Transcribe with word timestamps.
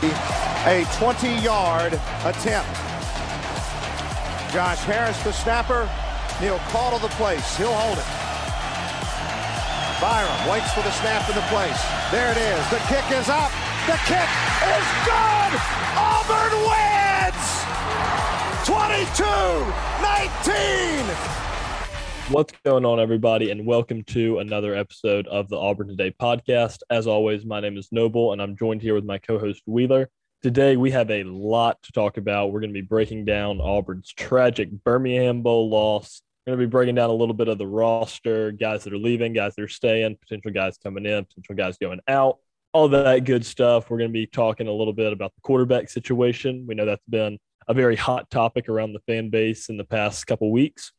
A 0.00 0.84
20-yard 0.94 1.92
attempt. 2.24 2.70
Josh 4.52 4.78
Harris, 4.86 5.20
the 5.24 5.32
snapper. 5.32 5.90
He'll 6.38 6.60
call 6.70 6.96
to 6.96 7.02
the 7.02 7.08
place. 7.18 7.56
He'll 7.56 7.74
hold 7.74 7.98
it. 7.98 8.04
Byrum 9.98 10.46
waits 10.46 10.72
for 10.72 10.82
the 10.82 10.92
snap 11.02 11.26
to 11.26 11.32
the 11.34 11.42
place. 11.50 11.82
There 12.14 12.30
it 12.30 12.38
is. 12.38 12.62
The 12.70 12.78
kick 12.86 13.10
is 13.10 13.28
up. 13.28 13.50
The 13.90 13.98
kick 14.06 14.30
is 14.70 14.86
good. 15.02 15.52
Auburn 15.98 16.54
wins. 16.62 17.66
22-19. 18.62 19.18
What's 22.30 22.52
going 22.62 22.84
on, 22.84 23.00
everybody, 23.00 23.50
and 23.50 23.64
welcome 23.64 24.04
to 24.04 24.40
another 24.40 24.74
episode 24.74 25.26
of 25.28 25.48
the 25.48 25.56
Auburn 25.56 25.88
Today 25.88 26.14
podcast. 26.20 26.80
As 26.90 27.06
always, 27.06 27.46
my 27.46 27.58
name 27.58 27.78
is 27.78 27.88
Noble, 27.90 28.34
and 28.34 28.42
I'm 28.42 28.54
joined 28.54 28.82
here 28.82 28.94
with 28.94 29.06
my 29.06 29.16
co 29.16 29.38
host 29.38 29.62
Wheeler. 29.64 30.10
Today, 30.42 30.76
we 30.76 30.90
have 30.90 31.10
a 31.10 31.24
lot 31.24 31.82
to 31.84 31.92
talk 31.92 32.18
about. 32.18 32.52
We're 32.52 32.60
going 32.60 32.68
to 32.68 32.78
be 32.78 32.86
breaking 32.86 33.24
down 33.24 33.62
Auburn's 33.62 34.12
tragic 34.12 34.70
Birmingham 34.70 35.40
Bowl 35.40 35.70
loss. 35.70 36.20
We're 36.46 36.50
going 36.50 36.60
to 36.60 36.66
be 36.66 36.70
breaking 36.70 36.96
down 36.96 37.08
a 37.08 37.14
little 37.14 37.34
bit 37.34 37.48
of 37.48 37.56
the 37.56 37.66
roster, 37.66 38.52
guys 38.52 38.84
that 38.84 38.92
are 38.92 38.98
leaving, 38.98 39.32
guys 39.32 39.54
that 39.56 39.62
are 39.62 39.68
staying, 39.68 40.18
potential 40.20 40.50
guys 40.50 40.76
coming 40.76 41.06
in, 41.06 41.24
potential 41.24 41.54
guys 41.54 41.78
going 41.78 42.00
out, 42.08 42.40
all 42.74 42.88
that 42.88 43.24
good 43.24 43.46
stuff. 43.46 43.88
We're 43.88 43.98
going 43.98 44.10
to 44.10 44.12
be 44.12 44.26
talking 44.26 44.68
a 44.68 44.72
little 44.72 44.92
bit 44.92 45.14
about 45.14 45.34
the 45.34 45.40
quarterback 45.40 45.88
situation. 45.88 46.66
We 46.68 46.74
know 46.74 46.84
that's 46.84 47.06
been 47.08 47.38
a 47.68 47.72
very 47.72 47.96
hot 47.96 48.30
topic 48.30 48.68
around 48.68 48.92
the 48.92 49.00
fan 49.06 49.30
base 49.30 49.70
in 49.70 49.78
the 49.78 49.84
past 49.84 50.26
couple 50.26 50.52
weeks. 50.52 50.92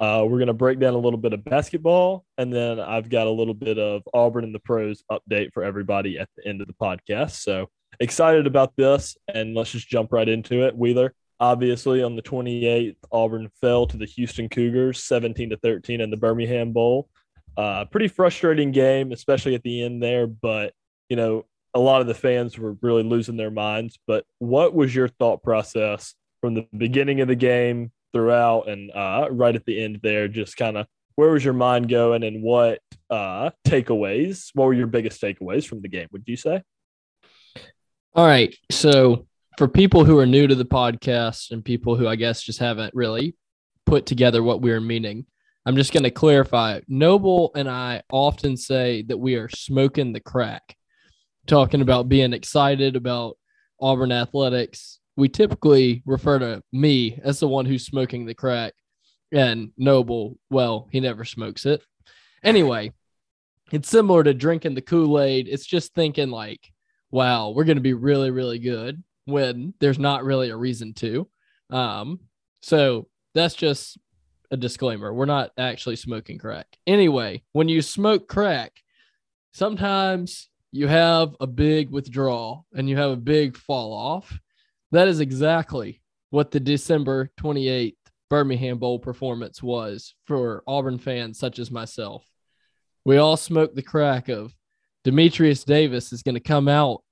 Uh, 0.00 0.22
we're 0.24 0.38
going 0.38 0.46
to 0.46 0.52
break 0.54 0.78
down 0.78 0.94
a 0.94 0.98
little 0.98 1.18
bit 1.18 1.32
of 1.32 1.44
basketball, 1.44 2.24
and 2.36 2.52
then 2.52 2.78
I've 2.78 3.08
got 3.08 3.26
a 3.26 3.30
little 3.30 3.54
bit 3.54 3.78
of 3.78 4.02
Auburn 4.14 4.44
and 4.44 4.54
the 4.54 4.60
pros 4.60 5.02
update 5.10 5.52
for 5.52 5.64
everybody 5.64 6.18
at 6.18 6.28
the 6.36 6.46
end 6.46 6.60
of 6.60 6.68
the 6.68 6.74
podcast. 6.74 7.32
So 7.42 7.68
excited 7.98 8.46
about 8.46 8.76
this, 8.76 9.16
and 9.32 9.54
let's 9.54 9.72
just 9.72 9.88
jump 9.88 10.12
right 10.12 10.28
into 10.28 10.64
it. 10.64 10.76
Wheeler, 10.76 11.14
obviously, 11.40 12.02
on 12.02 12.14
the 12.14 12.22
28th, 12.22 12.96
Auburn 13.10 13.50
fell 13.60 13.86
to 13.88 13.96
the 13.96 14.06
Houston 14.06 14.48
Cougars 14.48 15.02
17 15.02 15.50
to 15.50 15.56
13 15.56 16.00
in 16.00 16.10
the 16.10 16.16
Birmingham 16.16 16.72
Bowl. 16.72 17.08
Uh, 17.56 17.84
pretty 17.86 18.06
frustrating 18.06 18.70
game, 18.70 19.10
especially 19.10 19.56
at 19.56 19.64
the 19.64 19.82
end 19.82 20.00
there, 20.00 20.28
but 20.28 20.72
you 21.08 21.16
know, 21.16 21.44
a 21.74 21.80
lot 21.80 22.00
of 22.00 22.06
the 22.06 22.14
fans 22.14 22.56
were 22.56 22.76
really 22.82 23.02
losing 23.02 23.36
their 23.36 23.50
minds. 23.50 23.98
But 24.06 24.24
what 24.38 24.74
was 24.74 24.94
your 24.94 25.08
thought 25.08 25.42
process 25.42 26.14
from 26.40 26.54
the 26.54 26.66
beginning 26.76 27.20
of 27.20 27.28
the 27.28 27.34
game 27.34 27.90
throughout 28.12 28.68
and 28.68 28.90
uh, 28.90 29.28
right 29.30 29.54
at 29.54 29.64
the 29.64 29.82
end 29.82 30.00
there, 30.02 30.28
just 30.28 30.56
kind 30.56 30.76
of 30.76 30.86
where 31.16 31.30
was 31.30 31.44
your 31.44 31.54
mind 31.54 31.88
going 31.88 32.22
and 32.22 32.42
what 32.42 32.80
uh, 33.10 33.50
takeaways, 33.66 34.50
what 34.54 34.66
were 34.66 34.74
your 34.74 34.86
biggest 34.86 35.20
takeaways 35.20 35.66
from 35.66 35.82
the 35.82 35.88
game, 35.88 36.06
would 36.12 36.22
you 36.26 36.36
say? 36.36 36.62
All 38.14 38.26
right. 38.26 38.54
So, 38.70 39.26
for 39.56 39.66
people 39.66 40.04
who 40.04 40.18
are 40.18 40.26
new 40.26 40.46
to 40.46 40.54
the 40.54 40.64
podcast 40.64 41.50
and 41.50 41.64
people 41.64 41.96
who 41.96 42.06
I 42.06 42.14
guess 42.14 42.42
just 42.42 42.60
haven't 42.60 42.94
really 42.94 43.34
put 43.84 44.06
together 44.06 44.42
what 44.42 44.62
we 44.62 44.70
are 44.70 44.80
meaning, 44.80 45.26
I'm 45.66 45.76
just 45.76 45.92
going 45.92 46.04
to 46.04 46.10
clarify. 46.10 46.80
Noble 46.86 47.50
and 47.54 47.68
I 47.68 48.02
often 48.10 48.56
say 48.56 49.02
that 49.02 49.18
we 49.18 49.34
are 49.34 49.48
smoking 49.48 50.12
the 50.12 50.20
crack, 50.20 50.76
talking 51.46 51.82
about 51.82 52.08
being 52.08 52.32
excited 52.32 52.94
about 52.94 53.36
Auburn 53.80 54.12
athletics, 54.12 55.00
we 55.18 55.28
typically 55.28 56.00
refer 56.06 56.38
to 56.38 56.62
me 56.70 57.18
as 57.24 57.40
the 57.40 57.48
one 57.48 57.66
who's 57.66 57.84
smoking 57.84 58.24
the 58.24 58.34
crack 58.34 58.72
and 59.32 59.72
Noble, 59.76 60.38
well, 60.48 60.88
he 60.92 61.00
never 61.00 61.24
smokes 61.24 61.66
it. 61.66 61.82
Anyway, 62.44 62.92
it's 63.72 63.88
similar 63.88 64.22
to 64.22 64.32
drinking 64.32 64.76
the 64.76 64.80
Kool 64.80 65.20
Aid. 65.20 65.48
It's 65.48 65.66
just 65.66 65.92
thinking, 65.92 66.30
like, 66.30 66.72
wow, 67.10 67.50
we're 67.50 67.64
going 67.64 67.78
to 67.78 67.82
be 67.82 67.94
really, 67.94 68.30
really 68.30 68.60
good 68.60 69.02
when 69.24 69.74
there's 69.80 69.98
not 69.98 70.22
really 70.22 70.50
a 70.50 70.56
reason 70.56 70.94
to. 70.94 71.28
Um, 71.70 72.20
so 72.62 73.08
that's 73.34 73.56
just 73.56 73.98
a 74.52 74.56
disclaimer. 74.56 75.12
We're 75.12 75.26
not 75.26 75.50
actually 75.58 75.96
smoking 75.96 76.38
crack. 76.38 76.68
Anyway, 76.86 77.42
when 77.54 77.68
you 77.68 77.82
smoke 77.82 78.28
crack, 78.28 78.72
sometimes 79.50 80.48
you 80.70 80.86
have 80.86 81.34
a 81.40 81.46
big 81.48 81.90
withdrawal 81.90 82.66
and 82.72 82.88
you 82.88 82.96
have 82.96 83.10
a 83.10 83.16
big 83.16 83.56
fall 83.56 83.92
off. 83.92 84.38
That 84.92 85.08
is 85.08 85.20
exactly 85.20 86.00
what 86.30 86.50
the 86.50 86.60
December 86.60 87.30
28th 87.40 87.94
Birmingham 88.30 88.78
Bowl 88.78 88.98
performance 88.98 89.62
was 89.62 90.14
for 90.26 90.62
Auburn 90.66 90.98
fans 90.98 91.38
such 91.38 91.58
as 91.58 91.70
myself. 91.70 92.24
We 93.04 93.16
all 93.16 93.36
smoked 93.36 93.74
the 93.74 93.82
crack 93.82 94.28
of 94.28 94.54
Demetrius 95.04 95.64
Davis 95.64 96.12
is 96.12 96.22
going 96.22 96.34
to 96.34 96.40
come 96.40 96.68
out. 96.68 97.02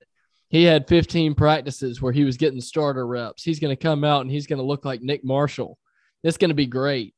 He 0.49 0.63
had 0.63 0.87
15 0.87 1.35
practices 1.35 2.01
where 2.01 2.13
he 2.13 2.23
was 2.23 2.37
getting 2.37 2.61
starter 2.61 3.05
reps. 3.05 3.43
He's 3.43 3.59
going 3.59 3.75
to 3.75 3.81
come 3.81 4.03
out 4.03 4.21
and 4.21 4.31
he's 4.31 4.47
going 4.47 4.59
to 4.59 4.65
look 4.65 4.85
like 4.85 5.01
Nick 5.01 5.23
Marshall. 5.23 5.77
It's 6.23 6.37
going 6.37 6.49
to 6.49 6.55
be 6.55 6.67
great. 6.67 7.13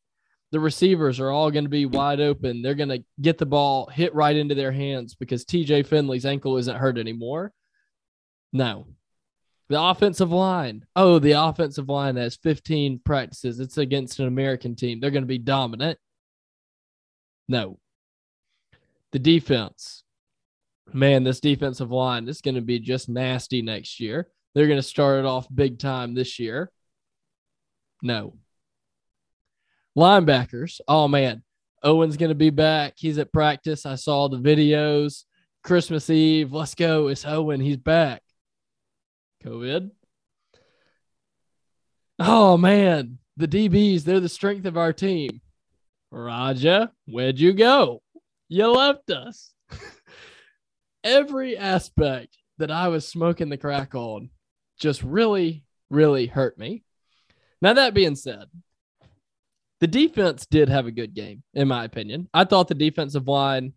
The 0.52 0.60
receivers 0.60 1.20
are 1.20 1.30
all 1.30 1.52
going 1.52 1.66
to 1.66 1.70
be 1.70 1.86
wide 1.86 2.20
open. 2.20 2.62
They're 2.62 2.74
going 2.74 2.90
to 2.90 3.04
get 3.22 3.38
the 3.38 3.46
ball 3.46 3.88
hit 3.88 4.16
right 4.16 4.36
into 4.36 4.56
their 4.56 4.72
hands 4.72 5.14
because 5.14 5.46
TJ 5.46 5.86
Finley's 5.86 6.26
ankle 6.26 6.58
isn't 6.58 6.78
hurt 6.78 6.98
anymore. 6.98 7.54
No, 8.52 8.88
the 9.70 9.82
offensive 9.82 10.32
line. 10.32 10.86
Oh, 10.96 11.20
the 11.20 11.34
offensive 11.34 11.88
line 11.90 12.16
has 12.16 12.36
15 12.38 13.02
practices. 13.06 13.60
It's 13.60 13.78
against 13.78 14.20
an 14.20 14.28
American 14.28 14.76
team. 14.76 15.00
They're 15.00 15.12
going 15.12 15.24
to 15.24 15.28
be 15.28 15.38
dominant. 15.38 16.00
No. 17.48 17.80
The 19.12 19.20
defense. 19.20 20.04
Man, 20.92 21.24
this 21.24 21.40
defensive 21.40 21.92
line 21.92 22.28
is 22.28 22.42
going 22.42 22.56
to 22.56 22.62
be 22.62 22.80
just 22.80 23.10
nasty 23.10 23.62
next 23.62 24.00
year. 24.00 24.28
They're 24.56 24.68
going 24.68 24.80
to 24.80 24.84
start 24.84 25.20
it 25.20 25.26
off 25.26 25.48
big 25.54 25.78
time 25.78 26.16
this 26.16 26.40
year. 26.40 26.72
No. 28.02 28.34
Linebackers. 29.96 30.82
Oh, 30.88 31.08
man. 31.08 31.44
Owen's 31.84 32.18
going 32.18 32.30
to 32.30 32.36
be 32.36 32.50
back. 32.50 32.94
He's 32.98 33.20
at 33.20 33.32
practice. 33.32 33.86
I 33.86 33.96
saw 33.96 34.28
the 34.28 34.38
videos. 34.38 35.26
Christmas 35.64 36.10
Eve. 36.10 36.52
Let's 36.54 36.74
go. 36.74 37.08
It's 37.08 37.26
Owen. 37.26 37.62
He's 37.62 37.78
back. 37.78 38.24
COVID. 39.44 39.92
Oh 42.20 42.58
man, 42.58 43.20
the 43.38 43.48
DBs, 43.48 44.04
they're 44.04 44.20
the 44.20 44.30
strength 44.30 44.66
of 44.66 44.78
our 44.78 44.92
team. 44.92 45.42
Roger, 46.12 46.90
where'd 47.06 47.40
you 47.40 47.54
go? 47.54 48.02
You 48.50 48.68
left 48.68 49.10
us. 49.12 49.54
Every 51.04 51.58
aspect 51.58 52.38
that 52.58 52.72
I 52.72 52.90
was 52.90 53.08
smoking 53.08 53.50
the 53.50 53.58
crack 53.58 53.96
on 53.96 54.30
just 54.80 55.04
really, 55.04 55.64
really 55.90 56.26
hurt 56.26 56.58
me. 56.58 56.84
Now, 57.62 57.74
that 57.74 57.94
being 57.94 58.16
said, 58.16 58.46
the 59.80 59.88
defense 59.88 60.46
did 60.46 60.68
have 60.68 60.88
a 60.88 60.92
good 60.92 61.14
game, 61.14 61.44
in 61.54 61.68
my 61.68 61.86
opinion. 61.86 62.28
I 62.34 62.44
thought 62.44 62.68
the 62.68 62.76
defensive 62.76 63.28
line, 63.28 63.74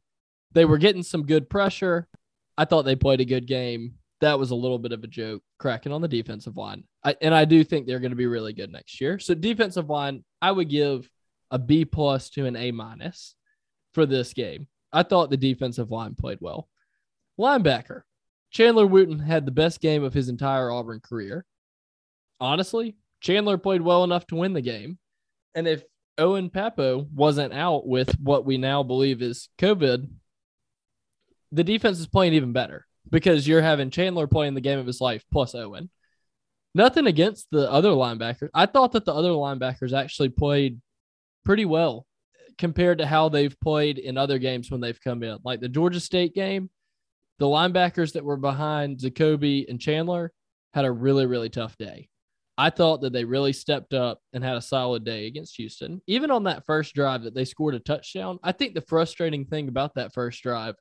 they 0.52 0.64
were 0.64 0.78
getting 0.78 1.02
some 1.02 1.26
good 1.26 1.48
pressure. 1.48 2.08
I 2.58 2.64
thought 2.64 2.82
they 2.82 2.96
played 2.96 3.20
a 3.20 3.24
good 3.24 3.46
game 3.46 3.94
that 4.22 4.38
was 4.38 4.52
a 4.52 4.56
little 4.56 4.78
bit 4.78 4.92
of 4.92 5.02
a 5.02 5.08
joke 5.08 5.42
cracking 5.58 5.92
on 5.92 6.00
the 6.00 6.08
defensive 6.08 6.56
line. 6.56 6.84
I, 7.04 7.16
and 7.20 7.34
I 7.34 7.44
do 7.44 7.64
think 7.64 7.86
they're 7.86 8.00
going 8.00 8.12
to 8.12 8.16
be 8.16 8.26
really 8.26 8.52
good 8.52 8.70
next 8.70 9.00
year. 9.00 9.18
So 9.18 9.34
defensive 9.34 9.90
line, 9.90 10.24
I 10.40 10.52
would 10.52 10.68
give 10.68 11.10
a 11.50 11.58
B 11.58 11.84
plus 11.84 12.30
to 12.30 12.46
an 12.46 12.56
A 12.56 12.70
minus 12.70 13.34
for 13.92 14.06
this 14.06 14.32
game. 14.32 14.68
I 14.92 15.02
thought 15.02 15.30
the 15.30 15.36
defensive 15.36 15.90
line 15.90 16.14
played 16.14 16.38
well. 16.40 16.68
Linebacker, 17.38 18.02
Chandler 18.52 18.86
Wooten 18.86 19.18
had 19.18 19.44
the 19.44 19.50
best 19.50 19.80
game 19.80 20.04
of 20.04 20.14
his 20.14 20.28
entire 20.28 20.70
Auburn 20.70 21.00
career. 21.00 21.44
Honestly, 22.38 22.96
Chandler 23.20 23.58
played 23.58 23.82
well 23.82 24.04
enough 24.04 24.26
to 24.28 24.36
win 24.36 24.52
the 24.52 24.60
game. 24.60 24.98
And 25.54 25.66
if 25.66 25.82
Owen 26.16 26.48
Pappoe 26.48 27.08
wasn't 27.12 27.52
out 27.52 27.88
with 27.88 28.18
what 28.20 28.44
we 28.44 28.56
now 28.56 28.84
believe 28.84 29.20
is 29.20 29.48
COVID, 29.58 30.08
the 31.50 31.64
defense 31.64 31.98
is 31.98 32.06
playing 32.06 32.34
even 32.34 32.52
better 32.52 32.86
because 33.12 33.46
you're 33.46 33.62
having 33.62 33.90
Chandler 33.90 34.26
playing 34.26 34.54
the 34.54 34.60
game 34.60 34.78
of 34.78 34.86
his 34.86 35.00
life 35.00 35.24
plus 35.30 35.54
Owen. 35.54 35.90
Nothing 36.74 37.06
against 37.06 37.46
the 37.52 37.70
other 37.70 37.90
linebackers. 37.90 38.48
I 38.54 38.64
thought 38.66 38.92
that 38.92 39.04
the 39.04 39.14
other 39.14 39.28
linebackers 39.28 39.92
actually 39.92 40.30
played 40.30 40.80
pretty 41.44 41.66
well 41.66 42.06
compared 42.56 42.98
to 42.98 43.06
how 43.06 43.28
they've 43.28 43.58
played 43.60 43.98
in 43.98 44.16
other 44.16 44.38
games 44.38 44.70
when 44.70 44.80
they've 44.80 45.00
come 45.00 45.22
in. 45.22 45.38
Like 45.44 45.60
the 45.60 45.68
Georgia 45.68 46.00
State 46.00 46.34
game, 46.34 46.70
the 47.38 47.46
linebackers 47.46 48.14
that 48.14 48.24
were 48.24 48.38
behind 48.38 48.98
Jacoby 48.98 49.66
and 49.68 49.78
Chandler 49.78 50.32
had 50.72 50.86
a 50.86 50.90
really, 50.90 51.26
really 51.26 51.50
tough 51.50 51.76
day. 51.76 52.08
I 52.56 52.70
thought 52.70 53.02
that 53.02 53.12
they 53.12 53.24
really 53.24 53.52
stepped 53.52 53.92
up 53.92 54.20
and 54.32 54.42
had 54.42 54.56
a 54.56 54.62
solid 54.62 55.04
day 55.04 55.26
against 55.26 55.56
Houston. 55.56 56.00
Even 56.06 56.30
on 56.30 56.44
that 56.44 56.64
first 56.64 56.94
drive 56.94 57.22
that 57.24 57.34
they 57.34 57.44
scored 57.44 57.74
a 57.74 57.80
touchdown, 57.80 58.38
I 58.42 58.52
think 58.52 58.74
the 58.74 58.82
frustrating 58.82 59.44
thing 59.44 59.68
about 59.68 59.94
that 59.96 60.14
first 60.14 60.42
drive 60.42 60.76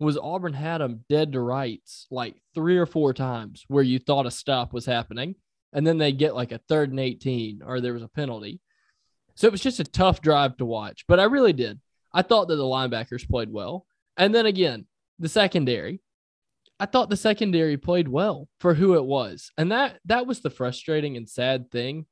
was 0.00 0.18
Auburn 0.18 0.54
had 0.54 0.78
them 0.78 1.04
dead 1.08 1.32
to 1.32 1.40
rights 1.40 2.06
like 2.10 2.34
three 2.54 2.78
or 2.78 2.86
four 2.86 3.12
times 3.12 3.64
where 3.68 3.84
you 3.84 3.98
thought 3.98 4.26
a 4.26 4.30
stop 4.30 4.72
was 4.72 4.86
happening. 4.86 5.34
And 5.72 5.86
then 5.86 5.98
they 5.98 6.10
get 6.12 6.34
like 6.34 6.52
a 6.52 6.60
third 6.68 6.90
and 6.90 6.98
18 6.98 7.60
or 7.64 7.80
there 7.80 7.92
was 7.92 8.02
a 8.02 8.08
penalty. 8.08 8.60
So 9.36 9.46
it 9.46 9.52
was 9.52 9.60
just 9.60 9.78
a 9.78 9.84
tough 9.84 10.20
drive 10.20 10.56
to 10.56 10.64
watch, 10.64 11.04
but 11.06 11.20
I 11.20 11.24
really 11.24 11.52
did. 11.52 11.78
I 12.12 12.22
thought 12.22 12.48
that 12.48 12.56
the 12.56 12.62
linebackers 12.62 13.28
played 13.28 13.52
well. 13.52 13.86
And 14.16 14.34
then 14.34 14.46
again, 14.46 14.86
the 15.18 15.28
secondary, 15.28 16.00
I 16.80 16.86
thought 16.86 17.10
the 17.10 17.16
secondary 17.16 17.76
played 17.76 18.08
well 18.08 18.48
for 18.58 18.74
who 18.74 18.94
it 18.94 19.04
was. 19.04 19.52
And 19.58 19.70
that 19.70 20.00
that 20.06 20.26
was 20.26 20.40
the 20.40 20.50
frustrating 20.50 21.16
and 21.16 21.28
sad 21.28 21.70
thing 21.70 22.06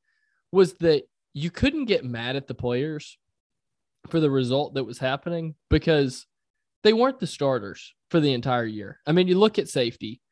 was 0.52 0.74
that 0.74 1.04
you 1.32 1.50
couldn't 1.50 1.86
get 1.86 2.04
mad 2.04 2.36
at 2.36 2.46
the 2.46 2.54
players 2.54 3.18
for 4.08 4.20
the 4.20 4.30
result 4.30 4.74
that 4.74 4.84
was 4.84 4.98
happening 4.98 5.54
because 5.70 6.26
they 6.88 6.94
weren't 6.94 7.20
the 7.20 7.26
starters 7.26 7.94
for 8.08 8.18
the 8.18 8.32
entire 8.32 8.64
year. 8.64 8.98
I 9.06 9.12
mean, 9.12 9.28
you 9.28 9.38
look 9.38 9.58
at 9.58 9.68
safety, 9.68 10.22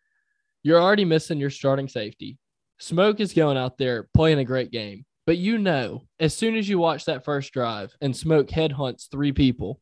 you're 0.62 0.80
already 0.80 1.04
missing 1.04 1.38
your 1.38 1.50
starting 1.50 1.86
safety. 1.86 2.38
Smoke 2.78 3.20
is 3.20 3.34
going 3.34 3.58
out 3.58 3.76
there 3.76 4.08
playing 4.14 4.38
a 4.38 4.44
great 4.46 4.70
game, 4.70 5.04
but 5.26 5.36
you 5.36 5.58
know, 5.58 6.06
as 6.18 6.34
soon 6.34 6.56
as 6.56 6.66
you 6.66 6.78
watch 6.78 7.04
that 7.04 7.26
first 7.26 7.52
drive 7.52 7.94
and 8.00 8.16
Smoke 8.16 8.48
headhunts 8.48 9.10
three 9.10 9.32
people, 9.32 9.80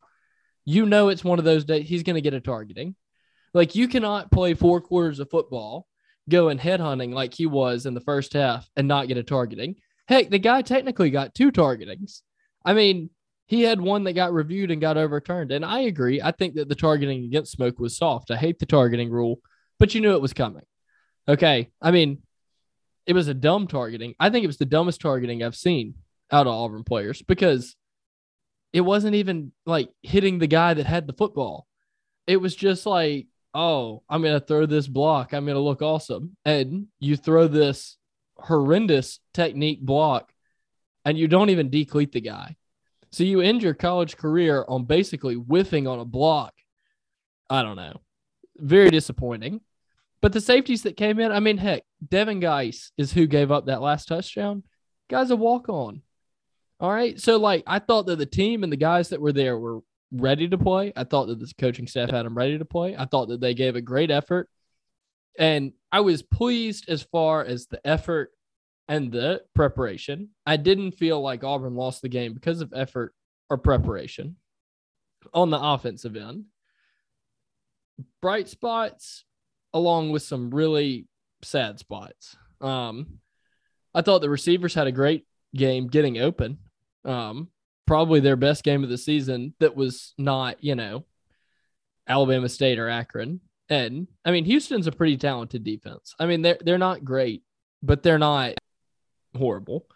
you 0.65 0.85
know 0.85 1.11
it's 1.11 1.23
one 1.23 1.39
of 1.39 1.45
those 1.45 1.65
days 1.65 1.87
he's 1.87 2.03
going 2.03 2.17
to 2.17 2.21
get 2.21 2.35
a 2.35 2.41
targeting. 2.41 2.97
Like 3.53 3.77
you 3.77 3.87
cannot 3.87 4.33
play 4.33 4.55
four 4.55 4.81
quarters 4.81 5.21
of 5.21 5.31
football 5.31 5.87
going 6.29 6.59
headhunting 6.59 7.15
like 7.15 7.35
he 7.35 7.47
was 7.47 7.87
in 7.87 7.95
the 7.95 8.01
first 8.01 8.33
half 8.33 8.69
and 8.75 8.89
not 8.89 9.07
get 9.07 9.17
a 9.17 9.23
targeting. 9.23 9.77
Heck, 10.09 10.29
the 10.29 10.41
guy 10.41 10.63
technically 10.63 11.11
got 11.11 11.37
two 11.37 11.53
targetings. 11.53 12.23
I 12.65 12.75
mean, 12.75 13.11
he 13.47 13.63
had 13.63 13.81
one 13.81 14.05
that 14.05 14.15
got 14.15 14.33
reviewed 14.33 14.71
and 14.71 14.81
got 14.81 14.97
overturned. 14.97 15.53
And 15.53 15.65
I 15.65 15.81
agree. 15.81 16.21
I 16.23 16.31
think 16.31 16.55
that 16.55 16.69
the 16.69 16.75
targeting 16.75 17.25
against 17.25 17.53
Smoke 17.53 17.79
was 17.79 17.97
soft. 17.97 18.31
I 18.31 18.37
hate 18.37 18.59
the 18.59 18.67
targeting 18.67 19.11
rule, 19.11 19.41
but 19.79 19.95
you 19.95 20.01
knew 20.01 20.15
it 20.15 20.23
was 20.23 20.33
coming. 20.33 20.65
Okay. 21.29 21.71
I 21.81 21.91
mean, 21.91 22.23
it 23.07 23.13
was 23.13 23.29
a 23.29 23.35
dumb 23.35 23.67
targeting. 23.67 24.15
I 24.19 24.31
think 24.31 24.45
it 24.45 24.49
was 24.49 24.57
the 24.57 24.65
dumbest 24.65 25.01
targeting 25.01 25.43
I've 25.43 25.57
seen 25.57 25.95
out 26.31 26.47
of 26.47 26.55
Auburn 26.55 26.85
players 26.85 27.21
because 27.23 27.77
it 28.73 28.81
wasn't 28.81 29.15
even 29.15 29.53
like 29.67 29.91
hitting 30.03 30.39
the 30.39 30.47
guy 30.47 30.75
that 30.75 30.87
had 30.87 31.07
the 31.07 31.13
football. 31.13 31.67
It 32.27 32.39
was 32.39 32.57
just 32.57 32.87
like 32.87 33.27
oh, 33.55 34.03
I'm 34.09 34.21
going 34.21 34.39
to 34.39 34.45
throw 34.45 34.67
this 34.67 34.89
block. 34.89 35.33
I'm 35.33 35.45
going 35.45 35.55
to 35.55 35.61
look 35.61 35.81
awesome. 35.81 36.37
And 36.45 36.89
you 36.99 37.17
throw 37.17 37.47
this 37.47 37.97
horrendous 38.37 39.21
technique 39.33 39.81
block 39.81 40.33
and 41.05 41.17
you 41.17 41.29
don't 41.29 41.51
even 41.51 41.71
decleat 41.71 42.13
the 42.13 42.21
guy. 42.21 42.57
So 43.15 43.23
you 43.23 43.41
end 43.41 43.63
your 43.63 43.75
college 43.75 44.17
career 44.17 44.65
on 44.67 44.87
basically 44.87 45.37
whiffing 45.37 45.87
on 45.87 46.01
a 46.01 46.05
block. 46.05 46.53
I 47.49 47.63
don't 47.63 47.77
know. 47.77 48.01
Very 48.57 48.91
disappointing. 48.91 49.61
But 50.21 50.33
the 50.33 50.41
safeties 50.41 50.83
that 50.83 50.97
came 50.97 51.21
in, 51.21 51.31
I 51.31 51.39
mean, 51.39 51.59
heck, 51.59 51.85
Devin 52.09 52.41
Geis 52.41 52.91
is 52.99 53.13
who 53.13 53.29
gave 53.29 53.53
up 53.53 53.67
that 53.67 53.83
last 53.83 54.09
touchdown. 54.09 54.65
Guy's 55.09 55.31
a 55.31 55.37
walk 55.37 55.69
on. 55.69 56.03
All 56.81 56.91
right. 56.91 57.21
So, 57.21 57.37
like, 57.37 57.63
I 57.69 57.79
thought 57.79 58.07
that 58.07 58.19
the 58.19 58.27
team 58.27 58.65
and 58.65 58.73
the 58.73 58.77
guys 58.77 59.11
that 59.11 59.21
were 59.21 59.33
there 59.33 59.57
were 59.57 59.83
ready 60.11 60.49
to 60.49 60.59
play. 60.59 60.93
I 60.97 61.05
thought 61.05 61.27
that 61.27 61.39
the 61.39 61.53
coaching 61.57 61.87
staff 61.87 62.11
had 62.11 62.27
them 62.27 62.37
ready 62.37 62.59
to 62.59 62.65
play. 62.65 62.97
I 62.97 63.05
thought 63.05 63.29
that 63.29 63.41
they 63.41 63.55
gave 63.55 63.77
a 63.77 63.81
great 63.81 64.11
effort. 64.11 64.49
And 65.39 65.73
I 65.93 66.01
was 66.01 66.23
pleased 66.23 66.89
as 66.89 67.03
far 67.03 67.45
as 67.45 67.67
the 67.67 67.81
effort 67.87 68.33
and 68.89 69.11
the 69.11 69.43
preparation. 69.55 70.31
I 70.47 70.57
didn't 70.57 70.93
feel 70.93 71.21
like 71.21 71.45
Auburn 71.45 71.75
lost 71.75 72.03
the 72.03 72.09
game 72.09 72.35
because 72.35 72.61
of 72.61 72.73
effort 72.75 73.15
or 73.49 73.59
preparation 73.59 74.37
on 75.33 75.51
the 75.51 75.61
offensive 75.61 76.17
end. 76.17 76.45
Bright 78.21 78.49
spots, 78.49 79.25
along 79.73 80.11
with 80.11 80.23
some 80.23 80.51
really 80.51 81.07
sad 81.43 81.79
spots. 81.79 82.37
Um, 82.61 83.21
I 83.95 84.03
thought 84.03 84.21
the 84.21 84.31
receivers 84.31 84.75
had 84.75 84.87
a 84.87 84.93
great 84.93 85.27
game 85.55 85.87
getting 85.87 86.19
open. 86.19 86.59
Um, 87.05 87.49
probably 87.87 88.21
their 88.21 88.37
best 88.37 88.65
game 88.65 88.83
of 88.83 88.91
the 88.91 88.99
season 88.99 89.55
that 89.61 89.77
was 89.77 90.15
not, 90.19 90.63
you 90.63 90.75
know, 90.75 91.05
Alabama 92.09 92.49
State 92.49 92.79
or 92.79 92.89
Akron. 92.89 93.41
And 93.69 94.09
I 94.25 94.31
mean, 94.31 94.45
Houston's 94.45 94.87
a 94.87 94.93
pretty 94.93 95.17
talented 95.17 95.65
defense. 95.65 96.15
I 96.19 96.27
mean, 96.27 96.43
they're 96.43 96.59
they're 96.61 96.79
not 96.79 97.05
great, 97.05 97.43
but 97.83 98.03
they're 98.03 98.19
not 98.19 98.55
horrible. 99.37 99.87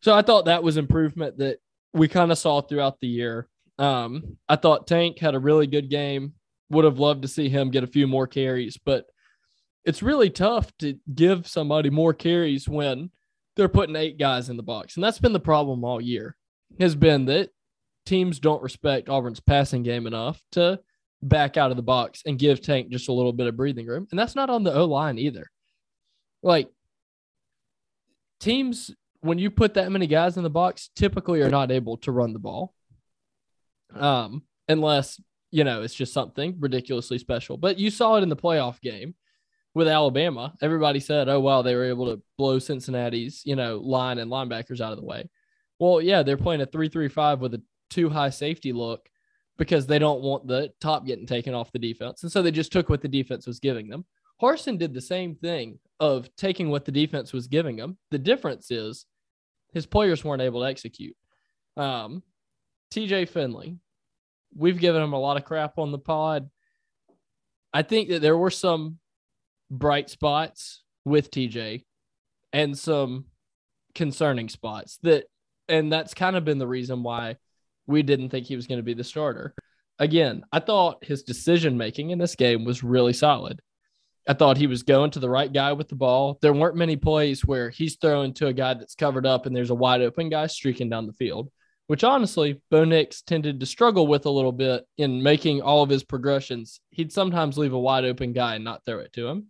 So 0.00 0.14
I 0.14 0.22
thought 0.22 0.46
that 0.46 0.62
was 0.62 0.76
improvement 0.76 1.38
that 1.38 1.58
we 1.92 2.08
kind 2.08 2.30
of 2.30 2.38
saw 2.38 2.60
throughout 2.60 3.00
the 3.00 3.08
year. 3.08 3.48
Um, 3.78 4.36
I 4.48 4.56
thought 4.56 4.86
Tank 4.86 5.18
had 5.18 5.34
a 5.34 5.40
really 5.40 5.66
good 5.66 5.90
game. 5.90 6.34
Would 6.70 6.84
have 6.84 6.98
loved 6.98 7.22
to 7.22 7.28
see 7.28 7.48
him 7.48 7.70
get 7.70 7.84
a 7.84 7.88
few 7.88 8.06
more 8.06 8.26
carries, 8.26 8.76
but 8.76 9.06
it's 9.84 10.02
really 10.02 10.30
tough 10.30 10.70
to 10.78 10.98
give 11.14 11.46
somebody 11.46 11.90
more 11.90 12.12
carries 12.12 12.68
when 12.68 13.10
they're 13.54 13.68
putting 13.68 13.96
eight 13.96 14.18
guys 14.18 14.48
in 14.48 14.56
the 14.56 14.62
box. 14.62 14.96
And 14.96 15.04
that's 15.04 15.20
been 15.20 15.32
the 15.32 15.40
problem 15.40 15.84
all 15.84 16.00
year 16.00 16.36
has 16.80 16.94
been 16.94 17.26
that 17.26 17.50
teams 18.04 18.40
don't 18.40 18.62
respect 18.62 19.08
Auburn's 19.08 19.40
passing 19.40 19.82
game 19.82 20.06
enough 20.06 20.42
to 20.52 20.80
back 21.22 21.56
out 21.56 21.70
of 21.70 21.76
the 21.76 21.82
box 21.82 22.22
and 22.26 22.38
give 22.38 22.60
Tank 22.60 22.90
just 22.90 23.08
a 23.08 23.12
little 23.12 23.32
bit 23.32 23.46
of 23.46 23.56
breathing 23.56 23.86
room. 23.86 24.06
And 24.10 24.18
that's 24.18 24.34
not 24.34 24.50
on 24.50 24.64
the 24.64 24.74
O 24.74 24.84
line 24.84 25.18
either. 25.18 25.50
Like 26.42 26.68
teams, 28.40 28.90
when 29.20 29.38
you 29.38 29.50
put 29.50 29.74
that 29.74 29.90
many 29.90 30.06
guys 30.06 30.36
in 30.36 30.42
the 30.42 30.50
box, 30.50 30.90
typically 30.94 31.42
are 31.42 31.50
not 31.50 31.70
able 31.70 31.96
to 31.98 32.12
run 32.12 32.32
the 32.32 32.38
ball. 32.38 32.74
Um, 33.94 34.42
unless, 34.68 35.20
you 35.50 35.64
know, 35.64 35.82
it's 35.82 35.94
just 35.94 36.12
something 36.12 36.56
ridiculously 36.58 37.18
special. 37.18 37.56
But 37.56 37.78
you 37.78 37.90
saw 37.90 38.16
it 38.16 38.22
in 38.22 38.28
the 38.28 38.36
playoff 38.36 38.80
game 38.80 39.14
with 39.74 39.88
Alabama. 39.88 40.54
Everybody 40.60 41.00
said, 41.00 41.28
oh, 41.28 41.40
wow, 41.40 41.62
they 41.62 41.74
were 41.74 41.84
able 41.84 42.06
to 42.06 42.22
blow 42.36 42.58
Cincinnati's, 42.58 43.42
you 43.44 43.56
know, 43.56 43.78
line 43.78 44.18
and 44.18 44.30
linebackers 44.30 44.80
out 44.80 44.92
of 44.92 44.98
the 44.98 45.04
way. 45.04 45.28
Well, 45.78 46.00
yeah, 46.00 46.22
they're 46.22 46.36
playing 46.36 46.62
a 46.62 46.66
three-three-five 46.66 47.40
with 47.40 47.54
a 47.54 47.62
two 47.90 48.08
high 48.08 48.30
safety 48.30 48.72
look 48.72 49.08
because 49.58 49.86
they 49.86 49.98
don't 49.98 50.22
want 50.22 50.46
the 50.46 50.72
top 50.80 51.06
getting 51.06 51.26
taken 51.26 51.54
off 51.54 51.72
the 51.72 51.78
defense. 51.78 52.22
And 52.22 52.32
so 52.32 52.42
they 52.42 52.50
just 52.50 52.72
took 52.72 52.88
what 52.88 53.00
the 53.00 53.08
defense 53.08 53.46
was 53.46 53.60
giving 53.60 53.88
them. 53.88 54.04
Harsin 54.40 54.78
did 54.78 54.92
the 54.92 55.00
same 55.00 55.34
thing 55.34 55.78
of 55.98 56.34
taking 56.36 56.70
what 56.70 56.84
the 56.84 56.92
defense 56.92 57.32
was 57.32 57.46
giving 57.46 57.78
him. 57.78 57.96
The 58.10 58.18
difference 58.18 58.70
is 58.70 59.06
his 59.72 59.86
players 59.86 60.24
weren't 60.24 60.42
able 60.42 60.60
to 60.60 60.68
execute. 60.68 61.16
Um, 61.76 62.22
TJ 62.92 63.28
Finley, 63.28 63.78
we've 64.54 64.78
given 64.78 65.02
him 65.02 65.12
a 65.12 65.18
lot 65.18 65.36
of 65.36 65.44
crap 65.44 65.78
on 65.78 65.92
the 65.92 65.98
pod. 65.98 66.48
I 67.72 67.82
think 67.82 68.08
that 68.08 68.22
there 68.22 68.36
were 68.36 68.50
some 68.50 68.98
bright 69.70 70.08
spots 70.10 70.82
with 71.04 71.30
TJ 71.30 71.84
and 72.52 72.76
some 72.76 73.26
concerning 73.94 74.48
spots 74.48 74.98
that 75.02 75.24
and 75.68 75.92
that's 75.92 76.14
kind 76.14 76.36
of 76.36 76.44
been 76.44 76.58
the 76.58 76.66
reason 76.66 77.02
why 77.02 77.36
we 77.86 78.02
didn't 78.02 78.30
think 78.30 78.46
he 78.46 78.56
was 78.56 78.66
going 78.66 78.78
to 78.78 78.84
be 78.84 78.94
the 78.94 79.04
starter. 79.04 79.54
Again, 79.98 80.44
I 80.52 80.60
thought 80.60 81.04
his 81.04 81.22
decision 81.22 81.76
making 81.76 82.10
in 82.10 82.18
this 82.18 82.36
game 82.36 82.64
was 82.64 82.84
really 82.84 83.12
solid. 83.12 83.60
I 84.28 84.34
thought 84.34 84.56
he 84.56 84.66
was 84.66 84.82
going 84.82 85.12
to 85.12 85.20
the 85.20 85.30
right 85.30 85.52
guy 85.52 85.72
with 85.72 85.88
the 85.88 85.94
ball. 85.94 86.38
There 86.42 86.52
weren't 86.52 86.76
many 86.76 86.96
plays 86.96 87.44
where 87.44 87.70
he's 87.70 87.96
throwing 87.96 88.34
to 88.34 88.48
a 88.48 88.52
guy 88.52 88.74
that's 88.74 88.96
covered 88.96 89.24
up 89.24 89.46
and 89.46 89.54
there's 89.54 89.70
a 89.70 89.74
wide 89.74 90.02
open 90.02 90.28
guy 90.28 90.48
streaking 90.48 90.90
down 90.90 91.06
the 91.06 91.12
field, 91.12 91.48
which 91.86 92.02
honestly, 92.02 92.60
Bo 92.68 92.84
Nix 92.84 93.22
tended 93.22 93.60
to 93.60 93.66
struggle 93.66 94.08
with 94.08 94.26
a 94.26 94.30
little 94.30 94.52
bit 94.52 94.84
in 94.98 95.22
making 95.22 95.62
all 95.62 95.84
of 95.84 95.90
his 95.90 96.02
progressions. 96.02 96.80
He'd 96.90 97.12
sometimes 97.12 97.56
leave 97.56 97.72
a 97.72 97.78
wide 97.78 98.04
open 98.04 98.32
guy 98.32 98.56
and 98.56 98.64
not 98.64 98.84
throw 98.84 98.98
it 98.98 99.12
to 99.12 99.28
him. 99.28 99.46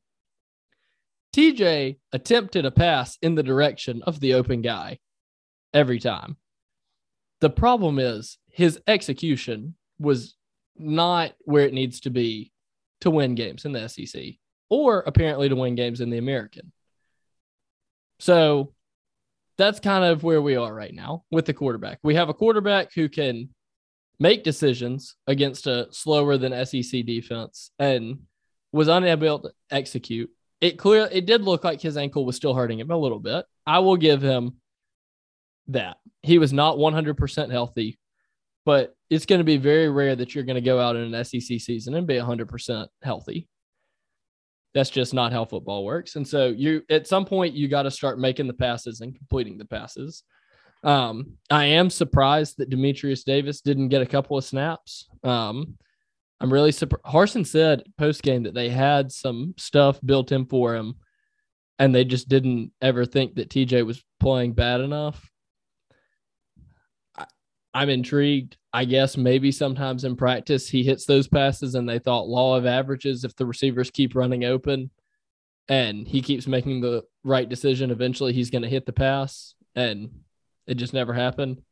TJ 1.35 1.99
attempted 2.13 2.67
a 2.67 2.71
pass 2.71 3.17
in 3.23 3.35
the 3.35 3.43
direction 3.43 4.03
of 4.03 4.21
the 4.21 4.35
open 4.35 4.61
guy 4.61 4.99
every 5.73 6.01
time. 6.01 6.37
The 7.41 7.51
problem 7.51 7.99
is 7.99 8.37
his 8.51 8.79
execution 8.87 9.75
was 9.99 10.35
not 10.79 11.33
where 11.41 11.67
it 11.67 11.75
needs 11.75 12.01
to 12.01 12.11
be 12.11 12.53
to 13.01 13.11
win 13.11 13.35
games 13.35 13.65
in 13.65 13.73
the 13.73 13.89
SEC 13.89 14.37
or 14.69 15.03
apparently 15.07 15.49
to 15.49 15.57
win 15.57 15.75
games 15.75 16.01
in 16.01 16.11
the 16.11 16.19
American. 16.19 16.73
So 18.19 18.73
that's 19.59 19.81
kind 19.81 20.05
of 20.05 20.23
where 20.23 20.43
we 20.43 20.57
are 20.57 20.73
right 20.73 20.95
now 20.95 21.25
with 21.31 21.47
the 21.47 21.55
quarterback. 21.55 21.99
We 22.03 22.15
have 22.15 22.29
a 22.29 22.35
quarterback 22.35 22.93
who 22.95 23.09
can 23.09 23.51
make 24.19 24.45
decisions 24.45 25.17
against 25.27 25.67
a 25.67 25.89
slower 25.91 26.39
than 26.39 26.67
SEC 26.67 27.05
defense 27.05 27.71
and 27.79 28.21
was 28.73 28.89
unable 28.89 29.41
to 29.41 29.51
execute. 29.71 30.31
It 30.61 30.79
clear 30.79 31.09
it 31.11 31.27
did 31.27 31.43
look 31.43 31.65
like 31.65 31.81
his 31.81 31.97
ankle 31.97 32.25
was 32.25 32.37
still 32.37 32.55
hurting 32.55 32.81
him 32.81 32.91
a 32.91 32.97
little 32.97 33.21
bit. 33.21 33.45
I 33.67 33.81
will 33.81 33.97
give 33.97 34.23
him 34.23 34.57
that. 35.69 35.99
He 36.23 36.39
was 36.39 36.53
not 36.53 36.79
100% 36.79 37.51
healthy, 37.51 37.99
but 38.65 38.95
it's 39.11 39.27
going 39.27 39.41
to 39.41 39.45
be 39.45 39.59
very 39.59 39.89
rare 39.89 40.17
that 40.17 40.35
you're 40.35 40.45
going 40.45 40.57
to 40.57 40.61
go 40.61 40.81
out 40.81 40.97
in 40.97 41.15
an 41.15 41.25
SEC 41.25 41.61
season 41.61 41.95
and 41.95 42.07
be 42.07 42.15
100% 42.15 42.87
healthy. 43.03 43.49
That's 44.77 44.91
just 44.91 45.15
not 45.15 45.33
how 45.33 45.47
football 45.47 45.87
works. 45.87 46.17
And 46.17 46.29
so 46.29 46.49
you 46.49 46.83
at 46.91 47.07
some 47.07 47.25
point 47.25 47.55
you 47.55 47.67
got 47.67 47.85
to 47.85 47.91
start 47.91 48.19
making 48.19 48.47
the 48.47 48.53
passes 48.53 49.01
and 49.01 49.17
completing 49.17 49.57
the 49.57 49.65
passes. 49.65 50.23
Um, 50.85 51.39
I 51.49 51.65
am 51.65 51.89
surprised 51.89 52.59
that 52.59 52.69
Demetrius 52.69 53.25
Davis 53.25 53.63
didn't 53.63 53.89
get 53.89 54.03
a 54.03 54.07
couple 54.07 54.37
of 54.37 54.45
snaps. 54.45 55.09
Um, 55.25 55.79
I'm 56.43 56.53
really 56.53 56.73
surprised. 56.73 57.07
Harsin 57.07 57.47
said 57.47 57.85
post 57.97 58.23
game 58.23 58.43
that 58.43 58.53
they 58.53 58.69
had 58.69 59.11
some 59.11 59.55
stuff 59.57 59.99
built 60.05 60.31
in 60.31 60.45
for 60.45 60.75
him, 60.75 60.97
and 61.79 61.95
they 61.95 62.05
just 62.05 62.29
didn't 62.29 62.71
ever 62.83 63.07
think 63.07 63.37
that 63.37 63.49
TJ 63.49 63.87
was 63.87 64.05
playing 64.21 64.53
bad 64.53 64.83
enough. 64.83 65.27
I, 67.17 67.25
I'm 67.73 67.89
intrigued. 67.89 68.59
I 68.77 68.85
guess 68.85 69.17
maybe 69.17 69.53
sometimes 69.53 70.05
in 70.05 70.17
practice 70.17 70.69
he 70.69 70.83
hits 70.83 71.07
those 71.07 71.29
passes, 71.29 71.75
and 71.75 71.89
they 71.89 71.99
thought 71.99 72.29
law 72.29 72.59
of 72.59 72.67
averages 72.67 73.25
if 73.25 73.35
the 73.35 73.47
receivers 73.47 73.91
keep 73.91 74.15
running 74.15 74.45
open, 74.45 74.91
and 75.67 76.07
he 76.07 76.21
keeps 76.21 76.47
making 76.47 76.83
the 76.83 77.03
right 77.25 77.49
decision, 77.49 77.91
eventually 77.91 78.35
he's 78.35 78.51
going 78.51 78.65
to 78.65 78.69
hit 78.69 78.85
the 78.85 78.93
pass, 78.93 79.55
and 79.75 80.11
it 80.67 80.75
just 80.75 80.93
never 80.93 81.15
happened. 81.15 81.63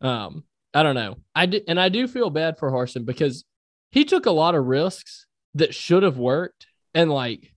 Um, 0.00 0.44
I 0.72 0.84
don't 0.84 0.94
know. 0.94 1.16
I 1.34 1.46
did, 1.46 1.64
and 1.66 1.80
I 1.80 1.88
do 1.88 2.06
feel 2.06 2.30
bad 2.30 2.56
for 2.56 2.70
Harsin 2.70 3.04
because 3.04 3.44
he 3.90 4.04
took 4.04 4.26
a 4.26 4.30
lot 4.30 4.54
of 4.54 4.64
risks 4.64 5.26
that 5.54 5.74
should 5.74 6.04
have 6.04 6.18
worked 6.18 6.68
and 6.94 7.10
like 7.10 7.52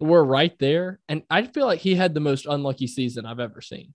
were 0.00 0.24
right 0.24 0.58
there. 0.58 0.98
And 1.08 1.22
I 1.30 1.46
feel 1.46 1.66
like 1.66 1.78
he 1.78 1.94
had 1.94 2.14
the 2.14 2.20
most 2.20 2.46
unlucky 2.46 2.88
season 2.88 3.26
I've 3.26 3.38
ever 3.38 3.60
seen. 3.60 3.94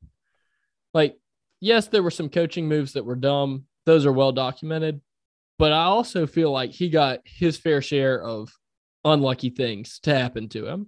Like, 0.93 1.19
yes, 1.59 1.87
there 1.87 2.03
were 2.03 2.09
some 2.09 2.29
coaching 2.29 2.69
moves 2.69 2.93
that 2.93 3.03
were 3.03 3.17
dumb. 3.17 3.65
Those 3.85 4.05
are 4.05 4.13
well 4.13 4.31
documented. 4.31 5.01
But 5.59 5.71
I 5.71 5.83
also 5.83 6.25
feel 6.25 6.51
like 6.51 6.71
he 6.71 6.89
got 6.89 7.19
his 7.25 7.57
fair 7.57 7.81
share 7.81 8.21
of 8.21 8.51
unlucky 9.05 9.49
things 9.49 9.99
to 10.03 10.15
happen 10.15 10.49
to 10.49 10.67
him. 10.67 10.87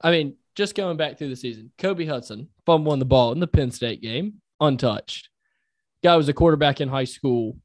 I 0.00 0.10
mean, 0.10 0.36
just 0.54 0.74
going 0.74 0.96
back 0.96 1.18
through 1.18 1.28
the 1.28 1.36
season, 1.36 1.70
Kobe 1.78 2.06
Hudson 2.06 2.48
fumbling 2.66 2.98
the 2.98 3.04
ball 3.04 3.32
in 3.32 3.40
the 3.40 3.46
Penn 3.46 3.70
State 3.70 4.00
game, 4.00 4.34
untouched. 4.60 5.28
Guy 6.02 6.16
was 6.16 6.28
a 6.28 6.32
quarterback 6.32 6.80
in 6.80 6.88
high 6.88 7.04
school, 7.04 7.58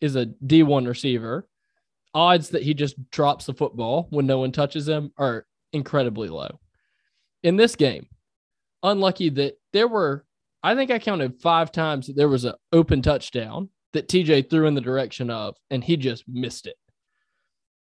is 0.00 0.16
a 0.16 0.26
D1 0.26 0.86
receiver, 0.86 1.48
odds 2.14 2.50
that 2.50 2.62
he 2.62 2.74
just 2.74 3.10
drops 3.10 3.46
the 3.46 3.54
football 3.54 4.06
when 4.10 4.26
no 4.26 4.38
one 4.38 4.52
touches 4.52 4.88
him 4.88 5.12
are 5.16 5.46
incredibly 5.72 6.28
low. 6.28 6.58
In 7.42 7.56
this 7.56 7.76
game, 7.76 8.06
unlucky 8.82 9.28
that 9.30 9.54
there 9.72 9.88
were, 9.88 10.24
I 10.62 10.74
think 10.74 10.90
I 10.90 10.98
counted 10.98 11.40
five 11.40 11.72
times 11.72 12.06
that 12.06 12.16
there 12.16 12.28
was 12.28 12.44
an 12.44 12.54
open 12.72 13.02
touchdown 13.02 13.68
that 13.92 14.08
TJ 14.08 14.48
threw 14.48 14.66
in 14.66 14.74
the 14.74 14.80
direction 14.80 15.30
of, 15.30 15.56
and 15.70 15.82
he 15.82 15.96
just 15.96 16.24
missed 16.28 16.66
it. 16.66 16.76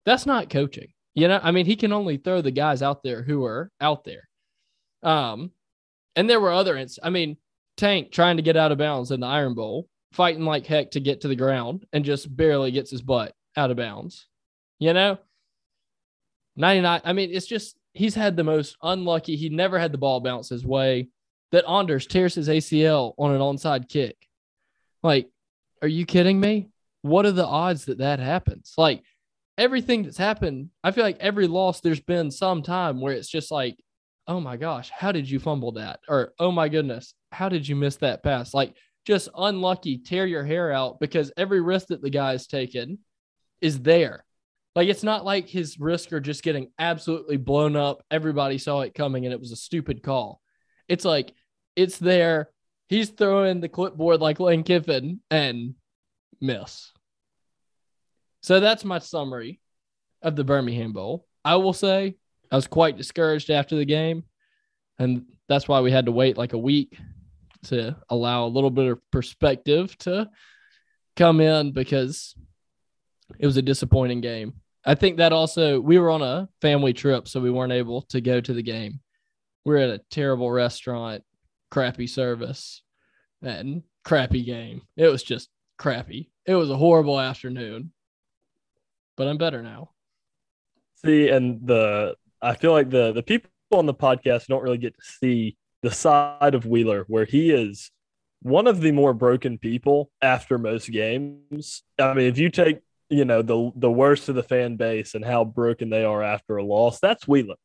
That's 0.04 0.26
not 0.26 0.50
coaching. 0.50 0.88
You 1.14 1.28
know, 1.28 1.40
I 1.42 1.50
mean, 1.50 1.66
he 1.66 1.76
can 1.76 1.92
only 1.92 2.18
throw 2.18 2.42
the 2.42 2.50
guys 2.50 2.82
out 2.82 3.02
there 3.02 3.22
who 3.22 3.44
are 3.44 3.70
out 3.80 4.04
there. 4.04 4.28
Um, 5.02 5.50
and 6.14 6.28
there 6.28 6.40
were 6.40 6.52
other, 6.52 6.76
ins- 6.76 6.98
I 7.02 7.10
mean, 7.10 7.36
Tank 7.76 8.12
trying 8.12 8.36
to 8.36 8.42
get 8.42 8.56
out 8.56 8.72
of 8.72 8.78
bounds 8.78 9.10
in 9.10 9.20
the 9.20 9.26
Iron 9.26 9.54
Bowl, 9.54 9.88
fighting 10.12 10.44
like 10.44 10.66
heck 10.66 10.92
to 10.92 11.00
get 11.00 11.22
to 11.22 11.28
the 11.28 11.36
ground, 11.36 11.86
and 11.92 12.04
just 12.04 12.34
barely 12.34 12.70
gets 12.70 12.90
his 12.90 13.02
butt 13.02 13.34
out 13.56 13.70
of 13.70 13.76
bounds. 13.76 14.26
You 14.78 14.92
know, 14.92 15.18
99. 16.56 17.00
I 17.04 17.12
mean, 17.12 17.30
it's 17.32 17.46
just 17.46 17.76
he's 17.92 18.14
had 18.14 18.36
the 18.36 18.44
most 18.44 18.76
unlucky. 18.82 19.36
He 19.36 19.48
never 19.48 19.78
had 19.78 19.92
the 19.92 19.98
ball 19.98 20.20
bounce 20.20 20.48
his 20.48 20.64
way. 20.64 21.08
That 21.52 21.68
Anders 21.68 22.06
tears 22.06 22.34
his 22.34 22.48
ACL 22.48 23.14
on 23.18 23.32
an 23.32 23.40
onside 23.40 23.88
kick. 23.88 24.16
Like, 25.02 25.30
are 25.82 25.88
you 25.88 26.06
kidding 26.06 26.40
me? 26.40 26.68
What 27.02 27.26
are 27.26 27.32
the 27.32 27.46
odds 27.46 27.86
that 27.86 27.98
that 27.98 28.18
happens? 28.18 28.72
Like, 28.76 29.02
everything 29.58 30.02
that's 30.02 30.18
happened, 30.18 30.70
I 30.82 30.90
feel 30.90 31.04
like 31.04 31.18
every 31.20 31.46
loss, 31.46 31.80
there's 31.80 32.00
been 32.00 32.30
some 32.30 32.62
time 32.62 33.00
where 33.00 33.14
it's 33.14 33.28
just 33.28 33.50
like, 33.50 33.76
oh 34.28 34.40
my 34.40 34.56
gosh, 34.56 34.90
how 34.90 35.12
did 35.12 35.30
you 35.30 35.38
fumble 35.38 35.72
that? 35.72 36.00
Or, 36.08 36.32
oh 36.38 36.50
my 36.50 36.68
goodness, 36.68 37.14
how 37.30 37.48
did 37.48 37.66
you 37.66 37.76
miss 37.76 37.96
that 37.96 38.22
pass? 38.22 38.52
Like, 38.52 38.74
just 39.06 39.28
unlucky, 39.36 39.98
tear 39.98 40.26
your 40.26 40.44
hair 40.44 40.72
out 40.72 40.98
because 40.98 41.32
every 41.36 41.60
risk 41.60 41.88
that 41.88 42.02
the 42.02 42.10
guy's 42.10 42.46
taken 42.46 42.98
is 43.60 43.80
there. 43.80 44.24
Like 44.74 44.88
it's 44.88 45.02
not 45.02 45.24
like 45.24 45.48
his 45.48 45.78
risks 45.80 46.12
are 46.12 46.20
just 46.20 46.42
getting 46.42 46.70
absolutely 46.78 47.38
blown 47.38 47.76
up. 47.76 48.04
Everybody 48.10 48.58
saw 48.58 48.82
it 48.82 48.94
coming 48.94 49.24
and 49.24 49.32
it 49.32 49.40
was 49.40 49.52
a 49.52 49.56
stupid 49.56 50.02
call. 50.02 50.42
It's 50.88 51.04
like 51.04 51.32
it's 51.76 51.98
there. 51.98 52.50
He's 52.88 53.10
throwing 53.10 53.60
the 53.60 53.68
clipboard 53.68 54.20
like 54.20 54.40
Lane 54.40 54.62
Kiffin 54.62 55.20
and 55.30 55.74
miss. 56.40 56.92
So 58.42 58.60
that's 58.60 58.84
my 58.84 58.98
summary 58.98 59.60
of 60.22 60.36
the 60.36 60.44
Birmingham 60.44 60.92
Bowl. 60.92 61.26
I 61.44 61.56
will 61.56 61.72
say 61.72 62.16
I 62.50 62.56
was 62.56 62.66
quite 62.66 62.96
discouraged 62.96 63.50
after 63.50 63.76
the 63.76 63.84
game. 63.84 64.24
And 64.98 65.26
that's 65.48 65.68
why 65.68 65.80
we 65.80 65.90
had 65.90 66.06
to 66.06 66.12
wait 66.12 66.38
like 66.38 66.52
a 66.52 66.58
week 66.58 66.98
to 67.64 67.96
allow 68.08 68.46
a 68.46 68.48
little 68.48 68.70
bit 68.70 68.86
of 68.86 69.10
perspective 69.10 69.96
to 69.98 70.30
come 71.16 71.40
in 71.40 71.72
because 71.72 72.34
it 73.38 73.46
was 73.46 73.56
a 73.56 73.62
disappointing 73.62 74.20
game. 74.20 74.54
I 74.84 74.94
think 74.94 75.16
that 75.16 75.32
also 75.32 75.80
we 75.80 75.98
were 75.98 76.10
on 76.10 76.22
a 76.22 76.48
family 76.60 76.92
trip, 76.92 77.26
so 77.26 77.40
we 77.40 77.50
weren't 77.50 77.72
able 77.72 78.02
to 78.02 78.20
go 78.20 78.40
to 78.40 78.52
the 78.52 78.62
game. 78.62 79.00
We 79.64 79.74
are 79.74 79.78
at 79.78 79.90
a 79.90 80.00
terrible 80.10 80.50
restaurant, 80.50 81.24
crappy 81.70 82.06
service, 82.06 82.82
and 83.42 83.82
crappy 84.04 84.42
game. 84.42 84.82
It 84.96 85.08
was 85.08 85.22
just 85.22 85.48
crappy. 85.78 86.30
It 86.46 86.54
was 86.54 86.70
a 86.70 86.76
horrible 86.76 87.20
afternoon. 87.20 87.92
But 89.16 89.28
I'm 89.28 89.38
better 89.38 89.62
now. 89.62 89.90
See, 91.04 91.28
and 91.28 91.66
the 91.66 92.16
I 92.42 92.54
feel 92.54 92.72
like 92.72 92.90
the 92.90 93.12
the 93.12 93.22
people 93.22 93.50
on 93.72 93.86
the 93.86 93.94
podcast 93.94 94.46
don't 94.46 94.62
really 94.62 94.78
get 94.78 94.94
to 94.94 95.04
see 95.04 95.56
the 95.82 95.90
side 95.90 96.54
of 96.54 96.66
Wheeler 96.66 97.04
where 97.08 97.24
he 97.24 97.50
is 97.50 97.90
one 98.42 98.66
of 98.66 98.80
the 98.80 98.92
more 98.92 99.14
broken 99.14 99.58
people 99.58 100.10
after 100.22 100.58
most 100.58 100.90
games. 100.90 101.82
I 101.98 102.14
mean, 102.14 102.26
if 102.26 102.38
you 102.38 102.50
take 102.50 102.80
you 103.08 103.24
know 103.24 103.42
the 103.42 103.70
the 103.76 103.90
worst 103.90 104.28
of 104.28 104.34
the 104.34 104.42
fan 104.42 104.76
base 104.76 105.14
and 105.14 105.24
how 105.24 105.44
broken 105.44 105.90
they 105.90 106.04
are 106.04 106.22
after 106.22 106.56
a 106.56 106.64
loss. 106.64 107.00
That's 107.00 107.26
Wheeler. 107.26 107.56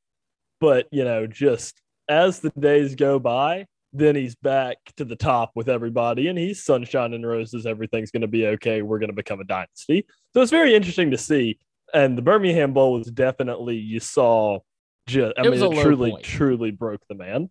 But 0.59 0.87
you 0.91 1.03
know, 1.03 1.27
just 1.27 1.81
as 2.07 2.39
the 2.39 2.51
days 2.51 2.95
go 2.95 3.19
by, 3.19 3.65
then 3.93 4.15
he's 4.15 4.35
back 4.35 4.77
to 4.97 5.05
the 5.05 5.15
top 5.15 5.51
with 5.55 5.69
everybody, 5.69 6.27
and 6.27 6.37
he's 6.37 6.63
sunshine 6.63 7.13
and 7.13 7.27
roses. 7.27 7.65
Everything's 7.65 8.11
going 8.11 8.21
to 8.21 8.27
be 8.27 8.47
okay. 8.47 8.81
We're 8.81 8.99
going 8.99 9.09
to 9.09 9.15
become 9.15 9.41
a 9.41 9.45
dynasty. 9.45 10.05
So 10.33 10.41
it's 10.41 10.51
very 10.51 10.73
interesting 10.73 11.11
to 11.11 11.17
see. 11.17 11.59
And 11.93 12.17
the 12.17 12.21
Birmingham 12.21 12.73
Bowl 12.73 12.93
was 12.93 13.07
definitely 13.07 13.75
you 13.75 13.99
saw. 13.99 14.59
Just, 15.07 15.33
I 15.37 15.41
It 15.41 15.51
mean, 15.51 15.61
it 15.61 15.81
truly, 15.81 16.11
point. 16.11 16.23
truly 16.23 16.71
broke 16.71 17.01
the 17.09 17.15
man. 17.15 17.49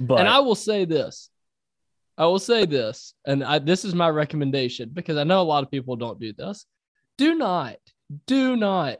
But 0.00 0.20
and 0.20 0.28
I 0.28 0.40
will 0.40 0.56
say 0.56 0.84
this. 0.84 1.30
I 2.18 2.26
will 2.26 2.38
say 2.38 2.64
this, 2.64 3.14
and 3.26 3.42
I, 3.42 3.58
this 3.58 3.84
is 3.84 3.94
my 3.94 4.08
recommendation 4.08 4.90
because 4.92 5.16
I 5.16 5.24
know 5.24 5.40
a 5.40 5.42
lot 5.42 5.64
of 5.64 5.70
people 5.70 5.96
don't 5.96 6.20
do 6.20 6.32
this. 6.32 6.66
Do 7.16 7.34
not, 7.34 7.76
do 8.26 8.56
not 8.56 8.98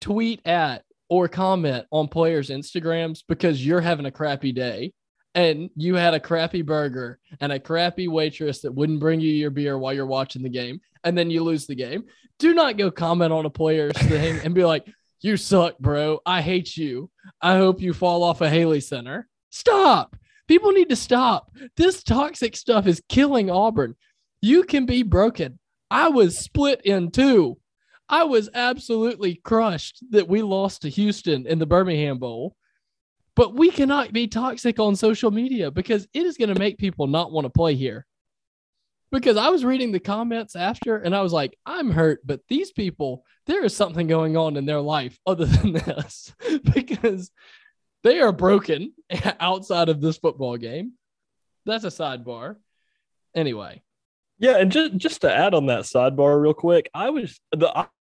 tweet 0.00 0.40
at 0.46 0.82
or 1.08 1.28
comment 1.28 1.86
on 1.92 2.08
players' 2.08 2.50
Instagrams 2.50 3.22
because 3.28 3.64
you're 3.64 3.80
having 3.80 4.06
a 4.06 4.10
crappy 4.10 4.50
day 4.50 4.92
and 5.36 5.68
you 5.76 5.94
had 5.94 6.14
a 6.14 6.20
crappy 6.20 6.62
burger 6.62 7.20
and 7.40 7.52
a 7.52 7.60
crappy 7.60 8.08
waitress 8.08 8.62
that 8.62 8.72
wouldn't 8.72 9.00
bring 9.00 9.20
you 9.20 9.30
your 9.30 9.50
beer 9.50 9.78
while 9.78 9.92
you're 9.92 10.06
watching 10.06 10.42
the 10.42 10.48
game 10.48 10.80
and 11.04 11.16
then 11.16 11.30
you 11.30 11.44
lose 11.44 11.66
the 11.66 11.74
game. 11.74 12.04
Do 12.38 12.54
not 12.54 12.78
go 12.78 12.90
comment 12.90 13.32
on 13.32 13.44
a 13.44 13.50
player's 13.50 13.96
thing 13.98 14.40
and 14.42 14.54
be 14.54 14.64
like, 14.64 14.88
you 15.20 15.36
suck, 15.36 15.78
bro. 15.78 16.20
I 16.24 16.40
hate 16.40 16.76
you. 16.76 17.10
I 17.40 17.58
hope 17.58 17.82
you 17.82 17.92
fall 17.92 18.22
off 18.22 18.40
a 18.40 18.48
Haley 18.48 18.80
Center. 18.80 19.28
Stop. 19.50 20.16
People 20.48 20.72
need 20.72 20.88
to 20.88 20.96
stop. 20.96 21.50
This 21.76 22.02
toxic 22.02 22.56
stuff 22.56 22.86
is 22.86 23.02
killing 23.08 23.50
Auburn. 23.50 23.94
You 24.40 24.62
can 24.62 24.86
be 24.86 25.02
broken. 25.02 25.58
I 25.90 26.08
was 26.08 26.38
split 26.38 26.80
in 26.84 27.10
two. 27.10 27.58
I 28.08 28.24
was 28.24 28.48
absolutely 28.54 29.34
crushed 29.34 30.02
that 30.10 30.28
we 30.28 30.40
lost 30.40 30.82
to 30.82 30.88
Houston 30.88 31.46
in 31.46 31.58
the 31.58 31.66
Birmingham 31.66 32.18
Bowl. 32.18 32.56
But 33.36 33.54
we 33.54 33.70
cannot 33.70 34.12
be 34.12 34.26
toxic 34.26 34.80
on 34.80 34.96
social 34.96 35.30
media 35.30 35.70
because 35.70 36.08
it 36.14 36.22
is 36.24 36.38
going 36.38 36.52
to 36.52 36.58
make 36.58 36.78
people 36.78 37.06
not 37.06 37.30
want 37.30 37.44
to 37.44 37.50
play 37.50 37.74
here. 37.74 38.06
Because 39.12 39.36
I 39.36 39.50
was 39.50 39.64
reading 39.64 39.92
the 39.92 40.00
comments 40.00 40.56
after 40.56 40.96
and 40.96 41.14
I 41.14 41.20
was 41.20 41.32
like, 41.32 41.56
I'm 41.64 41.90
hurt, 41.90 42.20
but 42.24 42.40
these 42.48 42.72
people, 42.72 43.24
there 43.46 43.64
is 43.64 43.76
something 43.76 44.06
going 44.06 44.36
on 44.36 44.56
in 44.56 44.64
their 44.66 44.80
life 44.80 45.18
other 45.26 45.44
than 45.44 45.74
this 45.74 46.34
because 46.74 47.30
they 48.02 48.20
are 48.20 48.32
broken 48.32 48.94
outside 49.40 49.90
of 49.90 50.00
this 50.00 50.16
football 50.16 50.56
game. 50.56 50.92
That's 51.66 51.84
a 51.84 51.88
sidebar. 51.88 52.56
Anyway, 53.34 53.82
Yeah, 54.38 54.56
and 54.56 54.72
just 54.72 54.96
just 54.96 55.20
to 55.22 55.34
add 55.34 55.52
on 55.52 55.66
that 55.66 55.82
sidebar 55.82 56.40
real 56.40 56.54
quick, 56.54 56.88
I 56.94 57.10
was 57.10 57.38
the 57.52 57.68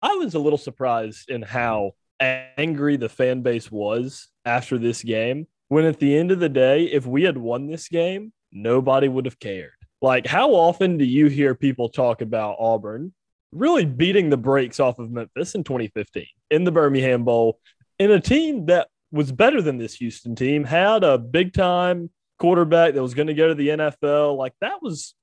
I, 0.02 0.14
was 0.14 0.34
a 0.34 0.38
little 0.38 0.58
surprised 0.58 1.28
in 1.28 1.42
how 1.42 1.92
angry 2.20 2.96
the 2.96 3.08
fan 3.08 3.42
base 3.42 3.70
was 3.70 4.28
after 4.44 4.78
this 4.78 5.02
game. 5.02 5.46
When 5.68 5.84
at 5.84 5.98
the 5.98 6.16
end 6.16 6.30
of 6.30 6.40
the 6.40 6.48
day, 6.48 6.84
if 6.84 7.06
we 7.06 7.25
had 7.25 7.37
won 7.37 7.66
this 7.66 7.88
game, 7.88 8.32
nobody 8.52 9.08
would 9.08 9.26
have 9.26 9.38
cared. 9.38 9.72
Like, 10.00 10.26
how 10.26 10.52
often 10.52 10.96
do 10.96 11.04
you 11.04 11.26
hear 11.26 11.54
people 11.54 11.88
talk 11.88 12.22
about 12.22 12.56
Auburn 12.58 13.12
really 13.52 13.84
beating 13.84 14.30
the 14.30 14.37
brakes 14.37 14.80
off 14.80 14.98
of 14.98 15.10
Memphis 15.10 15.54
in 15.54 15.64
2015 15.64 16.26
in 16.50 16.64
the 16.64 16.72
Birmingham 16.72 17.25
Bowl 17.25 17.58
in 17.98 18.10
a 18.10 18.20
team 18.20 18.66
that 18.66 18.88
was 19.10 19.32
better 19.32 19.62
than 19.62 19.78
this 19.78 19.94
Houston 19.94 20.34
team, 20.34 20.64
had 20.64 21.02
a 21.02 21.18
big 21.18 21.52
time 21.52 22.10
quarterback 22.38 22.94
that 22.94 23.02
was 23.02 23.14
going 23.14 23.28
to 23.28 23.34
go 23.34 23.48
to 23.48 23.54
the 23.54 23.68
NFL. 23.68 24.37
Like 24.37 24.52
that 24.60 24.82
was 24.82 25.14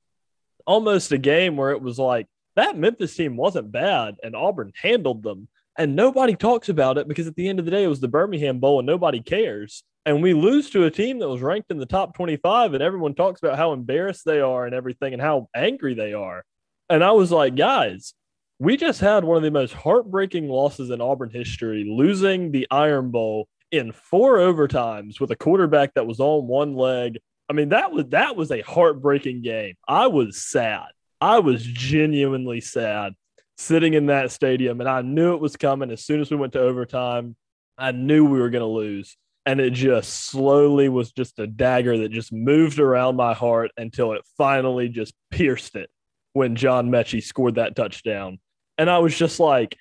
almost 0.66 1.12
a 1.12 1.18
game 1.18 1.56
where 1.56 1.72
it 1.72 1.82
was 1.82 2.00
like 2.00 2.28
that 2.56 2.78
Memphis 2.78 3.16
team 3.16 3.38
wasn't 3.38 3.72
bad 3.72 4.16
and 4.24 4.36
Auburn 4.36 4.72
handled 4.82 5.24
them. 5.24 5.48
And 5.78 5.96
nobody 5.96 6.36
talks 6.36 6.70
about 6.70 6.98
it 6.98 7.08
because 7.08 7.28
at 7.28 7.36
the 7.36 7.50
end 7.50 7.60
of 7.60 7.66
the 7.66 7.72
day, 7.72 7.84
it 7.84 7.88
was 7.88 8.00
the 8.00 8.08
Birmingham 8.08 8.60
Bowl 8.60 8.80
and 8.80 8.86
nobody 8.86 9.22
cares. 9.22 9.84
And 10.06 10.22
we 10.22 10.34
lose 10.34 10.70
to 10.70 10.86
a 10.86 10.92
team 10.92 11.20
that 11.20 11.30
was 11.30 11.42
ranked 11.42 11.72
in 11.72 11.80
the 11.80 11.86
top 11.86 12.16
25, 12.16 12.74
and 12.74 12.84
everyone 12.84 13.16
talks 13.16 13.42
about 13.42 13.58
how 13.58 13.74
embarrassed 13.74 14.24
they 14.24 14.40
are 14.40 14.66
and 14.66 14.76
everything 14.76 15.14
and 15.14 15.22
how 15.22 15.50
angry 15.56 15.96
they 15.96 16.14
are. 16.14 16.44
And 16.90 17.04
I 17.04 17.12
was 17.12 17.32
like, 17.32 17.56
guys, 17.56 18.14
we 18.60 18.78
just 18.78 19.02
had 19.02 19.24
one 19.24 19.38
of 19.38 19.44
the 19.44 19.52
most 19.52 19.74
heartbreaking 19.74 20.48
losses 20.48 20.92
in 20.92 21.02
Auburn 21.02 21.32
history, 21.32 21.84
losing 21.90 22.52
the 22.52 22.68
Iron 22.70 23.10
Bowl 23.10 23.48
in 23.72 23.92
four 23.92 24.38
overtimes 24.38 25.20
with 25.20 25.32
a 25.32 25.36
quarterback 25.36 25.96
that 25.96 26.08
was 26.08 26.20
on 26.20 26.48
one 26.48 26.76
leg. 26.76 27.18
I 27.50 27.54
mean, 27.54 27.70
that 27.70 27.92
was 27.92 28.06
that 28.10 28.36
was 28.36 28.52
a 28.52 28.62
heartbreaking 28.62 29.42
game. 29.42 29.74
I 29.88 30.08
was 30.08 30.42
sad. 30.42 30.88
I 31.20 31.40
was 31.40 31.64
genuinely 31.64 32.62
sad 32.62 33.14
sitting 33.58 33.94
in 33.94 34.08
that 34.08 34.32
stadium, 34.32 34.80
and 34.80 34.90
I 34.90 35.02
knew 35.02 35.34
it 35.34 35.42
was 35.42 35.56
coming 35.56 35.92
as 35.92 36.04
soon 36.04 36.22
as 36.22 36.30
we 36.30 36.38
went 36.38 36.54
to 36.54 36.60
overtime. 36.60 37.36
I 37.78 37.92
knew 37.92 38.26
we 38.26 38.40
were 38.40 38.50
going 38.50 38.62
to 38.62 38.68
lose. 38.68 39.18
And 39.48 39.60
it 39.60 39.74
just 39.74 40.26
slowly 40.26 40.90
was 40.90 41.12
just 41.12 41.38
a 41.38 41.46
dagger 41.46 42.00
that 42.00 42.10
just 42.12 42.34
moved 42.34 42.80
around 42.80 43.16
my 43.16 43.34
heart 43.34 43.72
until 43.78 44.14
it 44.14 44.24
finally 44.38 44.90
just 44.90 45.14
pierced 45.30 45.76
it 45.76 45.90
when 46.34 46.56
John 46.56 46.90
Metchie 46.90 47.24
scored 47.24 47.56
that 47.56 47.76
touchdown. 47.76 48.40
And 48.78 48.90
I 48.90 48.98
was 49.00 49.16
just 49.16 49.40
like, 49.40 49.78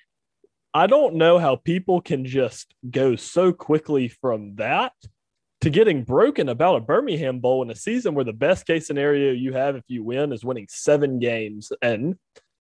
I 0.73 0.87
don't 0.87 1.15
know 1.15 1.39
how 1.39 1.55
people 1.55 1.99
can 1.99 2.25
just 2.25 2.75
go 2.89 3.15
so 3.15 3.51
quickly 3.51 4.07
from 4.07 4.55
that 4.55 4.93
to 5.61 5.69
getting 5.69 6.03
broken 6.03 6.47
about 6.47 6.75
a 6.75 6.81
Birmingham 6.81 7.39
Bowl 7.39 7.63
in 7.63 7.71
a 7.71 7.75
season 7.75 8.13
where 8.13 8.25
the 8.25 8.33
best 8.33 8.67
case 8.67 8.85
scenario 8.85 9.31
you 9.31 9.53
have 9.53 9.75
if 9.75 9.83
you 9.87 10.03
win 10.03 10.31
is 10.31 10.45
winning 10.45 10.67
seven 10.69 11.17
games 11.17 11.71
and 11.81 12.17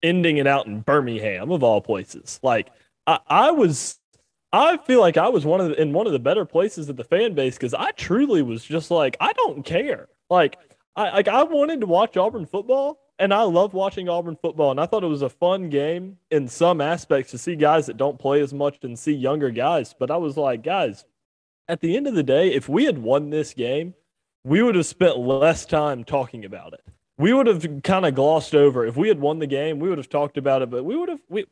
ending 0.03 0.39
it 0.39 0.47
out 0.47 0.67
in 0.67 0.81
Birmingham 0.81 1.51
of 1.51 1.63
all 1.63 1.81
places. 1.81 2.41
Like 2.43 2.71
I, 3.07 3.19
I 3.27 3.51
was 3.51 3.99
I 4.53 4.77
feel 4.79 5.01
like 5.01 5.17
I 5.17 5.29
was 5.29 5.45
one 5.45 5.61
of 5.61 5.69
the, 5.69 5.81
in 5.81 5.93
one 5.93 6.07
of 6.07 6.13
the 6.13 6.19
better 6.19 6.45
places 6.45 6.89
of 6.89 6.97
the 6.97 7.05
fan 7.05 7.35
base 7.35 7.57
because 7.57 7.75
I 7.75 7.91
truly 7.93 8.43
was 8.43 8.65
just 8.65 8.91
like 8.91 9.17
I 9.21 9.33
don't 9.33 9.65
care. 9.65 10.09
Like 10.31 10.59
I 10.95 11.11
like 11.11 11.29
I 11.29 11.43
wanted 11.43 11.81
to 11.81 11.87
watch 11.87 12.17
Auburn 12.17 12.47
football 12.47 13.01
and 13.19 13.33
I 13.33 13.43
love 13.43 13.75
watching 13.75 14.09
Auburn 14.09 14.37
football. 14.37 14.71
And 14.71 14.81
I 14.81 14.87
thought 14.87 15.05
it 15.05 15.09
was 15.09 15.23
a 15.23 15.29
fun 15.29 15.71
game 15.71 16.19
in 16.31 16.49
some 16.49 16.81
aspects 16.81 17.31
to 17.31 17.39
see 17.39 17.57
guys 17.57 17.87
that 17.87 17.97
don't 17.97 18.19
play 18.19 18.41
as 18.41 18.53
much 18.53 18.79
and 18.83 18.99
see 18.99 19.13
younger 19.13 19.51
guys. 19.51 19.95
But 19.99 20.11
I 20.11 20.17
was 20.17 20.37
like, 20.37 20.63
guys, 20.63 21.05
at 21.69 21.81
the 21.81 21.97
end 21.97 22.07
of 22.07 22.15
the 22.15 22.23
day, 22.23 22.53
if 22.53 22.69
we 22.69 22.85
had 22.85 22.99
won 22.99 23.31
this 23.31 23.55
game, 23.55 23.95
we 24.45 24.63
would 24.63 24.75
have 24.75 24.87
spent 24.87 25.19
less 25.19 25.65
time 25.65 26.05
talking 26.05 26.45
about 26.45 26.75
it. 26.75 26.85
We 27.19 27.33
would 27.33 27.47
have 27.47 27.83
kind 27.83 28.05
of 28.05 28.15
glossed 28.15 28.55
over. 28.55 28.85
If 28.85 28.97
we 28.97 29.09
had 29.09 29.21
won 29.21 29.39
the 29.39 29.47
game, 29.47 29.79
we 29.79 29.89
would 29.89 29.99
have 29.99 30.09
talked 30.09 30.37
about 30.37 30.63
it, 30.63 30.71
but 30.71 30.85
we 30.85 30.97
would 30.97 31.09
have 31.09 31.21
we, 31.29 31.47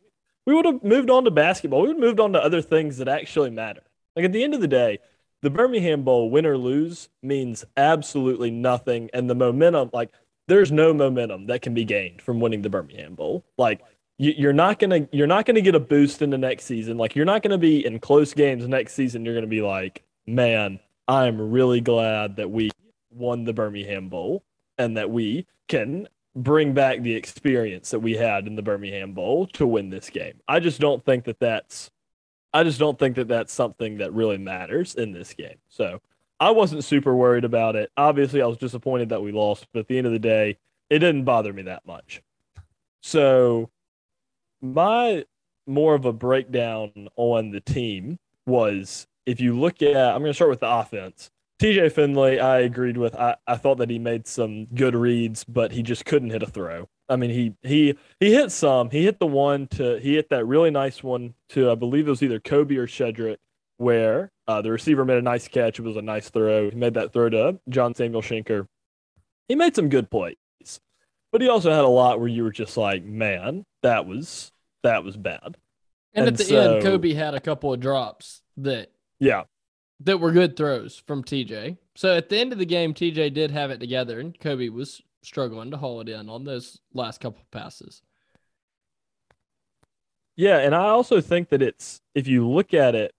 we 0.47 0.55
would 0.55 0.67
have 0.67 0.85
moved 0.85 1.11
on 1.11 1.25
to 1.25 1.31
basketball. 1.31 1.83
We 1.83 1.89
would 1.89 1.97
have 1.97 2.05
moved 2.05 2.21
on 2.21 2.33
to 2.35 2.43
other 2.43 2.61
things 2.61 2.99
that 2.99 3.09
actually 3.09 3.51
matter. 3.51 3.83
Like 4.15 4.27
at 4.27 4.33
the 4.33 4.45
end 4.45 4.55
of 4.55 4.61
the 4.61 4.69
day, 4.69 4.99
the 5.43 5.51
Birmingham 5.51 6.05
Bowl, 6.05 6.31
win 6.31 6.47
or 6.47 6.57
lose, 6.57 7.09
means 7.23 7.65
absolutely 7.77 8.51
nothing. 8.51 9.11
And 9.13 9.29
the 9.29 9.35
momentum, 9.35 9.91
like 9.93 10.11
there's 10.49 10.71
no 10.71 10.93
momentum 10.93 11.47
that 11.47 11.63
can 11.63 11.75
be 11.75 11.85
gained 11.85 12.21
from 12.21 12.41
winning 12.41 12.63
the 12.63 12.71
Birmingham 12.71 13.15
Bowl. 13.15 13.45
Like 13.57 13.81
you, 14.19 14.49
are 14.49 14.53
not 14.53 14.79
gonna 14.79 15.09
you're 15.13 15.27
not 15.27 15.47
gonna 15.47 15.61
get 15.61 15.75
a 15.75 15.81
boost 15.81 16.23
in 16.23 16.31
the 16.31 16.39
next 16.39 16.65
season. 16.65 16.99
Like 16.99 17.17
you're 17.17 17.25
not 17.25 17.43
gonna 17.43 17.59
be 17.59 17.85
in 17.85 17.99
close 17.99 18.35
games 18.35 18.67
next 18.69 18.95
season. 18.95 19.25
You're 19.25 19.35
gonna 19.35 19.47
be 19.47 19.63
like, 19.63 20.03
man, 20.27 20.81
I'm 21.09 21.51
really 21.51 21.81
glad 21.81 22.37
that 22.37 22.51
we 22.51 22.71
won 23.11 23.45
the 23.45 23.53
Birmingham 23.53 24.09
Bowl 24.09 24.45
and 24.79 24.97
that 24.97 25.11
we 25.11 25.47
can 25.69 26.09
bring 26.37 26.75
back 26.75 27.01
the 27.03 27.15
experience 27.15 27.91
that 27.91 28.01
we 28.01 28.15
had 28.15 28.47
in 28.47 28.57
the 28.57 28.63
Birmingham 28.63 29.13
Bowl 29.13 29.47
to 29.49 29.67
win 29.67 29.91
this 29.91 30.11
game. 30.11 30.41
I 30.49 30.61
just 30.61 30.81
don't 30.81 31.05
think 31.05 31.25
that 31.25 31.39
that's 31.39 31.91
I 32.53 32.63
just 32.63 32.79
don't 32.79 32.99
think 32.99 33.17
that 33.17 33.27
that's 33.27 33.53
something 33.53 33.99
that 33.99 34.13
really 34.13 34.39
matters 34.39 34.95
in 34.95 35.11
this 35.11 35.35
game. 35.35 35.57
So 35.69 36.01
I 36.39 36.51
wasn't 36.51 36.85
super 36.85 37.15
worried 37.15 37.45
about 37.45 37.75
it. 37.75 37.91
Obviously, 37.97 38.43
I 38.43 38.47
was 38.47 38.59
disappointed 38.59 39.09
that 39.09 39.23
we 39.23 39.33
lost, 39.33 39.67
but 39.73 39.81
at 39.81 39.89
the 39.89 39.99
end 39.99 40.07
of 40.07 40.13
the 40.13 40.21
day, 40.21 40.59
it 40.89 41.01
didn't 41.01 41.25
bother 41.25 41.53
me 41.53 41.63
that 41.63 41.85
much. 41.87 42.23
So, 43.03 43.71
my 44.61 45.25
more 45.67 45.95
of 45.95 46.05
a 46.05 46.13
breakdown 46.13 47.09
on 47.17 47.51
the 47.51 47.61
team 47.61 48.19
was 48.47 49.07
if 49.27 49.41
you 49.41 49.59
look 49.59 49.83
at, 49.83 49.97
I'm 49.97 50.21
going 50.21 50.31
to 50.31 50.35
start 50.35 50.51
with 50.51 50.61
the 50.61 50.71
offense. 50.71 51.31
TJ 51.61 51.93
Finley, 51.93 52.41
I 52.41 52.61
agreed 52.61 52.97
with. 52.97 53.15
I, 53.15 53.37
I 53.47 53.57
thought 53.57 53.79
that 53.79 53.91
he 53.91 53.99
made 53.99 54.27
some 54.27 54.67
good 54.67 54.95
reads, 54.95 55.45
but 55.45 55.73
he 55.73 55.83
just 55.83 56.05
couldn't 56.05 56.31
hit 56.31 56.43
a 56.43 56.47
throw. 56.47 56.89
I 57.09 57.17
mean, 57.17 57.31
he 57.31 57.55
he 57.63 57.97
he 58.19 58.33
hit 58.33 58.51
some. 58.51 58.91
He 58.91 59.05
hit 59.05 59.21
the 59.21 59.27
one 59.27 59.69
to 59.69 59.99
he 60.01 60.15
hit 60.15 60.31
that 60.31 60.47
really 60.47 60.71
nice 60.71 61.03
one 61.03 61.35
to 61.51 61.71
I 61.71 61.75
believe 61.75 62.07
it 62.07 62.11
was 62.11 62.23
either 62.23 62.41
Kobe 62.41 62.77
or 62.77 62.87
Shedrick, 62.87 63.37
where 63.77 64.33
uh, 64.49 64.63
the 64.63 64.71
receiver 64.71 65.05
made 65.05 65.19
a 65.19 65.23
nice 65.23 65.47
catch. 65.47 65.79
It 65.79 65.83
was 65.83 65.97
a 65.97 66.03
nice 66.03 66.31
throw. 66.31 66.71
He 66.71 66.77
made 66.77 66.95
that 66.95 67.13
throw 67.13 67.29
to 67.29 67.61
John 67.69 67.95
Samuel 67.95 68.23
Shenker. 68.23 68.67
He 69.49 69.55
made 69.55 69.77
some 69.77 69.91
good 69.91 70.11
plays, 70.11 70.37
but 71.31 71.41
he 71.41 71.49
also 71.49 71.71
had 71.71 71.85
a 71.85 71.89
lot 71.89 72.19
where 72.19 72.29
you 72.29 72.43
were 72.43 72.53
just 72.53 72.77
like, 72.77 73.05
man, 73.05 73.65
that 73.83 74.07
was 74.07 74.51
that 74.83 75.05
was 75.05 75.17
bad. 75.17 75.57
And, 76.15 76.27
and 76.27 76.29
at 76.29 76.37
the 76.37 76.45
so, 76.45 76.75
end, 76.75 76.83
Kobe 76.83 77.13
had 77.13 77.35
a 77.35 77.41
couple 77.41 77.73
of 77.73 77.81
drops 77.81 78.43
that 78.57 78.91
yeah 79.21 79.45
that 80.05 80.21
were 80.21 80.33
good 80.33 80.57
throws 80.57 81.03
from 81.07 81.25
TJ. 81.25 81.77
So 81.95 82.17
at 82.17 82.29
the 82.29 82.39
end 82.39 82.53
of 82.53 82.59
the 82.59 82.67
game, 82.67 82.95
TJ 82.95 83.35
did 83.35 83.51
have 83.51 83.71
it 83.71 83.81
together, 83.81 84.21
and 84.21 84.39
Kobe 84.39 84.69
was 84.69 85.03
struggling 85.23 85.71
to 85.71 85.77
haul 85.77 86.01
it 86.01 86.09
in 86.09 86.29
on 86.29 86.45
those 86.45 86.81
last 86.93 87.21
couple 87.21 87.43
passes. 87.51 88.03
Yeah, 90.37 90.59
and 90.59 90.75
I 90.75 90.89
also 90.89 91.21
think 91.21 91.51
that 91.51 91.63
it's 91.63 92.01
if 92.15 92.27
you 92.27 92.49
look 92.49 92.75
at 92.75 92.95
it 92.95 93.15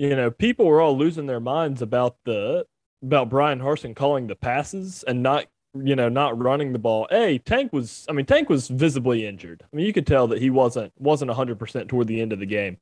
you 0.00 0.16
know, 0.16 0.30
people 0.30 0.64
were 0.64 0.80
all 0.80 0.96
losing 0.96 1.26
their 1.26 1.40
minds 1.40 1.82
about 1.82 2.16
the 2.24 2.64
about 3.02 3.28
Bryan 3.28 3.60
Harsin 3.60 3.94
calling 3.94 4.28
the 4.28 4.34
passes 4.34 5.02
and 5.06 5.22
not 5.22 5.44
you 5.74 5.94
know 5.94 6.08
not 6.08 6.42
running 6.42 6.72
the 6.72 6.78
ball. 6.78 7.06
Hey, 7.10 7.36
Tank 7.36 7.70
was 7.70 8.06
I 8.08 8.12
mean 8.12 8.24
Tank 8.24 8.48
was 8.48 8.68
visibly 8.68 9.26
injured. 9.26 9.62
I 9.62 9.76
mean 9.76 9.84
you 9.84 9.92
could 9.92 10.06
tell 10.06 10.26
that 10.28 10.40
he 10.40 10.48
wasn't 10.48 10.94
wasn't 10.98 11.30
100% 11.30 11.88
toward 11.88 12.06
the 12.06 12.22
end 12.22 12.32
of 12.32 12.38
the 12.38 12.46
game. 12.46 12.78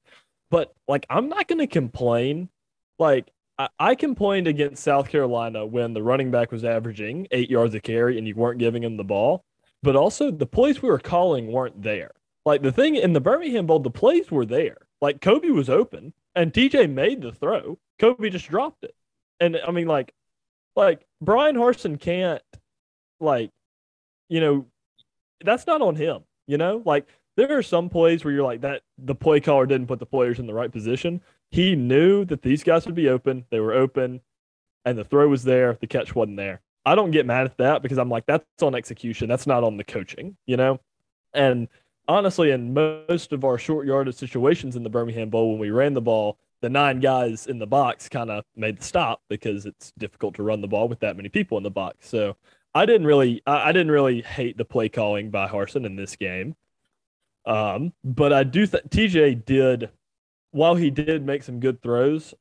But 0.52 0.72
like 0.86 1.06
I'm 1.10 1.28
not 1.28 1.48
going 1.48 1.58
to 1.58 1.66
complain. 1.66 2.50
Like 2.98 3.30
I, 3.58 3.68
I 3.78 3.94
complained 3.94 4.46
against 4.46 4.82
South 4.82 5.08
Carolina 5.08 5.66
when 5.66 5.94
the 5.94 6.02
running 6.02 6.30
back 6.30 6.52
was 6.52 6.64
averaging 6.64 7.26
8 7.30 7.50
yards 7.50 7.74
a 7.74 7.80
carry 7.80 8.18
and 8.18 8.26
you 8.26 8.34
weren't 8.34 8.58
giving 8.58 8.82
him 8.82 8.96
the 8.96 9.04
ball, 9.04 9.44
but 9.82 9.96
also 9.96 10.30
the 10.30 10.46
plays 10.46 10.82
we 10.82 10.88
were 10.88 10.98
calling 10.98 11.52
weren't 11.52 11.82
there. 11.82 12.12
Like 12.44 12.62
the 12.62 12.72
thing 12.72 12.96
in 12.96 13.12
the 13.12 13.20
Birmingham 13.20 13.66
Bowl, 13.66 13.78
the 13.78 13.90
plays 13.90 14.30
were 14.30 14.46
there. 14.46 14.78
Like 15.00 15.20
Kobe 15.20 15.50
was 15.50 15.68
open 15.68 16.12
and 16.34 16.52
TJ 16.52 16.90
made 16.90 17.20
the 17.20 17.32
throw. 17.32 17.78
Kobe 17.98 18.30
just 18.30 18.48
dropped 18.48 18.84
it. 18.84 18.94
And 19.40 19.58
I 19.66 19.70
mean, 19.70 19.86
like, 19.86 20.14
like 20.74 21.06
Bryan 21.20 21.56
Harsin 21.56 22.00
can't, 22.00 22.42
like, 23.20 23.50
you 24.28 24.40
know, 24.40 24.66
that's 25.44 25.66
not 25.66 25.82
on 25.82 25.96
him. 25.96 26.22
You 26.46 26.56
know, 26.56 26.82
like 26.84 27.06
there 27.36 27.56
are 27.56 27.62
some 27.62 27.88
plays 27.88 28.24
where 28.24 28.32
you're 28.32 28.44
like 28.44 28.62
that. 28.62 28.82
The 28.98 29.14
play 29.14 29.40
caller 29.40 29.66
didn't 29.66 29.86
put 29.86 29.98
the 29.98 30.06
players 30.06 30.38
in 30.38 30.46
the 30.46 30.54
right 30.54 30.72
position. 30.72 31.20
He 31.50 31.74
knew 31.74 32.24
that 32.26 32.42
these 32.42 32.62
guys 32.62 32.86
would 32.86 32.94
be 32.94 33.08
open. 33.08 33.44
They 33.50 33.60
were 33.60 33.72
open, 33.72 34.20
and 34.84 34.98
the 34.98 35.04
throw 35.04 35.28
was 35.28 35.44
there. 35.44 35.78
The 35.80 35.86
catch 35.86 36.14
wasn't 36.14 36.36
there. 36.36 36.60
I 36.84 36.94
don't 36.94 37.10
get 37.10 37.26
mad 37.26 37.46
at 37.46 37.58
that 37.58 37.82
because 37.82 37.98
I'm 37.98 38.08
like, 38.08 38.26
that's 38.26 38.44
on 38.62 38.74
execution. 38.74 39.28
That's 39.28 39.46
not 39.46 39.64
on 39.64 39.76
the 39.76 39.84
coaching. 39.84 40.36
You 40.46 40.56
know, 40.56 40.80
and 41.34 41.68
honestly, 42.06 42.50
in 42.50 42.74
most 42.74 43.32
of 43.32 43.44
our 43.44 43.58
short 43.58 43.86
yardage 43.86 44.16
situations 44.16 44.76
in 44.76 44.82
the 44.82 44.90
Birmingham 44.90 45.30
Bowl, 45.30 45.50
when 45.50 45.60
we 45.60 45.70
ran 45.70 45.94
the 45.94 46.00
ball, 46.00 46.38
the 46.60 46.68
nine 46.68 47.00
guys 47.00 47.46
in 47.46 47.58
the 47.58 47.66
box 47.66 48.08
kind 48.08 48.30
of 48.30 48.44
made 48.56 48.78
the 48.78 48.84
stop 48.84 49.22
because 49.28 49.66
it's 49.66 49.92
difficult 49.98 50.34
to 50.34 50.42
run 50.42 50.60
the 50.60 50.66
ball 50.66 50.88
with 50.88 51.00
that 51.00 51.16
many 51.16 51.28
people 51.28 51.56
in 51.56 51.62
the 51.62 51.70
box. 51.70 52.08
So 52.08 52.36
I 52.74 52.86
didn't 52.86 53.06
really, 53.06 53.42
I, 53.46 53.68
I 53.68 53.72
didn't 53.72 53.92
really 53.92 54.22
hate 54.22 54.56
the 54.56 54.64
play 54.64 54.88
calling 54.88 55.30
by 55.30 55.46
Harsin 55.46 55.86
in 55.86 55.96
this 55.96 56.16
game. 56.16 56.56
Um, 57.46 57.92
but 58.04 58.32
I 58.32 58.44
do 58.44 58.66
think 58.66 58.90
TJ 58.90 59.44
did, 59.44 59.90
while 60.50 60.74
he 60.74 60.90
did 60.90 61.24
make 61.24 61.42
some 61.42 61.60
good 61.60 61.82
throws, 61.82 62.34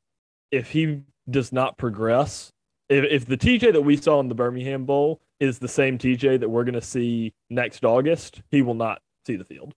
if 0.52 0.72
he 0.72 1.02
does 1.30 1.52
not 1.52 1.78
progress, 1.78 2.52
if, 2.90 3.04
if 3.04 3.26
the 3.26 3.38
TJ 3.38 3.74
that 3.74 3.82
we 3.82 3.98
saw 3.98 4.20
in 4.20 4.30
the 4.30 4.36
Birmingham 4.36 4.86
Bowl 4.86 5.22
is 5.40 5.60
the 5.60 5.68
same 5.68 5.98
TJ 5.98 6.40
that 6.40 6.50
we're 6.50 6.64
going 6.64 6.74
to 6.74 6.82
see 6.82 7.34
next 7.50 7.84
August, 7.84 8.42
he 8.50 8.62
will 8.62 8.74
not 8.74 9.02
see 9.26 9.36
the 9.36 9.46
field. 9.46 9.74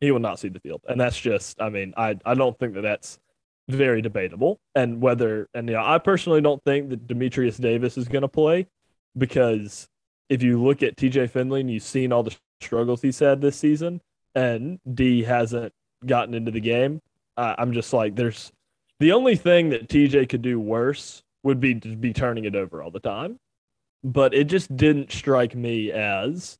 He 0.00 0.10
will 0.10 0.20
not 0.20 0.38
see 0.38 0.48
the 0.48 0.60
field, 0.60 0.82
and 0.88 1.00
that's 1.00 1.18
just. 1.18 1.60
I 1.60 1.70
mean, 1.70 1.92
I 1.96 2.16
I 2.24 2.34
don't 2.34 2.56
think 2.56 2.74
that 2.74 2.82
that's 2.82 3.18
very 3.68 4.00
debatable. 4.00 4.60
And 4.76 5.00
whether 5.00 5.48
and 5.54 5.68
you 5.68 5.74
know, 5.74 5.84
I 5.84 5.98
personally 5.98 6.40
don't 6.40 6.62
think 6.62 6.90
that 6.90 7.08
Demetrius 7.08 7.56
Davis 7.56 7.98
is 7.98 8.06
going 8.06 8.22
to 8.22 8.28
play 8.28 8.68
because 9.16 9.88
if 10.28 10.42
you 10.42 10.62
look 10.62 10.84
at 10.84 10.96
TJ 10.96 11.30
Finley 11.30 11.62
and 11.62 11.70
you've 11.70 11.82
seen 11.82 12.12
all 12.12 12.22
the 12.22 12.36
struggles 12.60 13.02
he's 13.02 13.18
had 13.18 13.40
this 13.40 13.56
season, 13.56 14.00
and 14.34 14.78
D 14.94 15.24
hasn't 15.24 15.72
gotten 16.06 16.34
into 16.34 16.52
the 16.52 16.60
game, 16.60 17.00
uh, 17.38 17.54
I'm 17.56 17.72
just 17.72 17.92
like, 17.92 18.16
there's 18.16 18.52
The 19.00 19.12
only 19.12 19.36
thing 19.36 19.70
that 19.70 19.88
TJ 19.88 20.28
could 20.28 20.42
do 20.42 20.58
worse 20.58 21.22
would 21.44 21.60
be 21.60 21.76
to 21.76 21.96
be 21.96 22.12
turning 22.12 22.44
it 22.44 22.56
over 22.56 22.82
all 22.82 22.90
the 22.90 23.00
time. 23.00 23.38
But 24.04 24.34
it 24.34 24.44
just 24.44 24.76
didn't 24.76 25.12
strike 25.12 25.54
me 25.54 25.92
as 25.92 26.58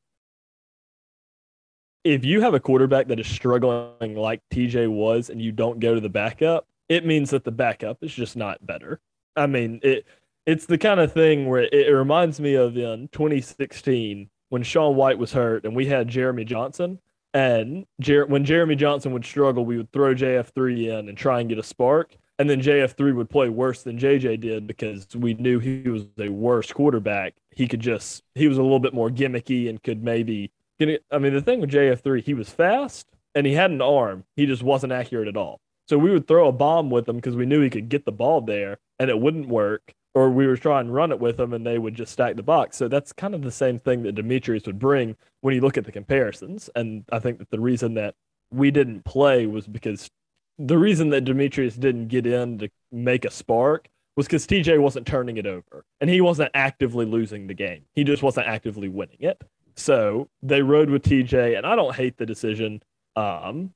if 2.05 2.25
you 2.25 2.41
have 2.41 2.55
a 2.55 2.61
quarterback 2.61 3.09
that 3.09 3.21
is 3.21 3.27
struggling 3.27 4.15
like 4.15 4.41
TJ 4.53 4.89
was 4.89 5.31
and 5.31 5.43
you 5.43 5.53
don't 5.53 5.81
go 5.81 5.95
to 5.95 6.01
the 6.01 6.09
backup, 6.09 6.67
it 6.89 7.05
means 7.05 7.31
that 7.31 7.45
the 7.45 7.51
backup 7.51 7.99
is 8.03 8.15
just 8.15 8.37
not 8.37 8.65
better. 8.65 9.01
I 9.37 9.47
mean, 9.47 9.81
it 9.83 10.07
it's 10.47 10.65
the 10.65 10.79
kind 10.79 11.01
of 11.01 11.13
thing 11.13 11.47
where 11.47 11.63
it, 11.63 11.75
it 11.75 11.93
reminds 11.93 12.41
me 12.41 12.55
of 12.55 12.77
in 12.77 13.09
2016 13.09 14.31
when 14.49 14.63
Sean 14.63 14.97
White 14.97 15.19
was 15.19 15.33
hurt 15.33 15.65
and 15.65 15.77
we 15.77 15.87
had 15.87 16.09
Jeremy 16.09 16.45
Johnson. 16.45 16.99
And 17.39 17.87
Jer- 18.01 18.27
when 18.27 18.45
Jeremy 18.45 18.75
Johnson 18.75 19.13
would 19.13 19.25
struggle, 19.25 19.65
we 19.65 19.77
would 19.77 19.93
throw 19.93 20.13
JF3 20.13 20.89
in 20.89 21.09
and 21.09 21.17
try 21.17 21.39
and 21.39 21.49
get 21.49 21.57
a 21.57 21.63
spark. 21.63 22.17
And 22.41 22.51
then 22.51 22.61
JF3 22.61 23.15
would 23.15 23.31
play 23.31 23.49
worse 23.49 23.85
than 23.85 23.97
JJ 23.97 24.41
did 24.41 24.67
because 24.67 25.07
we 25.15 25.35
knew 25.35 25.61
he 25.61 25.89
was 25.89 26.03
a 26.19 26.31
worse 26.31 26.73
quarterback. 26.73 27.35
He 27.55 27.69
could 27.69 27.79
just, 27.79 28.25
he 28.35 28.49
was 28.49 28.59
a 28.59 28.63
little 28.63 28.81
bit 28.81 28.93
more 28.93 29.09
gimmicky 29.09 29.69
and 29.69 29.81
could 29.81 30.03
maybe. 30.03 30.51
I 30.81 31.19
mean, 31.19 31.33
the 31.33 31.41
thing 31.41 31.61
with 31.61 31.71
JF3, 31.71 32.25
he 32.25 32.35
was 32.35 32.49
fast 32.49 33.07
and 33.37 33.47
he 33.47 33.53
had 33.53 33.71
an 33.71 33.83
arm. 33.83 34.25
He 34.35 34.45
just 34.45 34.65
wasn't 34.65 34.93
accurate 34.93 35.29
at 35.29 35.37
all. 35.37 35.61
So 35.87 35.97
we 35.97 36.11
would 36.11 36.27
throw 36.27 36.49
a 36.49 36.53
bomb 36.53 36.91
with 36.91 37.09
him 37.09 37.17
because 37.17 37.37
we 37.37 37.47
knew 37.47 37.63
he 37.63 37.71
could 37.71 37.89
get 37.89 38.05
the 38.05 38.11
ball 38.11 38.41
there 38.41 38.79
and 38.99 39.11
it 39.11 39.21
wouldn't 39.21 39.47
work 39.47 39.95
or 40.15 40.31
we 40.31 40.47
were 40.47 40.57
trying 40.57 40.87
to 40.87 40.93
run 40.93 41.13
it 41.13 41.21
with 41.21 41.37
them 41.37 41.53
and 41.53 41.67
they 41.67 41.79
would 41.79 41.95
just 41.95 42.13
stack 42.13 42.37
the 42.37 42.43
box. 42.43 42.77
So 42.77 42.89
that's 42.89 43.13
kind 43.13 43.35
of 43.35 43.43
the 43.43 43.51
same 43.51 43.79
thing 43.79 44.03
that 44.03 44.15
Demetrius 44.15 44.67
would 44.67 44.79
bring 44.79 45.17
when 45.43 45.55
you 45.55 45.61
look 45.61 45.79
at 45.79 45.85
the 45.85 45.93
comparisons. 45.93 46.71
And 46.75 47.05
I 47.13 47.19
think 47.19 47.39
that 47.39 47.51
the 47.51 47.61
reason 47.61 47.95
that 47.95 48.15
we 48.51 48.71
didn't 48.71 49.05
play 49.05 49.47
was 49.47 49.67
because 49.67 50.11
the 50.59 50.79
reason 50.79 51.11
that 51.11 51.25
Demetrius 51.25 51.77
didn't 51.77 52.09
get 52.09 52.27
in 52.27 52.59
to 52.59 52.69
make 52.91 53.25
a 53.25 53.31
spark 53.31 53.89
was 54.17 54.27
because 54.27 54.47
TJ 54.47 54.81
wasn't 54.81 55.07
turning 55.07 55.37
it 55.37 55.47
over 55.47 55.85
and 56.01 56.11
he 56.11 56.21
wasn't 56.21 56.51
actively 56.55 57.07
losing 57.07 57.47
the 57.47 57.55
game. 57.55 57.85
He 57.95 58.03
just 58.03 58.23
wasn't 58.23 58.49
actively 58.49 58.89
winning 58.89 59.19
it. 59.21 59.41
So 59.79 60.29
they 60.43 60.61
rode 60.61 60.91
with 60.91 61.05
TJ, 61.05 61.57
and 61.57 61.65
I 61.65 61.77
don't 61.77 61.95
hate 61.95 62.17
the 62.17 62.27
decision. 62.27 62.83
Um, 63.15 63.73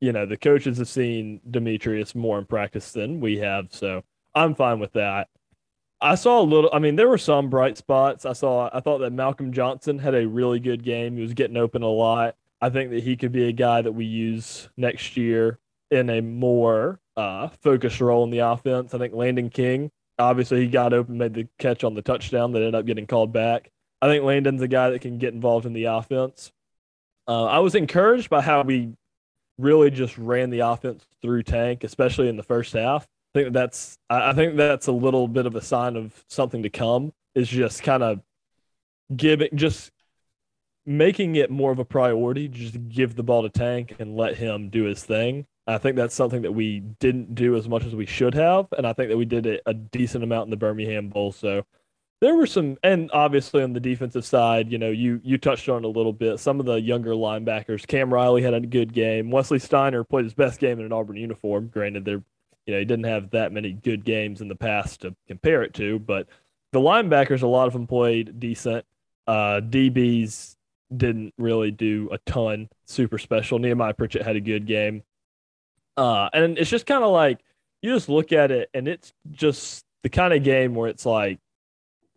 you 0.00 0.10
know, 0.10 0.26
the 0.26 0.36
coaches 0.36 0.78
have 0.78 0.88
seen 0.88 1.40
Demetrius 1.48 2.16
more 2.16 2.36
in 2.40 2.46
practice 2.46 2.90
than 2.90 3.20
we 3.20 3.38
have, 3.38 3.68
so 3.70 4.02
I'm 4.34 4.56
fine 4.56 4.80
with 4.80 4.92
that. 4.94 5.28
I 6.00 6.14
saw 6.14 6.40
a 6.40 6.42
little. 6.42 6.70
I 6.72 6.78
mean, 6.78 6.96
there 6.96 7.08
were 7.08 7.18
some 7.18 7.48
bright 7.48 7.78
spots. 7.78 8.26
I 8.26 8.32
saw. 8.34 8.68
I 8.72 8.80
thought 8.80 8.98
that 8.98 9.12
Malcolm 9.12 9.52
Johnson 9.52 9.98
had 9.98 10.14
a 10.14 10.28
really 10.28 10.60
good 10.60 10.84
game. 10.84 11.16
He 11.16 11.22
was 11.22 11.34
getting 11.34 11.56
open 11.56 11.82
a 11.82 11.88
lot. 11.88 12.36
I 12.60 12.70
think 12.70 12.90
that 12.90 13.02
he 13.02 13.16
could 13.16 13.32
be 13.32 13.48
a 13.48 13.52
guy 13.52 13.82
that 13.82 13.92
we 13.92 14.04
use 14.04 14.68
next 14.76 15.16
year 15.16 15.58
in 15.90 16.10
a 16.10 16.20
more 16.20 17.00
uh, 17.16 17.48
focused 17.48 18.00
role 18.00 18.24
in 18.24 18.30
the 18.30 18.38
offense. 18.38 18.92
I 18.92 18.98
think 18.98 19.14
Landen 19.14 19.50
King, 19.50 19.90
obviously, 20.18 20.60
he 20.60 20.66
got 20.66 20.92
open, 20.92 21.18
made 21.18 21.34
the 21.34 21.48
catch 21.58 21.84
on 21.84 21.94
the 21.94 22.02
touchdown 22.02 22.52
that 22.52 22.58
ended 22.58 22.74
up 22.74 22.86
getting 22.86 23.06
called 23.06 23.32
back. 23.32 23.70
I 24.02 24.08
think 24.08 24.24
Landen's 24.24 24.62
a 24.62 24.68
guy 24.68 24.90
that 24.90 25.00
can 25.00 25.18
get 25.18 25.32
involved 25.32 25.64
in 25.64 25.72
the 25.72 25.84
offense. 25.84 26.52
Uh, 27.28 27.44
I 27.44 27.58
was 27.60 27.74
encouraged 27.74 28.30
by 28.30 28.42
how 28.42 28.62
we 28.62 28.92
really 29.58 29.90
just 29.90 30.16
ran 30.18 30.50
the 30.50 30.60
offense 30.60 31.06
through 31.22 31.42
Tank, 31.42 31.84
especially 31.84 32.28
in 32.28 32.36
the 32.36 32.42
first 32.42 32.72
half 32.74 33.06
think 33.36 33.52
that's 33.52 33.98
I 34.08 34.32
think 34.32 34.56
that's 34.56 34.86
a 34.86 34.92
little 34.92 35.28
bit 35.28 35.46
of 35.46 35.54
a 35.54 35.60
sign 35.60 35.96
of 35.96 36.24
something 36.28 36.62
to 36.62 36.70
come. 36.70 37.12
Is 37.34 37.48
just 37.48 37.82
kind 37.82 38.02
of 38.02 38.20
giving 39.14 39.50
just 39.54 39.92
making 40.86 41.36
it 41.36 41.50
more 41.50 41.70
of 41.70 41.78
a 41.78 41.84
priority. 41.84 42.48
Just 42.48 42.88
give 42.88 43.14
the 43.14 43.22
ball 43.22 43.42
to 43.42 43.50
Tank 43.50 43.96
and 43.98 44.16
let 44.16 44.36
him 44.36 44.70
do 44.70 44.84
his 44.84 45.04
thing. 45.04 45.46
I 45.66 45.78
think 45.78 45.96
that's 45.96 46.14
something 46.14 46.42
that 46.42 46.52
we 46.52 46.80
didn't 46.80 47.34
do 47.34 47.56
as 47.56 47.68
much 47.68 47.84
as 47.84 47.94
we 47.94 48.06
should 48.06 48.34
have, 48.34 48.68
and 48.78 48.86
I 48.86 48.92
think 48.92 49.10
that 49.10 49.16
we 49.16 49.24
did 49.24 49.46
it 49.46 49.62
a 49.66 49.74
decent 49.74 50.22
amount 50.22 50.46
in 50.46 50.50
the 50.50 50.56
Birmingham 50.56 51.08
Bowl. 51.08 51.32
So 51.32 51.66
there 52.20 52.36
were 52.36 52.46
some, 52.46 52.78
and 52.84 53.10
obviously 53.12 53.62
on 53.64 53.72
the 53.72 53.80
defensive 53.80 54.24
side, 54.24 54.70
you 54.70 54.78
know, 54.78 54.90
you 54.90 55.20
you 55.24 55.36
touched 55.36 55.68
on 55.68 55.84
it 55.84 55.86
a 55.86 55.90
little 55.90 56.12
bit. 56.12 56.38
Some 56.38 56.60
of 56.60 56.66
the 56.66 56.80
younger 56.80 57.10
linebackers, 57.10 57.86
Cam 57.86 58.14
Riley 58.14 58.42
had 58.42 58.54
a 58.54 58.60
good 58.60 58.94
game. 58.94 59.30
Wesley 59.30 59.58
Steiner 59.58 60.04
played 60.04 60.24
his 60.24 60.34
best 60.34 60.60
game 60.60 60.78
in 60.78 60.86
an 60.86 60.92
Auburn 60.92 61.16
uniform. 61.16 61.68
Granted, 61.68 62.04
they're 62.04 62.22
you 62.66 62.74
know, 62.74 62.78
he 62.80 62.84
didn't 62.84 63.04
have 63.04 63.30
that 63.30 63.52
many 63.52 63.72
good 63.72 64.04
games 64.04 64.40
in 64.40 64.48
the 64.48 64.56
past 64.56 65.02
to 65.02 65.14
compare 65.28 65.62
it 65.62 65.72
to, 65.74 65.98
but 65.98 66.26
the 66.72 66.80
linebackers, 66.80 67.42
a 67.42 67.46
lot 67.46 67.66
of 67.66 67.72
them 67.72 67.86
played 67.86 68.38
decent. 68.40 68.84
Uh, 69.26 69.60
DBs 69.60 70.56
didn't 70.94 71.32
really 71.38 71.70
do 71.70 72.08
a 72.12 72.18
ton 72.18 72.68
super 72.86 73.18
special. 73.18 73.58
Nehemiah 73.58 73.94
Pritchett 73.94 74.22
had 74.22 74.36
a 74.36 74.40
good 74.40 74.66
game. 74.66 75.02
Uh, 75.96 76.28
and 76.32 76.58
it's 76.58 76.70
just 76.70 76.86
kind 76.86 77.02
of 77.02 77.10
like 77.10 77.40
you 77.82 77.92
just 77.94 78.08
look 78.08 78.32
at 78.32 78.50
it 78.50 78.68
and 78.74 78.86
it's 78.86 79.12
just 79.30 79.84
the 80.02 80.08
kind 80.08 80.34
of 80.34 80.42
game 80.42 80.74
where 80.74 80.88
it's 80.88 81.06
like 81.06 81.38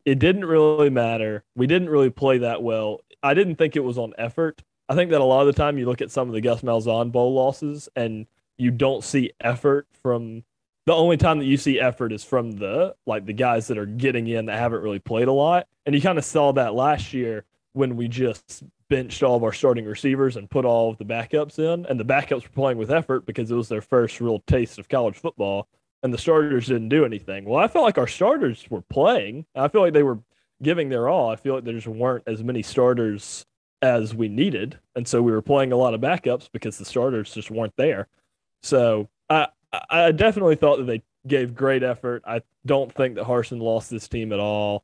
it 0.06 0.20
didn't 0.20 0.46
really 0.46 0.90
matter. 0.90 1.44
We 1.56 1.68
didn't 1.68 1.90
really 1.90 2.10
play 2.10 2.40
that 2.40 2.62
well. 2.62 3.02
I 3.22 3.34
didn't 3.34 3.56
think 3.56 3.76
it 3.76 3.84
was 3.84 3.98
on 3.98 4.14
effort. 4.18 4.62
I 4.88 4.96
think 4.96 5.12
that 5.12 5.22
a 5.22 5.24
lot 5.24 5.42
of 5.42 5.48
the 5.48 5.54
time 5.54 5.78
you 5.78 5.86
look 5.86 6.02
at 6.02 6.12
some 6.12 6.28
of 6.28 6.34
the 6.34 6.42
Gus 6.42 6.62
Malzahn 6.62 7.12
bowl 7.12 7.34
losses 7.34 7.88
and 7.96 8.26
you 8.60 8.72
don't 8.72 9.04
see 9.04 9.32
effort 9.41 9.88
from 10.02 10.43
the 10.86 10.93
only 10.93 11.17
time 11.17 11.39
that 11.39 11.45
you 11.45 11.58
see 11.58 11.80
effort 11.80 12.12
is 12.12 12.24
from 12.24 12.54
the 12.54 12.95
like 13.06 13.26
the 13.26 13.34
guys 13.34 13.67
that 13.67 13.78
are 13.78 13.86
getting 13.86 14.28
in 14.28 14.48
that 14.48 14.58
haven't 14.58 14.82
really 14.82 15.00
played 15.00 15.28
a 15.28 15.34
lot. 15.34 15.67
And 15.86 15.93
you 15.93 16.02
kind 16.02 16.17
of 16.17 16.26
saw 16.26 16.52
that 16.54 16.74
last 16.74 17.13
year 17.13 17.45
when 17.74 17.95
we 17.95 18.08
just 18.08 18.63
benched 18.89 19.22
all 19.22 19.36
of 19.36 19.43
our 19.43 19.54
starting 19.54 19.86
receivers 19.86 20.36
and 20.36 20.50
put 20.50 20.65
all 20.65 20.89
of 20.89 20.98
the 20.98 21.06
backups 21.06 21.60
in. 21.60 21.86
And 21.86 22.00
the 22.00 22.06
backups 22.06 22.43
were 22.43 22.50
playing 22.50 22.78
with 22.78 22.91
effort 22.91 23.26
because 23.26 23.52
it 23.52 23.56
was 23.56 23.69
their 23.69 23.82
first 23.82 24.19
real 24.19 24.39
taste 24.48 24.80
of 24.80 24.89
college 24.89 25.15
football. 25.15 25.67
And 26.02 26.13
the 26.13 26.17
starters 26.17 26.67
didn't 26.67 26.89
do 26.89 27.06
anything. 27.06 27.45
Well, 27.45 27.63
I 27.63 27.67
felt 27.67 27.86
like 27.86 27.98
our 27.98 28.08
starters 28.08 28.65
were 28.69 28.82
playing. 28.82 29.45
I 29.54 29.67
feel 29.67 29.82
like 29.82 29.93
they 29.93 30.04
were 30.04 30.19
giving 30.63 30.89
their 30.89 31.08
all. 31.08 31.30
I 31.30 31.36
feel 31.36 31.56
like 31.56 31.65
there 31.65 31.74
just 31.74 31.88
weren't 31.88 32.24
as 32.26 32.43
many 32.43 32.63
starters 32.63 33.45
as 33.82 34.15
we 34.15 34.28
needed. 34.28 34.80
And 34.95 35.08
so 35.08 35.22
we 35.22 35.32
were 35.32 35.41
playing 35.41 35.72
a 35.72 35.78
lot 35.78 35.93
of 35.93 36.02
backups 36.02 36.50
because 36.52 36.78
the 36.78 36.86
starters 36.86 37.34
just 37.34 37.52
weren't 37.52 37.76
there. 37.78 38.08
So 38.63 39.10
I 39.30 39.48
I 39.89 40.12
definitely 40.12 40.56
thought 40.56 40.78
that 40.78 40.88
they 40.88 41.04
gave 41.28 41.56
great 41.56 41.84
effort. 41.84 42.24
I 42.26 42.41
don't 42.65 42.93
think 42.93 43.15
that 43.15 43.26
Harsin 43.26 43.62
lost 43.62 43.89
this 43.89 44.08
team 44.08 44.34
at 44.34 44.39
all. 44.39 44.84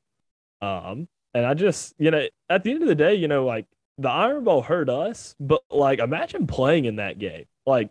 Um, 0.61 1.07
and 1.33 1.45
I 1.45 1.53
just 1.53 1.93
you 1.97 2.11
know 2.11 2.25
at 2.49 2.63
the 2.63 2.71
end 2.71 2.81
of 2.81 2.87
the 2.87 2.95
day, 2.95 3.15
you 3.15 3.27
know, 3.27 3.45
like 3.45 3.65
the 3.97 4.09
Iron 4.09 4.43
Bowl 4.43 4.61
hurt 4.61 4.89
us, 4.89 5.35
but 5.39 5.61
like 5.69 5.99
imagine 5.99 6.47
playing 6.47 6.85
in 6.85 6.97
that 6.97 7.19
game. 7.19 7.45
Like 7.65 7.89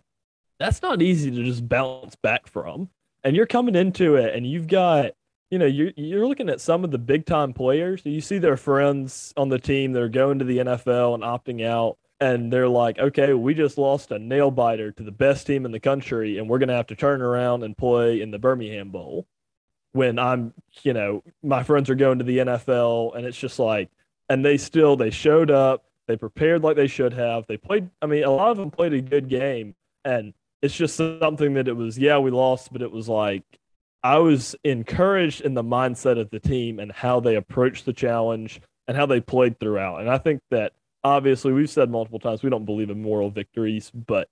that's 0.59 0.83
not 0.83 1.03
easy 1.03 1.31
to 1.31 1.45
just 1.45 1.69
bounce 1.69 2.17
back 2.17 2.47
from. 2.47 2.89
And 3.23 3.35
you're 3.35 3.47
coming 3.47 3.75
into 3.75 4.17
it, 4.17 4.35
and 4.35 4.47
you've 4.47 4.69
got 4.69 5.13
you 5.51 5.59
know 5.59 5.67
you're 5.67 5.93
you're 5.97 6.27
looking 6.27 6.49
at 6.49 6.61
some 6.61 6.85
of 6.85 6.91
the 6.91 6.99
big 6.99 7.27
time 7.27 7.53
players. 7.53 8.03
You 8.05 8.21
see 8.21 8.39
their 8.39 8.57
friends 8.57 9.33
on 9.37 9.49
the 9.49 9.59
team 9.59 9.93
that 9.93 10.03
are 10.03 10.09
going 10.09 10.39
to 10.39 10.45
the 10.45 10.59
NFL 10.59 11.15
and 11.15 11.23
opting 11.23 11.65
out 11.65 11.99
and 12.21 12.53
they're 12.53 12.69
like, 12.69 12.99
okay, 12.99 13.35
we 13.35 13.55
just 13.55 13.79
lost 13.79 14.11
a 14.11 14.19
nail 14.19 14.51
biter 14.51 14.93
to 14.93 15.03
the 15.03 15.11
best 15.11 15.47
team 15.47 15.67
in 15.67 15.73
the 15.73 15.81
country, 15.81 16.39
and 16.39 16.49
we're 16.49 16.59
going 16.59 16.69
to 16.69 16.75
have 16.75 16.87
to 16.89 16.97
turn 16.97 17.21
around 17.23 17.63
and 17.63 17.77
play 17.77 18.21
in 18.21 18.31
the 18.31 18.39
Birmingham 18.39 18.91
Bowl. 18.91 19.27
When 19.93 20.19
I'm, 20.19 20.53
you 20.83 20.93
know, 20.93 21.23
my 21.43 21.63
friends 21.63 21.89
are 21.89 21.95
going 21.95 22.19
to 22.19 22.25
the 22.25 22.39
NFL, 22.39 23.17
and 23.17 23.27
it's 23.27 23.39
just 23.39 23.59
like, 23.59 23.91
and 24.29 24.45
they 24.45 24.57
still 24.57 24.97
they 24.97 25.11
showed 25.11 25.51
up, 25.51 25.85
they 26.07 26.17
prepared 26.17 26.63
like 26.63 26.77
they 26.77 26.87
should 26.87 27.13
have, 27.13 27.47
they 27.47 27.57
played. 27.57 27.91
I 28.03 28.07
mean, 28.07 28.25
a 28.25 28.31
lot 28.31 28.51
of 28.51 28.57
them 28.57 28.71
played 28.71 28.93
a 28.93 29.01
good 29.01 29.29
game, 29.29 29.75
and 30.05 30.35
it's 30.63 30.75
just 30.75 30.97
something 30.97 31.55
that 31.55 31.69
it 31.69 31.77
was, 31.77 31.99
yeah, 31.99 32.19
we 32.19 32.31
lost, 32.31 32.73
but 32.73 32.83
it 32.83 32.91
was 32.91 33.09
like 33.09 33.43
I 34.03 34.19
was 34.19 34.57
encouraged 34.65 35.43
in 35.43 35.55
the 35.55 35.63
mindset 35.63 36.19
of 36.19 36.31
the 36.31 36.41
team 36.41 36.79
and 36.79 36.91
how 36.91 37.21
they 37.21 37.37
approached 37.37 37.87
the 37.87 37.93
challenge 37.93 38.61
and 38.89 38.97
how 38.97 39.07
they 39.07 39.21
played 39.21 39.61
throughout, 39.61 40.01
and 40.01 40.11
I 40.11 40.19
think 40.19 40.43
that 40.51 40.73
obviously 41.05 41.53
we've 41.53 41.71
said 41.71 41.91
multiple 41.91 42.19
times 42.19 42.43
we 42.43 42.51
don't 42.51 42.65
believe 42.65 42.91
in 42.91 43.01
moral 43.01 43.31
victories, 43.31 43.91
but 43.91 44.29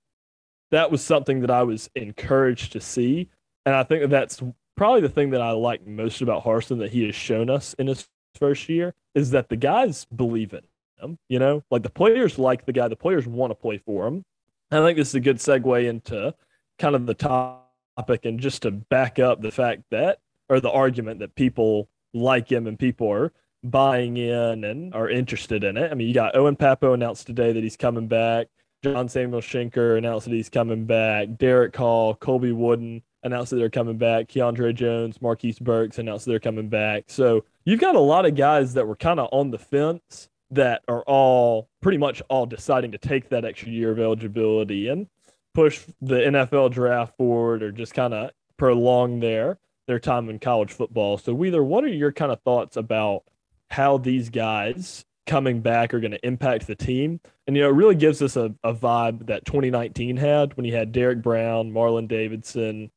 that 0.71 0.91
was 0.91 1.05
something 1.05 1.41
that 1.41 1.51
I 1.51 1.63
was 1.63 1.91
encouraged 1.95 2.73
to 2.73 2.81
see. 2.81 3.29
And 3.67 3.75
I 3.75 3.85
think 3.85 4.01
that 4.01 4.11
that's 4.11 4.43
probably 4.77 5.03
the 5.03 5.09
thing 5.09 5.31
that 5.31 5.43
I 5.43 5.51
like 5.51 5.87
most 5.87 6.23
about 6.23 6.45
Harsin 6.45 6.79
that 6.79 6.91
he 6.91 7.05
has 7.07 7.15
shown 7.15 7.51
us 7.51 7.75
in 7.75 7.87
his 7.87 8.09
first 8.35 8.69
year 8.69 8.95
is 9.15 9.31
that 9.31 9.51
the 9.51 9.57
guys 9.57 10.07
believe 10.07 10.55
in 10.55 10.63
him. 11.01 11.19
You 11.29 11.39
know, 11.39 11.63
like 11.71 11.83
the 11.83 11.91
players 11.91 12.39
like 12.39 12.65
the 12.65 12.73
guy, 12.73 12.89
the 12.89 12.97
players 12.97 13.27
want 13.27 13.51
to 13.51 13.55
play 13.55 13.79
for 13.79 14.07
him. 14.07 14.25
I 14.71 14.81
think 14.81 14.97
this 14.97 15.09
is 15.09 15.15
a 15.15 15.21
good 15.21 15.37
segue 15.37 15.87
into 15.87 16.35
kind 16.79 16.95
of 16.95 17.05
the 17.05 17.15
topic 17.15 18.25
and 18.25 18.41
just 18.41 18.63
to 18.63 18.71
back 18.71 19.19
up 19.19 19.43
the 19.43 19.51
fact 19.51 19.83
that, 19.91 20.19
or 20.49 20.61
the 20.61 20.71
argument 20.71 21.21
that 21.21 21.35
people 21.35 21.91
like 22.15 22.51
him 22.51 22.67
and 22.67 22.79
people 22.79 23.13
are 23.13 23.33
buying 23.65 24.17
in 24.17 24.65
and 24.65 24.95
are 24.95 25.09
interested 25.09 25.65
in 25.65 25.77
it. 25.77 25.91
I 25.91 25.95
mean, 25.95 26.09
you 26.09 26.15
got 26.15 26.37
Owen 26.37 26.57
Pappoe 26.57 26.95
announced 26.95 27.27
today 27.27 27.53
that 27.53 27.63
he's 27.63 27.77
coming 27.77 28.09
back. 28.09 28.49
John 28.83 29.09
Samuel 29.09 29.41
Shenker 29.41 29.97
announced 29.97 30.27
that 30.27 30.35
he's 30.35 30.49
coming 30.49 30.85
back. 30.85 31.29
Derick 31.39 31.77
Hall, 31.77 32.15
Colby 32.17 32.51
Wooden 32.51 33.03
announced 33.23 33.51
that 33.51 33.57
they're 33.57 33.71
coming 33.71 33.97
back. 33.97 34.27
Keandre 34.27 34.75
Jones, 34.75 35.23
Marquise 35.23 35.61
Burks 35.61 35.99
announced 35.99 36.25
that 36.25 36.33
they're 36.33 36.41
coming 36.41 36.69
back. 36.69 37.05
So 37.07 37.45
you've 37.65 37.81
got 37.81 37.95
a 37.95 38.01
lot 38.01 38.27
of 38.27 38.35
guys 38.35 38.75
that 38.75 38.87
were 38.87 38.97
kind 38.97 39.21
of 39.21 39.29
on 39.33 39.51
the 39.51 39.59
fence 39.59 40.29
that 40.51 40.83
are 40.89 41.03
all 41.03 41.69
pretty 41.81 41.99
much 41.99 42.21
all 42.29 42.47
deciding 42.47 42.93
to 42.93 42.99
take 42.99 43.29
that 43.31 43.45
extra 43.45 43.69
year 43.69 43.93
of 43.93 44.01
eligibility 44.01 44.89
and 44.89 45.07
push 45.55 45.85
the 46.01 46.17
NFL 46.17 46.73
draft 46.73 47.17
forward 47.17 47.63
or 47.63 47.71
just 47.71 47.95
kind 47.95 48.13
of 48.13 48.31
prolong 48.59 49.21
their 49.21 49.59
their 49.87 49.99
time 49.99 50.29
in 50.29 50.39
college 50.39 50.73
football. 50.73 51.19
So, 51.19 51.35
Wheeler, 51.35 51.63
what 51.63 51.85
are 51.85 51.89
your 51.89 52.13
kind 52.13 52.31
of 52.31 52.41
thoughts 52.43 52.77
about 52.77 53.25
how 53.73 53.99
these 53.99 54.31
guys 54.31 55.05
coming 55.27 55.61
back 55.61 55.95
are 55.95 56.01
going 56.01 56.13
to 56.13 56.27
impact 56.27 56.67
the 56.67 56.75
team? 56.75 57.21
And 57.47 57.57
you 57.57 57.63
know, 57.63 57.69
it 57.69 57.75
really 57.75 57.95
gives 57.95 58.23
us 58.23 58.37
a, 58.37 58.55
a 58.63 58.75
vibe 58.75 59.27
that 59.27 59.45
2019 59.45 60.17
had 60.17 60.57
when 60.57 60.65
you 60.65 60.75
had 60.75 60.93
Derrick 60.93 61.23
Brown, 61.23 61.73
Marlon 61.73 62.07
Davidson, 62.07 62.91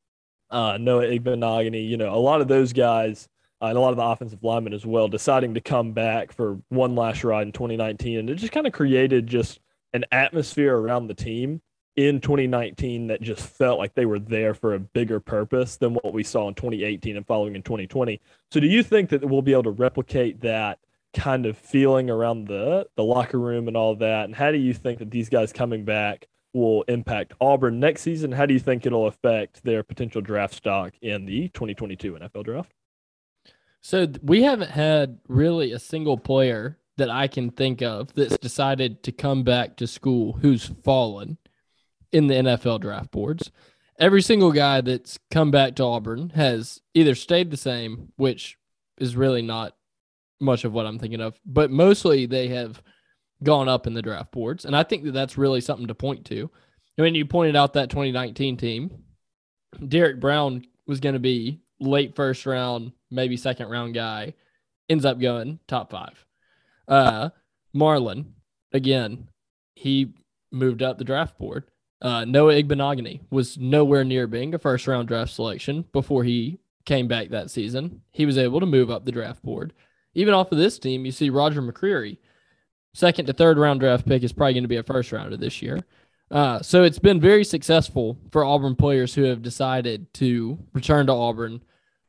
uh, 0.50 0.78
Noah 0.80 1.06
Igbinoghene, 1.06 1.88
you 1.88 1.98
know, 1.98 2.14
a 2.14 2.18
lot 2.18 2.42
of 2.42 2.48
those 2.48 2.74
guys 2.74 3.28
uh, 3.62 3.68
and 3.68 3.78
a 3.78 3.82
lot 3.82 3.92
of 3.92 3.98
the 3.98 4.04
offensive 4.04 4.44
linemen 4.44 4.74
as 4.74 4.86
well, 4.86 5.08
deciding 5.08 5.54
to 5.54 5.62
come 5.62 5.94
back 5.94 6.32
for 6.32 6.60
one 6.70 6.96
last 6.96 7.24
ride 7.24 7.48
in 7.48 7.54
2019. 7.54 8.20
And 8.20 8.30
it 8.30 8.36
just 8.36 8.52
kind 8.52 8.68
of 8.68 8.74
created 8.74 9.28
just 9.28 9.60
an 9.94 10.06
atmosphere 10.12 10.76
around 10.76 11.08
the 11.08 11.14
team 11.14 11.62
in 11.96 12.20
2019 12.20 13.08
that 13.08 13.22
just 13.22 13.42
felt 13.42 13.80
like 13.80 13.94
they 13.94 14.06
were 14.06 14.20
there 14.20 14.54
for 14.54 14.74
a 14.74 14.80
bigger 14.80 15.20
purpose 15.20 15.78
than 15.78 15.94
what 15.94 16.14
we 16.14 16.24
saw 16.24 16.48
in 16.48 16.54
2018 16.54 17.16
and 17.16 17.26
following 17.26 17.56
in 17.56 17.62
2020. 17.62 18.20
So 18.52 18.60
do 18.60 18.68
you 18.68 18.84
think 18.84 19.10
that 19.10 19.24
we'll 19.24 19.42
be 19.42 19.54
able 19.54 19.64
to 19.64 19.72
replicate 19.72 20.42
that 20.42 20.80
kind 21.14 21.46
of 21.46 21.58
feeling 21.58 22.10
around 22.10 22.46
the 22.46 22.86
the 22.98 23.04
locker 23.04 23.40
room 23.40 23.68
and 23.68 23.78
all 23.78 23.96
that? 23.96 24.26
And 24.26 24.36
how 24.36 24.52
do 24.52 24.58
you 24.58 24.74
think 24.74 25.00
that 25.00 25.12
these 25.12 25.30
guys 25.30 25.54
coming 25.54 25.86
back 25.86 26.28
will 26.54 26.84
impact 26.84 27.34
Auburn 27.40 27.80
next 27.80 28.02
season? 28.02 28.32
How 28.32 28.46
do 28.46 28.54
you 28.54 28.60
think 28.60 28.86
it'll 28.86 29.08
affect 29.08 29.64
their 29.64 29.84
potential 29.84 30.22
draft 30.22 30.54
stock 30.54 30.94
in 31.02 31.26
the 31.26 31.50
2022 31.50 32.14
NFL 32.14 32.44
draft? 32.44 32.74
So 33.82 34.08
we 34.24 34.44
haven't 34.44 34.72
had 34.72 35.20
really 35.28 35.72
a 35.72 35.80
single 35.80 36.18
player 36.18 36.78
that 36.98 37.10
I 37.10 37.28
can 37.28 37.52
think 37.52 37.82
of 37.82 38.14
that's 38.14 38.38
decided 38.38 39.04
to 39.04 39.12
come 39.12 39.44
back 39.44 39.76
to 39.78 39.88
school 39.88 40.34
who's 40.34 40.72
fallen 40.84 41.38
in 42.15 42.28
the 42.28 42.36
NFL 42.36 42.80
draft 42.80 43.12
boards. 43.12 43.51
Every 43.99 44.21
single 44.21 44.54
guy 44.54 44.80
that's 44.80 45.19
come 45.32 45.51
back 45.51 45.75
to 45.75 45.84
Auburn 45.84 46.30
has 46.30 46.80
either 46.93 47.13
stayed 47.13 47.51
the 47.51 47.58
same, 47.58 48.13
which 48.15 48.58
is 48.97 49.17
really 49.17 49.41
not 49.41 49.75
much 50.39 50.63
of 50.63 50.71
what 50.71 50.86
I'm 50.86 50.97
thinking 50.97 51.19
of, 51.19 51.38
but 51.45 51.71
mostly 51.71 52.25
they 52.25 52.47
have 52.47 52.82
gone 53.43 53.67
up 53.67 53.86
in 53.86 53.93
the 53.93 54.01
draft 54.01 54.32
boards. 54.32 54.63
And 54.63 54.73
I 54.73 54.84
think 54.84 55.04
that 55.04 55.12
that's 55.12 55.38
really 55.38 55.60
something 55.60 55.88
to 55.88 55.93
point 55.93 56.23
to. 56.28 56.49
I 56.97 57.01
mean, 57.01 57.15
you 57.15 57.25
pointed 57.25 57.58
out 57.58 57.73
that 57.73 57.89
2019 57.89 58.56
team, 58.56 59.04
Derrick 59.86 60.21
Brown 60.21 60.63
was 60.88 61.01
going 61.01 61.13
to 61.15 61.19
be 61.19 61.60
late 61.82 62.15
first 62.15 62.45
round, 62.45 62.93
maybe 63.12 63.36
second 63.36 63.67
round 63.67 63.93
guy, 63.93 64.36
ends 64.88 65.04
up 65.04 65.19
going 65.19 65.60
top 65.67 65.91
five. 65.91 66.25
Uh, 66.88 67.32
Marlon, 67.75 68.28
again, 68.71 69.28
he 69.75 70.13
moved 70.49 70.82
up 70.82 70.97
the 70.97 71.04
draft 71.04 71.38
board. 71.38 71.65
Uh, 72.02 72.26
Noah 72.26 72.54
Igbinoghene 72.54 73.22
was 73.30 73.58
nowhere 73.58 74.04
near 74.04 74.28
being 74.28 74.54
a 74.54 74.60
first 74.60 74.88
round 74.88 75.08
draft 75.08 75.32
selection 75.32 75.86
before 75.92 76.24
he 76.24 76.60
came 76.86 77.08
back 77.08 77.30
that 77.30 77.50
season. 77.50 78.02
He 78.12 78.26
was 78.26 78.38
able 78.38 78.60
to 78.60 78.66
move 78.66 78.92
up 78.92 79.06
the 79.06 79.12
draft 79.12 79.42
board. 79.44 79.74
Even 80.14 80.34
off 80.34 80.52
of 80.52 80.58
this 80.58 80.80
team, 80.80 81.06
you 81.06 81.12
see 81.12 81.30
Roger 81.30 81.62
McCreary, 81.62 82.18
second 82.94 83.26
to 83.26 83.34
third 83.34 83.58
round 83.58 83.80
draft 83.80 84.06
pick, 84.06 84.24
is 84.24 84.34
probably 84.34 84.54
going 84.54 84.64
to 84.64 84.70
be 84.70 84.78
a 84.78 84.84
first 84.84 85.12
rounder 85.12 85.38
this 85.38 85.62
year. 85.62 85.80
Uh, 86.32 86.62
so 86.62 86.84
it's 86.84 87.00
been 87.00 87.22
very 87.22 87.44
successful 87.44 88.18
for 88.32 88.44
Auburn 88.44 88.76
players 88.76 89.14
who 89.14 89.24
have 89.24 89.42
decided 89.42 90.12
to 90.16 90.58
return 90.74 91.06
to 91.08 91.14
Auburn 91.14 91.62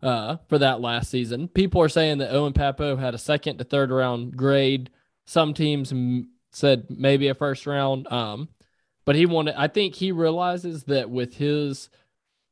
uh, 0.02 0.36
for 0.48 0.58
that 0.58 0.80
last 0.80 1.10
season. 1.10 1.48
People 1.48 1.82
are 1.82 1.88
saying 1.88 2.18
that 2.18 2.32
Owen 2.32 2.52
Pappoe 2.52 2.96
had 2.96 3.14
a 3.14 3.18
second 3.18 3.58
to 3.58 3.64
third 3.64 3.90
round 3.90 4.36
grade. 4.36 4.90
Some 5.26 5.52
teams 5.52 5.92
m- 5.92 6.30
said 6.50 6.86
maybe 6.88 7.28
a 7.28 7.34
first 7.34 7.66
round. 7.66 8.06
Um, 8.08 8.48
but 9.06 9.16
he 9.16 9.24
wanted. 9.24 9.54
I 9.56 9.68
think 9.68 9.94
he 9.94 10.12
realizes 10.12 10.84
that 10.84 11.08
with 11.08 11.36
his 11.36 11.88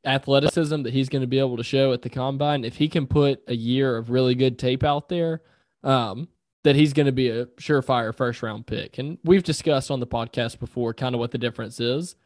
athleticism 0.06 0.82
that 0.82 0.92
he's 0.92 1.08
going 1.08 1.22
to 1.22 1.28
be 1.28 1.38
able 1.38 1.56
to 1.56 1.62
show 1.64 1.92
at 1.92 2.02
the 2.02 2.10
combine, 2.10 2.64
if 2.64 2.76
he 2.76 2.88
can 2.88 3.06
put 3.06 3.42
a 3.48 3.54
year 3.54 3.96
of 3.96 4.10
really 4.10 4.34
good 4.34 4.58
tape 4.58 4.84
out 4.84 5.08
there, 5.08 5.42
um, 5.82 6.28
that 6.62 6.76
he's 6.76 6.92
going 6.92 7.06
to 7.06 7.12
be 7.12 7.28
a 7.28 7.46
surefire 7.58 8.14
first 8.14 8.42
round 8.42 8.66
pick. 8.66 8.98
And 8.98 9.18
we've 9.24 9.42
discussed 9.42 9.90
on 9.90 10.00
the 10.00 10.06
podcast 10.06 10.58
before 10.58 10.94
kind 10.94 11.14
of 11.14 11.18
what 11.18 11.30
the 11.30 11.38
difference 11.38 11.80
is 11.80 12.16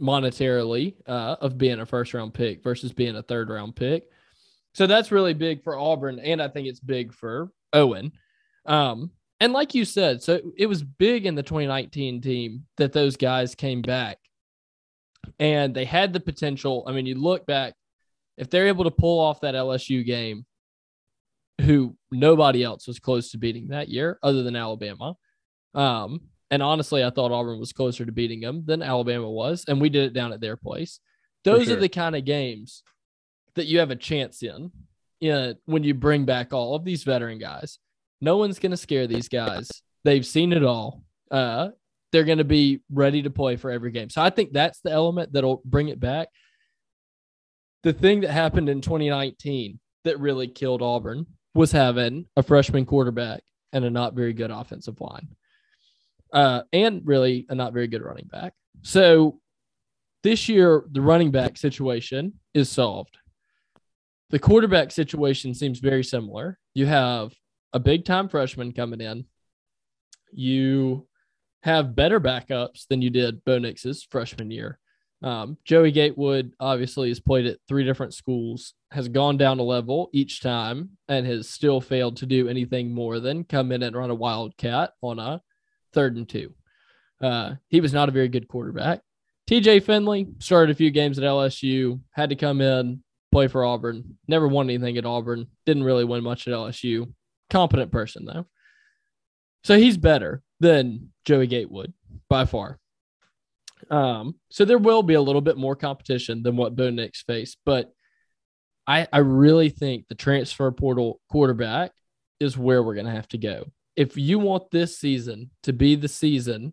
monetarily 0.00 0.94
uh, 1.06 1.36
of 1.40 1.58
being 1.58 1.80
a 1.80 1.86
first 1.86 2.14
round 2.14 2.34
pick 2.34 2.62
versus 2.62 2.92
being 2.92 3.16
a 3.16 3.22
third 3.22 3.48
round 3.48 3.74
pick. 3.76 4.08
So 4.74 4.86
that's 4.86 5.10
really 5.10 5.34
big 5.34 5.62
for 5.62 5.76
Auburn. 5.76 6.18
And 6.20 6.40
I 6.40 6.48
think 6.48 6.68
it's 6.68 6.80
big 6.80 7.12
for 7.12 7.50
Owen. 7.72 8.12
Um, 8.66 9.10
and 9.40 9.52
like 9.52 9.74
you 9.74 9.84
said, 9.84 10.22
so 10.22 10.40
it 10.56 10.66
was 10.66 10.82
big 10.82 11.24
in 11.26 11.34
the 11.34 11.42
2019 11.42 12.20
team 12.20 12.66
that 12.76 12.92
those 12.92 13.16
guys 13.16 13.54
came 13.54 13.80
back 13.80 14.18
and 15.38 15.74
they 15.74 15.86
had 15.86 16.12
the 16.12 16.20
potential. 16.20 16.84
I 16.86 16.92
mean, 16.92 17.06
you 17.06 17.14
look 17.14 17.46
back, 17.46 17.74
if 18.36 18.50
they're 18.50 18.68
able 18.68 18.84
to 18.84 18.90
pull 18.90 19.18
off 19.18 19.40
that 19.40 19.54
LSU 19.54 20.04
game, 20.04 20.44
who 21.60 21.96
nobody 22.10 22.62
else 22.62 22.86
was 22.86 22.98
close 22.98 23.30
to 23.30 23.38
beating 23.38 23.68
that 23.68 23.88
year 23.88 24.18
other 24.22 24.42
than 24.42 24.56
Alabama. 24.56 25.14
Um, 25.74 26.22
and 26.50 26.62
honestly, 26.62 27.04
I 27.04 27.10
thought 27.10 27.32
Auburn 27.32 27.60
was 27.60 27.72
closer 27.72 28.04
to 28.04 28.12
beating 28.12 28.40
them 28.40 28.64
than 28.66 28.82
Alabama 28.82 29.30
was, 29.30 29.64
and 29.68 29.80
we 29.80 29.88
did 29.88 30.04
it 30.04 30.12
down 30.14 30.32
at 30.32 30.40
their 30.40 30.56
place. 30.56 31.00
Those 31.44 31.66
sure. 31.66 31.76
are 31.76 31.80
the 31.80 31.88
kind 31.88 32.16
of 32.16 32.24
games 32.24 32.82
that 33.54 33.66
you 33.66 33.78
have 33.78 33.90
a 33.90 33.96
chance 33.96 34.42
in, 34.42 34.72
in 35.20 35.56
when 35.66 35.84
you 35.84 35.94
bring 35.94 36.24
back 36.24 36.52
all 36.52 36.74
of 36.74 36.84
these 36.84 37.04
veteran 37.04 37.38
guys. 37.38 37.78
No 38.20 38.36
one's 38.36 38.58
going 38.58 38.70
to 38.70 38.76
scare 38.76 39.06
these 39.06 39.28
guys. 39.28 39.70
They've 40.04 40.26
seen 40.26 40.52
it 40.52 40.64
all. 40.64 41.02
Uh, 41.30 41.68
they're 42.12 42.24
going 42.24 42.38
to 42.38 42.44
be 42.44 42.80
ready 42.90 43.22
to 43.22 43.30
play 43.30 43.56
for 43.56 43.70
every 43.70 43.92
game. 43.92 44.10
So 44.10 44.20
I 44.20 44.30
think 44.30 44.52
that's 44.52 44.80
the 44.80 44.90
element 44.90 45.32
that'll 45.32 45.62
bring 45.64 45.88
it 45.88 46.00
back. 46.00 46.28
The 47.82 47.92
thing 47.92 48.20
that 48.20 48.30
happened 48.30 48.68
in 48.68 48.80
2019 48.80 49.78
that 50.04 50.20
really 50.20 50.48
killed 50.48 50.82
Auburn 50.82 51.26
was 51.54 51.72
having 51.72 52.26
a 52.36 52.42
freshman 52.42 52.84
quarterback 52.84 53.42
and 53.72 53.84
a 53.84 53.90
not 53.90 54.14
very 54.14 54.32
good 54.32 54.50
offensive 54.50 55.00
line, 55.00 55.28
uh, 56.32 56.62
and 56.72 57.02
really 57.04 57.46
a 57.48 57.54
not 57.54 57.72
very 57.72 57.86
good 57.86 58.02
running 58.02 58.28
back. 58.30 58.52
So 58.82 59.40
this 60.22 60.48
year, 60.48 60.84
the 60.90 61.00
running 61.00 61.30
back 61.30 61.56
situation 61.56 62.34
is 62.54 62.68
solved. 62.68 63.16
The 64.30 64.38
quarterback 64.38 64.90
situation 64.92 65.54
seems 65.54 65.78
very 65.80 66.04
similar. 66.04 66.58
You 66.74 66.86
have 66.86 67.32
a 67.72 67.78
big 67.78 68.04
time 68.04 68.28
freshman 68.28 68.72
coming 68.72 69.00
in. 69.00 69.24
You 70.32 71.06
have 71.62 71.96
better 71.96 72.20
backups 72.20 72.86
than 72.88 73.02
you 73.02 73.10
did 73.10 73.44
Bo 73.44 73.58
Nix's 73.58 74.06
freshman 74.10 74.50
year. 74.50 74.78
Um, 75.22 75.58
Joey 75.64 75.92
Gatewood 75.92 76.54
obviously 76.58 77.08
has 77.08 77.20
played 77.20 77.46
at 77.46 77.58
three 77.68 77.84
different 77.84 78.14
schools, 78.14 78.74
has 78.90 79.08
gone 79.08 79.36
down 79.36 79.58
a 79.58 79.62
level 79.62 80.08
each 80.12 80.40
time, 80.40 80.90
and 81.08 81.26
has 81.26 81.50
still 81.50 81.80
failed 81.80 82.16
to 82.18 82.26
do 82.26 82.48
anything 82.48 82.94
more 82.94 83.20
than 83.20 83.44
come 83.44 83.70
in 83.72 83.82
and 83.82 83.94
run 83.94 84.10
a 84.10 84.14
wildcat 84.14 84.92
on 85.02 85.18
a 85.18 85.42
third 85.92 86.16
and 86.16 86.28
two. 86.28 86.54
Uh, 87.20 87.56
he 87.68 87.82
was 87.82 87.92
not 87.92 88.08
a 88.08 88.12
very 88.12 88.28
good 88.28 88.48
quarterback. 88.48 89.00
TJ 89.46 89.82
Finley 89.82 90.28
started 90.38 90.70
a 90.72 90.76
few 90.76 90.90
games 90.90 91.18
at 91.18 91.24
LSU, 91.24 92.00
had 92.12 92.30
to 92.30 92.36
come 92.36 92.62
in, 92.62 93.02
play 93.30 93.46
for 93.46 93.64
Auburn, 93.64 94.16
never 94.26 94.48
won 94.48 94.70
anything 94.70 94.96
at 94.96 95.04
Auburn, 95.04 95.46
didn't 95.66 95.84
really 95.84 96.04
win 96.04 96.22
much 96.24 96.48
at 96.48 96.54
LSU. 96.54 97.12
Competent 97.50 97.92
person, 97.92 98.24
though. 98.24 98.46
So 99.64 99.76
he's 99.76 99.96
better 99.96 100.42
than 100.60 101.12
Joey 101.24 101.46
Gatewood 101.46 101.92
by 102.28 102.46
far. 102.46 102.78
Um, 103.90 104.36
so 104.50 104.64
there 104.64 104.78
will 104.78 105.02
be 105.02 105.14
a 105.14 105.20
little 105.20 105.40
bit 105.40 105.56
more 105.56 105.76
competition 105.76 106.42
than 106.42 106.56
what 106.56 106.76
Bo 106.76 106.90
Nix 106.90 107.22
faced, 107.22 107.58
but 107.64 107.92
I 108.86 109.06
I 109.12 109.18
really 109.18 109.68
think 109.68 110.08
the 110.08 110.14
transfer 110.14 110.70
portal 110.70 111.20
quarterback 111.30 111.92
is 112.38 112.58
where 112.58 112.82
we're 112.82 112.94
gonna 112.94 113.10
have 113.10 113.28
to 113.28 113.38
go. 113.38 113.66
If 113.96 114.16
you 114.16 114.38
want 114.38 114.70
this 114.70 114.98
season 114.98 115.50
to 115.64 115.72
be 115.72 115.94
the 115.94 116.08
season 116.08 116.72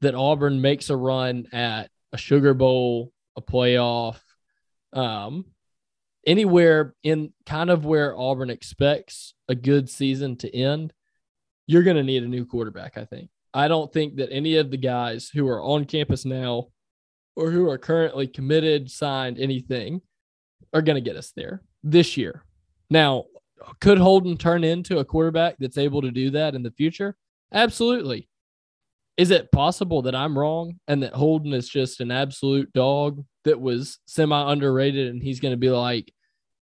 that 0.00 0.14
Auburn 0.14 0.60
makes 0.60 0.90
a 0.90 0.96
run 0.96 1.46
at 1.52 1.90
a 2.12 2.18
Sugar 2.18 2.54
Bowl, 2.54 3.12
a 3.36 3.42
playoff, 3.42 4.18
um, 4.92 5.44
anywhere 6.26 6.94
in 7.02 7.32
kind 7.46 7.70
of 7.70 7.84
where 7.84 8.16
Auburn 8.16 8.50
expects 8.50 9.34
a 9.48 9.54
good 9.54 9.88
season 9.88 10.36
to 10.38 10.54
end, 10.54 10.92
you're 11.66 11.82
going 11.82 11.96
to 11.96 12.02
need 12.02 12.22
a 12.22 12.28
new 12.28 12.44
quarterback, 12.44 12.98
I 12.98 13.04
think. 13.04 13.30
I 13.52 13.68
don't 13.68 13.92
think 13.92 14.16
that 14.16 14.32
any 14.32 14.56
of 14.56 14.70
the 14.70 14.76
guys 14.76 15.30
who 15.32 15.48
are 15.48 15.62
on 15.62 15.84
campus 15.84 16.24
now 16.24 16.68
or 17.36 17.50
who 17.50 17.68
are 17.68 17.78
currently 17.78 18.26
committed, 18.26 18.90
signed, 18.90 19.38
anything 19.38 20.02
are 20.72 20.82
going 20.82 20.96
to 20.96 21.00
get 21.00 21.16
us 21.16 21.32
there 21.34 21.62
this 21.82 22.16
year. 22.16 22.44
Now, 22.90 23.24
could 23.80 23.98
Holden 23.98 24.36
turn 24.36 24.64
into 24.64 24.98
a 24.98 25.04
quarterback 25.04 25.56
that's 25.58 25.78
able 25.78 26.02
to 26.02 26.10
do 26.10 26.30
that 26.30 26.54
in 26.54 26.62
the 26.62 26.70
future? 26.70 27.16
Absolutely. 27.52 28.28
Is 29.16 29.30
it 29.30 29.52
possible 29.52 30.02
that 30.02 30.14
I'm 30.14 30.38
wrong 30.38 30.78
and 30.88 31.02
that 31.02 31.12
Holden 31.12 31.52
is 31.52 31.68
just 31.68 32.00
an 32.00 32.10
absolute 32.10 32.72
dog 32.72 33.24
that 33.44 33.60
was 33.60 33.98
semi 34.06 34.52
underrated 34.52 35.08
and 35.08 35.22
he's 35.22 35.40
going 35.40 35.52
to 35.52 35.58
be 35.58 35.70
like, 35.70 36.12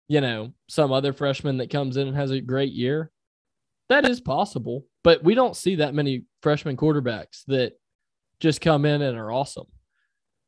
you 0.08 0.20
know, 0.20 0.52
some 0.68 0.92
other 0.92 1.12
freshman 1.12 1.58
that 1.58 1.70
comes 1.70 1.96
in 1.96 2.08
and 2.08 2.16
has 2.16 2.30
a 2.30 2.40
great 2.40 2.72
year? 2.72 3.10
That 3.88 4.08
is 4.08 4.20
possible, 4.20 4.86
but 5.02 5.24
we 5.24 5.34
don't 5.34 5.56
see 5.56 5.76
that 5.76 5.94
many 5.94 6.24
freshman 6.42 6.76
quarterbacks 6.76 7.44
that 7.46 7.78
just 8.40 8.60
come 8.60 8.84
in 8.84 9.00
and 9.02 9.16
are 9.16 9.32
awesome. 9.32 9.66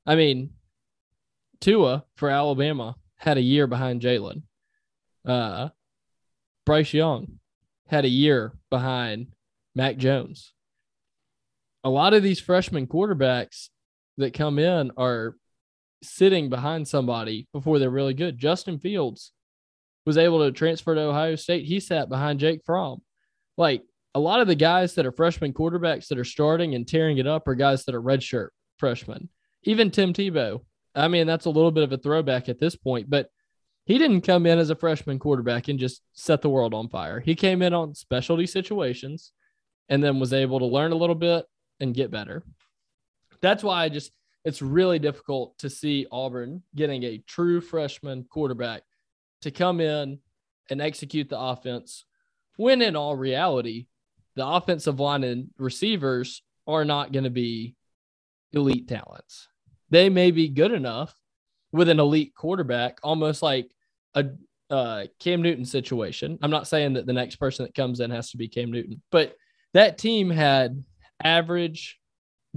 I 0.07 0.17
mean, 0.17 0.51
Tua 1.61 2.05
for 2.17 2.29
Alabama 2.29 2.97
had 3.17 3.39
a 3.39 3.43
year 3.43 3.67
behind 3.67 4.01
Jalen. 4.01 4.43
Uh, 5.25 5.71
Bryce 6.65 6.93
Young 6.95 7.39
had 7.87 8.05
a 8.05 8.09
year 8.09 8.55
behind 8.71 9.29
Mac 9.75 9.97
Jones. 9.97 10.53
A 11.83 11.91
lot 11.91 12.15
of 12.15 12.23
these 12.23 12.41
freshman 12.41 12.87
quarterbacks 12.87 13.69
that 14.17 14.35
come 14.35 14.59
in 14.59 14.91
are 14.97 15.37
sitting 16.03 16.49
behind 16.49 16.89
somebody 16.89 17.47
before 17.53 17.79
they're 17.79 17.91
really 17.91 18.15
good. 18.15 18.39
Justin 18.39 18.79
Fields 18.79 19.33
was 20.07 20.19
able 20.19 20.45
to 20.45 20.53
transfer 20.53 20.95
to 20.95 21.01
Ohio 21.03 21.37
State. 21.37 21.67
He 21.67 21.81
sat 21.81 22.09
behind 22.09 22.41
Jake 22.41 22.63
Fromm. 22.65 23.03
Like 23.57 23.83
a 24.15 24.21
lot 24.21 24.41
of 24.41 24.47
the 24.47 24.55
guys 24.55 24.95
that 24.95 25.07
are 25.07 25.13
freshman 25.13 25.53
quarterbacks 25.53 26.09
that 26.09 26.19
are 26.19 26.25
starting 26.25 26.75
and 26.75 26.87
tearing 26.87 27.19
it 27.19 27.27
up 27.27 27.47
are 27.47 27.55
guys 27.55 27.85
that 27.85 27.95
are 27.95 28.03
redshirt 28.03 28.49
freshmen. 28.79 29.29
Even 29.65 29.91
Tim 29.91 30.13
Tebow. 30.13 30.65
I 30.95 31.09
mean, 31.09 31.27
that's 31.27 31.47
a 31.47 31.51
little 31.51 31.71
bit 31.71 31.85
of 31.85 31.93
a 31.93 31.99
throwback 31.99 32.49
at 32.49 32.59
this 32.59 32.75
point, 32.75 33.09
but 33.09 33.29
he 33.85 33.99
didn't 33.99 34.23
come 34.23 34.47
in 34.47 34.59
as 34.59 34.71
a 34.71 34.77
freshman 34.77 35.19
quarterback 35.19 35.69
and 35.69 35.79
just 35.79 36.03
set 36.13 36.43
the 36.43 36.49
world 36.49 36.75
on 36.75 36.89
fire. 36.89 37.21
He 37.21 37.35
came 37.35 37.63
in 37.63 37.75
on 37.75 37.95
specialty 37.95 38.47
situations 38.47 39.33
and 39.89 40.03
then 40.03 40.19
was 40.19 40.33
able 40.33 40.59
to 40.61 40.67
learn 40.67 40.93
a 40.93 40.97
little 40.97 41.15
bit 41.15 41.45
and 41.79 41.95
get 41.95 42.11
better. 42.11 42.43
That's 43.41 43.63
why 43.63 43.85
I 43.85 43.89
just 43.89 44.13
it's 44.45 44.63
really 44.63 44.99
difficult 44.99 45.59
to 45.59 45.71
see 45.71 46.07
Auburn 46.11 46.63
getting 46.75 47.03
a 47.03 47.23
true 47.27 47.61
freshman 47.61 48.25
quarterback 48.25 48.83
to 49.43 49.51
come 49.51 49.81
in 49.81 50.19
and 50.71 50.81
execute 50.81 51.29
the 51.29 51.39
offense 51.39 52.05
when 52.57 52.83
in 52.83 52.97
all 52.97 53.17
reality, 53.17 53.87
the 54.37 54.47
offensive 54.47 55.01
line 55.01 55.25
and 55.25 55.51
receivers 55.59 56.43
are 56.67 56.85
not 56.85 57.13
going 57.13 57.25
to 57.25 57.31
be 57.31 57.75
elite 58.53 58.89
talents. 58.89 59.49
They 59.91 60.09
may 60.09 60.31
be 60.31 60.49
good 60.49 60.73
enough 60.73 61.15
with 61.73 61.89
an 61.89 62.01
elite 62.01 62.35
quarterback, 62.35 62.99
almost 63.03 63.43
like 63.43 63.71
a 64.15 64.27
uh, 64.71 65.07
Cam 65.19 65.43
Newton 65.43 65.65
situation. 65.65 66.39
I'm 66.43 66.51
not 66.51 66.69
saying 66.69 66.95
that 66.95 67.07
the 67.07 67.13
next 67.13 67.37
person 67.37 67.65
that 67.65 67.75
comes 67.75 68.01
in 68.01 68.11
has 68.11 68.31
to 68.31 68.37
be 68.37 68.49
Cam 68.49 68.71
Newton, 68.71 69.03
but 69.11 69.37
that 69.75 69.99
team 69.99 70.31
had 70.31 70.85
average, 71.23 71.99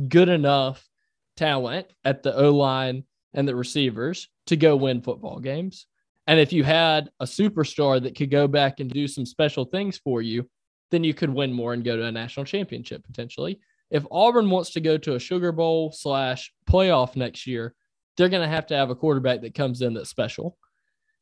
good 0.07 0.29
enough 0.29 0.87
talent 1.35 1.87
at 2.03 2.23
the 2.23 2.35
O 2.35 2.51
line 2.51 3.03
and 3.33 3.47
the 3.47 3.55
receivers 3.55 4.29
to 4.47 4.55
go 4.55 4.75
win 4.75 5.01
football 5.01 5.39
games. 5.39 5.87
And 6.27 6.39
if 6.39 6.53
you 6.53 6.63
had 6.63 7.09
a 7.19 7.25
superstar 7.25 8.01
that 8.03 8.15
could 8.15 8.31
go 8.31 8.47
back 8.47 8.79
and 8.79 8.89
do 8.89 9.07
some 9.07 9.25
special 9.25 9.65
things 9.65 9.97
for 9.97 10.21
you, 10.21 10.49
then 10.91 11.03
you 11.03 11.13
could 11.13 11.29
win 11.29 11.51
more 11.51 11.73
and 11.73 11.83
go 11.83 11.97
to 11.97 12.05
a 12.05 12.11
national 12.11 12.45
championship 12.45 13.03
potentially. 13.05 13.59
If 13.89 14.05
Auburn 14.09 14.49
wants 14.49 14.71
to 14.71 14.81
go 14.81 14.97
to 14.97 15.15
a 15.15 15.19
Sugar 15.19 15.51
Bowl 15.51 15.91
slash 15.91 16.53
playoff 16.69 17.15
next 17.15 17.45
year, 17.45 17.75
they're 18.15 18.29
going 18.29 18.47
to 18.47 18.55
have 18.55 18.67
to 18.67 18.75
have 18.75 18.89
a 18.89 18.95
quarterback 18.95 19.41
that 19.41 19.55
comes 19.55 19.81
in 19.81 19.93
that's 19.93 20.09
special. 20.09 20.57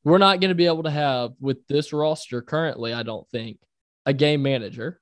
We're 0.03 0.17
not 0.17 0.39
going 0.39 0.49
to 0.49 0.55
be 0.55 0.65
able 0.65 0.83
to 0.83 0.91
have 0.91 1.31
with 1.39 1.65
this 1.67 1.93
roster 1.93 2.41
currently, 2.41 2.93
I 2.93 3.03
don't 3.03 3.27
think, 3.29 3.59
a 4.05 4.13
game 4.13 4.41
manager. 4.41 4.99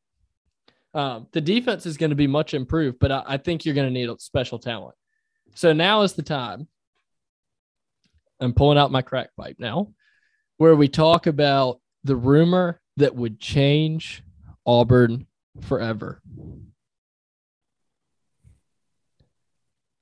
Um, 0.93 1.27
the 1.31 1.41
defense 1.41 1.85
is 1.85 1.97
going 1.97 2.09
to 2.09 2.15
be 2.15 2.27
much 2.27 2.53
improved, 2.53 2.99
but 2.99 3.11
I, 3.11 3.23
I 3.25 3.37
think 3.37 3.65
you're 3.65 3.75
going 3.75 3.87
to 3.87 3.93
need 3.93 4.09
a 4.09 4.19
special 4.19 4.59
talent. 4.59 4.95
So 5.55 5.73
now 5.73 6.01
is 6.01 6.13
the 6.13 6.23
time. 6.23 6.67
I'm 8.39 8.53
pulling 8.53 8.77
out 8.77 8.91
my 8.91 9.01
crack 9.01 9.29
pipe 9.37 9.57
now, 9.59 9.93
where 10.57 10.75
we 10.75 10.87
talk 10.87 11.27
about 11.27 11.81
the 12.03 12.15
rumor 12.15 12.79
that 12.97 13.15
would 13.15 13.39
change 13.39 14.23
Auburn 14.65 15.27
forever. 15.61 16.21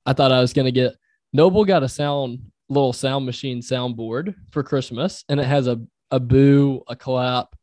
I 0.06 0.12
thought 0.12 0.32
I 0.32 0.40
was 0.40 0.52
going 0.52 0.66
to 0.66 0.72
get 0.72 0.94
Noble 1.32 1.64
got 1.64 1.82
a 1.82 1.88
sound 1.88 2.38
little 2.68 2.92
sound 2.92 3.26
machine 3.26 3.60
soundboard 3.60 4.34
for 4.50 4.62
Christmas, 4.62 5.24
and 5.28 5.40
it 5.40 5.46
has 5.46 5.66
a 5.66 5.80
a 6.10 6.20
boo, 6.20 6.82
a 6.88 6.96
clap. 6.96 7.54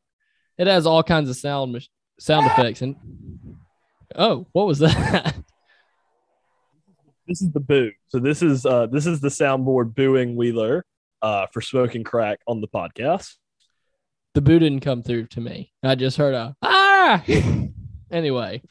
It 0.57 0.67
has 0.67 0.85
all 0.85 1.03
kinds 1.03 1.29
of 1.29 1.35
sound 1.35 1.87
sound 2.19 2.45
effects. 2.45 2.81
And 2.81 2.95
oh, 4.15 4.47
what 4.51 4.67
was 4.67 4.79
that? 4.79 5.35
This 7.27 7.41
is 7.41 7.51
the 7.51 7.59
boo. 7.59 7.91
So 8.07 8.19
this 8.19 8.41
is 8.41 8.65
uh 8.65 8.87
this 8.87 9.05
is 9.05 9.19
the 9.19 9.29
soundboard 9.29 9.95
booing 9.95 10.35
Wheeler 10.35 10.85
uh 11.21 11.47
for 11.51 11.61
smoking 11.61 12.03
crack 12.03 12.39
on 12.47 12.61
the 12.61 12.67
podcast. 12.67 13.35
The 14.33 14.41
boo 14.41 14.59
didn't 14.59 14.81
come 14.81 15.01
through 15.01 15.27
to 15.27 15.41
me. 15.41 15.71
I 15.83 15.95
just 15.95 16.17
heard 16.17 16.33
a 16.33 16.55
ah. 16.61 17.23
anyway, 18.11 18.61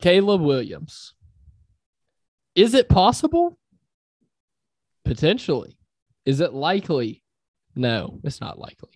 Caleb 0.00 0.40
Williams. 0.40 1.14
Is 2.54 2.74
it 2.74 2.88
possible? 2.88 3.58
Potentially. 5.04 5.76
Is 6.24 6.40
it 6.40 6.52
likely? 6.52 7.22
No, 7.74 8.18
it's 8.24 8.40
not 8.40 8.58
likely. 8.58 8.90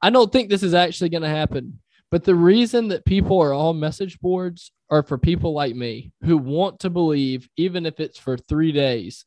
I 0.00 0.10
don't 0.10 0.32
think 0.32 0.48
this 0.48 0.62
is 0.62 0.74
actually 0.74 1.10
going 1.10 1.22
to 1.22 1.28
happen. 1.28 1.80
But 2.10 2.24
the 2.24 2.34
reason 2.34 2.88
that 2.88 3.04
people 3.04 3.40
are 3.40 3.54
on 3.54 3.78
message 3.78 4.18
boards 4.20 4.72
are 4.90 5.02
for 5.02 5.16
people 5.16 5.52
like 5.52 5.76
me 5.76 6.12
who 6.22 6.36
want 6.36 6.80
to 6.80 6.90
believe, 6.90 7.48
even 7.56 7.86
if 7.86 8.00
it's 8.00 8.18
for 8.18 8.36
three 8.36 8.72
days, 8.72 9.24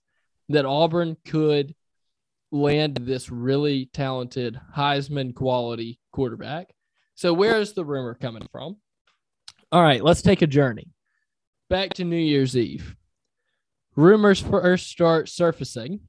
that 0.50 0.66
Auburn 0.66 1.16
could 1.26 1.74
land 2.52 2.98
this 2.98 3.30
really 3.30 3.90
talented 3.94 4.60
Heisman 4.76 5.34
quality 5.34 6.00
quarterback. 6.12 6.74
So, 7.16 7.34
where 7.34 7.60
is 7.60 7.74
the 7.74 7.86
rumor 7.86 8.16
coming 8.16 8.48
from? 8.52 8.78
All 9.72 9.82
right, 9.82 10.04
let's 10.04 10.22
take 10.22 10.42
a 10.42 10.48
journey 10.48 10.94
back 11.70 11.94
to 11.94 12.04
New 12.04 12.18
Year's 12.18 12.56
Eve. 12.56 12.96
Rumors 13.96 14.42
first 14.42 14.88
start 14.88 15.30
surfacing 15.30 16.02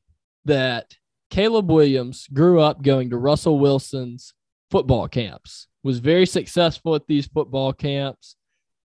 that 0.45 0.97
Caleb 1.31 1.71
Williams 1.71 2.27
grew 2.33 2.61
up 2.61 2.83
going 2.83 3.11
to 3.11 3.17
Russell 3.17 3.59
Wilson's 3.59 4.35
football 4.71 5.09
camps, 5.09 5.69
was 5.85 6.01
very 6.01 6.27
successful 6.27 6.97
at 6.97 7.07
these 7.07 7.27
football 7.27 7.73
camps, 7.73 8.35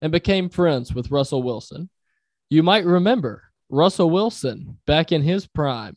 and 0.02 0.12
became 0.12 0.48
friends 0.48 0.94
with 0.94 1.10
Russell 1.10 1.42
Wilson. 1.42 1.88
You 2.50 2.62
might 2.62 2.84
remember 2.84 3.44
Russell 3.70 4.10
Wilson 4.10 4.78
back 4.86 5.12
in 5.12 5.22
his 5.22 5.46
prime, 5.46 5.96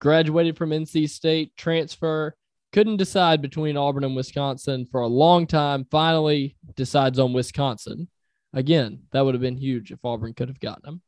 graduated 0.00 0.56
from 0.56 0.70
NC 0.70 1.10
State, 1.10 1.54
transfer, 1.56 2.34
couldn't 2.72 2.96
decide 2.96 3.40
between 3.40 3.76
Auburn 3.76 4.04
and 4.04 4.16
Wisconsin 4.16 4.86
for 4.90 5.00
a 5.00 5.06
long 5.06 5.46
time, 5.46 5.86
finally 5.90 6.56
decides 6.74 7.18
on 7.18 7.32
Wisconsin. 7.32 8.08
Again, 8.52 9.04
that 9.12 9.24
would 9.24 9.34
have 9.34 9.40
been 9.40 9.56
huge 9.56 9.92
if 9.92 10.04
Auburn 10.04 10.34
could 10.34 10.48
have 10.48 10.60
gotten 10.60 10.88
him. 10.88 11.02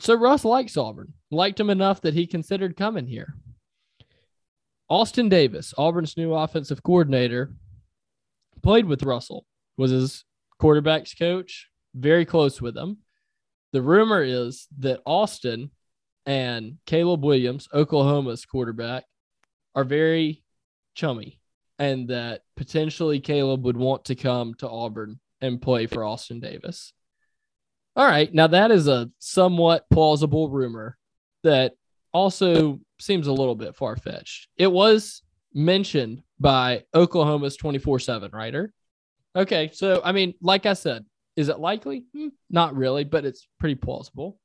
So 0.00 0.14
Russ 0.14 0.44
likes 0.44 0.76
Auburn, 0.76 1.14
liked 1.30 1.60
him 1.60 1.70
enough 1.70 2.00
that 2.02 2.14
he 2.14 2.26
considered 2.26 2.76
coming 2.76 3.06
here. 3.06 3.34
Austin 4.88 5.28
Davis, 5.28 5.72
Auburn's 5.78 6.16
new 6.16 6.34
offensive 6.34 6.82
coordinator, 6.82 7.52
played 8.62 8.86
with 8.86 9.02
Russell, 9.02 9.46
was 9.76 9.90
his 9.90 10.24
quarterbacks 10.60 11.18
coach, 11.18 11.68
very 11.94 12.24
close 12.24 12.60
with 12.60 12.76
him. 12.76 12.98
The 13.72 13.82
rumor 13.82 14.22
is 14.22 14.66
that 14.78 15.00
Austin 15.04 15.70
and 16.24 16.78
Caleb 16.86 17.24
Williams, 17.24 17.68
Oklahoma's 17.72 18.44
quarterback, 18.44 19.04
are 19.74 19.84
very 19.84 20.42
chummy 20.94 21.40
and 21.78 22.08
that 22.08 22.42
potentially 22.56 23.20
Caleb 23.20 23.64
would 23.64 23.76
want 23.76 24.06
to 24.06 24.14
come 24.14 24.54
to 24.54 24.68
Auburn 24.68 25.20
and 25.40 25.60
play 25.60 25.86
for 25.86 26.04
Austin 26.04 26.40
Davis. 26.40 26.92
All 27.94 28.06
right. 28.06 28.32
Now, 28.32 28.46
that 28.48 28.70
is 28.70 28.88
a 28.88 29.10
somewhat 29.18 29.84
plausible 29.90 30.48
rumor 30.50 30.96
that 31.42 31.74
also 32.12 32.80
seems 32.98 33.26
a 33.26 33.32
little 33.32 33.54
bit 33.54 33.76
far 33.76 33.96
fetched. 33.96 34.48
It 34.56 34.70
was 34.70 35.22
mentioned 35.56 36.22
by 36.38 36.84
Oklahoma's 36.94 37.56
24 37.56 37.98
7 37.98 38.30
writer. 38.32 38.72
Okay. 39.34 39.70
So, 39.72 40.00
I 40.04 40.12
mean, 40.12 40.34
like 40.40 40.66
I 40.66 40.74
said, 40.74 41.04
is 41.34 41.48
it 41.48 41.58
likely? 41.58 42.04
Hmm, 42.14 42.28
not 42.48 42.76
really, 42.76 43.04
but 43.04 43.24
it's 43.24 43.48
pretty 43.58 43.74
plausible. 43.74 44.38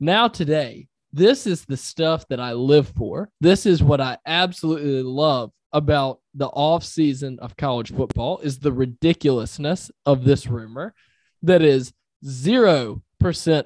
Now, 0.00 0.28
today, 0.28 0.88
this 1.12 1.46
is 1.46 1.64
the 1.64 1.76
stuff 1.76 2.26
that 2.28 2.40
I 2.40 2.52
live 2.52 2.88
for. 2.96 3.30
This 3.40 3.66
is 3.66 3.82
what 3.82 4.00
I 4.00 4.18
absolutely 4.26 5.02
love 5.02 5.52
about 5.72 6.20
the 6.34 6.46
off 6.46 6.84
season 6.84 7.38
of 7.40 7.56
college 7.56 7.94
football 7.94 8.38
is 8.38 8.58
the 8.58 8.72
ridiculousness 8.72 9.90
of 10.06 10.24
this 10.24 10.46
rumor 10.46 10.94
that 11.42 11.62
is 11.62 11.92
0% 12.24 13.00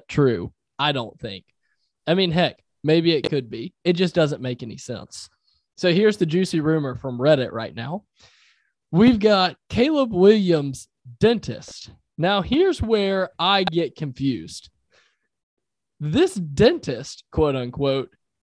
true. 0.07 0.53
I 0.79 0.91
don't 0.91 1.19
think. 1.19 1.45
I 2.05 2.13
mean, 2.13 2.31
heck, 2.31 2.61
maybe 2.83 3.13
it 3.13 3.29
could 3.29 3.49
be. 3.49 3.73
It 3.83 3.93
just 3.93 4.15
doesn't 4.15 4.41
make 4.41 4.63
any 4.63 4.77
sense. 4.77 5.29
So 5.75 5.91
here's 5.91 6.17
the 6.17 6.25
juicy 6.25 6.59
rumor 6.59 6.95
from 6.95 7.17
Reddit 7.17 7.51
right 7.51 7.73
now. 7.73 8.03
We've 8.91 9.19
got 9.19 9.57
Caleb 9.69 10.13
Williams, 10.13 10.87
dentist. 11.19 11.89
Now, 12.17 12.41
here's 12.41 12.81
where 12.81 13.31
I 13.39 13.63
get 13.63 13.95
confused. 13.95 14.69
This 15.99 16.35
dentist, 16.35 17.23
quote 17.31 17.55
unquote, 17.55 18.09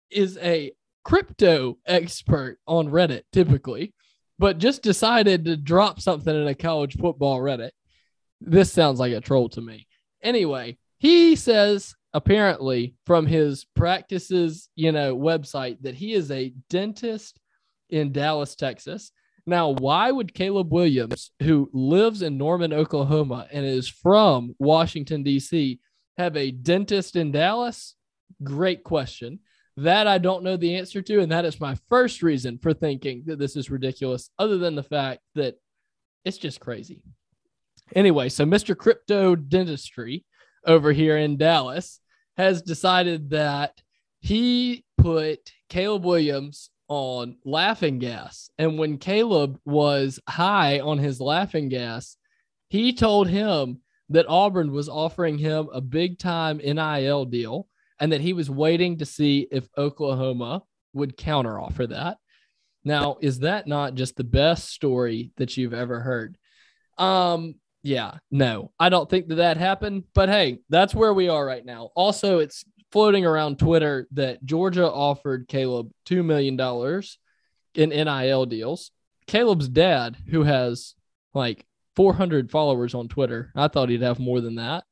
is 0.10 0.38
a 0.40 0.74
crypto 1.04 1.78
expert 1.86 2.58
on 2.68 2.90
Reddit 2.90 3.22
typically, 3.32 3.94
but 4.40 4.58
just 4.58 4.82
decided 4.82 5.46
to 5.46 5.56
drop 5.56 6.02
something 6.02 6.36
in 6.36 6.48
a 6.48 6.56
college 6.56 6.98
football 6.98 7.40
Reddit. 7.40 7.72
This 8.42 8.74
sounds 8.74 9.00
like 9.00 9.14
a 9.14 9.22
troll 9.22 9.50
to 9.50 9.62
me. 9.62 9.88
Anyway, 10.22 10.78
he 10.98 11.36
says 11.36 11.96
apparently 12.16 12.96
from 13.06 13.28
his 13.28 13.66
practices, 13.76 14.70
you 14.74 14.94
know, 14.94 15.18
website 15.18 15.78
that 15.82 15.96
he 15.96 16.14
is 16.14 16.32
a 16.32 16.54
dentist 16.70 17.38
in 17.90 18.14
Dallas, 18.14 18.56
Texas. 18.56 19.12
Now, 19.46 19.72
why 19.72 20.12
would 20.12 20.34
Caleb 20.34 20.72
Williams, 20.72 21.32
who 21.44 21.70
lives 21.74 22.22
in 22.22 22.38
Norman, 22.38 22.72
Oklahoma, 22.72 23.48
and 23.52 23.66
is 23.66 23.90
from 23.90 24.56
Washington, 24.60 25.24
D.C., 25.24 25.78
have 26.18 26.38
a 26.38 26.52
dentist 26.52 27.18
in 27.18 27.34
Dallas? 27.34 27.96
Great 28.42 28.86
question. 28.86 29.40
That 29.76 30.08
I 30.08 30.18
don't 30.18 30.44
know 30.44 30.56
the 30.56 30.78
answer 30.78 31.02
to. 31.02 31.20
And 31.20 31.34
that 31.34 31.44
is 31.44 31.60
my 31.60 31.78
first 31.90 32.24
reason 32.24 32.60
for 32.60 32.74
thinking 32.74 33.24
that 33.26 33.40
this 33.40 33.58
is 33.58 33.70
ridiculous, 33.70 34.30
other 34.40 34.58
than 34.58 34.76
the 34.76 34.84
fact 34.84 35.20
that 35.36 35.60
it's 36.24 36.38
just 36.38 36.62
crazy. 36.62 37.02
Anyway, 37.94 38.30
so 38.30 38.46
Mr. 38.46 38.76
Crypto 38.76 39.36
Dentistry 39.36 40.24
over 40.66 40.94
here 40.94 41.18
in 41.18 41.36
Dallas 41.36 42.00
has 42.38 42.62
decided 42.62 43.30
that 43.32 43.82
he 44.20 44.84
put 44.98 45.52
Caleb 45.70 46.06
Williams 46.06 46.70
on 46.88 47.38
laughing 47.46 48.00
gas. 48.00 48.50
And 48.58 48.78
when 48.78 48.98
Caleb 48.98 49.60
was 49.66 50.20
high 50.28 50.80
on 50.80 50.98
his 50.98 51.20
laughing 51.20 51.70
gas, 51.70 52.18
he 52.70 52.94
told 52.94 53.28
him 53.28 53.82
that 54.10 54.28
Auburn 54.28 54.72
was 54.72 54.90
offering 54.90 55.38
him 55.38 55.70
a 55.74 55.82
big 55.82 56.20
time 56.20 56.58
NIL 56.58 57.26
deal 57.26 57.68
and 58.00 58.12
that 58.12 58.22
he 58.22 58.34
was 58.34 58.50
waiting 58.50 58.98
to 58.98 59.06
see 59.06 59.48
if 59.52 59.68
Oklahoma 59.78 60.64
would 60.94 61.18
counteroffer 61.18 61.90
that. 61.90 62.18
Now, 62.84 63.18
is 63.22 63.40
that 63.40 63.68
not 63.68 63.96
just 63.96 64.16
the 64.16 64.24
best 64.24 64.70
story 64.70 65.32
that 65.38 65.58
you've 65.58 65.74
ever 65.74 66.00
heard? 66.00 66.38
Um, 66.98 67.56
yeah, 67.86 68.18
no, 68.32 68.72
I 68.80 68.90
don't 68.90 69.08
think 69.08 69.28
that 69.28 69.36
that 69.36 69.58
happened, 69.58 70.06
but 70.16 70.28
hey, 70.28 70.58
that's 70.70 70.96
where 70.96 71.14
we 71.14 71.30
are 71.30 71.46
right 71.46 71.64
now. 71.64 71.92
Also, 71.96 72.40
it's 72.40 72.66
floating 72.92 73.28
around 73.28 73.60
Twitter 73.60 74.08
that 74.14 74.44
Georgia 74.44 74.92
offered 74.92 75.48
Caleb 75.48 75.92
$2 76.08 76.26
million 76.26 76.60
in 77.76 77.90
NIL 77.90 78.46
deals. 78.48 78.90
Caleb's 79.28 79.70
dad, 79.70 80.18
who 80.32 80.42
has 80.42 80.96
like 81.36 81.64
400 81.96 82.50
followers 82.50 82.96
on 82.96 83.08
Twitter, 83.08 83.52
I 83.56 83.68
thought 83.68 83.90
he'd 83.90 84.02
have 84.02 84.18
more 84.18 84.42
than 84.42 84.56
that. 84.56 84.84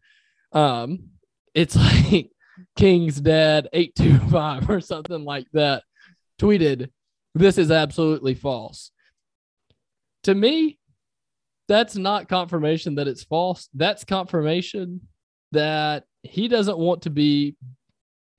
Um, 0.51 1.09
it's 1.55 1.75
like 2.13 2.29
King's 2.75 3.19
dad 3.19 3.69
825 3.73 4.69
or 4.69 4.81
something 4.81 5.25
like 5.25 5.47
that 5.53 5.81
tweeted, 6.39 6.91
This 7.33 7.57
is 7.57 7.71
absolutely 7.71 8.35
false. 8.35 8.91
To 10.25 10.35
me, 10.35 10.77
that's 11.67 11.95
not 11.95 12.27
confirmation 12.27 12.95
that 12.95 13.07
it's 13.07 13.23
false. 13.23 13.69
That's 13.73 14.03
confirmation 14.03 15.01
that 15.51 16.05
he 16.23 16.47
doesn't 16.47 16.77
want 16.77 17.03
to 17.03 17.09
be 17.09 17.55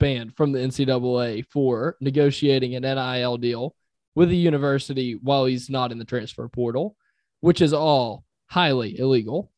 banned 0.00 0.36
from 0.36 0.52
the 0.52 0.58
NCAA 0.58 1.46
for 1.50 1.96
negotiating 2.00 2.74
an 2.74 2.82
NIL 2.82 3.36
deal 3.38 3.74
with 4.14 4.30
a 4.30 4.34
university 4.34 5.14
while 5.14 5.44
he's 5.44 5.70
not 5.70 5.92
in 5.92 5.98
the 5.98 6.04
transfer 6.04 6.48
portal, 6.48 6.96
which 7.40 7.60
is 7.60 7.72
all 7.72 8.24
highly 8.46 8.98
illegal. 8.98 9.50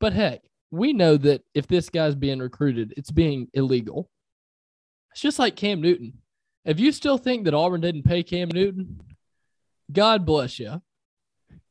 But 0.00 0.12
heck, 0.12 0.42
we 0.70 0.92
know 0.92 1.16
that 1.16 1.42
if 1.54 1.66
this 1.66 1.90
guy's 1.90 2.14
being 2.14 2.38
recruited, 2.38 2.94
it's 2.96 3.10
being 3.10 3.48
illegal. 3.54 4.10
It's 5.12 5.20
just 5.20 5.38
like 5.38 5.56
Cam 5.56 5.80
Newton. 5.80 6.14
If 6.64 6.78
you 6.80 6.92
still 6.92 7.18
think 7.18 7.44
that 7.44 7.54
Auburn 7.54 7.80
didn't 7.80 8.02
pay 8.02 8.22
Cam 8.22 8.48
Newton, 8.48 9.00
God 9.90 10.26
bless 10.26 10.58
you. 10.58 10.82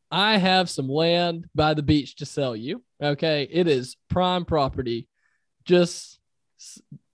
I 0.09 0.37
have 0.37 0.69
some 0.69 0.87
land 0.87 1.47
by 1.53 1.73
the 1.73 1.83
beach 1.83 2.17
to 2.17 2.25
sell 2.25 2.55
you. 2.55 2.83
Okay. 3.01 3.47
It 3.51 3.67
is 3.67 3.97
prime 4.09 4.45
property. 4.45 5.07
Just 5.65 6.19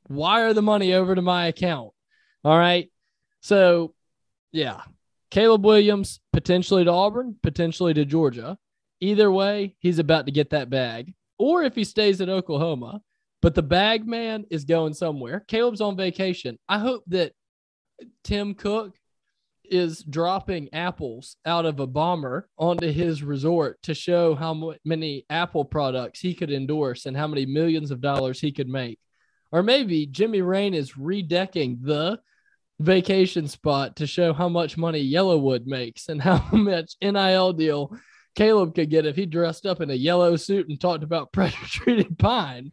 wire 0.07 0.53
the 0.53 0.61
money 0.61 0.93
over 0.93 1.15
to 1.15 1.21
my 1.21 1.47
account. 1.47 1.91
All 2.43 2.57
right. 2.57 2.91
So, 3.41 3.93
yeah, 4.51 4.81
Caleb 5.31 5.65
Williams 5.65 6.19
potentially 6.31 6.83
to 6.85 6.91
Auburn, 6.91 7.35
potentially 7.41 7.93
to 7.95 8.05
Georgia. 8.05 8.57
Either 8.99 9.31
way, 9.31 9.75
he's 9.79 9.99
about 9.99 10.27
to 10.27 10.31
get 10.31 10.51
that 10.51 10.69
bag. 10.69 11.13
Or 11.39 11.63
if 11.63 11.75
he 11.75 11.83
stays 11.83 12.21
at 12.21 12.29
Oklahoma, 12.29 13.01
but 13.41 13.55
the 13.55 13.63
bag 13.63 14.07
man 14.07 14.45
is 14.49 14.63
going 14.63 14.93
somewhere. 14.93 15.43
Caleb's 15.47 15.81
on 15.81 15.97
vacation. 15.97 16.57
I 16.69 16.79
hope 16.79 17.03
that 17.07 17.33
Tim 18.23 18.53
Cook 18.53 18.95
is 19.73 20.03
dropping 20.03 20.73
apples 20.73 21.35
out 21.45 21.65
of 21.65 21.79
a 21.79 21.87
bomber 21.87 22.47
onto 22.57 22.91
his 22.91 23.23
resort 23.23 23.81
to 23.83 23.93
show 23.93 24.35
how 24.35 24.75
many 24.85 25.25
Apple 25.29 25.65
products 25.65 26.19
he 26.19 26.33
could 26.33 26.51
endorse 26.51 27.05
and 27.05 27.17
how 27.17 27.27
many 27.27 27.45
millions 27.45 27.91
of 27.91 27.99
dollars 27.99 28.39
he 28.39 28.51
could 28.51 28.69
make. 28.69 28.99
Or 29.51 29.63
maybe 29.63 30.05
Jimmy 30.05 30.41
Rane 30.41 30.73
is 30.73 30.93
redecking 30.93 31.77
the 31.81 32.19
vacation 32.79 33.47
spot 33.47 33.95
to 33.97 34.07
show 34.07 34.33
how 34.33 34.49
much 34.49 34.77
money 34.77 35.11
YellaWood 35.11 35.65
makes 35.65 36.09
and 36.09 36.21
how 36.21 36.43
much 36.51 36.95
NIL 37.01 37.53
deal 37.53 37.97
Caleb 38.35 38.73
could 38.73 38.89
get 38.89 39.05
if 39.05 39.15
he 39.15 39.25
dressed 39.25 39.65
up 39.65 39.81
in 39.81 39.89
a 39.89 39.95
yellow 39.95 40.35
suit 40.35 40.69
and 40.69 40.79
talked 40.79 41.03
about 41.03 41.31
pressure 41.33 41.65
treated 41.65 42.17
pine. 42.17 42.71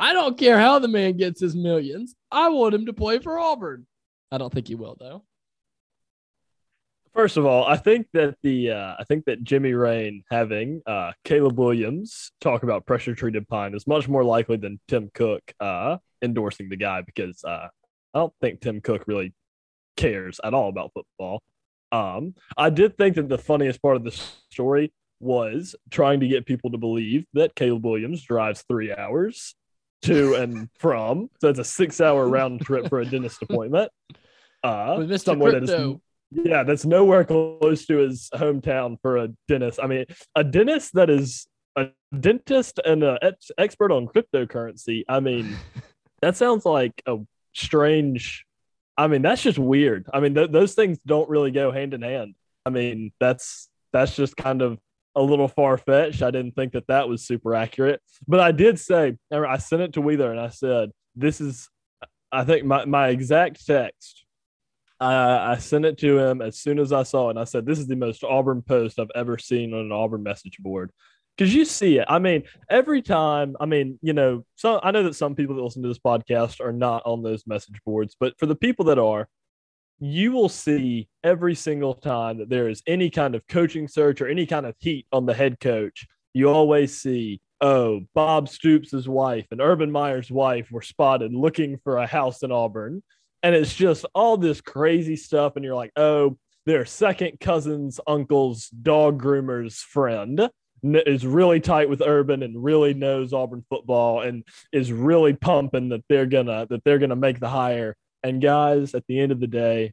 I 0.00 0.12
don't 0.12 0.38
care 0.38 0.58
how 0.58 0.78
the 0.78 0.88
man 0.88 1.16
gets 1.16 1.40
his 1.40 1.54
millions. 1.54 2.14
I 2.30 2.48
want 2.48 2.74
him 2.74 2.86
to 2.86 2.92
play 2.92 3.18
for 3.18 3.38
Auburn. 3.38 3.86
I 4.30 4.38
don't 4.38 4.52
think 4.52 4.68
he 4.68 4.74
will 4.74 4.96
though. 4.98 5.24
First 7.14 7.36
of 7.36 7.44
all, 7.44 7.66
I 7.66 7.76
think 7.76 8.06
that 8.14 8.36
the 8.42 8.70
uh, 8.70 8.94
I 8.98 9.04
think 9.04 9.26
that 9.26 9.44
Jimmy 9.44 9.74
Rane 9.74 10.24
having 10.30 10.80
uh, 10.86 11.12
Caleb 11.24 11.58
Williams 11.58 12.32
talk 12.40 12.62
about 12.62 12.86
pressure 12.86 13.14
treated 13.14 13.46
pine 13.48 13.74
is 13.74 13.86
much 13.86 14.08
more 14.08 14.24
likely 14.24 14.56
than 14.56 14.80
Tim 14.88 15.10
Cook 15.12 15.42
uh, 15.60 15.98
endorsing 16.22 16.70
the 16.70 16.76
guy 16.76 17.02
because 17.02 17.44
uh, 17.44 17.68
I 18.14 18.18
don't 18.18 18.32
think 18.40 18.60
Tim 18.62 18.80
Cook 18.80 19.04
really 19.06 19.34
cares 19.98 20.40
at 20.42 20.54
all 20.54 20.70
about 20.70 20.92
football. 20.94 21.42
Um, 21.90 22.34
I 22.56 22.70
did 22.70 22.96
think 22.96 23.16
that 23.16 23.28
the 23.28 23.36
funniest 23.36 23.82
part 23.82 23.96
of 23.96 24.04
the 24.04 24.12
story 24.50 24.90
was 25.20 25.76
trying 25.90 26.20
to 26.20 26.28
get 26.28 26.46
people 26.46 26.70
to 26.70 26.78
believe 26.78 27.26
that 27.34 27.54
Caleb 27.54 27.84
Williams 27.84 28.22
drives 28.22 28.64
three 28.66 28.90
hours 28.90 29.54
to 30.02 30.34
and 30.36 30.70
from. 30.78 31.28
So 31.42 31.48
it's 31.50 31.58
a 31.58 31.64
six 31.64 32.00
hour 32.00 32.26
round 32.26 32.62
trip 32.62 32.88
for 32.88 33.00
a 33.00 33.04
dentist 33.04 33.42
appointment. 33.42 33.92
Uh. 34.64 34.96
Crypto. 35.52 35.76
That 35.76 35.92
is, 35.94 36.00
yeah, 36.32 36.62
that's 36.62 36.84
nowhere 36.84 37.24
close 37.24 37.86
to 37.86 37.98
his 37.98 38.28
hometown 38.34 38.98
for 39.02 39.18
a 39.18 39.28
dentist. 39.48 39.78
I 39.82 39.86
mean, 39.86 40.06
a 40.34 40.44
dentist 40.44 40.94
that 40.94 41.10
is 41.10 41.46
a 41.76 41.88
dentist 42.18 42.80
and 42.84 43.02
an 43.02 43.18
ex- 43.22 43.50
expert 43.58 43.92
on 43.92 44.06
cryptocurrency. 44.06 45.04
I 45.08 45.20
mean, 45.20 45.56
that 46.22 46.36
sounds 46.36 46.64
like 46.64 47.02
a 47.06 47.18
strange. 47.54 48.46
I 48.96 49.08
mean, 49.08 49.22
that's 49.22 49.42
just 49.42 49.58
weird. 49.58 50.06
I 50.12 50.20
mean, 50.20 50.34
th- 50.34 50.50
those 50.50 50.74
things 50.74 50.98
don't 51.06 51.28
really 51.28 51.50
go 51.50 51.70
hand 51.70 51.94
in 51.94 52.02
hand. 52.02 52.34
I 52.64 52.70
mean, 52.70 53.12
that's 53.20 53.68
that's 53.92 54.16
just 54.16 54.36
kind 54.36 54.62
of 54.62 54.78
a 55.14 55.22
little 55.22 55.48
far 55.48 55.76
fetched. 55.76 56.22
I 56.22 56.30
didn't 56.30 56.52
think 56.52 56.72
that 56.72 56.86
that 56.86 57.08
was 57.08 57.26
super 57.26 57.54
accurate, 57.54 58.00
but 58.26 58.40
I 58.40 58.52
did 58.52 58.78
say 58.78 59.16
I 59.30 59.58
sent 59.58 59.82
it 59.82 59.94
to 59.94 60.00
Wheeler 60.00 60.30
and 60.30 60.40
I 60.40 60.48
said, 60.48 60.90
"This 61.14 61.40
is." 61.40 61.68
I 62.34 62.44
think 62.44 62.64
my 62.64 62.86
my 62.86 63.08
exact 63.08 63.66
text 63.66 64.24
I, 65.02 65.52
I 65.52 65.58
sent 65.58 65.84
it 65.84 65.98
to 65.98 66.18
him 66.18 66.40
as 66.40 66.58
soon 66.58 66.78
as 66.78 66.92
I 66.92 67.02
saw 67.02 67.30
it. 67.30 67.36
I 67.36 67.44
said, 67.44 67.66
This 67.66 67.78
is 67.78 67.88
the 67.88 67.96
most 67.96 68.22
Auburn 68.22 68.62
post 68.62 69.00
I've 69.00 69.10
ever 69.14 69.36
seen 69.36 69.74
on 69.74 69.80
an 69.80 69.92
Auburn 69.92 70.22
message 70.22 70.58
board. 70.58 70.92
Because 71.36 71.54
you 71.54 71.64
see 71.64 71.98
it. 71.98 72.04
I 72.08 72.18
mean, 72.18 72.44
every 72.68 73.02
time, 73.02 73.56
I 73.58 73.66
mean, 73.66 73.98
you 74.02 74.12
know, 74.12 74.44
so 74.54 74.78
I 74.82 74.90
know 74.90 75.02
that 75.04 75.14
some 75.14 75.34
people 75.34 75.56
that 75.56 75.62
listen 75.62 75.82
to 75.82 75.88
this 75.88 75.98
podcast 75.98 76.60
are 76.60 76.72
not 76.72 77.02
on 77.06 77.22
those 77.22 77.46
message 77.46 77.80
boards, 77.86 78.16
but 78.20 78.38
for 78.38 78.46
the 78.46 78.54
people 78.54 78.84
that 78.86 78.98
are, 78.98 79.28
you 79.98 80.32
will 80.32 80.50
see 80.50 81.08
every 81.24 81.54
single 81.54 81.94
time 81.94 82.38
that 82.38 82.50
there 82.50 82.68
is 82.68 82.82
any 82.86 83.08
kind 83.08 83.34
of 83.34 83.46
coaching 83.48 83.88
search 83.88 84.20
or 84.20 84.28
any 84.28 84.44
kind 84.46 84.66
of 84.66 84.74
heat 84.78 85.06
on 85.10 85.24
the 85.24 85.34
head 85.34 85.58
coach, 85.58 86.06
you 86.34 86.50
always 86.50 87.00
see, 87.00 87.40
oh, 87.60 88.02
Bob 88.14 88.48
Stoops' 88.48 89.08
wife 89.08 89.46
and 89.50 89.60
Urban 89.60 89.90
Meyer's 89.90 90.30
wife 90.30 90.70
were 90.70 90.82
spotted 90.82 91.32
looking 91.32 91.78
for 91.82 91.96
a 91.96 92.06
house 92.06 92.42
in 92.42 92.52
Auburn 92.52 93.02
and 93.42 93.54
it's 93.54 93.74
just 93.74 94.04
all 94.14 94.36
this 94.36 94.60
crazy 94.60 95.16
stuff 95.16 95.56
and 95.56 95.64
you're 95.64 95.74
like 95.74 95.92
oh 95.96 96.36
their 96.64 96.84
second 96.84 97.40
cousin's 97.40 97.98
uncle's 98.06 98.68
dog 98.68 99.20
groomer's 99.20 99.78
friend 99.78 100.48
is 100.82 101.26
really 101.26 101.60
tight 101.60 101.88
with 101.88 102.02
urban 102.02 102.42
and 102.42 102.62
really 102.62 102.94
knows 102.94 103.32
auburn 103.32 103.64
football 103.68 104.20
and 104.20 104.44
is 104.72 104.92
really 104.92 105.32
pumping 105.32 105.90
that 105.90 106.04
they're 106.08 106.26
gonna 106.26 106.66
that 106.68 106.82
they're 106.84 106.98
gonna 106.98 107.16
make 107.16 107.40
the 107.40 107.48
hire. 107.48 107.96
And 108.24 108.40
guys 108.40 108.94
at 108.94 109.04
the 109.08 109.18
end 109.18 109.32
of 109.32 109.40
the 109.40 109.46
day 109.46 109.92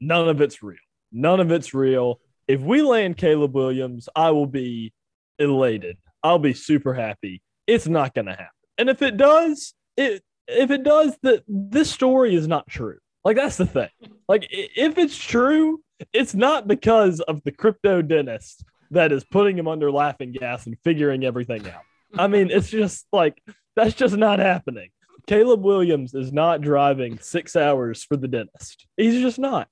none 0.00 0.28
of 0.28 0.40
it's 0.40 0.62
real. 0.62 0.78
None 1.12 1.40
of 1.40 1.50
it's 1.52 1.74
real. 1.74 2.20
If 2.48 2.60
we 2.60 2.82
land 2.82 3.16
caleb 3.16 3.54
williams 3.54 4.08
i 4.14 4.30
will 4.30 4.46
be 4.46 4.92
elated. 5.38 5.96
I'll 6.22 6.38
be 6.38 6.54
super 6.54 6.94
happy. 6.94 7.40
It's 7.66 7.86
not 7.86 8.14
gonna 8.14 8.32
happen. 8.32 8.46
And 8.78 8.90
if 8.90 9.02
it 9.02 9.16
does 9.16 9.74
it 9.96 10.22
if 10.50 10.70
it 10.70 10.82
does, 10.82 11.16
that 11.22 11.44
this 11.48 11.90
story 11.90 12.34
is 12.34 12.48
not 12.48 12.68
true. 12.68 12.98
Like 13.24 13.36
that's 13.36 13.56
the 13.56 13.66
thing. 13.66 13.90
Like 14.28 14.46
if 14.50 14.98
it's 14.98 15.16
true, 15.16 15.82
it's 16.12 16.34
not 16.34 16.66
because 16.66 17.20
of 17.20 17.42
the 17.44 17.52
crypto 17.52 18.02
dentist 18.02 18.64
that 18.90 19.12
is 19.12 19.24
putting 19.24 19.58
him 19.58 19.68
under 19.68 19.90
laughing 19.90 20.32
gas 20.32 20.66
and 20.66 20.76
figuring 20.82 21.24
everything 21.24 21.68
out. 21.68 21.82
I 22.18 22.26
mean, 22.26 22.50
it's 22.50 22.70
just 22.80 23.06
like 23.12 23.40
That's 23.76 23.94
just 23.94 24.16
not 24.16 24.38
happening. 24.38 24.90
Caleb 25.26 25.62
Williams 25.62 26.14
is 26.14 26.32
not 26.32 26.60
driving 26.60 27.18
six 27.18 27.56
hours 27.56 28.04
for 28.04 28.16
the 28.16 28.28
dentist. 28.28 28.86
He's 28.96 29.20
just 29.20 29.38
not. 29.38 29.68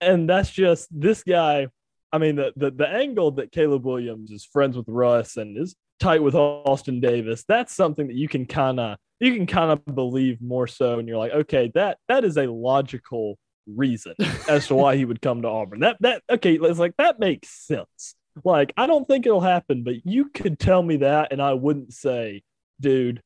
And 0.00 0.28
that's 0.28 0.50
just 0.50 0.88
this 0.90 1.22
guy. 1.22 1.68
I 2.12 2.18
mean, 2.18 2.36
the, 2.36 2.52
the, 2.56 2.70
the 2.70 2.88
angle 2.88 3.32
that 3.32 3.52
Caleb 3.52 3.84
Williams 3.84 4.30
is 4.30 4.44
friends 4.44 4.76
with 4.76 4.88
Russ 4.88 5.36
and 5.36 5.58
is 5.58 5.76
tight 6.00 6.22
with 6.22 6.34
Austin 6.34 7.00
Davis, 7.00 7.44
that's 7.46 7.74
something 7.74 8.06
that 8.08 8.16
you 8.16 8.28
can 8.28 8.46
kind 8.46 8.80
of 8.80 8.96
you 9.20 9.34
can 9.34 9.46
kind 9.46 9.70
of 9.70 9.84
believe 9.94 10.40
more 10.40 10.66
so. 10.66 10.98
And 10.98 11.06
you're 11.06 11.18
like, 11.18 11.32
okay, 11.32 11.70
that 11.74 11.98
that 12.08 12.24
is 12.24 12.36
a 12.36 12.46
logical 12.46 13.38
reason 13.66 14.14
as 14.48 14.66
to 14.68 14.74
why 14.74 14.96
he 14.96 15.04
would 15.04 15.22
come 15.22 15.42
to 15.42 15.48
Auburn. 15.48 15.80
That 15.80 15.98
that 16.00 16.22
okay, 16.28 16.54
it's 16.54 16.78
like 16.78 16.96
that 16.96 17.20
makes 17.20 17.48
sense. 17.48 18.16
Like, 18.44 18.72
I 18.76 18.86
don't 18.86 19.06
think 19.06 19.26
it'll 19.26 19.40
happen, 19.40 19.82
but 19.84 20.06
you 20.06 20.30
could 20.30 20.58
tell 20.58 20.82
me 20.82 20.98
that, 20.98 21.32
and 21.32 21.42
I 21.42 21.52
wouldn't 21.54 21.92
say, 21.92 22.42
dude, 22.80 23.22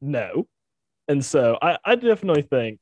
no. 0.00 0.48
And 1.08 1.24
so 1.24 1.58
I, 1.60 1.78
I 1.84 1.94
definitely 1.94 2.42
think 2.42 2.80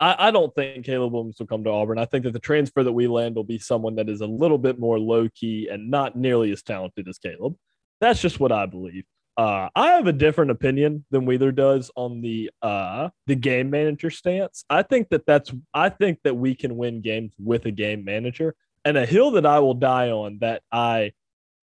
I, 0.00 0.28
I 0.28 0.30
don't 0.30 0.54
think 0.54 0.86
Caleb 0.86 1.12
Williams 1.12 1.36
will 1.38 1.46
come 1.46 1.64
to 1.64 1.70
Auburn. 1.70 1.98
I 1.98 2.06
think 2.06 2.24
that 2.24 2.32
the 2.32 2.38
transfer 2.38 2.82
that 2.82 2.92
we 2.92 3.06
land 3.06 3.36
will 3.36 3.44
be 3.44 3.58
someone 3.58 3.96
that 3.96 4.08
is 4.08 4.22
a 4.22 4.26
little 4.26 4.58
bit 4.58 4.78
more 4.78 4.98
low 4.98 5.28
key 5.34 5.68
and 5.70 5.90
not 5.90 6.16
nearly 6.16 6.50
as 6.52 6.62
talented 6.62 7.06
as 7.06 7.18
Caleb. 7.18 7.54
That's 8.00 8.20
just 8.20 8.40
what 8.40 8.50
I 8.50 8.66
believe. 8.66 9.04
Uh, 9.36 9.68
I 9.74 9.92
have 9.92 10.06
a 10.06 10.12
different 10.12 10.50
opinion 10.50 11.04
than 11.10 11.24
Wheeler 11.24 11.52
does 11.52 11.90
on 11.96 12.20
the 12.20 12.50
uh, 12.60 13.10
the 13.26 13.36
game 13.36 13.70
manager 13.70 14.10
stance. 14.10 14.64
I 14.68 14.82
think 14.82 15.08
that 15.10 15.24
that's 15.26 15.52
I 15.72 15.88
think 15.88 16.18
that 16.24 16.34
we 16.34 16.54
can 16.54 16.76
win 16.76 17.00
games 17.00 17.32
with 17.38 17.64
a 17.66 17.70
game 17.70 18.04
manager 18.04 18.54
and 18.84 18.98
a 18.98 19.06
hill 19.06 19.32
that 19.32 19.46
I 19.46 19.60
will 19.60 19.74
die 19.74 20.10
on 20.10 20.38
that 20.40 20.62
I 20.72 21.12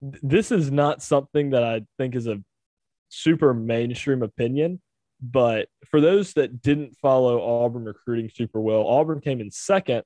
this 0.01 0.51
is 0.51 0.71
not 0.71 1.01
something 1.01 1.51
that 1.51 1.63
I 1.63 1.81
think 1.97 2.15
is 2.15 2.27
a 2.27 2.41
super 3.09 3.53
mainstream 3.53 4.21
opinion, 4.21 4.81
but 5.21 5.67
for 5.85 6.01
those 6.01 6.33
that 6.33 6.61
didn't 6.61 6.95
follow 7.01 7.63
Auburn 7.63 7.85
recruiting 7.85 8.29
super 8.33 8.61
well, 8.61 8.87
Auburn 8.87 9.21
came 9.21 9.41
in 9.41 9.51
second 9.51 10.03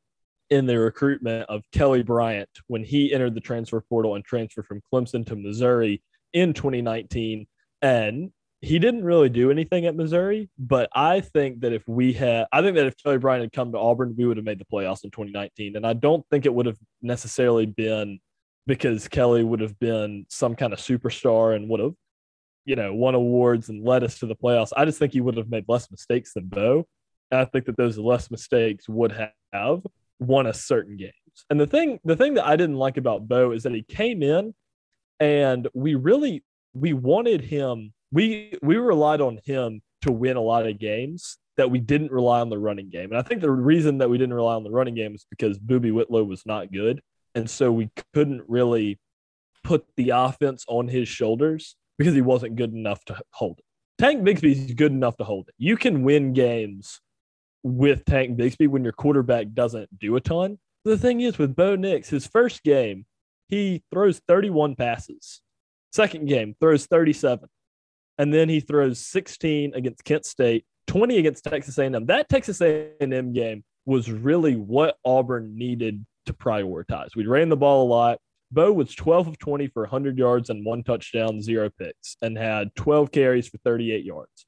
in 0.49 0.65
the 0.65 0.77
recruitment 0.77 1.49
of 1.49 1.63
Kelly 1.71 2.03
Bryant 2.03 2.49
when 2.67 2.83
he 2.83 3.13
entered 3.13 3.35
the 3.35 3.41
transfer 3.41 3.81
portal 3.81 4.15
and 4.15 4.25
transferred 4.25 4.65
from 4.65 4.81
Clemson 4.91 5.25
to 5.27 5.35
Missouri 5.35 6.01
in 6.33 6.53
2019. 6.53 7.47
And 7.81 8.31
he 8.61 8.77
didn't 8.77 9.03
really 9.03 9.29
do 9.29 9.49
anything 9.49 9.87
at 9.87 9.95
Missouri, 9.95 10.49
but 10.59 10.87
I 10.93 11.21
think 11.21 11.61
that 11.61 11.73
if 11.73 11.87
we 11.87 12.13
had, 12.13 12.45
I 12.51 12.61
think 12.61 12.75
that 12.75 12.85
if 12.85 12.95
Kelly 13.03 13.17
Bryant 13.17 13.41
had 13.41 13.51
come 13.51 13.71
to 13.71 13.79
Auburn, 13.79 14.13
we 14.15 14.25
would 14.25 14.37
have 14.37 14.45
made 14.45 14.59
the 14.59 14.65
playoffs 14.65 15.03
in 15.03 15.09
2019. 15.09 15.75
And 15.75 15.85
I 15.85 15.93
don't 15.93 16.23
think 16.29 16.45
it 16.45 16.53
would 16.53 16.67
have 16.67 16.77
necessarily 17.01 17.65
been 17.65 18.19
because 18.67 19.07
Kelly 19.07 19.43
would 19.43 19.61
have 19.61 19.79
been 19.79 20.27
some 20.29 20.55
kind 20.55 20.73
of 20.73 20.79
superstar 20.79 21.55
and 21.55 21.69
would 21.69 21.79
have, 21.79 21.95
you 22.65 22.75
know, 22.75 22.93
won 22.93 23.15
awards 23.15 23.69
and 23.69 23.83
led 23.83 24.03
us 24.03 24.19
to 24.19 24.27
the 24.27 24.35
playoffs. 24.35 24.71
I 24.77 24.85
just 24.85 24.99
think 24.99 25.13
he 25.13 25.21
would 25.21 25.37
have 25.37 25.49
made 25.49 25.65
less 25.67 25.89
mistakes 25.89 26.33
than 26.33 26.45
Bo. 26.45 26.85
And 27.31 27.41
I 27.41 27.45
think 27.45 27.65
that 27.65 27.77
those 27.77 27.97
less 27.97 28.29
mistakes 28.29 28.87
would 28.87 29.11
have 29.51 29.81
won 30.19 30.45
us 30.45 30.63
certain 30.63 30.97
games. 30.97 31.13
And 31.49 31.59
the 31.59 31.65
thing, 31.65 31.99
the 32.03 32.15
thing 32.15 32.35
that 32.35 32.45
I 32.45 32.57
didn't 32.57 32.75
like 32.75 32.97
about 32.97 33.27
Bo 33.27 33.53
is 33.53 33.63
that 33.63 33.73
he 33.73 33.81
came 33.81 34.21
in 34.21 34.53
and 35.21 35.69
we 35.73 35.95
really 35.95 36.43
we 36.73 36.91
wanted 36.91 37.41
him 37.41 37.93
we 38.11 38.53
we 38.61 38.75
relied 38.75 39.21
on 39.21 39.39
him 39.45 39.81
to 40.01 40.11
win 40.11 40.35
a 40.35 40.41
lot 40.41 40.67
of 40.67 40.79
games 40.79 41.37
that 41.57 41.69
we 41.69 41.79
didn't 41.79 42.11
rely 42.11 42.41
on 42.41 42.49
the 42.49 42.57
running 42.57 42.89
game. 42.89 43.11
And 43.11 43.17
I 43.17 43.21
think 43.21 43.41
the 43.41 43.51
reason 43.51 43.99
that 43.99 44.09
we 44.09 44.17
didn't 44.17 44.33
rely 44.33 44.55
on 44.55 44.63
the 44.63 44.71
running 44.71 44.95
game 44.95 45.13
is 45.13 45.25
because 45.29 45.59
Boobee 45.59 45.93
Whitlow 45.93 46.23
was 46.23 46.43
not 46.45 46.71
good. 46.71 47.01
And 47.35 47.49
so 47.49 47.71
we 47.71 47.89
couldn't 48.13 48.41
really 48.47 48.99
put 49.63 49.85
the 49.95 50.09
offense 50.09 50.65
on 50.67 50.87
his 50.87 51.07
shoulders 51.07 51.75
because 51.97 52.15
he 52.15 52.21
wasn't 52.21 52.55
good 52.55 52.73
enough 52.73 53.05
to 53.05 53.21
hold 53.31 53.59
it. 53.59 53.65
Tank 54.01 54.23
Bigsby's 54.23 54.73
good 54.73 54.91
enough 54.91 55.17
to 55.17 55.23
hold 55.23 55.49
it. 55.49 55.55
You 55.59 55.77
can 55.77 56.03
win 56.03 56.33
games 56.33 56.99
with 57.61 58.05
Tank 58.05 58.39
Bigsby 58.39 58.67
when 58.67 58.83
your 58.83 58.93
quarterback 58.93 59.53
doesn't 59.53 59.99
do 59.99 60.15
a 60.15 60.21
ton. 60.21 60.57
The 60.83 60.97
thing 60.97 61.21
is 61.21 61.37
with 61.37 61.55
Bo 61.55 61.75
Nix, 61.75 62.09
his 62.09 62.25
first 62.25 62.63
game, 62.63 63.05
he 63.51 63.83
throws 63.91 64.19
31 64.27 64.75
passes. 64.75 65.41
Second 65.91 66.27
game, 66.27 66.55
throws 66.59 66.87
37 66.87 67.47
and 68.17 68.33
then 68.33 68.49
he 68.49 68.59
throws 68.59 68.99
16 68.99 69.73
against 69.73 70.03
Kent 70.03 70.25
State, 70.25 70.65
20 70.85 71.17
against 71.17 71.43
Texas 71.43 71.77
A&M. 71.79 72.05
That 72.05 72.29
Texas 72.29 72.61
A&M 72.61 73.33
game 73.33 73.63
was 73.85 74.11
really 74.11 74.55
what 74.55 74.97
Auburn 75.03 75.57
needed 75.57 76.05
to 76.27 76.33
prioritize. 76.33 77.15
We 77.15 77.25
ran 77.25 77.49
the 77.49 77.57
ball 77.57 77.87
a 77.87 77.89
lot. 77.89 78.19
Bo 78.51 78.71
was 78.73 78.93
12 78.93 79.27
of 79.29 79.39
20 79.39 79.67
for 79.69 79.83
100 79.83 80.19
yards 80.19 80.51
and 80.51 80.63
one 80.63 80.83
touchdown, 80.83 81.41
zero 81.41 81.71
picks, 81.79 82.15
and 82.21 82.37
had 82.37 82.75
12 82.75 83.11
carries 83.11 83.47
for 83.47 83.57
38 83.65 84.05
yards. 84.05 84.45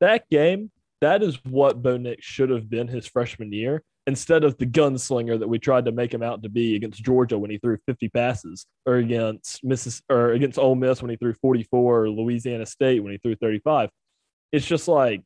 That 0.00 0.28
game, 0.30 0.70
that 1.00 1.22
is 1.22 1.42
what 1.44 1.82
Bo 1.82 1.96
Nix 1.96 2.24
should 2.24 2.50
have 2.50 2.70
been 2.70 2.86
his 2.86 3.06
freshman 3.06 3.52
year 3.52 3.82
instead 4.08 4.42
of 4.42 4.56
the 4.56 4.64
gunslinger 4.64 5.38
that 5.38 5.46
we 5.46 5.58
tried 5.58 5.84
to 5.84 5.92
make 5.92 6.12
him 6.12 6.22
out 6.22 6.42
to 6.42 6.48
be 6.48 6.74
against 6.74 7.04
Georgia 7.04 7.38
when 7.38 7.50
he 7.50 7.58
threw 7.58 7.76
50 7.86 8.08
passes, 8.08 8.64
or 8.86 8.96
against 8.96 9.62
Mrs. 9.62 10.00
or 10.08 10.32
against 10.32 10.58
Ole 10.58 10.74
Miss 10.74 11.02
when 11.02 11.10
he 11.10 11.16
threw 11.18 11.34
44, 11.34 12.04
or 12.04 12.10
Louisiana 12.10 12.64
State 12.64 13.00
when 13.00 13.12
he 13.12 13.18
threw 13.18 13.36
35. 13.36 13.90
It's 14.50 14.64
just 14.64 14.88
like 14.88 15.22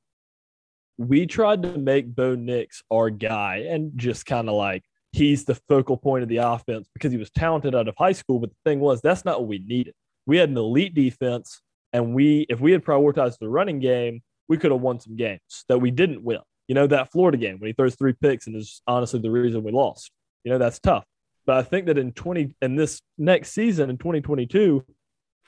we 0.99 1.26
tried 1.26 1.62
to 1.62 1.78
make 1.78 2.12
Bo 2.12 2.35
Nix 2.35 2.83
our 2.93 3.09
guy 3.09 3.66
and 3.68 3.93
just 3.95 4.26
kind 4.26 4.49
of 4.49 4.57
like 4.57 4.83
he's 5.12 5.45
the 5.45 5.55
focal 5.68 5.97
point 5.97 6.24
of 6.24 6.28
the 6.28 6.39
offense 6.39 6.89
because 6.93 7.12
he 7.12 7.18
was 7.18 7.30
talented 7.30 7.76
out 7.76 7.87
of 7.87 7.95
high 7.97 8.12
school. 8.12 8.41
But 8.41 8.51
the 8.51 8.70
thing 8.70 8.80
was, 8.80 9.01
that's 9.01 9.24
not 9.24 9.39
what 9.39 9.49
we 9.49 9.61
needed. 9.61 9.95
We 10.26 10.39
had 10.39 10.49
an 10.49 10.57
elite 10.57 10.95
defense, 10.95 11.61
and 11.93 12.14
we 12.14 12.47
if 12.49 12.59
we 12.59 12.72
had 12.72 12.85
prioritized 12.85 13.39
the 13.39 13.49
running 13.49 13.78
game, 13.78 14.22
we 14.49 14.59
could 14.59 14.72
have 14.72 14.80
won 14.80 14.99
some 14.99 15.14
games 15.14 15.64
that 15.68 15.78
we 15.78 15.93
didn't 15.93 16.24
win. 16.24 16.41
You 16.69 16.75
know, 16.75 16.87
that 16.87 17.11
Florida 17.11 17.39
game 17.39 17.59
when 17.59 17.69
he 17.69 17.73
throws 17.73 17.95
three 17.95 18.13
picks 18.13 18.47
and 18.47 18.57
is 18.57 18.83
honestly 18.87 19.21
the 19.21 19.31
reason 19.31 19.63
we 19.63 19.73
lost. 19.73 20.11
You 20.45 20.53
know, 20.53 20.59
that's 20.59 20.79
tough. 20.79 21.05
But 21.45 21.57
I 21.57 21.63
think 21.63 21.87
that 21.87 21.99
in 21.99 22.13
20 22.13 22.55
in 22.63 22.77
this 22.77 23.01
next 23.19 23.53
season 23.53 23.91
in 23.91 23.99
2022, 23.99 24.85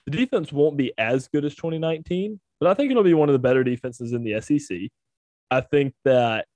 the 0.06 0.10
defense 0.10 0.52
won't 0.52 0.76
be 0.76 0.92
as 0.98 1.28
good 1.28 1.44
as 1.44 1.54
2019, 1.54 2.40
but 2.60 2.68
I 2.68 2.74
think 2.74 2.90
it'll 2.90 3.04
be 3.04 3.14
one 3.14 3.28
of 3.28 3.32
the 3.32 3.38
better 3.38 3.64
defenses 3.64 4.12
in 4.12 4.24
the 4.24 4.40
SEC. 4.40 4.90
I 5.50 5.60
think 5.60 5.94
that 6.04 6.46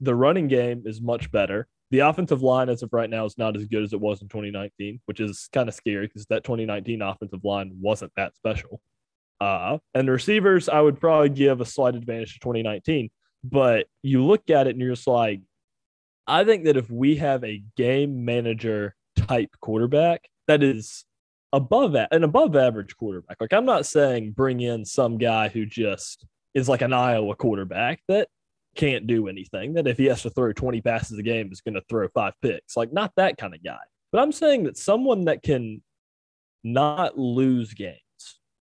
the 0.00 0.14
running 0.14 0.48
game 0.48 0.82
is 0.84 1.00
much 1.00 1.30
better. 1.30 1.66
The 1.90 2.00
offensive 2.00 2.42
line, 2.42 2.68
as 2.68 2.82
of 2.82 2.92
right 2.92 3.10
now, 3.10 3.24
is 3.24 3.36
not 3.38 3.56
as 3.56 3.66
good 3.66 3.82
as 3.82 3.92
it 3.92 4.00
was 4.00 4.22
in 4.22 4.28
2019, 4.28 5.00
which 5.06 5.20
is 5.20 5.48
kind 5.52 5.68
of 5.68 5.74
scary 5.74 6.06
because 6.06 6.26
that 6.26 6.44
2019 6.44 7.02
offensive 7.02 7.44
line 7.44 7.72
wasn't 7.80 8.12
that 8.16 8.34
special. 8.34 8.80
Uh, 9.40 9.78
and 9.94 10.06
the 10.06 10.12
receivers, 10.12 10.68
I 10.68 10.80
would 10.80 11.00
probably 11.00 11.28
give 11.28 11.60
a 11.60 11.64
slight 11.64 11.94
advantage 11.94 12.34
to 12.34 12.40
2019. 12.40 13.10
But 13.44 13.86
you 14.02 14.24
look 14.24 14.50
at 14.50 14.66
it 14.66 14.70
and 14.70 14.80
you're 14.80 14.94
just 14.94 15.06
like, 15.06 15.40
I 16.26 16.44
think 16.44 16.64
that 16.64 16.76
if 16.76 16.90
we 16.90 17.16
have 17.16 17.42
a 17.44 17.62
game 17.76 18.24
manager 18.24 18.94
type 19.16 19.50
quarterback 19.60 20.28
that 20.46 20.62
is 20.62 21.04
above 21.52 21.92
that 21.92 22.08
an 22.12 22.24
above 22.24 22.56
average 22.56 22.96
quarterback, 22.96 23.38
like 23.40 23.52
I'm 23.52 23.64
not 23.64 23.86
saying 23.86 24.32
bring 24.32 24.60
in 24.60 24.84
some 24.84 25.18
guy 25.18 25.48
who 25.48 25.66
just 25.66 26.24
is 26.54 26.68
like 26.68 26.82
an 26.82 26.92
Iowa 26.92 27.34
quarterback 27.34 28.00
that 28.08 28.28
can't 28.74 29.06
do 29.06 29.28
anything, 29.28 29.74
that 29.74 29.86
if 29.86 29.98
he 29.98 30.06
has 30.06 30.22
to 30.22 30.30
throw 30.30 30.52
20 30.52 30.80
passes 30.80 31.18
a 31.18 31.22
game 31.22 31.50
is 31.52 31.60
going 31.60 31.74
to 31.74 31.82
throw 31.88 32.08
five 32.08 32.34
picks, 32.40 32.76
like 32.76 32.92
not 32.92 33.12
that 33.16 33.36
kind 33.36 33.54
of 33.54 33.62
guy. 33.62 33.78
But 34.12 34.20
I'm 34.20 34.32
saying 34.32 34.64
that 34.64 34.76
someone 34.76 35.24
that 35.26 35.42
can 35.42 35.82
not 36.64 37.18
lose 37.18 37.74
games. 37.74 37.98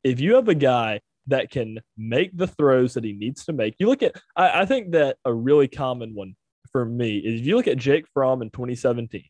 If 0.04 0.20
you 0.20 0.36
have 0.36 0.48
a 0.48 0.56
guy 0.56 1.02
that 1.28 1.52
can 1.52 1.80
make 1.98 2.36
the 2.36 2.48
throws 2.48 2.94
that 2.96 3.04
he 3.04 3.14
needs 3.14 3.46
to 3.46 3.54
make. 3.54 3.76
You 3.80 3.88
look 3.88 4.04
at, 4.04 4.16
I, 4.36 4.62
I 4.62 4.66
think 4.66 4.92
that 4.92 5.18
a 5.26 5.34
really 5.34 5.68
common 5.68 6.14
one 6.16 6.36
for 6.72 6.86
me 6.86 7.18
is 7.18 7.42
if 7.42 7.48
you 7.48 7.56
look 7.56 7.68
at 7.68 7.78
Jake 7.78 8.06
Fromm 8.14 8.42
in 8.42 8.50
2017, 8.50 9.24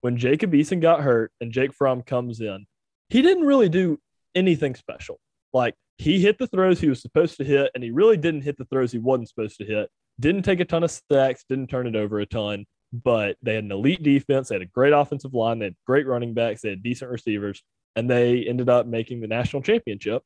when 0.00 0.16
Jacob 0.16 0.52
Eason 0.52 0.80
got 0.80 1.00
hurt 1.00 1.32
and 1.40 1.52
Jake 1.52 1.72
Fromm 1.72 2.02
comes 2.02 2.40
in, 2.40 2.66
he 3.08 3.22
didn't 3.22 3.44
really 3.44 3.68
do 3.68 3.98
anything 4.34 4.74
special. 4.74 5.18
Like 5.52 5.74
he 5.98 6.20
hit 6.20 6.38
the 6.38 6.46
throws 6.46 6.80
he 6.80 6.88
was 6.88 7.00
supposed 7.00 7.36
to 7.38 7.44
hit, 7.44 7.70
and 7.74 7.84
he 7.84 7.90
really 7.90 8.16
didn't 8.16 8.42
hit 8.42 8.58
the 8.58 8.64
throws 8.64 8.92
he 8.92 8.98
wasn't 8.98 9.28
supposed 9.28 9.58
to 9.58 9.64
hit. 9.64 9.88
Didn't 10.18 10.42
take 10.42 10.60
a 10.60 10.64
ton 10.64 10.84
of 10.84 11.00
sacks, 11.10 11.44
didn't 11.48 11.68
turn 11.68 11.86
it 11.86 11.96
over 11.96 12.20
a 12.20 12.26
ton, 12.26 12.66
but 12.92 13.36
they 13.42 13.54
had 13.54 13.64
an 13.64 13.72
elite 13.72 14.02
defense. 14.02 14.48
They 14.48 14.56
had 14.56 14.62
a 14.62 14.66
great 14.66 14.92
offensive 14.92 15.34
line. 15.34 15.58
They 15.58 15.66
had 15.66 15.76
great 15.86 16.06
running 16.06 16.34
backs. 16.34 16.62
They 16.62 16.70
had 16.70 16.82
decent 16.82 17.10
receivers, 17.10 17.62
and 17.96 18.10
they 18.10 18.44
ended 18.44 18.68
up 18.68 18.86
making 18.86 19.20
the 19.20 19.26
national 19.26 19.62
championship 19.62 20.22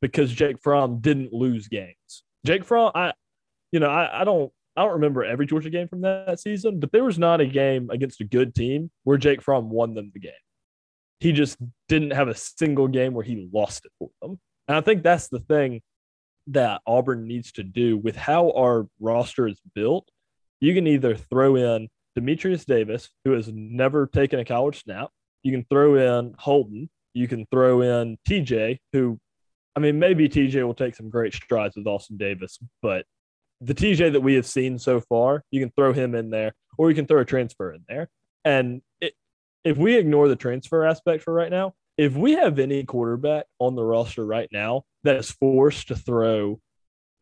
because 0.00 0.32
Jake 0.32 0.60
Fromm 0.60 1.00
didn't 1.00 1.32
lose 1.32 1.68
games. 1.68 2.22
Jake 2.46 2.64
Fromm, 2.64 2.92
I, 2.94 3.12
you 3.72 3.80
know, 3.80 3.90
I, 3.90 4.22
I 4.22 4.24
don't, 4.24 4.52
I 4.76 4.82
don't 4.82 4.94
remember 4.94 5.24
every 5.24 5.46
Georgia 5.46 5.70
game 5.70 5.88
from 5.88 6.02
that 6.02 6.38
season, 6.38 6.78
but 6.78 6.92
there 6.92 7.04
was 7.04 7.18
not 7.18 7.40
a 7.40 7.46
game 7.46 7.90
against 7.90 8.20
a 8.20 8.24
good 8.24 8.54
team 8.54 8.90
where 9.04 9.18
Jake 9.18 9.42
Fromm 9.42 9.70
won 9.70 9.94
them 9.94 10.12
the 10.14 10.20
game. 10.20 10.32
He 11.20 11.32
just 11.32 11.58
didn't 11.88 12.12
have 12.12 12.28
a 12.28 12.34
single 12.34 12.86
game 12.86 13.12
where 13.12 13.24
he 13.24 13.48
lost 13.52 13.84
it 13.84 13.92
for 13.98 14.10
them. 14.22 14.38
And 14.68 14.76
I 14.76 14.80
think 14.80 15.02
that's 15.02 15.28
the 15.28 15.40
thing 15.40 15.80
that 16.48 16.80
Auburn 16.86 17.26
needs 17.26 17.52
to 17.52 17.62
do 17.62 17.96
with 17.96 18.16
how 18.16 18.52
our 18.52 18.86
roster 19.00 19.48
is 19.48 19.60
built. 19.74 20.08
You 20.60 20.74
can 20.74 20.86
either 20.86 21.16
throw 21.16 21.56
in 21.56 21.88
Demetrius 22.14 22.64
Davis, 22.64 23.10
who 23.24 23.32
has 23.32 23.50
never 23.52 24.06
taken 24.06 24.38
a 24.38 24.44
college 24.44 24.82
snap. 24.82 25.10
You 25.42 25.52
can 25.52 25.64
throw 25.64 25.94
in 25.96 26.34
Holden. 26.38 26.88
You 27.14 27.28
can 27.28 27.46
throw 27.50 27.80
in 27.82 28.16
TJ, 28.28 28.78
who 28.92 29.18
I 29.78 29.80
mean, 29.80 30.00
maybe 30.00 30.28
TJ 30.28 30.66
will 30.66 30.74
take 30.74 30.96
some 30.96 31.08
great 31.08 31.32
strides 31.32 31.76
with 31.76 31.86
Austin 31.86 32.16
Davis, 32.16 32.58
but 32.82 33.06
the 33.60 33.74
TJ 33.74 34.10
that 34.10 34.20
we 34.20 34.34
have 34.34 34.44
seen 34.44 34.76
so 34.76 35.00
far, 35.00 35.44
you 35.52 35.60
can 35.60 35.70
throw 35.70 35.92
him 35.92 36.16
in 36.16 36.30
there, 36.30 36.52
or 36.76 36.90
you 36.90 36.96
can 36.96 37.06
throw 37.06 37.20
a 37.20 37.24
transfer 37.24 37.72
in 37.72 37.84
there. 37.88 38.08
And 38.44 38.82
it, 39.00 39.12
if 39.62 39.76
we 39.76 39.94
ignore 39.94 40.26
the 40.26 40.34
transfer 40.34 40.84
aspect 40.84 41.22
for 41.22 41.32
right 41.32 41.52
now, 41.52 41.74
if 41.96 42.16
we 42.16 42.32
have 42.32 42.58
any 42.58 42.82
quarterback 42.82 43.46
on 43.60 43.76
the 43.76 43.84
roster 43.84 44.26
right 44.26 44.48
now 44.50 44.82
that 45.04 45.14
is 45.14 45.30
forced 45.30 45.86
to 45.88 45.94
throw 45.94 46.58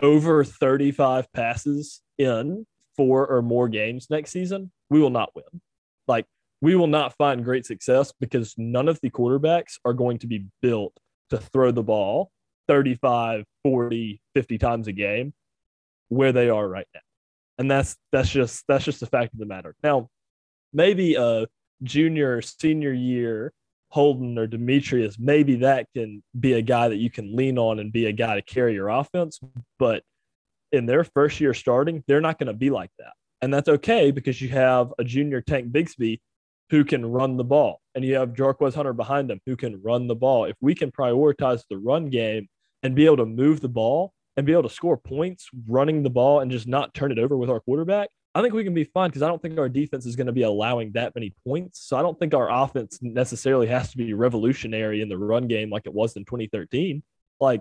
over 0.00 0.42
35 0.42 1.30
passes 1.34 2.00
in 2.16 2.66
four 2.96 3.26
or 3.26 3.42
more 3.42 3.68
games 3.68 4.06
next 4.08 4.30
season, 4.30 4.72
we 4.88 4.98
will 4.98 5.10
not 5.10 5.28
win. 5.36 5.60
Like, 6.08 6.24
we 6.62 6.74
will 6.74 6.86
not 6.86 7.18
find 7.18 7.44
great 7.44 7.66
success 7.66 8.14
because 8.18 8.54
none 8.56 8.88
of 8.88 8.98
the 9.02 9.10
quarterbacks 9.10 9.74
are 9.84 9.92
going 9.92 10.20
to 10.20 10.26
be 10.26 10.46
built 10.62 10.94
to 11.28 11.36
throw 11.36 11.70
the 11.70 11.82
ball 11.82 12.30
35, 12.68 13.44
40, 13.62 14.20
50 14.34 14.58
times 14.58 14.88
a 14.88 14.92
game 14.92 15.32
where 16.08 16.32
they 16.32 16.48
are 16.48 16.66
right 16.66 16.86
now. 16.94 17.00
And 17.58 17.70
that's 17.70 17.96
that's 18.12 18.28
just 18.28 18.64
that's 18.68 18.84
just 18.84 19.00
the 19.00 19.06
fact 19.06 19.32
of 19.32 19.38
the 19.38 19.46
matter. 19.46 19.74
Now, 19.82 20.08
maybe 20.72 21.14
a 21.14 21.46
junior 21.82 22.36
or 22.36 22.42
senior 22.42 22.92
year 22.92 23.52
Holden 23.90 24.36
or 24.38 24.46
Demetrius, 24.46 25.18
maybe 25.18 25.56
that 25.56 25.86
can 25.94 26.22
be 26.38 26.54
a 26.54 26.62
guy 26.62 26.88
that 26.88 26.96
you 26.96 27.10
can 27.10 27.34
lean 27.34 27.58
on 27.58 27.78
and 27.78 27.92
be 27.92 28.06
a 28.06 28.12
guy 28.12 28.34
to 28.34 28.42
carry 28.42 28.74
your 28.74 28.88
offense. 28.88 29.40
But 29.78 30.02
in 30.72 30.86
their 30.86 31.04
first 31.04 31.40
year 31.40 31.54
starting, 31.54 32.02
they're 32.06 32.20
not 32.20 32.38
going 32.38 32.48
to 32.48 32.52
be 32.52 32.70
like 32.70 32.90
that. 32.98 33.12
And 33.40 33.52
that's 33.52 33.68
okay 33.68 34.10
because 34.10 34.40
you 34.40 34.48
have 34.50 34.92
a 34.98 35.04
junior 35.04 35.40
Tank 35.40 35.72
Bigsby 35.72 36.20
who 36.70 36.84
can 36.84 37.06
run 37.06 37.36
the 37.36 37.44
ball, 37.44 37.80
and 37.94 38.04
you 38.04 38.16
have 38.16 38.32
Jarquez 38.32 38.74
Hunter 38.74 38.92
behind 38.92 39.30
him 39.30 39.40
who 39.46 39.56
can 39.56 39.80
run 39.82 40.08
the 40.08 40.16
ball. 40.16 40.46
If 40.46 40.56
we 40.60 40.74
can 40.74 40.90
prioritize 40.90 41.62
the 41.70 41.78
run 41.78 42.10
game 42.10 42.48
and 42.86 42.94
be 42.94 43.04
able 43.04 43.16
to 43.18 43.26
move 43.26 43.60
the 43.60 43.68
ball 43.68 44.14
and 44.36 44.46
be 44.46 44.52
able 44.52 44.62
to 44.62 44.70
score 44.70 44.96
points 44.96 45.48
running 45.68 46.02
the 46.02 46.10
ball 46.10 46.40
and 46.40 46.50
just 46.50 46.68
not 46.68 46.94
turn 46.94 47.10
it 47.10 47.18
over 47.18 47.36
with 47.36 47.50
our 47.50 47.60
quarterback, 47.60 48.08
I 48.34 48.42
think 48.42 48.54
we 48.54 48.64
can 48.64 48.74
be 48.74 48.84
fine 48.84 49.08
because 49.08 49.22
I 49.22 49.28
don't 49.28 49.42
think 49.42 49.58
our 49.58 49.68
defense 49.68 50.06
is 50.06 50.14
going 50.14 50.28
to 50.28 50.32
be 50.32 50.42
allowing 50.42 50.92
that 50.92 51.14
many 51.14 51.34
points. 51.44 51.80
So 51.80 51.96
I 51.96 52.02
don't 52.02 52.18
think 52.18 52.32
our 52.32 52.50
offense 52.50 52.98
necessarily 53.02 53.66
has 53.66 53.90
to 53.90 53.96
be 53.96 54.12
revolutionary 54.14 55.00
in 55.00 55.08
the 55.08 55.18
run 55.18 55.48
game 55.48 55.68
like 55.68 55.86
it 55.86 55.94
was 55.94 56.16
in 56.16 56.24
2013. 56.24 57.02
Like 57.40 57.60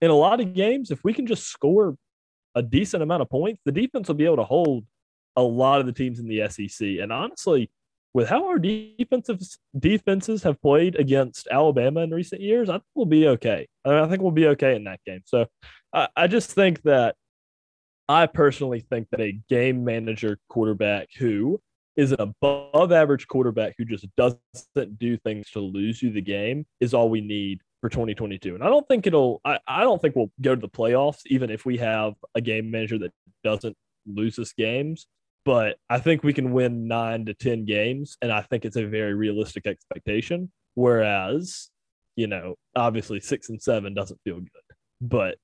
in 0.00 0.10
a 0.10 0.14
lot 0.14 0.40
of 0.40 0.54
games, 0.54 0.90
if 0.90 1.04
we 1.04 1.12
can 1.12 1.26
just 1.26 1.48
score 1.48 1.96
a 2.54 2.62
decent 2.62 3.02
amount 3.02 3.22
of 3.22 3.28
points, 3.28 3.60
the 3.64 3.72
defense 3.72 4.08
will 4.08 4.14
be 4.14 4.24
able 4.24 4.36
to 4.36 4.44
hold 4.44 4.86
a 5.36 5.42
lot 5.42 5.80
of 5.80 5.86
the 5.86 5.92
teams 5.92 6.20
in 6.20 6.28
the 6.28 6.48
SEC. 6.48 6.86
And 7.02 7.12
honestly, 7.12 7.70
with 8.14 8.28
how 8.28 8.46
our 8.46 8.58
defensive 8.58 9.40
defenses 9.78 10.44
have 10.44 10.62
played 10.62 10.94
against 10.96 11.48
Alabama 11.50 12.00
in 12.00 12.10
recent 12.10 12.40
years, 12.40 12.70
I 12.70 12.74
think 12.74 12.84
we'll 12.94 13.06
be 13.06 13.26
okay. 13.28 13.66
I, 13.84 13.88
mean, 13.88 13.98
I 13.98 14.08
think 14.08 14.22
we'll 14.22 14.30
be 14.30 14.46
okay 14.48 14.76
in 14.76 14.84
that 14.84 15.00
game. 15.04 15.22
So 15.26 15.46
I, 15.92 16.08
I 16.16 16.26
just 16.28 16.52
think 16.52 16.82
that 16.82 17.16
I 18.08 18.26
personally 18.26 18.80
think 18.80 19.08
that 19.10 19.20
a 19.20 19.38
game 19.48 19.84
manager 19.84 20.38
quarterback 20.48 21.08
who 21.18 21.60
is 21.96 22.12
an 22.12 22.20
above 22.20 22.92
average 22.92 23.26
quarterback 23.26 23.74
who 23.78 23.84
just 23.84 24.06
doesn't 24.16 24.98
do 24.98 25.16
things 25.18 25.50
to 25.50 25.60
lose 25.60 26.02
you 26.02 26.10
the 26.10 26.20
game 26.20 26.66
is 26.80 26.94
all 26.94 27.08
we 27.08 27.20
need 27.20 27.60
for 27.80 27.88
2022. 27.88 28.54
And 28.54 28.62
I 28.62 28.68
don't 28.68 28.86
think 28.86 29.06
it'll, 29.06 29.40
I, 29.44 29.58
I 29.66 29.82
don't 29.82 30.00
think 30.00 30.14
we'll 30.14 30.32
go 30.40 30.54
to 30.54 30.60
the 30.60 30.68
playoffs, 30.68 31.20
even 31.26 31.50
if 31.50 31.66
we 31.66 31.78
have 31.78 32.14
a 32.34 32.40
game 32.40 32.70
manager 32.70 32.98
that 32.98 33.12
doesn't 33.42 33.76
lose 34.06 34.38
us 34.38 34.52
games. 34.52 35.06
But 35.44 35.76
I 35.90 35.98
think 35.98 36.22
we 36.22 36.32
can 36.32 36.52
win 36.52 36.88
nine 36.88 37.26
to 37.26 37.34
10 37.34 37.64
games. 37.66 38.16
And 38.22 38.32
I 38.32 38.42
think 38.42 38.64
it's 38.64 38.76
a 38.76 38.86
very 38.86 39.14
realistic 39.14 39.66
expectation. 39.66 40.50
Whereas, 40.74 41.70
you 42.16 42.26
know, 42.26 42.54
obviously 42.74 43.20
six 43.20 43.50
and 43.50 43.60
seven 43.60 43.94
doesn't 43.94 44.20
feel 44.24 44.40
good. 44.40 44.76
But 45.00 45.36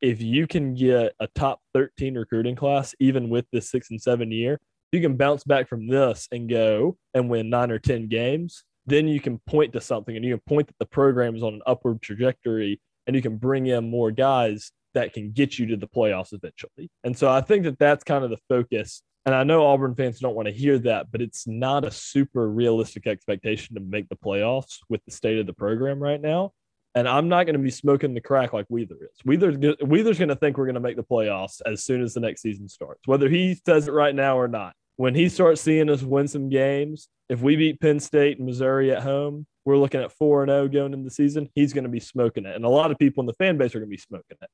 if 0.00 0.22
you 0.22 0.46
can 0.46 0.74
get 0.74 1.12
a 1.20 1.28
top 1.34 1.60
13 1.74 2.16
recruiting 2.16 2.56
class, 2.56 2.94
even 2.98 3.28
with 3.28 3.44
this 3.52 3.70
six 3.70 3.90
and 3.90 4.00
seven 4.00 4.32
year, 4.32 4.58
you 4.92 5.00
can 5.00 5.16
bounce 5.16 5.44
back 5.44 5.68
from 5.68 5.86
this 5.86 6.26
and 6.32 6.48
go 6.48 6.96
and 7.14 7.28
win 7.28 7.50
nine 7.50 7.70
or 7.70 7.78
10 7.78 8.08
games. 8.08 8.64
Then 8.86 9.06
you 9.06 9.20
can 9.20 9.38
point 9.46 9.72
to 9.74 9.80
something 9.80 10.16
and 10.16 10.24
you 10.24 10.32
can 10.32 10.42
point 10.46 10.66
that 10.68 10.78
the 10.78 10.86
program 10.86 11.36
is 11.36 11.42
on 11.42 11.54
an 11.54 11.62
upward 11.66 12.02
trajectory 12.02 12.80
and 13.06 13.14
you 13.14 13.22
can 13.22 13.36
bring 13.36 13.66
in 13.66 13.90
more 13.90 14.10
guys 14.10 14.72
that 14.94 15.12
can 15.12 15.30
get 15.30 15.58
you 15.58 15.66
to 15.66 15.76
the 15.76 15.86
playoffs 15.86 16.32
eventually. 16.32 16.90
And 17.04 17.16
so 17.16 17.30
I 17.30 17.40
think 17.40 17.64
that 17.64 17.78
that's 17.78 18.02
kind 18.02 18.24
of 18.24 18.30
the 18.30 18.38
focus. 18.48 19.02
And 19.26 19.34
I 19.34 19.44
know 19.44 19.66
Auburn 19.66 19.94
fans 19.94 20.18
don't 20.18 20.34
want 20.34 20.48
to 20.48 20.54
hear 20.54 20.78
that, 20.78 21.12
but 21.12 21.20
it's 21.20 21.46
not 21.46 21.84
a 21.84 21.90
super 21.90 22.50
realistic 22.50 23.06
expectation 23.06 23.74
to 23.74 23.80
make 23.80 24.08
the 24.08 24.16
playoffs 24.16 24.78
with 24.88 25.04
the 25.04 25.12
state 25.12 25.38
of 25.38 25.46
the 25.46 25.52
program 25.52 26.02
right 26.02 26.20
now. 26.20 26.52
And 26.94 27.06
I'm 27.08 27.28
not 27.28 27.44
going 27.44 27.54
to 27.54 27.62
be 27.62 27.70
smoking 27.70 28.14
the 28.14 28.20
crack 28.20 28.52
like 28.52 28.66
Wheeler 28.68 28.96
is. 28.96 29.20
Wheeler's, 29.24 29.56
Wheeler's 29.86 30.18
going 30.18 30.30
to 30.30 30.36
think 30.36 30.56
we're 30.56 30.64
going 30.64 30.74
to 30.74 30.80
make 30.80 30.96
the 30.96 31.04
playoffs 31.04 31.60
as 31.64 31.84
soon 31.84 32.02
as 32.02 32.14
the 32.14 32.20
next 32.20 32.42
season 32.42 32.68
starts, 32.68 33.06
whether 33.06 33.28
he 33.28 33.60
says 33.64 33.86
it 33.86 33.92
right 33.92 34.14
now 34.14 34.38
or 34.38 34.48
not. 34.48 34.74
When 34.96 35.14
he 35.14 35.28
starts 35.28 35.60
seeing 35.60 35.88
us 35.88 36.02
win 36.02 36.26
some 36.26 36.48
games, 36.48 37.08
if 37.28 37.40
we 37.40 37.56
beat 37.56 37.80
Penn 37.80 38.00
State 38.00 38.38
and 38.38 38.46
Missouri 38.46 38.90
at 38.90 39.02
home, 39.02 39.46
we're 39.64 39.78
looking 39.78 40.00
at 40.00 40.12
4 40.12 40.46
0 40.46 40.68
going 40.68 40.92
into 40.92 41.04
the 41.04 41.10
season. 41.10 41.48
He's 41.54 41.72
going 41.72 41.84
to 41.84 41.90
be 41.90 42.00
smoking 42.00 42.44
it. 42.44 42.56
And 42.56 42.64
a 42.64 42.68
lot 42.68 42.90
of 42.90 42.98
people 42.98 43.22
in 43.22 43.26
the 43.26 43.34
fan 43.34 43.56
base 43.56 43.74
are 43.74 43.78
going 43.78 43.88
to 43.88 43.96
be 43.96 43.96
smoking 43.96 44.36
it. 44.42 44.50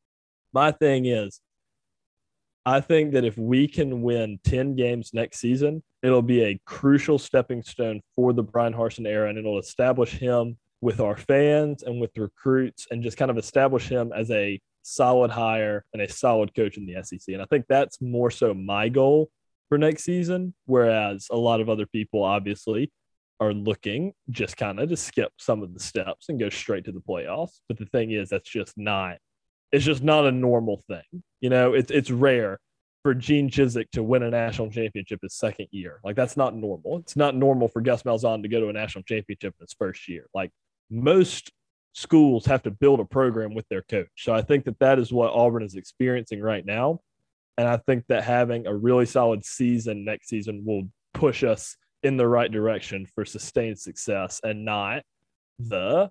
My 0.53 0.73
thing 0.73 1.07
is, 1.07 1.41
I 2.67 2.81
think 2.81 3.13
that 3.13 3.25
if 3.25 3.39
we 3.39 3.69
can 3.69 4.03
win 4.03 4.41
10 4.43 4.75
games 4.75 5.15
next 5.15 5.39
season, 5.39 5.85
it'll 6.03 6.21
be 6.21 6.43
a 6.43 6.61
crucial 6.67 7.17
stepping 7.17 7.63
stone 7.63 8.01
for 8.17 8.33
the 8.33 8.43
Bryan 8.43 8.75
Harsin 8.75 9.07
era 9.07 9.29
and 9.29 9.39
it'll 9.39 9.61
establish 9.61 10.11
him 10.11 10.59
with 10.81 10.99
our 10.99 11.17
fans 11.17 11.85
and 11.85 12.01
with 12.01 12.19
recruits 12.19 12.89
and 12.91 13.05
just 13.05 13.17
kind 13.17 13.31
of 13.31 13.39
establish 13.39 13.89
him 13.89 14.13
as 14.13 14.33
a 14.33 14.61
solid 14.83 15.31
hire 15.31 15.85
and 15.93 16.03
a 16.03 16.09
solid 16.09 16.53
coach 16.57 16.77
in 16.77 16.87
the 16.87 17.01
SEC. 17.05 17.33
And 17.33 17.41
I 17.41 17.45
think 17.45 17.67
that's 17.69 18.03
more 18.03 18.33
so 18.33 18.53
my 18.53 18.89
goal 18.89 19.31
for 19.69 19.79
next 19.79 20.03
season. 20.03 20.53
Whereas 20.65 21.29
a 21.31 21.37
lot 21.37 21.61
of 21.61 21.69
other 21.69 21.87
people 21.87 22.25
obviously 22.25 22.91
are 23.39 23.53
looking 23.53 24.13
just 24.31 24.57
kind 24.57 24.81
of 24.81 24.89
to 24.89 24.97
skip 24.97 25.31
some 25.39 25.63
of 25.63 25.73
the 25.73 25.81
steps 25.81 26.31
and 26.31 26.41
go 26.41 26.49
straight 26.49 26.85
to 26.87 26.93
the 26.93 27.01
playoffs. 27.01 27.61
But 27.69 27.79
the 27.79 27.87
thing 27.87 28.11
is, 28.11 28.31
that's 28.31 28.51
just 28.51 28.77
not, 28.77 29.19
it's 29.73 29.85
just 29.85 30.03
not 30.03 30.27
a 30.27 30.33
normal 30.33 30.83
thing. 30.89 31.23
You 31.41 31.51
know, 31.51 31.75
it's, 31.75 31.91
it's 31.91 32.11
rare 32.11 32.59
for 33.03 33.15
Gene 33.15 33.51
Chizik 33.51 33.91
to 33.93 34.03
win 34.03 34.23
a 34.23 34.31
national 34.31 34.71
championship 34.71 35.21
his 35.23 35.35
second 35.35 35.69
year. 35.71 36.01
Like 36.03 36.17
that's 36.17 36.37
not 36.37 36.57
normal. 36.57 36.99
It's 36.99 37.17
not 37.17 37.37
normal 37.37 37.69
for 37.69 37.81
Gus 37.81 38.03
Malzahn 38.03 38.43
to 38.43 38.49
go 38.49 38.61
to 38.61 38.69
a 38.69 38.73
national 38.73 39.05
championship 39.05 39.55
in 39.59 39.65
his 39.65 39.75
first 39.79 40.09
year. 40.09 40.27
Like 40.35 40.51
most 40.91 41.53
schools 41.93 42.47
have 42.47 42.63
to 42.65 42.71
build 42.71 43.01
a 43.01 43.05
program 43.05 43.55
with 43.55 43.69
their 43.69 43.83
coach. 43.83 44.09
So 44.17 44.35
I 44.35 44.43
think 44.43 44.65
that 44.65 44.79
that 44.81 44.99
is 44.99 45.13
what 45.13 45.33
Auburn 45.33 45.63
is 45.63 45.77
experiencing 45.77 46.41
right 46.41 46.65
now. 46.67 47.01
And 47.59 47.69
I 47.69 47.79
think 47.79 48.05
that 48.09 48.25
having 48.25 48.67
a 48.67 48.75
really 48.75 49.07
solid 49.07 49.45
season 49.45 50.05
next 50.05 50.29
season 50.29 50.63
will 50.67 50.89
push 51.15 51.43
us 51.43 51.77
in 52.03 52.17
the 52.17 52.29
right 52.29 52.51
direction 52.51 53.07
for 53.15 53.25
sustained 53.25 53.79
success 53.79 54.41
and 54.45 54.65
not 54.65 55.03
the, 55.59 56.11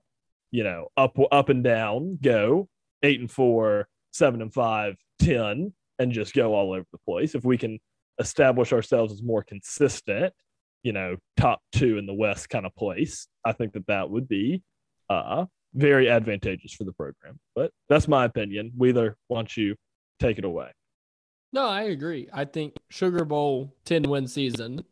you 0.52 0.64
know, 0.64 0.88
up 0.98 1.18
up 1.32 1.50
and 1.50 1.64
down, 1.64 2.18
go 2.22 2.68
eight 3.04 3.20
and 3.20 3.32
four, 3.32 3.88
seven 4.12 4.42
and 4.42 4.54
five, 4.54 4.96
ten, 5.20 5.74
and 6.00 6.12
just 6.12 6.34
go 6.34 6.54
all 6.54 6.74
over 6.74 6.86
the 6.92 7.00
place. 7.06 7.36
If 7.36 7.44
we 7.44 7.58
can 7.58 7.80
establish 8.20 8.72
ourselves 8.74 9.14
as 9.14 9.22
more 9.22 9.44
consistent 9.44 10.34
you 10.86 10.94
know, 10.94 11.18
top 11.36 11.62
two 11.72 11.98
in 11.98 12.06
the 12.06 12.14
West 12.14 12.48
kind 12.48 12.64
of 12.64 12.76
place, 12.76 13.28
I 13.44 13.54
think 13.54 13.74
that 13.74 13.88
that 13.88 14.08
would 14.12 14.30
be 14.30 14.62
uh, 15.10 15.46
very 15.74 16.08
advantageous 16.08 16.74
for 16.74 16.84
the 16.84 16.94
program. 16.94 17.40
But 17.56 17.72
that's 17.90 18.08
my 18.08 18.24
opinion. 18.24 18.72
Wheeler, 18.78 19.18
why 19.28 19.40
don't 19.40 19.58
you 19.58 19.76
take 20.20 20.38
it 20.38 20.46
away? 20.46 20.70
No, 21.52 21.68
I 21.68 21.84
agree. 21.86 22.30
I 22.32 22.46
think 22.46 22.76
Sugar 22.90 23.26
Bowl 23.26 23.74
10 23.86 24.04
win 24.04 24.28
season 24.28 24.86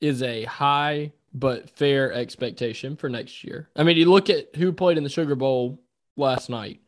is 0.00 0.22
a 0.22 0.44
high 0.44 1.12
but 1.32 1.68
fair 1.70 2.12
expectation 2.12 2.94
for 2.94 3.08
next 3.08 3.42
year. 3.42 3.68
I 3.74 3.82
mean, 3.82 3.96
you 3.96 4.08
look 4.08 4.30
at 4.30 4.54
who 4.54 4.72
played 4.72 4.96
in 4.96 5.02
the 5.02 5.10
Sugar 5.10 5.34
Bowl 5.34 5.82
last 6.16 6.48
night. 6.48 6.80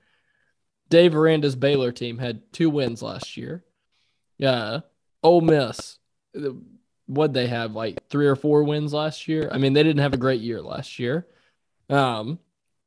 Dave 0.89 1.15
Aranda's 1.15 1.57
Baylor 1.57 1.93
team 1.93 2.19
had 2.19 2.53
two 2.53 2.71
wins 2.71 3.03
last 3.03 3.37
year. 3.37 3.65
Yeah. 4.39 4.81
Ole 5.23 5.41
Miss, 5.41 5.99
what 7.07 7.33
they 7.33 7.47
have 7.47 7.73
like 7.73 8.09
three 8.09 8.27
or 8.27 8.37
four 8.37 8.63
wins 8.65 8.93
last 8.93 9.29
year. 9.29 9.49
I 9.51 9.59
mean, 9.59 9.73
they 9.73 9.83
didn't 9.83 10.03
have 10.03 10.15
a 10.15 10.19
great 10.19 10.41
year 10.41 10.63
last 10.63 10.99
year. 10.99 11.27
Um, 11.89 12.39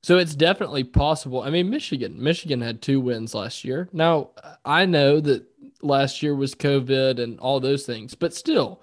so 0.02 0.18
it's 0.18 0.36
definitely 0.36 0.86
possible. 0.86 1.42
I 1.42 1.50
mean, 1.50 1.70
Michigan, 1.70 2.22
Michigan 2.22 2.62
had 2.62 2.82
two 2.82 3.02
wins 3.02 3.36
last 3.36 3.66
year. 3.66 3.90
Now, 3.92 4.30
I 4.64 4.86
know 4.86 5.20
that 5.20 5.46
last 5.82 6.24
year 6.24 6.36
was 6.36 6.56
COVID 6.56 7.22
and 7.22 7.40
all 7.40 7.60
those 7.60 7.86
things, 7.86 8.16
but 8.16 8.34
still, 8.34 8.82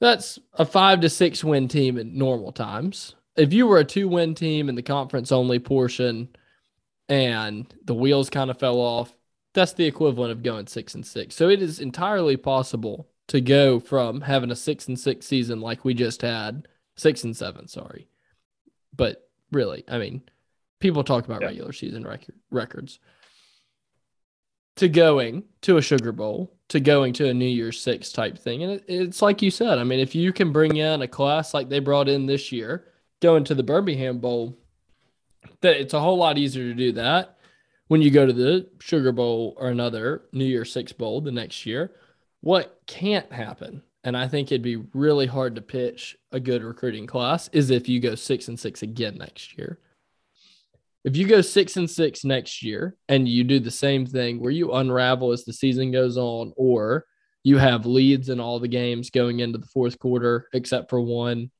that's 0.00 0.38
a 0.54 0.66
five 0.66 1.00
to 1.00 1.08
six 1.08 1.42
win 1.42 1.68
team 1.68 1.96
in 1.98 2.16
normal 2.16 2.52
times. 2.52 3.14
If 3.36 3.52
you 3.52 3.66
were 3.66 3.78
a 3.78 3.84
two 3.84 4.08
win 4.08 4.34
team 4.34 4.68
in 4.68 4.74
the 4.74 4.82
conference 4.82 5.32
only 5.32 5.58
portion 5.58 6.28
and 7.10 7.72
the 7.84 7.94
wheels 7.94 8.30
kind 8.30 8.50
of 8.50 8.58
fell 8.58 8.78
off, 8.78 9.14
that's 9.52 9.72
the 9.72 9.84
equivalent 9.84 10.32
of 10.32 10.42
going 10.42 10.68
six 10.68 10.94
and 10.94 11.04
six. 11.04 11.34
So 11.34 11.48
it 11.48 11.60
is 11.60 11.80
entirely 11.80 12.36
possible 12.36 13.08
to 13.26 13.40
go 13.40 13.80
from 13.80 14.22
having 14.22 14.50
a 14.50 14.56
six 14.56 14.88
and 14.88 14.98
six 14.98 15.26
season 15.26 15.60
like 15.60 15.84
we 15.84 15.92
just 15.92 16.22
had, 16.22 16.68
six 16.96 17.24
and 17.24 17.36
seven, 17.36 17.66
sorry. 17.68 18.08
But 18.96 19.28
really, 19.50 19.84
I 19.88 19.98
mean, 19.98 20.22
people 20.78 21.04
talk 21.04 21.24
about 21.24 21.42
Yeah. 21.42 21.48
regular 21.48 21.72
season 21.72 22.04
record, 22.04 22.36
records 22.50 23.00
to 24.76 24.88
going 24.88 25.44
to 25.62 25.76
a 25.76 25.82
Sugar 25.82 26.12
Bowl, 26.12 26.52
to 26.68 26.80
going 26.80 27.12
to 27.14 27.28
a 27.28 27.34
New 27.34 27.44
Year's 27.44 27.80
Six 27.80 28.12
type 28.12 28.38
thing. 28.38 28.62
And 28.62 28.72
it, 28.72 28.84
it's 28.86 29.20
like 29.20 29.42
you 29.42 29.50
said, 29.50 29.78
I 29.78 29.84
mean, 29.84 29.98
if 29.98 30.14
you 30.14 30.32
can 30.32 30.52
bring 30.52 30.76
in 30.76 31.02
a 31.02 31.08
class 31.08 31.52
like 31.52 31.68
they 31.68 31.80
brought 31.80 32.08
in 32.08 32.26
this 32.26 32.52
year, 32.52 32.86
going 33.20 33.44
to 33.44 33.54
the 33.54 33.62
Birmingham 33.62 34.18
Bowl, 34.18 34.56
that 35.60 35.80
it's 35.80 35.94
a 35.94 36.00
whole 36.00 36.16
lot 36.16 36.38
easier 36.38 36.64
to 36.64 36.74
do 36.74 36.92
that 36.92 37.38
when 37.88 38.02
you 38.02 38.10
go 38.10 38.26
to 38.26 38.32
the 38.32 38.68
Sugar 38.80 39.12
Bowl 39.12 39.54
or 39.58 39.68
another 39.68 40.22
New 40.32 40.44
Year's 40.44 40.72
Six 40.72 40.92
Bowl 40.92 41.20
the 41.20 41.32
next 41.32 41.66
year. 41.66 41.92
What 42.40 42.80
can't 42.86 43.30
happen, 43.32 43.82
and 44.04 44.16
I 44.16 44.28
think 44.28 44.50
it'd 44.50 44.62
be 44.62 44.82
really 44.94 45.26
hard 45.26 45.56
to 45.56 45.62
pitch 45.62 46.16
a 46.32 46.40
good 46.40 46.62
recruiting 46.62 47.06
class, 47.06 47.48
is 47.48 47.70
if 47.70 47.88
you 47.88 48.00
go 48.00 48.14
six 48.14 48.48
and 48.48 48.58
six 48.58 48.82
again 48.82 49.18
next 49.18 49.58
year 49.58 49.78
if 51.04 51.16
you 51.16 51.26
go 51.26 51.40
six 51.40 51.76
and 51.76 51.88
six 51.88 52.24
next 52.24 52.62
year 52.62 52.96
and 53.08 53.26
you 53.26 53.44
do 53.44 53.58
the 53.58 53.70
same 53.70 54.04
thing 54.04 54.40
where 54.40 54.50
you 54.50 54.72
unravel 54.72 55.32
as 55.32 55.44
the 55.44 55.52
season 55.52 55.90
goes 55.90 56.16
on, 56.16 56.52
or 56.56 57.06
you 57.42 57.56
have 57.56 57.86
leads 57.86 58.28
in 58.28 58.38
all 58.38 58.60
the 58.60 58.68
games 58.68 59.10
going 59.10 59.40
into 59.40 59.58
the 59.58 59.66
fourth 59.66 59.98
quarter, 59.98 60.48
except 60.52 60.90
for 60.90 61.00
one, 61.00 61.50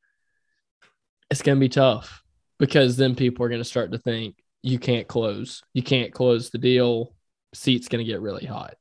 it's 1.31 1.43
going 1.43 1.57
to 1.57 1.61
be 1.61 1.71
tough 1.71 2.20
because 2.61 2.99
then 2.99 3.17
people 3.17 3.45
are 3.45 3.49
going 3.49 3.61
to 3.61 3.65
start 3.65 3.91
to 3.91 3.99
think 3.99 4.37
you 4.63 4.79
can't 4.79 5.09
close. 5.09 5.63
You 5.73 5.83
can't 5.83 6.13
close 6.13 6.51
the 6.51 6.59
deal. 6.59 7.15
Seat's 7.55 7.89
going 7.89 8.05
to 8.05 8.11
get 8.11 8.21
really 8.21 8.45
hot. 8.45 8.75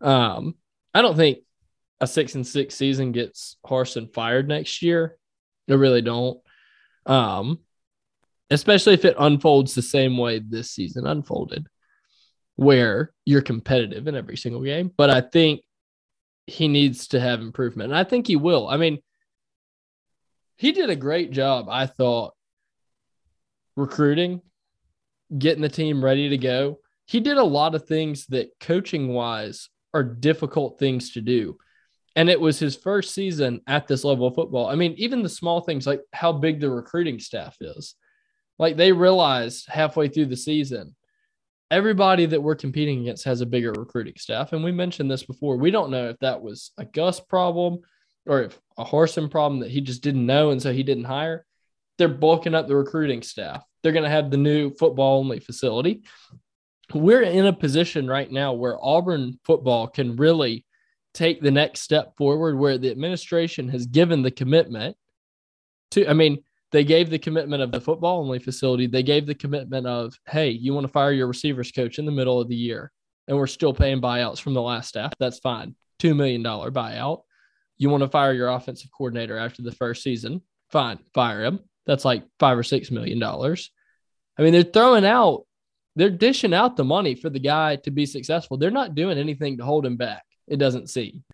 Um, 0.00 0.56
I 0.92 1.00
don't 1.00 1.16
think 1.16 1.38
a 2.00 2.06
six 2.06 2.34
and 2.34 2.46
six 2.46 2.74
season 2.74 3.12
gets 3.12 3.56
Harsin 3.64 4.12
fired 4.12 4.48
next 4.48 4.82
year. 4.82 5.16
I 5.70 5.74
really 5.74 6.02
don't. 6.02 6.40
Um, 7.06 7.60
especially 8.50 8.94
if 8.94 9.04
it 9.04 9.16
unfolds 9.18 9.74
the 9.74 9.82
same 9.82 10.18
way 10.18 10.40
this 10.40 10.72
season 10.72 11.06
unfolded, 11.06 11.68
where 12.56 13.12
you're 13.24 13.42
competitive 13.42 14.08
in 14.08 14.16
every 14.16 14.36
single 14.36 14.62
game. 14.62 14.90
But 14.94 15.08
I 15.08 15.20
think 15.20 15.62
he 16.46 16.66
needs 16.66 17.08
to 17.08 17.20
have 17.20 17.40
improvement. 17.40 17.92
And 17.92 17.98
I 17.98 18.04
think 18.04 18.26
he 18.26 18.36
will. 18.36 18.68
I 18.68 18.76
mean, 18.76 18.98
he 20.56 20.72
did 20.72 20.90
a 20.90 20.96
great 20.96 21.30
job, 21.30 21.68
I 21.68 21.86
thought, 21.86 22.33
recruiting, 23.76 24.40
getting 25.36 25.62
the 25.62 25.68
team 25.68 26.04
ready 26.04 26.28
to 26.28 26.38
go. 26.38 26.78
He 27.06 27.20
did 27.20 27.36
a 27.36 27.44
lot 27.44 27.74
of 27.74 27.86
things 27.86 28.26
that 28.26 28.50
coaching 28.60 29.08
wise 29.08 29.68
are 29.92 30.02
difficult 30.02 30.78
things 30.78 31.12
to 31.12 31.20
do. 31.20 31.58
And 32.16 32.28
it 32.28 32.40
was 32.40 32.58
his 32.58 32.76
first 32.76 33.12
season 33.12 33.60
at 33.66 33.86
this 33.86 34.04
level 34.04 34.26
of 34.26 34.34
football. 34.34 34.68
I 34.68 34.76
mean, 34.76 34.94
even 34.96 35.22
the 35.22 35.28
small 35.28 35.60
things 35.60 35.86
like 35.86 36.00
how 36.12 36.32
big 36.32 36.60
the 36.60 36.70
recruiting 36.70 37.18
staff 37.18 37.56
is. 37.60 37.94
Like 38.58 38.76
they 38.76 38.92
realized 38.92 39.66
halfway 39.68 40.08
through 40.08 40.26
the 40.26 40.36
season, 40.36 40.94
everybody 41.70 42.26
that 42.26 42.40
we're 42.40 42.54
competing 42.54 43.00
against 43.00 43.24
has 43.24 43.40
a 43.40 43.46
bigger 43.46 43.72
recruiting 43.72 44.14
staff. 44.16 44.52
And 44.52 44.62
we 44.62 44.70
mentioned 44.70 45.10
this 45.10 45.24
before. 45.24 45.56
We 45.56 45.72
don't 45.72 45.90
know 45.90 46.08
if 46.08 46.18
that 46.20 46.40
was 46.40 46.70
a 46.78 46.84
Gus 46.84 47.18
problem 47.18 47.80
or 48.26 48.42
if 48.42 48.60
a 48.78 48.84
Harsin 48.84 49.28
problem 49.28 49.60
that 49.60 49.70
he 49.70 49.80
just 49.80 50.02
didn't 50.02 50.24
know 50.24 50.50
and 50.50 50.62
so 50.62 50.72
he 50.72 50.84
didn't 50.84 51.04
hire. 51.04 51.44
They're 51.98 52.08
bulking 52.08 52.54
up 52.54 52.66
the 52.68 52.76
recruiting 52.76 53.22
staff. 53.22 53.64
They're 53.82 53.92
going 53.92 54.04
to 54.04 54.10
have 54.10 54.30
the 54.30 54.36
new 54.36 54.70
football 54.70 55.18
only 55.18 55.40
facility. 55.40 56.02
We're 56.92 57.22
in 57.22 57.46
a 57.46 57.52
position 57.52 58.06
right 58.06 58.30
now 58.30 58.52
where 58.52 58.78
Auburn 58.82 59.38
football 59.44 59.86
can 59.86 60.16
really 60.16 60.64
take 61.14 61.40
the 61.40 61.50
next 61.50 61.80
step 61.80 62.16
forward 62.16 62.58
where 62.58 62.76
the 62.76 62.90
administration 62.90 63.68
has 63.68 63.86
given 63.86 64.22
the 64.22 64.30
commitment 64.30 64.96
to, 65.92 66.08
I 66.08 66.12
mean, 66.12 66.42
they 66.72 66.82
gave 66.82 67.08
the 67.08 67.20
commitment 67.20 67.62
of 67.62 67.70
the 67.70 67.80
football 67.80 68.20
only 68.20 68.40
facility. 68.40 68.88
They 68.88 69.04
gave 69.04 69.26
the 69.26 69.34
commitment 69.34 69.86
of, 69.86 70.18
hey, 70.26 70.50
you 70.50 70.74
want 70.74 70.84
to 70.84 70.92
fire 70.92 71.12
your 71.12 71.28
receivers 71.28 71.70
coach 71.70 72.00
in 72.00 72.04
the 72.04 72.10
middle 72.10 72.40
of 72.40 72.48
the 72.48 72.56
year, 72.56 72.90
and 73.28 73.36
we're 73.36 73.46
still 73.46 73.72
paying 73.72 74.00
buyouts 74.00 74.40
from 74.40 74.54
the 74.54 74.62
last 74.62 74.88
staff. 74.88 75.12
That's 75.20 75.38
fine. 75.38 75.76
$2 76.00 76.16
million 76.16 76.42
buyout. 76.42 77.22
You 77.76 77.90
want 77.90 78.02
to 78.02 78.08
fire 78.08 78.32
your 78.32 78.48
offensive 78.48 78.90
coordinator 78.96 79.38
after 79.38 79.62
the 79.62 79.70
first 79.70 80.02
season? 80.02 80.42
Fine, 80.70 80.98
fire 81.14 81.44
him. 81.44 81.60
That's 81.86 82.04
like 82.04 82.24
five 82.38 82.58
or 82.58 82.62
six 82.62 82.90
million 82.90 83.18
dollars. 83.18 83.70
I 84.38 84.42
mean, 84.42 84.52
they're 84.52 84.62
throwing 84.62 85.04
out, 85.04 85.44
they're 85.96 86.10
dishing 86.10 86.54
out 86.54 86.76
the 86.76 86.84
money 86.84 87.14
for 87.14 87.30
the 87.30 87.38
guy 87.38 87.76
to 87.76 87.90
be 87.90 88.06
successful. 88.06 88.56
They're 88.56 88.70
not 88.70 88.94
doing 88.94 89.18
anything 89.18 89.58
to 89.58 89.64
hold 89.64 89.86
him 89.86 89.96
back. 89.96 90.24
It 90.46 90.58
doesn't 90.58 90.90
seem. 90.90 91.24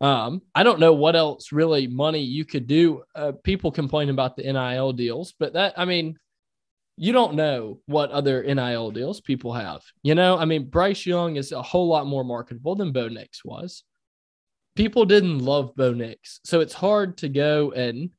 Um, 0.00 0.42
I 0.54 0.62
don't 0.62 0.80
know 0.80 0.94
what 0.94 1.16
else 1.16 1.52
really 1.52 1.86
money 1.86 2.20
you 2.20 2.44
could 2.44 2.66
do. 2.66 3.02
Uh, 3.14 3.32
people 3.44 3.70
complain 3.70 4.08
about 4.08 4.36
the 4.36 4.50
NIL 4.50 4.92
deals, 4.92 5.34
but 5.38 5.52
that, 5.54 5.74
I 5.76 5.84
mean, 5.84 6.18
you 6.96 7.12
don't 7.12 7.34
know 7.34 7.80
what 7.86 8.10
other 8.10 8.42
NIL 8.42 8.90
deals 8.90 9.20
people 9.20 9.52
have. 9.52 9.82
You 10.02 10.14
know, 10.14 10.38
I 10.38 10.44
mean, 10.44 10.68
Bryce 10.68 11.04
Young 11.04 11.36
is 11.36 11.52
a 11.52 11.62
whole 11.62 11.88
lot 11.88 12.06
more 12.06 12.24
marketable 12.24 12.76
than 12.76 12.92
Bo 12.92 13.08
Nix 13.08 13.44
was. 13.44 13.84
People 14.74 15.04
didn't 15.04 15.38
love 15.38 15.74
Bo 15.76 15.92
Nix. 15.92 16.40
So 16.44 16.60
it's 16.60 16.74
hard 16.74 17.18
to 17.18 17.28
go 17.28 17.72
and 17.72 18.10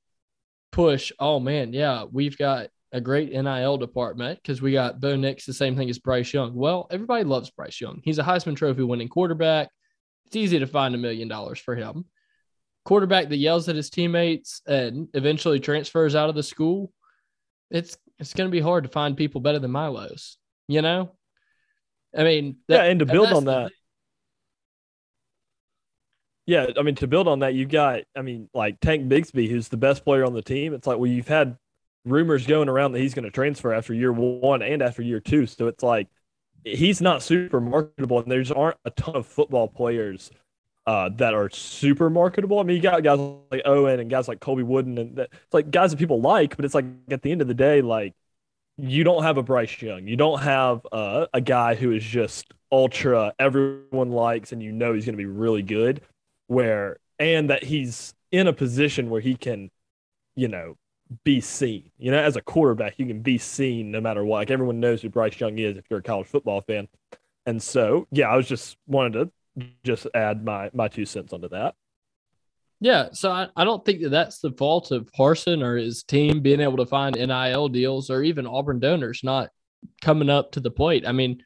push, 0.71 1.11
oh 1.19 1.39
man, 1.39 1.73
yeah, 1.73 2.05
we've 2.11 2.37
got 2.37 2.67
a 2.91 3.01
great 3.01 3.31
NIL 3.31 3.77
department 3.77 4.39
because 4.41 4.61
we 4.61 4.73
got 4.73 4.99
Bo 4.99 5.15
Nix, 5.15 5.45
the 5.45 5.53
same 5.53 5.75
thing 5.75 5.89
as 5.89 5.99
Bryce 5.99 6.33
Young. 6.33 6.53
Well, 6.53 6.87
everybody 6.91 7.23
loves 7.23 7.49
Bryce 7.49 7.79
Young. 7.79 8.01
He's 8.03 8.19
a 8.19 8.23
Heisman 8.23 8.55
Trophy 8.55 8.83
winning 8.83 9.07
quarterback. 9.07 9.69
It's 10.25 10.35
easy 10.35 10.59
to 10.59 10.67
find 10.67 10.95
a 10.95 10.97
million 10.97 11.27
dollars 11.27 11.59
for 11.59 11.75
him. 11.75 12.05
Quarterback 12.83 13.29
that 13.29 13.37
yells 13.37 13.69
at 13.69 13.75
his 13.75 13.89
teammates 13.89 14.61
and 14.65 15.07
eventually 15.13 15.59
transfers 15.59 16.15
out 16.15 16.29
of 16.29 16.35
the 16.35 16.43
school. 16.43 16.91
It's 17.69 17.97
it's 18.19 18.33
going 18.33 18.49
to 18.49 18.51
be 18.51 18.59
hard 18.59 18.83
to 18.83 18.89
find 18.89 19.15
people 19.15 19.41
better 19.41 19.59
than 19.59 19.71
Milo's. 19.71 20.37
You 20.67 20.81
know, 20.81 21.15
I 22.17 22.23
mean, 22.23 22.57
yeah, 22.67 22.83
and 22.83 22.99
to 22.99 23.05
build 23.05 23.31
on 23.31 23.45
that, 23.45 23.71
yeah, 26.51 26.65
I 26.77 26.81
mean, 26.81 26.95
to 26.95 27.07
build 27.07 27.29
on 27.29 27.39
that, 27.39 27.53
you've 27.53 27.69
got, 27.69 28.01
I 28.13 28.21
mean, 28.21 28.49
like 28.53 28.81
Tank 28.81 29.07
Bigsby, 29.07 29.49
who's 29.49 29.69
the 29.69 29.77
best 29.77 30.03
player 30.03 30.25
on 30.25 30.33
the 30.33 30.41
team. 30.41 30.73
It's 30.73 30.85
like, 30.85 30.97
well, 30.97 31.09
you've 31.09 31.29
had 31.29 31.55
rumors 32.03 32.45
going 32.45 32.67
around 32.67 32.91
that 32.91 32.99
he's 32.99 33.13
going 33.13 33.23
to 33.23 33.31
transfer 33.31 33.73
after 33.73 33.93
year 33.93 34.11
one 34.11 34.61
and 34.61 34.81
after 34.81 35.01
year 35.01 35.21
two. 35.21 35.45
So 35.45 35.67
it's 35.67 35.81
like 35.81 36.09
he's 36.65 36.99
not 36.99 37.23
super 37.23 37.61
marketable, 37.61 38.19
and 38.19 38.29
there's 38.29 38.51
aren't 38.51 38.75
a 38.83 38.89
ton 38.89 39.15
of 39.15 39.25
football 39.25 39.69
players 39.69 40.29
uh, 40.85 41.07
that 41.15 41.33
are 41.33 41.49
super 41.49 42.09
marketable. 42.09 42.59
I 42.59 42.63
mean, 42.63 42.75
you 42.75 42.81
got 42.81 43.01
guys 43.01 43.19
like 43.49 43.61
Owen 43.63 44.01
and 44.01 44.09
guys 44.09 44.27
like 44.27 44.41
Colby 44.41 44.63
Wooden, 44.63 44.97
and 44.97 45.15
that, 45.15 45.29
it's 45.31 45.53
like 45.53 45.71
guys 45.71 45.91
that 45.91 45.97
people 45.97 46.19
like, 46.19 46.57
but 46.57 46.65
it's 46.65 46.75
like 46.75 46.85
at 47.11 47.21
the 47.21 47.31
end 47.31 47.41
of 47.41 47.47
the 47.47 47.53
day, 47.53 47.81
like 47.81 48.13
you 48.77 49.05
don't 49.05 49.23
have 49.23 49.37
a 49.37 49.43
Bryce 49.43 49.81
Young, 49.81 50.05
you 50.05 50.17
don't 50.17 50.41
have 50.41 50.85
uh, 50.91 51.27
a 51.33 51.39
guy 51.39 51.75
who 51.75 51.93
is 51.93 52.03
just 52.03 52.53
ultra 52.73 53.33
everyone 53.39 54.11
likes, 54.11 54.51
and 54.51 54.61
you 54.61 54.73
know 54.73 54.91
he's 54.91 55.05
going 55.05 55.13
to 55.13 55.17
be 55.17 55.25
really 55.25 55.61
good. 55.61 56.01
Where 56.51 56.97
and 57.17 57.49
that 57.49 57.63
he's 57.63 58.13
in 58.29 58.47
a 58.47 58.53
position 58.53 59.09
where 59.09 59.21
he 59.21 59.35
can, 59.35 59.71
you 60.35 60.49
know, 60.49 60.75
be 61.23 61.39
seen. 61.39 61.91
You 61.97 62.11
know, 62.11 62.17
as 62.17 62.35
a 62.35 62.41
quarterback, 62.41 62.95
you 62.97 63.05
can 63.05 63.21
be 63.21 63.37
seen 63.37 63.89
no 63.89 64.01
matter 64.01 64.25
what. 64.25 64.39
Like 64.39 64.51
everyone 64.51 64.81
knows 64.81 65.01
who 65.01 65.07
Bryce 65.07 65.39
Young 65.39 65.57
is 65.59 65.77
if 65.77 65.85
you're 65.89 65.99
a 65.99 66.03
college 66.03 66.27
football 66.27 66.59
fan. 66.61 66.89
And 67.45 67.63
so, 67.63 68.05
yeah, 68.11 68.29
I 68.29 68.35
was 68.35 68.49
just 68.49 68.75
wanted 68.85 69.31
to 69.57 69.65
just 69.85 70.07
add 70.13 70.43
my 70.43 70.69
my 70.73 70.89
two 70.89 71.05
cents 71.05 71.31
onto 71.31 71.47
that. 71.49 71.75
Yeah, 72.81 73.09
so 73.13 73.31
I, 73.31 73.47
I 73.55 73.63
don't 73.63 73.85
think 73.85 74.01
that 74.01 74.09
that's 74.09 74.39
the 74.39 74.51
fault 74.51 74.91
of 74.91 75.09
Harsin 75.17 75.63
or 75.63 75.77
his 75.77 76.03
team 76.03 76.41
being 76.41 76.59
able 76.59 76.77
to 76.77 76.85
find 76.85 77.15
NIL 77.15 77.69
deals 77.69 78.09
or 78.09 78.23
even 78.23 78.45
Auburn 78.45 78.79
donors 78.79 79.21
not 79.23 79.51
coming 80.01 80.29
up 80.29 80.51
to 80.51 80.59
the 80.59 80.71
plate. 80.71 81.07
I 81.07 81.13
mean, 81.13 81.43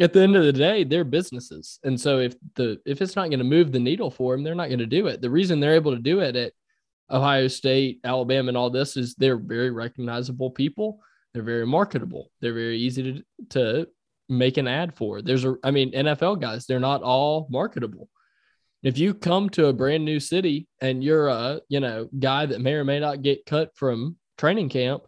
at 0.00 0.12
the 0.12 0.20
end 0.20 0.36
of 0.36 0.44
the 0.44 0.52
day, 0.52 0.84
they're 0.84 1.04
businesses, 1.04 1.78
and 1.84 2.00
so 2.00 2.18
if 2.18 2.34
the 2.54 2.80
if 2.86 3.02
it's 3.02 3.16
not 3.16 3.28
going 3.28 3.38
to 3.38 3.44
move 3.44 3.72
the 3.72 3.78
needle 3.78 4.10
for 4.10 4.34
them, 4.34 4.42
they're 4.42 4.54
not 4.54 4.68
going 4.68 4.78
to 4.78 4.86
do 4.86 5.06
it. 5.06 5.20
The 5.20 5.30
reason 5.30 5.60
they're 5.60 5.74
able 5.74 5.94
to 5.94 6.02
do 6.02 6.20
it 6.20 6.34
at 6.34 6.52
Ohio 7.10 7.46
State, 7.48 8.00
Alabama, 8.04 8.48
and 8.48 8.56
all 8.56 8.70
this 8.70 8.96
is 8.96 9.14
they're 9.14 9.36
very 9.36 9.70
recognizable 9.70 10.50
people. 10.50 11.00
They're 11.34 11.42
very 11.42 11.66
marketable. 11.66 12.30
They're 12.40 12.54
very 12.54 12.78
easy 12.78 13.02
to 13.02 13.24
to 13.50 13.88
make 14.28 14.56
an 14.56 14.68
ad 14.68 14.94
for. 14.94 15.22
There's 15.22 15.44
a, 15.44 15.56
I 15.62 15.70
mean, 15.70 15.92
NFL 15.92 16.40
guys, 16.40 16.66
they're 16.66 16.80
not 16.80 17.02
all 17.02 17.46
marketable. 17.50 18.08
If 18.82 18.98
you 18.98 19.14
come 19.14 19.48
to 19.50 19.66
a 19.66 19.72
brand 19.72 20.04
new 20.04 20.18
city 20.18 20.66
and 20.80 21.04
you're 21.04 21.28
a, 21.28 21.60
you 21.68 21.80
know, 21.80 22.08
guy 22.18 22.46
that 22.46 22.60
may 22.60 22.72
or 22.72 22.84
may 22.84 22.98
not 22.98 23.22
get 23.22 23.46
cut 23.46 23.70
from 23.76 24.16
training 24.38 24.70
camp, 24.70 25.04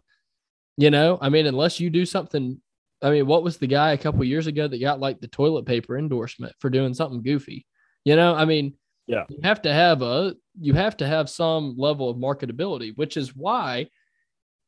you 0.77 0.91
know, 0.91 1.17
I 1.21 1.29
mean, 1.29 1.45
unless 1.45 1.79
you 1.79 1.89
do 1.89 2.05
something. 2.05 2.61
I 3.05 3.11
mean, 3.11 3.27
what 3.27 3.43
was 3.43 3.57
the 3.57 3.67
guy 3.67 3.91
a 3.91 3.97
couple 3.97 4.23
years 4.23 4.47
ago 4.47 4.67
that 4.67 4.79
got 4.81 4.99
like 4.99 5.19
the 5.19 5.27
toilet 5.27 5.65
paper 5.65 5.97
endorsement 5.97 6.53
for 6.59 6.69
doing 6.69 6.93
something 6.93 7.21
goofy? 7.21 7.65
You 8.03 8.15
know, 8.15 8.33
I 8.35 8.45
mean, 8.45 8.73
Yeah. 9.07 9.25
you 9.29 9.39
have 9.43 9.61
to 9.63 9.71
have 9.73 10.01
a 10.01 10.35
you 10.59 10.73
have 10.73 10.97
to 10.97 11.07
have 11.07 11.29
some 11.29 11.75
level 11.77 12.09
of 12.09 12.17
marketability, 12.17 12.93
which 12.95 13.17
is 13.17 13.35
why 13.35 13.87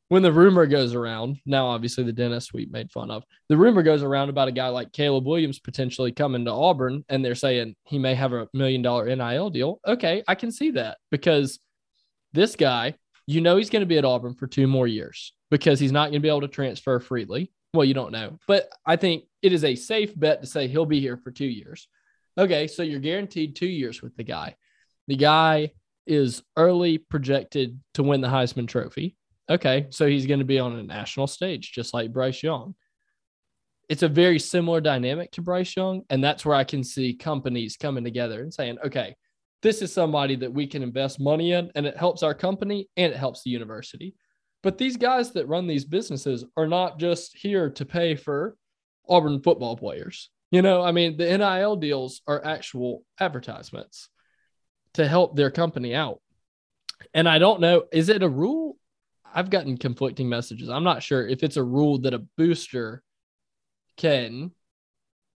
when 0.08 0.22
the 0.22 0.32
rumor 0.32 0.66
goes 0.66 0.94
around, 0.94 1.36
now 1.44 1.66
obviously 1.66 2.04
the 2.04 2.12
dentist 2.12 2.54
we 2.54 2.66
made 2.66 2.90
fun 2.90 3.10
of, 3.10 3.24
the 3.48 3.56
rumor 3.56 3.82
goes 3.82 4.02
around 4.02 4.28
about 4.30 4.48
a 4.48 4.52
guy 4.52 4.68
like 4.68 4.92
Caleb 4.92 5.26
Williams 5.26 5.58
potentially 5.58 6.12
coming 6.12 6.44
to 6.46 6.50
Auburn, 6.52 7.04
and 7.10 7.22
they're 7.24 7.34
saying 7.34 7.74
he 7.84 7.98
may 7.98 8.14
have 8.14 8.32
a 8.32 8.48
million 8.54 8.80
dollar 8.82 9.04
NIL 9.14 9.50
deal. 9.50 9.80
Okay, 9.86 10.22
I 10.28 10.34
can 10.34 10.50
see 10.52 10.70
that 10.72 10.96
because 11.10 11.58
this 12.32 12.56
guy, 12.56 12.94
you 13.26 13.40
know, 13.42 13.56
he's 13.58 13.68
going 13.70 13.80
to 13.80 13.86
be 13.86 13.98
at 13.98 14.04
Auburn 14.06 14.34
for 14.34 14.46
two 14.46 14.66
more 14.66 14.86
years 14.86 15.34
because 15.50 15.78
he's 15.80 15.92
not 15.92 16.04
going 16.04 16.20
to 16.20 16.20
be 16.20 16.28
able 16.28 16.40
to 16.42 16.48
transfer 16.48 17.00
freely. 17.00 17.50
Well, 17.74 17.84
you 17.84 17.94
don't 17.94 18.12
know, 18.12 18.38
but 18.46 18.68
I 18.86 18.96
think 18.96 19.24
it 19.42 19.52
is 19.52 19.64
a 19.64 19.74
safe 19.74 20.18
bet 20.18 20.40
to 20.40 20.46
say 20.46 20.68
he'll 20.68 20.86
be 20.86 21.00
here 21.00 21.16
for 21.16 21.30
two 21.30 21.46
years. 21.46 21.88
Okay, 22.36 22.66
so 22.66 22.82
you're 22.82 23.00
guaranteed 23.00 23.56
two 23.56 23.66
years 23.66 24.00
with 24.00 24.16
the 24.16 24.24
guy. 24.24 24.56
The 25.08 25.16
guy 25.16 25.72
is 26.06 26.42
early 26.56 26.98
projected 26.98 27.78
to 27.94 28.02
win 28.02 28.20
the 28.20 28.28
Heisman 28.28 28.68
Trophy. 28.68 29.16
Okay, 29.50 29.86
so 29.90 30.06
he's 30.06 30.26
going 30.26 30.40
to 30.40 30.44
be 30.44 30.58
on 30.58 30.78
a 30.78 30.82
national 30.82 31.26
stage, 31.26 31.72
just 31.72 31.94
like 31.94 32.12
Bryce 32.12 32.42
Young. 32.42 32.74
It's 33.88 34.02
a 34.02 34.08
very 34.08 34.38
similar 34.38 34.80
dynamic 34.80 35.32
to 35.32 35.42
Bryce 35.42 35.74
Young. 35.74 36.02
And 36.10 36.22
that's 36.22 36.44
where 36.44 36.54
I 36.54 36.64
can 36.64 36.84
see 36.84 37.14
companies 37.14 37.76
coming 37.78 38.04
together 38.04 38.42
and 38.42 38.52
saying, 38.52 38.78
okay, 38.84 39.16
this 39.62 39.82
is 39.82 39.92
somebody 39.92 40.36
that 40.36 40.52
we 40.52 40.66
can 40.66 40.82
invest 40.82 41.18
money 41.18 41.52
in, 41.52 41.70
and 41.74 41.86
it 41.86 41.96
helps 41.96 42.22
our 42.22 42.34
company 42.34 42.88
and 42.96 43.12
it 43.12 43.18
helps 43.18 43.42
the 43.42 43.50
university. 43.50 44.14
But 44.62 44.78
these 44.78 44.96
guys 44.96 45.32
that 45.32 45.48
run 45.48 45.66
these 45.66 45.84
businesses 45.84 46.44
are 46.56 46.66
not 46.66 46.98
just 46.98 47.36
here 47.36 47.70
to 47.70 47.84
pay 47.84 48.16
for 48.16 48.56
Auburn 49.08 49.40
football 49.40 49.76
players. 49.76 50.30
You 50.50 50.62
know, 50.62 50.82
I 50.82 50.92
mean, 50.92 51.16
the 51.16 51.36
NIL 51.36 51.76
deals 51.76 52.22
are 52.26 52.44
actual 52.44 53.04
advertisements 53.20 54.08
to 54.94 55.06
help 55.06 55.36
their 55.36 55.50
company 55.50 55.94
out. 55.94 56.20
And 57.14 57.28
I 57.28 57.38
don't 57.38 57.60
know, 57.60 57.84
is 57.92 58.08
it 58.08 58.22
a 58.22 58.28
rule? 58.28 58.76
I've 59.32 59.50
gotten 59.50 59.76
conflicting 59.76 60.28
messages. 60.28 60.68
I'm 60.68 60.84
not 60.84 61.02
sure 61.02 61.26
if 61.26 61.42
it's 61.42 61.56
a 61.56 61.62
rule 61.62 61.98
that 62.00 62.14
a 62.14 62.24
booster 62.36 63.02
can 63.96 64.52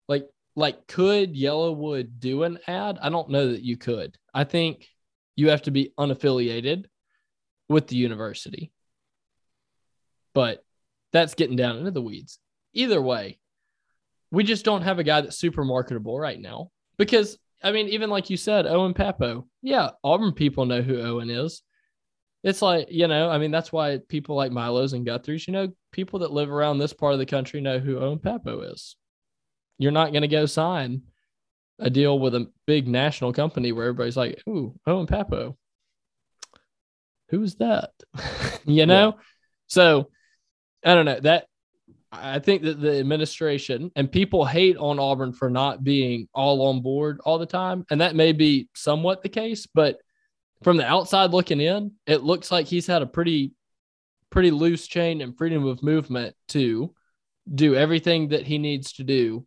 like 0.08 0.26
like 0.54 0.86
could 0.86 1.34
YellaWood 1.34 2.20
do 2.20 2.44
an 2.44 2.58
ad? 2.66 2.98
I 3.02 3.08
don't 3.08 3.30
know 3.30 3.52
that 3.52 3.62
you 3.62 3.76
could. 3.76 4.16
I 4.32 4.44
think 4.44 4.86
you 5.36 5.48
have 5.48 5.62
to 5.62 5.70
be 5.70 5.92
unaffiliated 5.98 6.84
with 7.68 7.88
the 7.88 7.96
university. 7.96 8.72
But 10.34 10.64
that's 11.12 11.34
getting 11.34 11.56
down 11.56 11.78
into 11.78 11.90
the 11.90 12.02
weeds. 12.02 12.38
Either 12.72 13.00
way, 13.00 13.38
we 14.30 14.44
just 14.44 14.64
don't 14.64 14.82
have 14.82 14.98
a 14.98 15.04
guy 15.04 15.20
that's 15.20 15.38
super 15.38 15.64
marketable 15.64 16.18
right 16.18 16.40
now 16.40 16.70
because 16.96 17.38
I 17.62 17.72
mean, 17.72 17.88
even 17.88 18.10
like 18.10 18.30
you 18.30 18.36
said, 18.36 18.66
Owen 18.66 18.94
Pappoe. 18.94 19.46
Yeah, 19.62 19.90
Auburn 20.02 20.32
people 20.32 20.64
know 20.66 20.82
who 20.82 21.00
Owen 21.00 21.30
is. 21.30 21.62
It's 22.42 22.62
like, 22.62 22.86
you 22.90 23.06
know, 23.06 23.28
I 23.28 23.36
mean, 23.36 23.50
that's 23.50 23.70
why 23.70 23.98
people 24.08 24.34
like 24.34 24.50
Milo's 24.50 24.94
and 24.94 25.04
Guthrie's, 25.04 25.46
you 25.46 25.52
know, 25.52 25.68
people 25.92 26.20
that 26.20 26.32
live 26.32 26.50
around 26.50 26.78
this 26.78 26.94
part 26.94 27.12
of 27.12 27.18
the 27.18 27.26
country 27.26 27.60
know 27.60 27.78
who 27.78 27.98
Owen 27.98 28.18
Pappoe 28.18 28.62
is. 28.62 28.96
You're 29.76 29.92
not 29.92 30.12
going 30.12 30.22
to 30.22 30.28
go 30.28 30.46
sign 30.46 31.02
a 31.78 31.90
deal 31.90 32.18
with 32.18 32.34
a 32.34 32.50
big 32.66 32.88
national 32.88 33.32
company 33.34 33.72
where 33.72 33.86
everybody's 33.86 34.16
like, 34.16 34.42
ooh, 34.48 34.74
Owen 34.86 35.06
Pappoe. 35.06 35.56
Who's 37.28 37.56
that? 37.56 37.90
you 38.64 38.86
know? 38.86 39.14
Yeah. 39.16 39.22
So 39.66 40.10
I 40.84 40.94
don't 40.94 41.04
know. 41.04 41.20
That 41.20 41.46
I 42.12 42.38
think 42.40 42.62
that 42.62 42.80
the 42.80 42.98
administration 42.98 43.92
and 43.94 44.10
people 44.10 44.44
hate 44.44 44.76
on 44.76 44.98
Auburn 44.98 45.32
for 45.32 45.48
not 45.48 45.84
being 45.84 46.28
all 46.34 46.62
on 46.68 46.80
board 46.80 47.20
all 47.24 47.38
the 47.38 47.46
time. 47.46 47.84
And 47.90 48.00
that 48.00 48.16
may 48.16 48.32
be 48.32 48.68
somewhat 48.74 49.22
the 49.22 49.28
case, 49.28 49.66
but 49.66 49.98
from 50.62 50.76
the 50.76 50.86
outside 50.86 51.30
looking 51.30 51.60
in, 51.60 51.92
it 52.06 52.22
looks 52.22 52.50
like 52.50 52.66
he's 52.66 52.86
had 52.86 53.02
a 53.02 53.06
pretty, 53.06 53.52
pretty 54.30 54.50
loose 54.50 54.86
chain 54.86 55.20
and 55.20 55.36
freedom 55.36 55.66
of 55.66 55.82
movement 55.82 56.34
to 56.48 56.94
do 57.52 57.74
everything 57.74 58.28
that 58.28 58.46
he 58.46 58.58
needs 58.58 58.92
to 58.94 59.04
do 59.04 59.46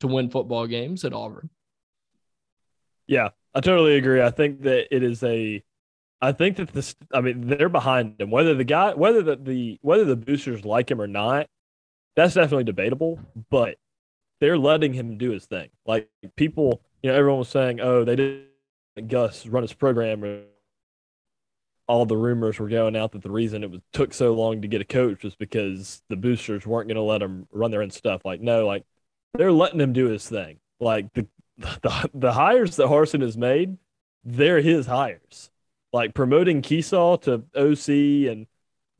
to 0.00 0.06
win 0.06 0.30
football 0.30 0.66
games 0.66 1.04
at 1.04 1.12
Auburn. 1.12 1.48
Yeah, 3.06 3.30
I 3.54 3.60
totally 3.60 3.96
agree. 3.96 4.22
I 4.22 4.30
think 4.30 4.62
that 4.62 4.94
it 4.94 5.02
is 5.02 5.22
a 5.22 5.62
I 6.22 6.32
think 6.32 6.56
that 6.56 6.72
this 6.72 6.94
I 7.12 7.20
mean 7.20 7.46
they're 7.46 7.68
behind 7.68 8.20
him. 8.20 8.30
Whether 8.30 8.54
the 8.54 8.64
guy 8.64 8.94
whether 8.94 9.22
the, 9.22 9.36
the 9.36 9.78
whether 9.82 10.04
the 10.04 10.16
boosters 10.16 10.64
like 10.64 10.90
him 10.90 11.00
or 11.00 11.06
not, 11.06 11.48
that's 12.16 12.34
definitely 12.34 12.64
debatable, 12.64 13.18
but 13.50 13.76
they're 14.40 14.58
letting 14.58 14.92
him 14.92 15.16
do 15.18 15.30
his 15.30 15.46
thing. 15.46 15.70
Like 15.86 16.08
people, 16.36 16.82
you 17.02 17.10
know, 17.10 17.16
everyone 17.16 17.40
was 17.40 17.48
saying, 17.48 17.80
"Oh, 17.80 18.04
they 18.04 18.16
didn't 18.16 19.08
Gus 19.08 19.46
run 19.46 19.62
his 19.62 19.72
program." 19.72 20.24
Or 20.24 20.42
all 21.86 22.06
the 22.06 22.16
rumors 22.16 22.58
were 22.58 22.68
going 22.68 22.96
out 22.96 23.12
that 23.12 23.22
the 23.22 23.30
reason 23.30 23.64
it 23.64 23.70
was 23.70 23.80
took 23.92 24.14
so 24.14 24.32
long 24.32 24.62
to 24.62 24.68
get 24.68 24.80
a 24.80 24.84
coach 24.84 25.24
was 25.24 25.34
because 25.34 26.02
the 26.08 26.16
boosters 26.16 26.66
weren't 26.66 26.86
going 26.86 26.94
to 26.96 27.02
let 27.02 27.22
him 27.22 27.48
run 27.50 27.72
their 27.72 27.82
own 27.82 27.90
stuff. 27.90 28.22
Like, 28.24 28.40
no, 28.40 28.64
like 28.66 28.84
they're 29.34 29.50
letting 29.50 29.80
him 29.80 29.92
do 29.92 30.06
his 30.06 30.28
thing. 30.28 30.58
Like 30.78 31.12
the 31.14 31.26
the, 31.58 32.10
the 32.14 32.32
hires 32.32 32.76
that 32.76 32.86
Harsin 32.86 33.22
has 33.22 33.36
made, 33.36 33.76
they're 34.24 34.60
his 34.60 34.86
hires. 34.86 35.49
Like 35.92 36.14
promoting 36.14 36.62
Kiesau 36.62 37.20
to 37.22 37.42
OC 37.56 38.30
and 38.30 38.46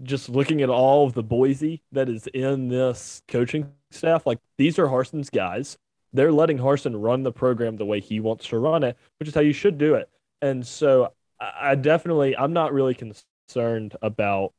just 0.03 0.28
looking 0.28 0.62
at 0.62 0.70
all 0.70 1.07
of 1.07 1.12
the 1.12 1.22
Boise 1.22 1.82
that 1.93 2.09
is 2.09 2.26
in 2.28 2.68
this 2.68 3.22
coaching 3.28 3.70
staff, 3.91 4.26
like 4.26 4.38
these 4.59 4.78
are 4.78 4.86
Harsin's 4.86 5.30
guys. 5.30 5.78
They're 6.12 6.32
letting 6.32 6.59
Harsin 6.59 6.95
run 6.97 7.22
the 7.22 7.32
program 7.32 7.76
the 7.76 7.84
way 7.84 8.01
he 8.01 8.18
wants 8.18 8.49
to 8.49 8.59
run 8.59 8.82
it, 8.82 8.97
which 9.18 9.28
is 9.28 9.34
how 9.34 9.41
you 9.41 9.53
should 9.53 9.78
do 9.78 9.95
it. 9.95 10.09
And 10.43 10.66
so 10.66 11.12
I 11.41 11.74
definitely, 11.76 12.36
I'm 12.36 12.53
not 12.53 12.72
really 12.72 12.95
concerned 12.95 13.97
about 14.03 14.53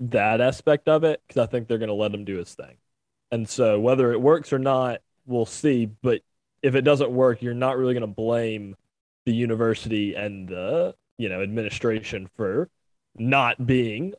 that 0.00 0.40
aspect 0.40 0.88
of 0.88 1.04
it 1.04 1.22
because 1.26 1.40
I 1.40 1.46
think 1.46 1.68
they're 1.68 1.78
going 1.78 1.88
to 1.88 1.94
let 1.94 2.12
him 2.12 2.24
do 2.24 2.38
his 2.38 2.54
thing. 2.54 2.76
And 3.30 3.48
so 3.48 3.78
whether 3.78 4.12
it 4.12 4.20
works 4.20 4.52
or 4.52 4.58
not, 4.58 5.00
we'll 5.26 5.46
see. 5.46 5.86
But 5.86 6.22
if 6.62 6.74
it 6.74 6.82
doesn't 6.82 7.10
work, 7.10 7.42
you're 7.42 7.54
not 7.54 7.78
really 7.78 7.94
going 7.94 8.02
to 8.02 8.06
blame 8.08 8.74
the 9.26 9.32
university 9.32 10.14
and 10.14 10.48
the 10.48 10.94
you 11.22 11.28
know 11.28 11.40
administration 11.40 12.28
for 12.36 12.68
not 13.16 13.64
being 13.64 14.12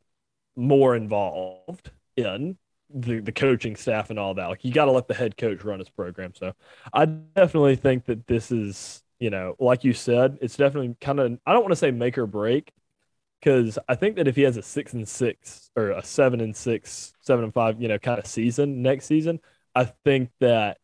more 0.56 0.96
involved 0.96 1.92
in 2.16 2.58
the, 2.94 3.20
the 3.20 3.32
coaching 3.32 3.76
staff 3.76 4.10
and 4.10 4.18
all 4.18 4.36
that. 4.36 4.48
Like 4.48 4.64
you 4.64 4.72
got 4.72 4.86
to 4.86 4.92
let 4.92 5.08
the 5.08 5.14
head 5.14 5.36
coach 5.36 5.64
run 5.64 5.80
his 5.80 5.90
program. 5.90 6.34
So 6.34 6.54
I 6.94 7.06
definitely 7.06 7.76
think 7.76 8.06
that 8.06 8.26
this 8.28 8.52
is, 8.52 9.04
you 9.20 9.30
know, 9.30 9.56
like 9.60 9.84
you 9.84 9.94
said, 9.94 10.38
it's 10.42 10.56
definitely 10.56 10.96
kind 11.02 11.20
of 11.20 11.40
I 11.46 11.52
don't 11.52 11.64
want 11.64 11.74
to 11.74 11.78
say 11.78 11.92
make 11.92 12.18
or 12.18 12.26
break 12.26 12.72
because 13.42 13.78
I 13.90 13.96
think 13.96 14.16
that 14.16 14.30
if 14.30 14.38
he 14.38 14.44
has 14.44 14.56
a 14.56 14.62
six 14.62 14.94
and 14.94 15.06
six 15.08 15.70
or 15.76 15.90
a 15.92 16.04
seven 16.04 16.40
and 16.40 16.56
six, 16.56 17.14
seven 17.20 17.44
and 17.44 17.54
five, 17.54 17.82
you 17.82 17.90
know, 17.90 18.00
kind 18.00 18.20
of 18.20 18.26
season 18.26 18.82
next 18.82 19.08
season, 19.08 19.42
I 19.76 19.86
think 20.06 20.30
that 20.40 20.78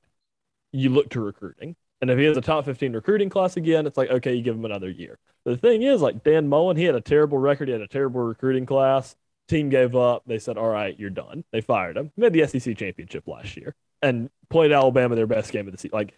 you 0.73 0.89
look 0.89 1.09
to 1.11 1.21
recruiting. 1.21 1.77
And 2.01 2.09
if 2.09 2.17
he 2.17 2.25
has 2.25 2.37
a 2.37 2.41
top 2.41 2.65
15 2.65 2.93
recruiting 2.93 3.29
class 3.29 3.57
again, 3.57 3.85
it's 3.85 3.97
like, 3.97 4.09
okay, 4.09 4.33
you 4.33 4.41
give 4.41 4.55
him 4.55 4.65
another 4.65 4.89
year. 4.89 5.19
The 5.45 5.57
thing 5.57 5.83
is, 5.83 6.01
like 6.01 6.23
Dan 6.23 6.47
Mullen, 6.47 6.77
he 6.77 6.85
had 6.85 6.95
a 6.95 7.01
terrible 7.01 7.37
record. 7.37 7.67
He 7.67 7.73
had 7.73 7.81
a 7.81 7.87
terrible 7.87 8.21
recruiting 8.21 8.65
class. 8.65 9.15
Team 9.47 9.69
gave 9.69 9.95
up. 9.95 10.23
They 10.25 10.39
said, 10.39 10.57
all 10.57 10.69
right, 10.69 10.97
you're 10.97 11.09
done. 11.09 11.43
They 11.51 11.61
fired 11.61 11.97
him. 11.97 12.11
Made 12.15 12.33
the 12.33 12.47
SEC 12.47 12.77
championship 12.77 13.27
last 13.27 13.57
year 13.57 13.75
and 14.01 14.29
played 14.49 14.71
Alabama 14.71 15.15
their 15.15 15.27
best 15.27 15.51
game 15.51 15.67
of 15.67 15.73
the 15.73 15.77
season. 15.77 15.97
Like 15.97 16.13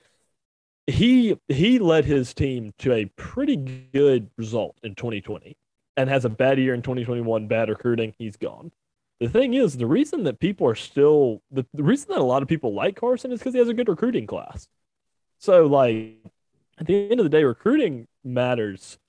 he 0.87 1.37
he 1.47 1.79
led 1.79 2.05
his 2.05 2.33
team 2.33 2.73
to 2.79 2.93
a 2.93 3.05
pretty 3.15 3.55
good 3.55 4.29
result 4.37 4.77
in 4.83 4.95
2020 4.95 5.55
and 5.97 6.09
has 6.09 6.25
a 6.25 6.29
bad 6.29 6.59
year 6.59 6.73
in 6.73 6.81
2021, 6.81 7.47
bad 7.47 7.69
recruiting. 7.69 8.13
He's 8.17 8.37
gone. 8.37 8.71
The 9.19 9.29
thing 9.29 9.53
is, 9.53 9.77
the 9.77 9.85
reason 9.85 10.23
that 10.23 10.39
people 10.39 10.67
are 10.67 10.75
still 10.75 11.41
the, 11.51 11.65
the 11.73 11.83
reason 11.83 12.09
that 12.09 12.19
a 12.19 12.23
lot 12.23 12.41
of 12.41 12.47
people 12.47 12.73
like 12.73 12.99
Harsin 12.99 13.31
is 13.31 13.39
because 13.39 13.53
he 13.53 13.59
has 13.59 13.69
a 13.69 13.73
good 13.73 13.89
recruiting 13.89 14.25
class. 14.25 14.67
So 15.41 15.65
like 15.65 16.17
at 16.77 16.85
the 16.85 17.09
end 17.09 17.19
of 17.19 17.23
the 17.23 17.29
day, 17.29 17.43
recruiting 17.43 18.07
matters. 18.23 18.99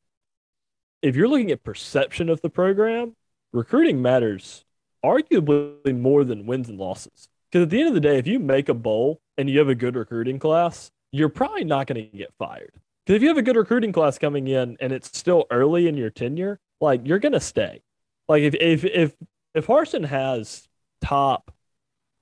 If 1.03 1.15
you're 1.15 1.29
looking 1.29 1.51
at 1.51 1.63
perception 1.63 2.31
of 2.31 2.41
the 2.41 2.49
program, 2.49 3.15
recruiting 3.53 4.01
matters 4.01 4.65
arguably 5.05 5.95
more 5.95 6.25
than 6.25 6.47
wins 6.47 6.71
and 6.71 6.79
losses. 6.79 7.29
Because 7.51 7.65
at 7.65 7.71
the 7.71 7.81
end 7.81 7.89
of 7.89 7.95
the 7.95 8.01
day, 8.01 8.17
if 8.17 8.27
you 8.27 8.39
make 8.39 8.71
a 8.71 8.75
bowl 8.75 9.21
and 9.37 9.51
you 9.51 9.59
have 9.59 9.69
a 9.69 9.75
good 9.75 9.95
recruiting 9.95 10.39
class, 10.39 10.91
you're 11.11 11.29
probably 11.29 11.65
not 11.65 11.87
going 11.87 12.11
to 12.11 12.17
get 12.17 12.33
fired. 12.39 12.73
Because 13.05 13.17
if 13.17 13.23
you 13.23 13.29
have 13.29 13.37
a 13.37 13.43
good 13.43 13.57
recruiting 13.57 13.93
class 13.93 14.17
coming 14.17 14.49
in 14.49 14.79
and 14.81 14.91
it's 14.91 15.17
still 15.19 15.45
early 15.51 15.87
in 15.87 15.99
your 15.99 16.09
tenure, 16.09 16.61
like 16.81 17.03
you're 17.05 17.19
going 17.19 17.33
to 17.33 17.41
stay. 17.41 17.83
Like 18.27 18.43
if 18.43 18.55
if 18.55 18.87
if 18.87 19.15
if 19.55 19.67
Harsin 19.67 20.07
has 20.07 20.67
top 21.03 21.53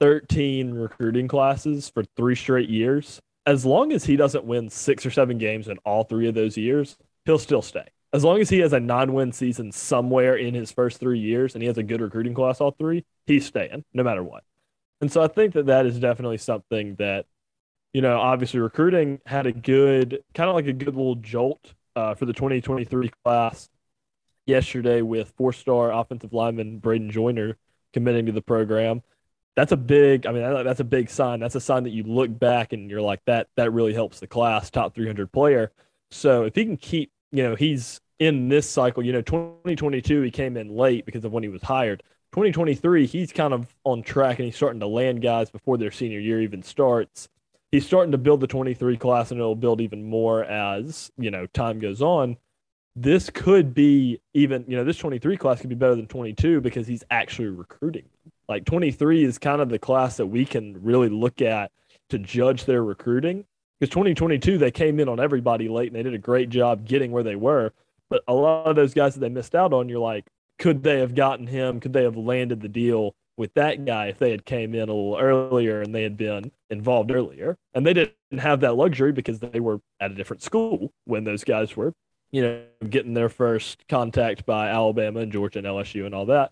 13 0.01 0.75
recruiting 0.75 1.29
classes 1.29 1.89
for 1.89 2.03
three 2.17 2.35
straight 2.35 2.69
years, 2.69 3.21
as 3.51 3.67
long 3.67 3.93
as 3.93 4.05
he 4.05 4.15
doesn't 4.15 4.45
win 4.45 4.71
six 4.71 5.05
or 5.05 5.11
seven 5.11 5.37
games 5.37 5.67
in 5.67 5.77
all 5.79 6.05
three 6.05 6.29
of 6.29 6.37
those 6.37 6.57
years, 6.57 6.97
he'll 7.25 7.37
still 7.37 7.63
stay. 7.63 7.89
As 8.13 8.23
long 8.23 8.41
as 8.41 8.49
he 8.49 8.61
has 8.61 8.73
a 8.73 8.79
non 8.79 9.13
win 9.13 9.33
season 9.33 9.73
somewhere 9.73 10.37
in 10.37 10.55
his 10.55 10.71
first 10.71 11.01
three 11.01 11.19
years 11.19 11.55
and 11.55 11.63
he 11.63 11.67
has 11.67 11.77
a 11.77 11.83
good 11.83 12.01
recruiting 12.01 12.33
class 12.33 12.61
all 12.61 12.71
three, 12.71 13.05
he's 13.27 13.45
staying 13.45 13.85
no 13.93 14.05
matter 14.05 14.23
what. 14.23 14.45
And 15.01 15.11
so 15.11 15.21
I 15.21 15.27
think 15.27 15.55
that 15.55 15.67
that 15.67 15.85
is 15.85 15.99
definitely 15.99 16.39
something 16.39 16.95
that, 16.97 17.27
you 17.93 18.03
know, 18.03 18.21
obviously 18.21 18.61
recruiting 18.61 19.21
had 19.27 19.47
a 19.47 19.53
good, 19.53 20.23
kind 20.33 20.49
of 20.49 20.55
like 20.55 20.67
a 20.67 20.73
good 20.73 20.95
little 20.95 21.17
jolt 21.17 21.75
uh, 21.97 22.15
for 22.15 22.27
the 22.27 22.33
2023 22.33 23.11
class 23.25 23.69
yesterday 24.47 25.03
with 25.03 25.33
four 25.37 25.53
star 25.53 25.93
offensive 25.93 26.33
lineman 26.33 26.79
Braden 26.79 27.11
Joyner 27.11 27.57
committing 27.93 28.27
to 28.27 28.33
the 28.33 28.43
program 28.43 29.03
that's 29.57 29.73
a 29.73 29.77
big 29.77 30.27
i 30.27 30.33
mean 30.33 30.43
that's 30.65 30.81
a 30.81 30.85
big 30.85 31.11
sign 31.11 31.41
that's 31.41 31.55
a 31.55 31.61
sign 31.61 31.83
that 31.83 31.91
you 31.91 32.03
look 32.05 32.37
back 32.39 32.73
and 32.73 32.91
you're 32.91 33.03
like 33.03 33.21
that 33.27 33.49
that 33.57 33.73
really 33.73 33.93
helps 33.93 34.21
the 34.21 34.27
class 34.27 34.71
top 34.71 34.95
300 34.95 35.31
player 35.33 35.73
so 36.11 36.45
if 36.45 36.55
he 36.55 36.65
can 36.65 36.77
keep 36.77 37.11
you 37.33 37.43
know 37.43 37.55
he's 37.55 38.01
in 38.19 38.49
this 38.49 38.69
cycle 38.69 39.05
you 39.05 39.13
know 39.13 39.23
2022 39.23 40.23
he 40.23 40.31
came 40.31 40.57
in 40.57 40.69
late 40.69 41.05
because 41.05 41.25
of 41.25 41.33
when 41.33 41.43
he 41.43 41.49
was 41.49 41.63
hired 41.63 42.03
2023, 42.33 43.07
he's 43.07 43.33
kind 43.33 43.53
of 43.53 43.75
on 43.83 44.03
track 44.03 44.39
and 44.39 44.47
he's 44.47 44.55
starting 44.55 44.79
to 44.79 44.87
land 44.87 45.21
guys 45.21 45.51
before 45.51 45.77
their 45.77 45.91
senior 45.91 46.21
year 46.21 46.41
even 46.41 46.63
starts. 46.63 47.29
He's 47.73 47.85
starting 47.85 48.13
to 48.13 48.19
build 48.19 48.41
the 48.41 48.47
23 48.47 48.97
class 48.99 49.33
and 49.33 49.41
it'll 49.41 49.57
build 49.57 49.81
even 49.81 50.05
more 50.05 50.45
as, 50.45 51.11
you 51.19 51.31
know, 51.33 51.47
time 51.47 51.81
goes 51.81 52.01
on. 52.01 52.37
This 52.95 53.31
could 53.31 53.75
be 53.75 54.21
even, 54.33 54.65
you 54.69 54.77
know, 54.77 54.85
this 54.85 54.99
23 54.99 55.37
class 55.37 55.61
could 55.61 55.71
be 55.71 55.77
better 55.77 55.97
than 55.97 56.07
22 56.07 56.61
because 56.61 56.87
he's 56.87 57.03
actually 57.11 57.49
recruiting. 57.49 58.05
Like 58.51 58.65
23 58.65 59.23
is 59.23 59.39
kind 59.39 59.63
of 59.63 59.69
the 59.69 59.79
class 59.79 60.17
that 60.17 60.27
we 60.27 60.45
can 60.45 60.83
really 60.83 61.09
look 61.09 61.41
at 61.41 61.71
to 62.09 62.19
judge 62.19 62.65
their 62.65 62.83
recruiting. 62.83 63.45
Because 63.79 63.93
2022, 63.93 64.59
they 64.59 64.73
came 64.73 64.99
in 64.99 65.09
on 65.09 65.21
everybody 65.21 65.69
late 65.69 65.87
and 65.87 65.97
they 65.97 66.03
did 66.03 66.15
a 66.15 66.19
great 66.19 66.51
job 66.51 66.85
getting 66.85 67.13
where 67.13 67.23
they 67.23 67.37
were. 67.37 67.73
But 68.11 68.25
a 68.27 68.35
lot 68.35 68.67
of 68.67 68.75
those 68.75 68.93
guys 68.93 69.15
that 69.15 69.21
they 69.21 69.29
missed 69.29 69.55
out 69.55 69.73
on, 69.73 69.89
you're 69.89 70.01
like, 70.01 70.27
could 70.59 70.83
they 70.83 70.99
have 70.99 71.15
gotten 71.15 71.47
him? 71.47 71.79
Could 71.79 71.93
they 71.93 72.03
have 72.03 72.17
landed 72.17 72.61
the 72.61 72.69
deal 72.69 73.15
with 73.37 73.55
that 73.55 73.85
guy 73.85 74.07
if 74.07 74.19
they 74.19 74.33
had 74.33 74.45
came 74.45 74.75
in 74.75 74.89
a 74.89 74.93
little 74.93 75.17
earlier 75.17 75.81
and 75.81 75.95
they 75.95 76.03
had 76.03 76.17
been 76.17 76.51
involved 76.71 77.13
earlier? 77.13 77.57
And 77.73 77.87
they 77.87 77.95
didn't 77.95 78.41
have 78.41 78.61
that 78.61 78.75
luxury 78.75 79.13
because 79.13 79.39
they 79.39 79.61
were 79.61 79.81
at 80.01 80.11
a 80.11 80.15
different 80.15 80.43
school 80.43 80.93
when 81.05 81.23
those 81.23 81.45
guys 81.45 81.77
were, 81.77 81.95
you 82.33 82.43
know, 82.43 82.65
getting 82.89 83.15
their 83.15 83.29
first 83.29 83.87
contact 83.89 84.45
by 84.45 84.71
Alabama 84.71 85.21
and 85.21 85.31
Georgia 85.31 85.61
and 85.61 85.69
LSU 85.69 86.05
and 86.05 86.17
all 86.17 86.27
that. 86.27 86.51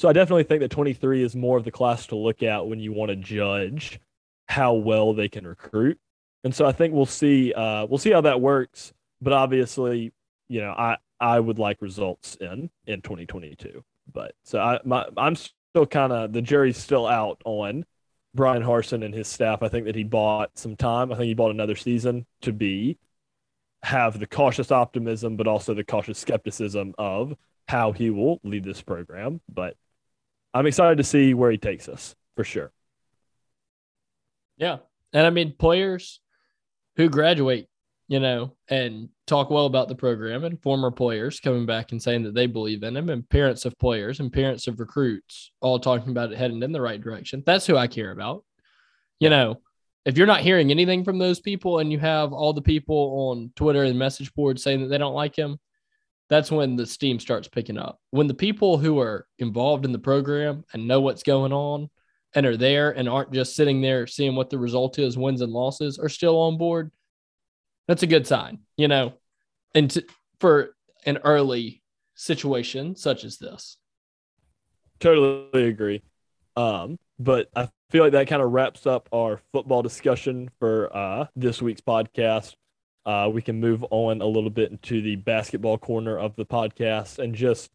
So 0.00 0.08
I 0.08 0.14
definitely 0.14 0.44
think 0.44 0.60
that 0.60 0.70
23 0.70 1.22
is 1.22 1.36
more 1.36 1.58
of 1.58 1.64
the 1.64 1.70
class 1.70 2.06
to 2.06 2.16
look 2.16 2.42
at 2.42 2.66
when 2.66 2.80
you 2.80 2.90
want 2.90 3.10
to 3.10 3.16
judge 3.16 4.00
how 4.48 4.72
well 4.72 5.12
they 5.12 5.28
can 5.28 5.46
recruit. 5.46 5.98
And 6.42 6.54
so 6.54 6.64
I 6.64 6.72
think 6.72 6.94
we'll 6.94 7.04
see 7.04 7.52
uh, 7.52 7.84
we'll 7.84 7.98
see 7.98 8.10
how 8.10 8.22
that 8.22 8.40
works. 8.40 8.94
But 9.20 9.34
obviously, 9.34 10.14
you 10.48 10.62
know, 10.62 10.70
I 10.70 10.96
I 11.20 11.38
would 11.38 11.58
like 11.58 11.82
results 11.82 12.34
in 12.36 12.70
in 12.86 13.02
2022. 13.02 13.84
But 14.10 14.32
so 14.42 14.58
I 14.58 14.80
my 14.86 15.04
I'm 15.18 15.36
still 15.36 15.84
kind 15.84 16.14
of 16.14 16.32
the 16.32 16.40
jury's 16.40 16.78
still 16.78 17.06
out 17.06 17.42
on 17.44 17.84
Bryan 18.34 18.62
Harsin 18.62 19.04
and 19.04 19.12
his 19.12 19.28
staff. 19.28 19.62
I 19.62 19.68
think 19.68 19.84
that 19.84 19.96
he 19.96 20.04
bought 20.04 20.56
some 20.56 20.76
time. 20.76 21.12
I 21.12 21.16
think 21.16 21.26
he 21.26 21.34
bought 21.34 21.50
another 21.50 21.76
season 21.76 22.24
to 22.40 22.54
be 22.54 22.96
have 23.82 24.18
the 24.18 24.26
cautious 24.26 24.72
optimism, 24.72 25.36
but 25.36 25.46
also 25.46 25.74
the 25.74 25.84
cautious 25.84 26.18
skepticism 26.18 26.94
of 26.96 27.36
how 27.68 27.92
he 27.92 28.08
will 28.08 28.40
lead 28.42 28.64
this 28.64 28.80
program. 28.80 29.42
But 29.46 29.76
I'm 30.52 30.66
excited 30.66 30.98
to 30.98 31.04
see 31.04 31.34
where 31.34 31.50
he 31.50 31.58
takes 31.58 31.88
us 31.88 32.14
for 32.36 32.44
sure. 32.44 32.72
Yeah. 34.56 34.78
And 35.12 35.26
I 35.26 35.30
mean, 35.30 35.54
players 35.58 36.20
who 36.96 37.08
graduate 37.08 37.68
you 38.10 38.18
know, 38.18 38.56
and 38.68 39.08
talk 39.28 39.50
well 39.50 39.66
about 39.66 39.86
the 39.86 39.94
program 39.94 40.42
and 40.42 40.60
former 40.60 40.90
players 40.90 41.38
coming 41.38 41.64
back 41.64 41.92
and 41.92 42.02
saying 42.02 42.24
that 42.24 42.34
they 42.34 42.46
believe 42.46 42.82
in 42.82 42.96
him 42.96 43.08
and 43.08 43.26
parents 43.30 43.64
of 43.64 43.78
players 43.78 44.18
and 44.18 44.32
parents 44.32 44.66
of 44.66 44.80
recruits 44.80 45.52
all 45.60 45.78
talking 45.78 46.10
about 46.10 46.32
it 46.32 46.36
heading 46.36 46.60
in 46.60 46.72
the 46.72 46.80
right 46.80 47.00
direction. 47.00 47.44
That's 47.46 47.68
who 47.68 47.76
I 47.76 47.86
care 47.86 48.10
about. 48.10 48.44
You 49.20 49.30
know, 49.30 49.60
if 50.04 50.18
you're 50.18 50.26
not 50.26 50.40
hearing 50.40 50.72
anything 50.72 51.04
from 51.04 51.18
those 51.18 51.38
people 51.38 51.78
and 51.78 51.92
you 51.92 52.00
have 52.00 52.32
all 52.32 52.52
the 52.52 52.60
people 52.60 53.30
on 53.30 53.52
Twitter 53.54 53.84
and 53.84 53.96
message 53.96 54.34
boards 54.34 54.64
saying 54.64 54.80
that 54.80 54.88
they 54.88 54.98
don't 54.98 55.14
like 55.14 55.36
him, 55.36 55.60
that's 56.30 56.50
when 56.50 56.76
the 56.76 56.86
steam 56.86 57.18
starts 57.18 57.48
picking 57.48 57.76
up. 57.76 57.98
When 58.12 58.28
the 58.28 58.34
people 58.34 58.78
who 58.78 59.00
are 59.00 59.26
involved 59.40 59.84
in 59.84 59.92
the 59.92 59.98
program 59.98 60.64
and 60.72 60.86
know 60.86 61.00
what's 61.00 61.24
going 61.24 61.52
on 61.52 61.90
and 62.34 62.46
are 62.46 62.56
there 62.56 62.92
and 62.92 63.08
aren't 63.08 63.32
just 63.32 63.56
sitting 63.56 63.82
there 63.82 64.06
seeing 64.06 64.36
what 64.36 64.48
the 64.48 64.58
result 64.58 65.00
is, 65.00 65.18
wins 65.18 65.40
and 65.40 65.52
losses, 65.52 65.98
are 65.98 66.08
still 66.08 66.40
on 66.40 66.56
board, 66.56 66.92
that's 67.88 68.04
a 68.04 68.06
good 68.06 68.26
sign, 68.26 68.60
you 68.76 68.86
know, 68.86 69.12
and 69.74 69.90
to, 69.90 70.04
for 70.38 70.76
an 71.04 71.18
early 71.24 71.82
situation 72.14 72.94
such 72.94 73.24
as 73.24 73.38
this. 73.38 73.76
Totally 75.00 75.66
agree. 75.66 76.02
Um, 76.56 76.98
but 77.18 77.48
I 77.56 77.68
feel 77.90 78.04
like 78.04 78.12
that 78.12 78.28
kind 78.28 78.42
of 78.42 78.52
wraps 78.52 78.86
up 78.86 79.08
our 79.12 79.40
football 79.52 79.82
discussion 79.82 80.48
for 80.60 80.96
uh, 80.96 81.26
this 81.34 81.60
week's 81.60 81.80
podcast. 81.80 82.54
Uh, 83.06 83.30
we 83.32 83.42
can 83.42 83.58
move 83.58 83.84
on 83.90 84.20
a 84.20 84.26
little 84.26 84.50
bit 84.50 84.70
into 84.70 85.00
the 85.00 85.16
basketball 85.16 85.78
corner 85.78 86.18
of 86.18 86.36
the 86.36 86.44
podcast 86.44 87.18
and 87.18 87.34
just 87.34 87.70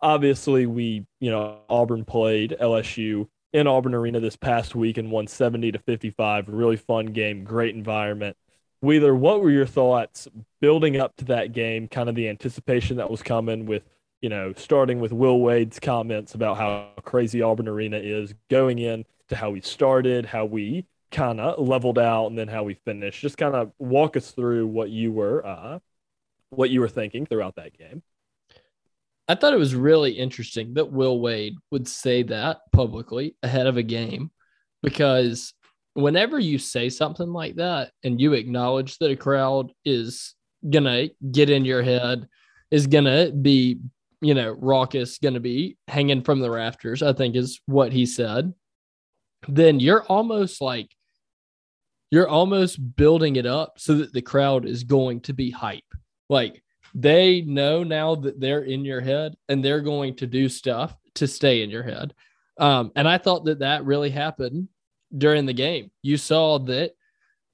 obviously 0.00 0.66
we, 0.66 1.06
you 1.20 1.30
know, 1.30 1.58
Auburn 1.68 2.04
played 2.04 2.56
LSU 2.60 3.28
in 3.52 3.66
Auburn 3.66 3.94
Arena 3.94 4.20
this 4.20 4.36
past 4.36 4.74
week 4.74 4.98
and 4.98 5.10
won 5.10 5.26
70 5.26 5.72
to 5.72 5.78
55. 5.78 6.48
Really 6.48 6.76
fun 6.76 7.06
game, 7.06 7.44
great 7.44 7.74
environment. 7.74 8.36
Wheeler, 8.80 9.14
what 9.14 9.40
were 9.40 9.50
your 9.50 9.66
thoughts 9.66 10.28
building 10.60 11.00
up 11.00 11.16
to 11.16 11.24
that 11.26 11.52
game? 11.52 11.88
Kind 11.88 12.08
of 12.08 12.14
the 12.14 12.28
anticipation 12.28 12.98
that 12.98 13.10
was 13.10 13.22
coming 13.22 13.66
with, 13.66 13.82
you 14.20 14.28
know, 14.28 14.52
starting 14.56 15.00
with 15.00 15.12
Will 15.12 15.40
Wade's 15.40 15.80
comments 15.80 16.34
about 16.34 16.56
how 16.58 16.90
crazy 17.02 17.42
Auburn 17.42 17.66
Arena 17.66 17.98
is, 17.98 18.34
going 18.48 18.78
in 18.78 19.04
to 19.28 19.36
how 19.36 19.50
we 19.50 19.60
started, 19.60 20.26
how 20.26 20.44
we 20.44 20.86
kind 21.10 21.40
of 21.40 21.66
leveled 21.66 21.98
out, 21.98 22.26
and 22.26 22.38
then 22.38 22.48
how 22.48 22.64
we 22.64 22.74
finished. 22.74 23.20
Just 23.20 23.38
kind 23.38 23.54
of 23.54 23.72
walk 23.78 24.16
us 24.16 24.30
through 24.30 24.66
what 24.66 24.90
you 24.90 25.12
were, 25.12 25.44
uh, 25.46 25.78
what 26.50 26.70
you 26.70 26.80
were 26.80 26.88
thinking 26.88 27.26
throughout 27.26 27.56
that 27.56 27.76
game. 27.76 28.02
I 29.28 29.34
thought 29.34 29.52
it 29.52 29.58
was 29.58 29.74
really 29.74 30.12
interesting 30.12 30.74
that 30.74 30.90
Will 30.90 31.20
Wade 31.20 31.56
would 31.70 31.86
say 31.86 32.22
that 32.24 32.60
publicly 32.72 33.36
ahead 33.42 33.66
of 33.66 33.76
a 33.76 33.82
game 33.82 34.30
because 34.82 35.52
whenever 35.92 36.38
you 36.38 36.58
say 36.58 36.88
something 36.88 37.30
like 37.30 37.56
that 37.56 37.92
and 38.02 38.20
you 38.20 38.32
acknowledge 38.32 38.96
that 38.98 39.10
a 39.10 39.16
crowd 39.16 39.70
is 39.84 40.34
gonna 40.68 41.08
get 41.30 41.50
in 41.50 41.66
your 41.66 41.82
head, 41.82 42.26
is 42.70 42.86
gonna 42.86 43.30
be, 43.30 43.78
you 44.22 44.32
know, 44.32 44.52
raucous, 44.52 45.18
gonna 45.18 45.40
be 45.40 45.76
hanging 45.88 46.22
from 46.22 46.40
the 46.40 46.50
rafters, 46.50 47.02
I 47.02 47.12
think 47.12 47.36
is 47.36 47.60
what 47.66 47.92
he 47.92 48.06
said, 48.06 48.54
then 49.46 49.78
you're 49.78 50.04
almost 50.04 50.62
like 50.62 50.88
you're 52.10 52.28
almost 52.28 52.96
building 52.96 53.36
it 53.36 53.46
up 53.46 53.74
so 53.78 53.94
that 53.96 54.12
the 54.12 54.22
crowd 54.22 54.64
is 54.64 54.84
going 54.84 55.20
to 55.20 55.32
be 55.32 55.50
hype. 55.50 55.82
Like 56.28 56.62
they 56.94 57.42
know 57.42 57.82
now 57.84 58.14
that 58.16 58.40
they're 58.40 58.64
in 58.64 58.84
your 58.84 59.00
head 59.00 59.36
and 59.48 59.64
they're 59.64 59.80
going 59.80 60.16
to 60.16 60.26
do 60.26 60.48
stuff 60.48 60.96
to 61.16 61.26
stay 61.26 61.62
in 61.62 61.70
your 61.70 61.82
head. 61.82 62.14
Um, 62.58 62.92
and 62.96 63.06
I 63.06 63.18
thought 63.18 63.44
that 63.44 63.60
that 63.60 63.84
really 63.84 64.10
happened 64.10 64.68
during 65.16 65.46
the 65.46 65.52
game. 65.52 65.90
You 66.02 66.16
saw 66.16 66.58
that 66.60 66.92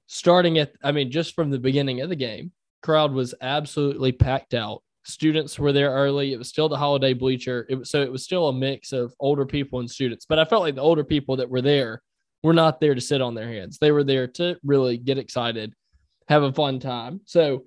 starting 0.07 0.57
at, 0.57 0.73
I 0.83 0.91
mean, 0.91 1.11
just 1.11 1.35
from 1.35 1.49
the 1.49 1.59
beginning 1.59 2.01
of 2.01 2.09
the 2.09 2.15
game, 2.15 2.51
crowd 2.81 3.11
was 3.11 3.33
absolutely 3.41 4.11
packed 4.11 4.53
out. 4.53 4.83
Students 5.03 5.59
were 5.59 5.71
there 5.71 5.91
early. 5.91 6.33
It 6.33 6.37
was 6.37 6.49
still 6.49 6.69
the 6.69 6.77
holiday 6.77 7.13
bleacher. 7.13 7.65
It 7.69 7.75
was, 7.75 7.89
so 7.89 8.01
it 8.01 8.11
was 8.11 8.23
still 8.23 8.47
a 8.47 8.53
mix 8.53 8.91
of 8.91 9.13
older 9.19 9.45
people 9.45 9.79
and 9.79 9.89
students. 9.89 10.25
But 10.25 10.39
I 10.39 10.45
felt 10.45 10.63
like 10.63 10.75
the 10.75 10.81
older 10.81 11.03
people 11.03 11.35
that 11.37 11.49
were 11.49 11.61
there 11.61 12.01
were 12.45 12.53
not 12.53 12.79
there 12.79 12.93
to 12.93 13.01
sit 13.01 13.21
on 13.21 13.33
their 13.33 13.47
hands. 13.47 13.79
They 13.79 13.91
were 13.91 14.03
there 14.03 14.27
to 14.27 14.55
really 14.63 14.97
get 14.97 15.17
excited, 15.17 15.73
have 16.27 16.43
a 16.43 16.53
fun 16.53 16.79
time. 16.79 17.21
So 17.25 17.65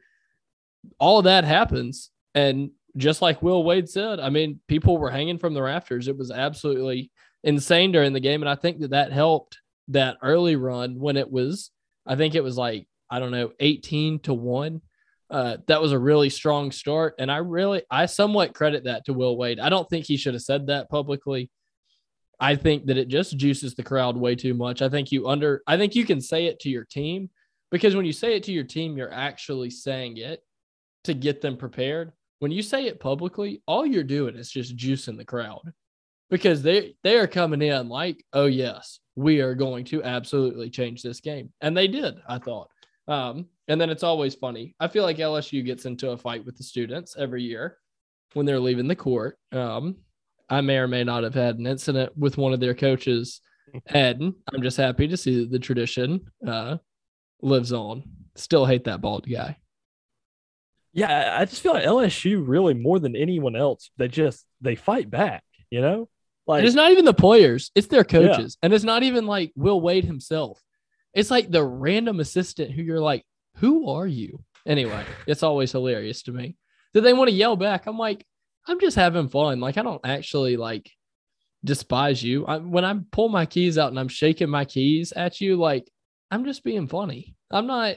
all 1.01 1.23
that 1.23 1.43
happens. 1.43 2.11
And 2.33 2.71
just 2.97 3.21
like 3.21 3.43
Will 3.43 3.65
Wade 3.65 3.89
said, 3.89 4.21
I 4.21 4.31
mean, 4.31 4.61
people 4.69 4.97
were 4.97 5.11
hanging 5.11 5.39
from 5.39 5.53
the 5.53 5.63
rafters. 5.63 6.07
It 6.07 6.17
was 6.17 6.31
absolutely 6.31 7.11
insane 7.43 7.91
during 7.91 8.13
the 8.13 8.21
game. 8.21 8.41
And 8.41 8.49
I 8.49 8.55
think 8.55 8.79
that 8.79 8.91
that 8.93 9.11
helped 9.11 9.59
that 9.89 10.17
early 10.23 10.55
run 10.55 11.01
when 11.01 11.17
it 11.17 11.29
was, 11.31 11.73
I 12.07 12.15
think 12.15 12.37
it 12.37 12.45
was 12.45 12.57
like, 12.57 12.87
I 13.11 13.19
don't 13.19 13.33
know, 13.33 13.51
18 13.59 14.21
to 14.21 14.35
1. 14.35 14.81
Uh, 15.29 15.57
that 15.67 15.83
was 15.83 15.91
a 15.91 15.99
really 15.99 16.31
strong 16.31 16.71
start. 16.71 17.17
And 17.19 17.33
I 17.33 17.39
really, 17.39 17.83
I 17.91 18.07
somewhat 18.07 18.55
credit 18.55 18.85
that 18.85 19.07
to 19.07 19.13
Will 19.13 19.37
Wade. 19.37 19.59
I 19.59 19.71
don't 19.71 19.89
think 19.91 20.07
he 20.07 20.17
should 20.17 20.35
have 20.35 20.43
said 20.43 20.69
that 20.69 20.89
publicly. 20.89 21.51
I 22.41 22.55
think 22.55 22.87
that 22.87 22.99
it 22.99 23.09
just 23.09 23.37
juices 23.37 23.75
the 23.75 23.83
crowd 23.83 24.17
way 24.17 24.35
too 24.35 24.55
much. 24.55 24.81
I 24.83 24.89
think 24.89 25.11
you 25.11 25.29
under, 25.29 25.63
I 25.67 25.77
think 25.77 25.95
you 25.95 26.05
can 26.05 26.21
say 26.21 26.47
it 26.47 26.61
to 26.61 26.69
your 26.69 26.85
team 26.85 27.31
because 27.71 27.97
when 27.97 28.05
you 28.05 28.13
say 28.13 28.37
it 28.37 28.45
to 28.45 28.53
your 28.53 28.65
team, 28.65 28.97
you're 28.97 29.13
actually 29.13 29.71
saying 29.71 30.19
it 30.19 30.43
to 31.05 31.15
get 31.15 31.41
them 31.41 31.57
prepared. 31.57 32.13
When 32.39 32.53
you 32.53 32.63
say 32.63 32.87
it 32.87 33.01
publicly, 33.01 33.63
all 33.67 33.85
you're 33.85 34.05
doing 34.05 34.37
is 34.37 34.51
just 34.51 34.77
juicing 34.77 35.17
the 35.17 35.25
crowd 35.25 35.73
because 36.31 36.63
they 36.63 36.95
they 37.03 37.17
are 37.17 37.27
coming 37.27 37.63
in 37.63 37.89
like, 37.89 38.25
oh 38.33 38.47
yes, 38.47 39.01
we 39.17 39.41
are 39.41 39.55
going 39.55 39.85
to 39.87 40.05
absolutely 40.05 40.71
change 40.71 41.03
this 41.03 41.21
game. 41.21 41.53
And 41.61 41.77
they 41.77 41.89
did, 41.89 42.17
I 42.29 42.39
thought. 42.39 42.69
Um, 43.09 43.47
and 43.67 43.81
then 43.81 43.91
it's 43.91 44.03
always 44.03 44.35
funny. 44.35 44.75
I 44.79 44.87
feel 44.89 45.03
like 45.03 45.17
LSU 45.17 45.65
gets 45.65 45.87
into 45.87 46.11
a 46.11 46.17
fight 46.17 46.45
with 46.45 46.57
the 46.57 46.63
students 46.63 47.17
every 47.19 47.43
year 47.43 47.79
when 48.35 48.47
they're 48.47 48.61
leaving 48.61 48.87
the 48.87 48.97
court. 48.97 49.39
Um, 49.51 49.97
I 50.51 50.61
may 50.61 50.79
or 50.79 50.89
may 50.89 51.05
not 51.05 51.25
have 51.25 51.35
had 51.35 51.59
an 51.59 51.67
incident 51.67 52.17
with 52.17 52.39
one 52.39 52.53
of 52.53 52.61
their 52.61 52.75
coaches, 52.75 53.41
Ed. 53.87 54.21
I'm 54.21 54.63
just 54.63 54.77
happy 54.77 55.09
to 55.09 55.17
see 55.17 55.41
that 55.41 55.51
the 55.51 55.59
tradition 55.59 56.31
uh, 56.47 56.79
lives 57.43 57.73
on. 57.73 58.05
Still 58.35 58.65
hate 58.65 58.85
that 58.85 59.01
bald 59.01 59.29
guy. 59.31 59.59
Yeah, 60.93 61.37
I 61.39 61.45
just 61.45 61.63
feel 61.63 61.75
like 61.75 61.85
LSU 61.85 62.43
really 62.47 62.75
more 62.75 62.99
than 62.99 63.15
anyone 63.15 63.55
else, 63.55 63.91
they 63.99 64.09
just 64.09 64.45
they 64.61 64.75
fight 64.75 65.11
back, 65.11 65.45
you 65.71 65.81
know? 65.81 66.09
Like, 66.47 66.65
it's 66.65 66.75
not 66.75 66.93
even 66.93 67.05
the 67.05 67.13
players, 67.13 67.71
it's 67.75 67.89
their 67.89 68.05
coaches. 68.05 68.57
Yeah. 68.57 68.67
And 68.67 68.75
it's 68.75 68.85
not 68.85 69.03
even 69.03 69.27
like 69.27 69.53
Will 69.55 69.81
Wade 69.81 70.05
himself. 70.05 70.61
It's 71.13 71.31
like 71.31 71.51
the 71.51 71.65
random 71.65 72.21
assistant 72.21 72.73
who 72.73 72.83
you're 72.83 73.01
like, 73.01 73.25
who 73.57 73.91
are 73.91 74.07
you? 74.07 74.43
Anyway, 74.67 75.05
it's 75.27 75.43
always 75.43 75.73
hilarious 75.73 76.23
to 76.23 76.33
me. 76.33 76.57
Do 76.95 77.01
they 77.01 77.13
want 77.13 77.29
to 77.29 77.35
yell 77.35 77.57
back? 77.57 77.87
I'm 77.87 77.99
like, 77.99 78.25
I'm 78.69 78.81
just 78.81 78.97
having 78.97 79.29
fun. 79.29 79.61
Like, 79.61 79.79
I 79.79 79.83
don't 79.83 80.05
actually 80.05 80.57
like, 80.57 80.91
despise 81.65 82.23
you. 82.23 82.47
I, 82.47 82.59
when 82.59 82.85
I 82.85 82.95
pull 83.11 83.29
my 83.29 83.47
keys 83.47 83.79
out 83.79 83.91
and 83.91 83.99
I'm 83.99 84.09
shaking 84.09 84.51
my 84.51 84.65
keys 84.65 85.13
at 85.13 85.41
you, 85.41 85.57
like 85.57 85.89
I'm 86.31 86.45
just 86.45 86.65
being 86.65 86.87
funny. 86.87 87.35
I'm 87.51 87.67
not. 87.67 87.97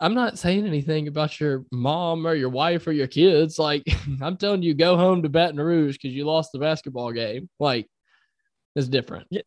I'm 0.00 0.14
not 0.14 0.36
saying 0.36 0.66
anything 0.66 1.06
about 1.06 1.38
your 1.38 1.64
mom 1.70 2.26
or 2.26 2.34
your 2.34 2.48
wife 2.48 2.88
or 2.88 2.92
your 2.92 3.06
kids. 3.06 3.56
Like 3.56 3.84
I'm 4.22 4.36
telling 4.36 4.62
you, 4.62 4.74
go 4.74 4.96
home 4.96 5.22
to 5.22 5.28
Baton 5.28 5.60
Rouge 5.60 5.96
because 5.96 6.14
you 6.14 6.24
lost 6.24 6.50
the 6.52 6.58
basketball 6.58 7.12
game. 7.12 7.48
Like 7.60 7.86
it's 8.74 8.88
different. 8.88 9.28
Yeah. 9.30 9.42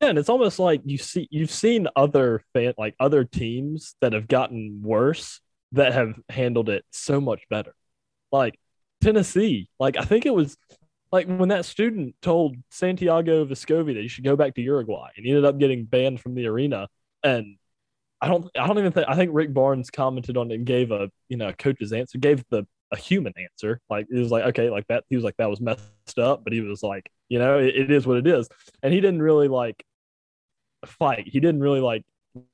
Yeah, 0.00 0.10
and 0.10 0.18
it's 0.18 0.28
almost 0.28 0.60
like 0.60 0.82
you 0.84 0.96
see 0.96 1.26
you've 1.30 1.50
seen 1.50 1.88
other 1.96 2.44
fan 2.52 2.74
like 2.78 2.94
other 3.00 3.24
teams 3.24 3.96
that 4.00 4.12
have 4.12 4.28
gotten 4.28 4.80
worse 4.80 5.40
that 5.72 5.92
have 5.92 6.14
handled 6.28 6.68
it 6.68 6.84
so 6.92 7.20
much 7.20 7.42
better. 7.50 7.74
Like 8.30 8.60
Tennessee, 9.00 9.68
like 9.78 9.96
I 9.96 10.02
think 10.02 10.26
it 10.26 10.34
was 10.34 10.56
like 11.12 11.26
when 11.26 11.48
that 11.48 11.64
student 11.64 12.14
told 12.20 12.56
Santiago 12.70 13.44
Vescovi 13.44 13.94
that 13.94 14.02
he 14.02 14.08
should 14.08 14.24
go 14.24 14.36
back 14.36 14.54
to 14.54 14.62
Uruguay 14.62 15.08
and 15.16 15.24
he 15.24 15.32
ended 15.32 15.44
up 15.44 15.58
getting 15.58 15.84
banned 15.84 16.20
from 16.20 16.34
the 16.34 16.46
arena. 16.46 16.88
And 17.22 17.56
I 18.20 18.28
don't 18.28 18.50
I 18.58 18.66
don't 18.66 18.78
even 18.78 18.92
think 18.92 19.06
I 19.08 19.14
think 19.14 19.30
Rick 19.32 19.54
Barnes 19.54 19.90
commented 19.90 20.36
on 20.36 20.50
it 20.50 20.56
and 20.56 20.66
gave 20.66 20.90
a 20.90 21.10
you 21.28 21.36
know 21.36 21.52
coach's 21.52 21.92
answer, 21.92 22.18
gave 22.18 22.44
the 22.50 22.66
a 22.92 22.96
human 22.96 23.32
answer. 23.36 23.80
Like 23.90 24.06
it 24.10 24.18
was 24.18 24.30
like, 24.30 24.44
okay, 24.44 24.70
like 24.70 24.86
that 24.88 25.04
he 25.08 25.16
was 25.16 25.24
like 25.24 25.36
that 25.38 25.50
was 25.50 25.60
messed 25.60 26.18
up, 26.18 26.44
but 26.44 26.52
he 26.52 26.60
was 26.60 26.82
like, 26.82 27.10
you 27.28 27.38
know, 27.38 27.58
it, 27.58 27.76
it 27.76 27.90
is 27.90 28.06
what 28.06 28.18
it 28.18 28.26
is. 28.26 28.48
And 28.82 28.92
he 28.92 29.00
didn't 29.00 29.22
really 29.22 29.48
like 29.48 29.84
fight. 30.86 31.28
He 31.28 31.40
didn't 31.40 31.60
really 31.60 31.80
like 31.80 32.04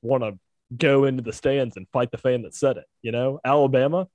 want 0.02 0.22
to 0.24 0.38
go 0.76 1.04
into 1.04 1.22
the 1.22 1.32
stands 1.32 1.76
and 1.76 1.86
fight 1.92 2.10
the 2.10 2.18
fan 2.18 2.42
that 2.42 2.54
said 2.54 2.76
it. 2.76 2.86
You 3.02 3.12
know, 3.12 3.40
Alabama, 3.44 4.08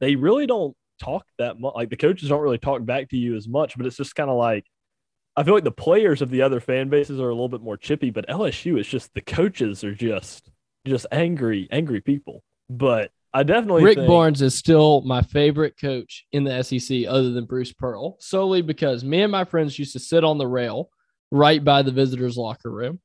they 0.00 0.16
really 0.16 0.46
don't 0.46 0.76
talk 1.02 1.26
that 1.38 1.58
much. 1.58 1.74
Like 1.74 1.90
the 1.90 1.96
coaches 1.96 2.28
don't 2.28 2.40
really 2.40 2.58
talk 2.58 2.84
back 2.84 3.10
to 3.10 3.16
you 3.16 3.36
as 3.36 3.48
much, 3.48 3.76
but 3.76 3.86
it's 3.86 3.96
just 3.96 4.14
kind 4.14 4.30
of 4.30 4.36
like 4.36 4.64
I 5.36 5.42
feel 5.42 5.54
like 5.54 5.64
the 5.64 5.70
players 5.70 6.20
of 6.20 6.30
the 6.30 6.42
other 6.42 6.60
fan 6.60 6.90
bases 6.90 7.18
are 7.18 7.28
a 7.28 7.34
little 7.34 7.48
bit 7.48 7.62
more 7.62 7.76
chippy, 7.76 8.10
but 8.10 8.28
LSU 8.28 8.78
is 8.78 8.86
just 8.86 9.14
the 9.14 9.22
coaches 9.22 9.82
are 9.82 9.94
just 9.94 10.50
just 10.86 11.06
angry, 11.10 11.68
angry 11.70 12.00
people. 12.00 12.42
But 12.68 13.10
I 13.32 13.42
definitely 13.42 13.84
Rick 13.84 13.98
think, 13.98 14.08
Barnes 14.08 14.42
is 14.42 14.54
still 14.54 15.00
my 15.02 15.22
favorite 15.22 15.74
coach 15.80 16.26
in 16.32 16.44
the 16.44 16.62
SEC 16.62 17.06
other 17.08 17.30
than 17.30 17.46
Bruce 17.46 17.72
Pearl, 17.72 18.16
solely 18.20 18.60
because 18.60 19.04
me 19.04 19.22
and 19.22 19.32
my 19.32 19.44
friends 19.44 19.78
used 19.78 19.94
to 19.94 19.98
sit 19.98 20.22
on 20.22 20.36
the 20.38 20.46
rail 20.46 20.90
right 21.30 21.64
by 21.64 21.80
the 21.80 21.92
visitors' 21.92 22.36
locker 22.36 22.70
room 22.70 23.00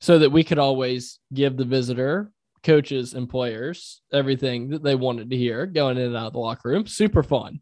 so 0.00 0.18
that 0.18 0.32
we 0.32 0.44
could 0.44 0.58
always 0.58 1.18
give 1.34 1.56
the 1.56 1.64
visitor 1.64 2.32
coaches 2.66 3.14
and 3.14 3.28
players 3.28 4.02
everything 4.12 4.70
that 4.70 4.82
they 4.82 4.94
wanted 4.94 5.30
to 5.30 5.36
hear 5.36 5.64
going 5.66 5.96
in 5.96 6.08
and 6.08 6.16
out 6.16 6.26
of 6.26 6.32
the 6.32 6.38
locker 6.38 6.68
room. 6.68 6.86
Super 6.86 7.22
fun. 7.22 7.60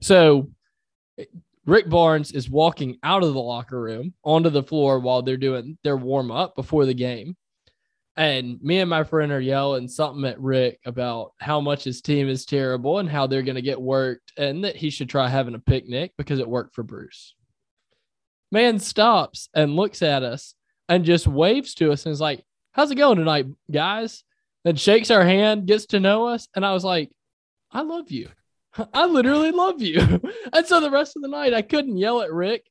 So 0.00 0.50
Rick 1.66 1.88
Barnes 1.90 2.32
is 2.32 2.48
walking 2.48 2.96
out 3.02 3.22
of 3.22 3.34
the 3.34 3.40
locker 3.40 3.80
room 3.80 4.14
onto 4.24 4.50
the 4.50 4.62
floor 4.62 4.98
while 4.98 5.22
they're 5.22 5.36
doing 5.36 5.76
their 5.84 5.96
warm 5.96 6.30
up 6.30 6.54
before 6.56 6.86
the 6.86 6.94
game. 6.94 7.36
And 8.16 8.58
me 8.62 8.78
and 8.78 8.88
my 8.88 9.04
friend 9.04 9.30
are 9.30 9.40
yelling 9.40 9.88
something 9.88 10.24
at 10.24 10.40
Rick 10.40 10.80
about 10.86 11.32
how 11.38 11.60
much 11.60 11.84
his 11.84 12.00
team 12.00 12.28
is 12.28 12.46
terrible 12.46 12.98
and 12.98 13.10
how 13.10 13.26
they're 13.26 13.42
going 13.42 13.56
to 13.56 13.62
get 13.62 13.80
worked 13.80 14.32
and 14.38 14.64
that 14.64 14.76
he 14.76 14.88
should 14.88 15.10
try 15.10 15.28
having 15.28 15.54
a 15.54 15.58
picnic 15.58 16.12
because 16.16 16.38
it 16.38 16.48
worked 16.48 16.74
for 16.74 16.82
Bruce. 16.82 17.34
Man 18.50 18.78
stops 18.78 19.50
and 19.54 19.76
looks 19.76 20.00
at 20.00 20.22
us 20.22 20.54
and 20.88 21.04
just 21.04 21.26
waves 21.26 21.74
to 21.74 21.92
us 21.92 22.06
and 22.06 22.12
is 22.12 22.20
like, 22.20 22.42
How's 22.76 22.90
it 22.90 22.96
going 22.96 23.16
tonight, 23.16 23.46
guys? 23.70 24.22
And 24.66 24.78
shakes 24.78 25.10
our 25.10 25.24
hand, 25.24 25.66
gets 25.66 25.86
to 25.86 26.00
know 26.00 26.26
us. 26.26 26.46
And 26.54 26.64
I 26.64 26.74
was 26.74 26.84
like, 26.84 27.10
I 27.72 27.80
love 27.80 28.10
you. 28.10 28.28
I 28.92 29.06
literally 29.06 29.50
love 29.50 29.80
you. 29.80 29.98
and 30.52 30.66
so 30.66 30.80
the 30.80 30.90
rest 30.90 31.16
of 31.16 31.22
the 31.22 31.28
night, 31.28 31.54
I 31.54 31.62
couldn't 31.62 31.96
yell 31.96 32.20
at 32.20 32.30
Rick. 32.30 32.66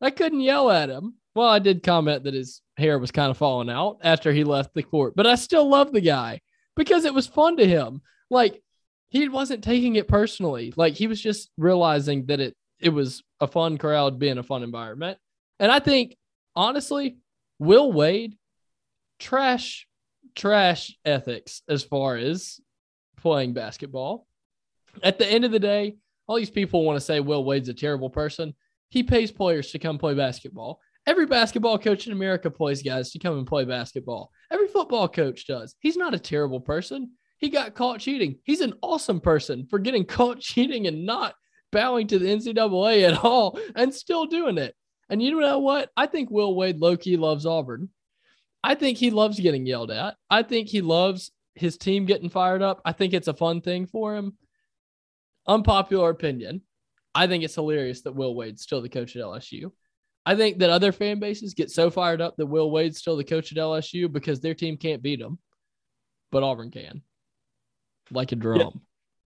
I 0.00 0.08
couldn't 0.08 0.40
yell 0.40 0.70
at 0.70 0.88
him. 0.88 1.16
Well, 1.34 1.48
I 1.48 1.58
did 1.58 1.82
comment 1.82 2.24
that 2.24 2.32
his 2.32 2.62
hair 2.78 2.98
was 2.98 3.10
kind 3.10 3.30
of 3.30 3.36
falling 3.36 3.68
out 3.68 3.98
after 4.02 4.32
he 4.32 4.42
left 4.42 4.72
the 4.72 4.82
court, 4.82 5.12
but 5.14 5.26
I 5.26 5.34
still 5.34 5.68
love 5.68 5.92
the 5.92 6.00
guy 6.00 6.40
because 6.74 7.04
it 7.04 7.12
was 7.12 7.26
fun 7.26 7.58
to 7.58 7.68
him. 7.68 8.00
Like 8.30 8.62
he 9.10 9.28
wasn't 9.28 9.62
taking 9.62 9.96
it 9.96 10.08
personally. 10.08 10.72
Like 10.78 10.94
he 10.94 11.08
was 11.08 11.20
just 11.20 11.50
realizing 11.58 12.24
that 12.26 12.40
it 12.40 12.56
it 12.80 12.88
was 12.88 13.22
a 13.40 13.46
fun 13.46 13.76
crowd 13.76 14.18
being 14.18 14.38
a 14.38 14.42
fun 14.42 14.62
environment. 14.62 15.18
And 15.60 15.70
I 15.70 15.78
think 15.78 16.16
honestly, 16.54 17.18
Will 17.58 17.92
Wade 17.92 18.38
trash 19.18 19.86
trash 20.34 20.96
ethics 21.04 21.62
as 21.68 21.82
far 21.82 22.16
as 22.16 22.60
playing 23.16 23.54
basketball. 23.54 24.26
At 25.02 25.18
the 25.18 25.26
end 25.26 25.44
of 25.44 25.50
the 25.50 25.58
day, 25.58 25.96
all 26.26 26.36
these 26.36 26.50
people 26.50 26.84
want 26.84 26.96
to 26.96 27.04
say 27.04 27.20
Will 27.20 27.44
Wade's 27.44 27.68
a 27.68 27.74
terrible 27.74 28.10
person. 28.10 28.54
He 28.90 29.02
pays 29.02 29.32
players 29.32 29.70
to 29.72 29.78
come 29.78 29.98
play 29.98 30.14
basketball. 30.14 30.80
Every 31.06 31.26
basketball 31.26 31.78
coach 31.78 32.06
in 32.06 32.12
America 32.12 32.50
plays 32.50 32.82
guys 32.82 33.10
to 33.12 33.18
come 33.18 33.38
and 33.38 33.46
play 33.46 33.64
basketball. 33.64 34.30
Every 34.50 34.68
football 34.68 35.08
coach 35.08 35.46
does. 35.46 35.74
He's 35.80 35.96
not 35.96 36.14
a 36.14 36.18
terrible 36.18 36.60
person. 36.60 37.12
He 37.38 37.48
got 37.48 37.74
caught 37.74 38.00
cheating. 38.00 38.36
He's 38.44 38.60
an 38.60 38.74
awesome 38.82 39.20
person 39.20 39.66
for 39.68 39.78
getting 39.78 40.04
caught 40.06 40.40
cheating 40.40 40.86
and 40.86 41.06
not 41.06 41.34
bowing 41.72 42.06
to 42.08 42.18
the 42.18 42.26
NCAA 42.26 43.08
at 43.08 43.24
all 43.24 43.58
and 43.74 43.94
still 43.94 44.26
doing 44.26 44.58
it. 44.58 44.74
And 45.08 45.22
you 45.22 45.40
know 45.40 45.60
what? 45.60 45.90
I 45.96 46.06
think 46.06 46.30
Will 46.30 46.54
Wade 46.54 46.80
low 46.80 46.96
key 46.96 47.16
loves 47.16 47.46
Auburn. 47.46 47.90
I 48.62 48.74
think 48.74 48.98
he 48.98 49.10
loves 49.10 49.38
getting 49.38 49.66
yelled 49.66 49.90
at. 49.90 50.16
I 50.30 50.42
think 50.42 50.68
he 50.68 50.80
loves 50.80 51.30
his 51.54 51.76
team 51.76 52.04
getting 52.04 52.28
fired 52.28 52.62
up. 52.62 52.80
I 52.84 52.92
think 52.92 53.14
it's 53.14 53.28
a 53.28 53.34
fun 53.34 53.60
thing 53.60 53.86
for 53.86 54.16
him. 54.16 54.36
Unpopular 55.46 56.10
opinion. 56.10 56.62
I 57.14 57.26
think 57.26 57.44
it's 57.44 57.54
hilarious 57.54 58.02
that 58.02 58.14
Will 58.14 58.34
Wade's 58.34 58.62
still 58.62 58.82
the 58.82 58.88
coach 58.88 59.16
at 59.16 59.22
LSU. 59.22 59.70
I 60.26 60.34
think 60.34 60.58
that 60.58 60.70
other 60.70 60.92
fan 60.92 61.20
bases 61.20 61.54
get 61.54 61.70
so 61.70 61.88
fired 61.88 62.20
up 62.20 62.36
that 62.36 62.46
Will 62.46 62.70
Wade's 62.70 62.98
still 62.98 63.16
the 63.16 63.24
coach 63.24 63.52
at 63.52 63.58
LSU 63.58 64.12
because 64.12 64.40
their 64.40 64.54
team 64.54 64.76
can't 64.76 65.02
beat 65.02 65.20
them, 65.20 65.38
but 66.32 66.42
Auburn 66.42 66.72
can, 66.72 67.02
like 68.10 68.32
a 68.32 68.36
drum. 68.36 68.82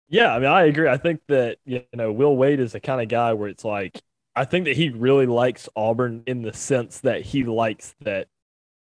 Yeah, 0.09 0.33
I 0.33 0.39
mean, 0.39 0.49
I 0.49 0.64
agree. 0.66 0.89
I 0.89 0.97
think 0.97 1.20
that 1.29 1.59
you 1.64 1.83
know 1.93 2.12
Will 2.12 2.37
Wade 2.37 2.61
is 2.61 2.72
the 2.72 2.81
kind 2.81 3.03
of 3.03 3.09
guy 3.09 3.33
where 3.33 3.49
it's 3.49 3.64
like 3.64 4.01
I 4.37 4.45
think 4.45 4.66
that 4.66 4.77
he 4.77 4.91
really 4.91 5.27
likes 5.27 5.68
Auburn 5.75 6.22
in 6.27 6.43
the 6.43 6.53
sense 6.53 7.01
that 7.01 7.22
he 7.22 7.45
likes 7.45 7.95
that 8.03 8.29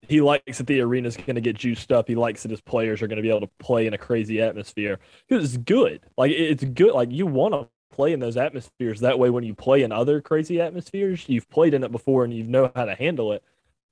he 0.03 0.21
likes 0.21 0.59
that 0.59 0.67
the 0.67 0.81
arena 0.81 1.09
is 1.09 1.17
going 1.17 1.35
to 1.35 1.41
get 1.41 1.57
juiced 1.57 1.93
up. 1.93 2.09
He 2.09 2.15
likes 2.15 2.43
that 2.43 2.51
his 2.51 2.61
players 2.61 3.03
are 3.03 3.09
going 3.09 3.17
to 3.17 3.23
be 3.23 3.31
able 3.31 3.41
to 3.41 3.51
play 3.59 3.87
in 3.87 3.95
a 3.95 3.99
crazy 3.99 4.41
atmosphere 4.41 4.99
it's 5.29 5.57
good. 5.57 6.01
Like 6.17 6.33
it's 6.33 6.65
good. 6.65 6.93
Like 6.95 7.11
you 7.11 7.27
want 7.27 7.55
to 7.55 7.69
play 7.95 8.13
in 8.13 8.21
those 8.21 8.37
atmospheres. 8.37 9.01
That 9.01 9.19
way, 9.19 9.31
when 9.31 9.45
you 9.45 9.55
play 9.55 9.83
in 9.83 9.93
other 9.93 10.21
crazy 10.21 10.61
atmospheres, 10.61 11.25
you've 11.29 11.51
played 11.51 11.75
in 11.75 11.85
it 11.85 11.93
before 11.93 12.25
and 12.25 12.33
you 12.33 12.45
know 12.45 12.71
how 12.75 12.85
to 12.85 12.95
handle 12.95 13.33
it. 13.33 13.43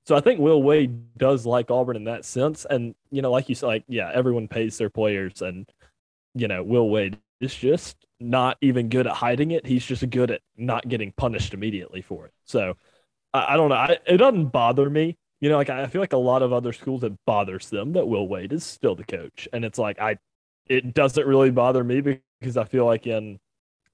So 0.07 0.15
I 0.15 0.21
think 0.21 0.39
Will 0.39 0.63
Wade 0.63 1.17
does 1.19 1.45
like 1.45 1.71
Auburn 1.71 1.97
in 1.97 2.05
that 2.05 2.25
sense. 2.25 2.65
And 2.69 2.95
you 3.11 3.23
know, 3.23 3.31
like 3.31 3.49
you 3.49 3.55
said, 3.55 3.67
like 3.67 3.85
yeah, 3.89 4.11
everyone 4.15 4.49
pays 4.49 4.79
their 4.79 4.91
players, 4.91 5.43
and 5.43 5.69
you 6.35 6.49
know, 6.49 6.63
Will 6.63 6.89
Wade 6.89 7.19
is 7.41 7.55
just 7.55 7.97
not 8.21 8.57
even 8.61 8.89
good 8.89 9.07
at 9.07 9.13
hiding 9.15 9.51
it. 9.51 9.67
He's 9.67 9.85
just 9.85 10.09
good 10.09 10.31
at 10.31 10.41
not 10.57 10.89
getting 10.89 11.13
punished 11.13 11.53
immediately 11.53 12.01
for 12.01 12.27
it. 12.27 12.33
So 12.45 12.77
I, 13.35 13.55
I 13.55 13.57
don't 13.57 13.69
know. 13.69 13.75
I, 13.75 13.99
it 14.07 14.17
doesn't 14.19 14.47
bother 14.47 14.89
me 14.89 15.19
you 15.41 15.49
know, 15.49 15.57
like 15.57 15.71
I 15.71 15.87
feel 15.87 16.01
like 16.01 16.13
a 16.13 16.19
lot 16.19 16.43
of 16.43 16.53
other 16.53 16.73
schools 16.73 17.05
it 17.05 17.13
bothers 17.27 17.71
them 17.71 17.93
that 17.93 18.09
Will 18.09 18.29
Wade 18.29 18.53
is 18.53 18.65
still 18.65 18.95
the 18.95 19.05
coach, 19.05 19.49
and 19.53 19.65
it's 19.65 19.79
like 19.79 20.01
I, 20.01 20.19
it 20.69 20.95
doesn't 20.95 21.27
really 21.27 21.51
bother 21.51 21.85
me 21.85 22.01
because 22.41 22.57
I 22.57 22.65
feel 22.65 22.87
like 22.87 23.07
in 23.07 23.39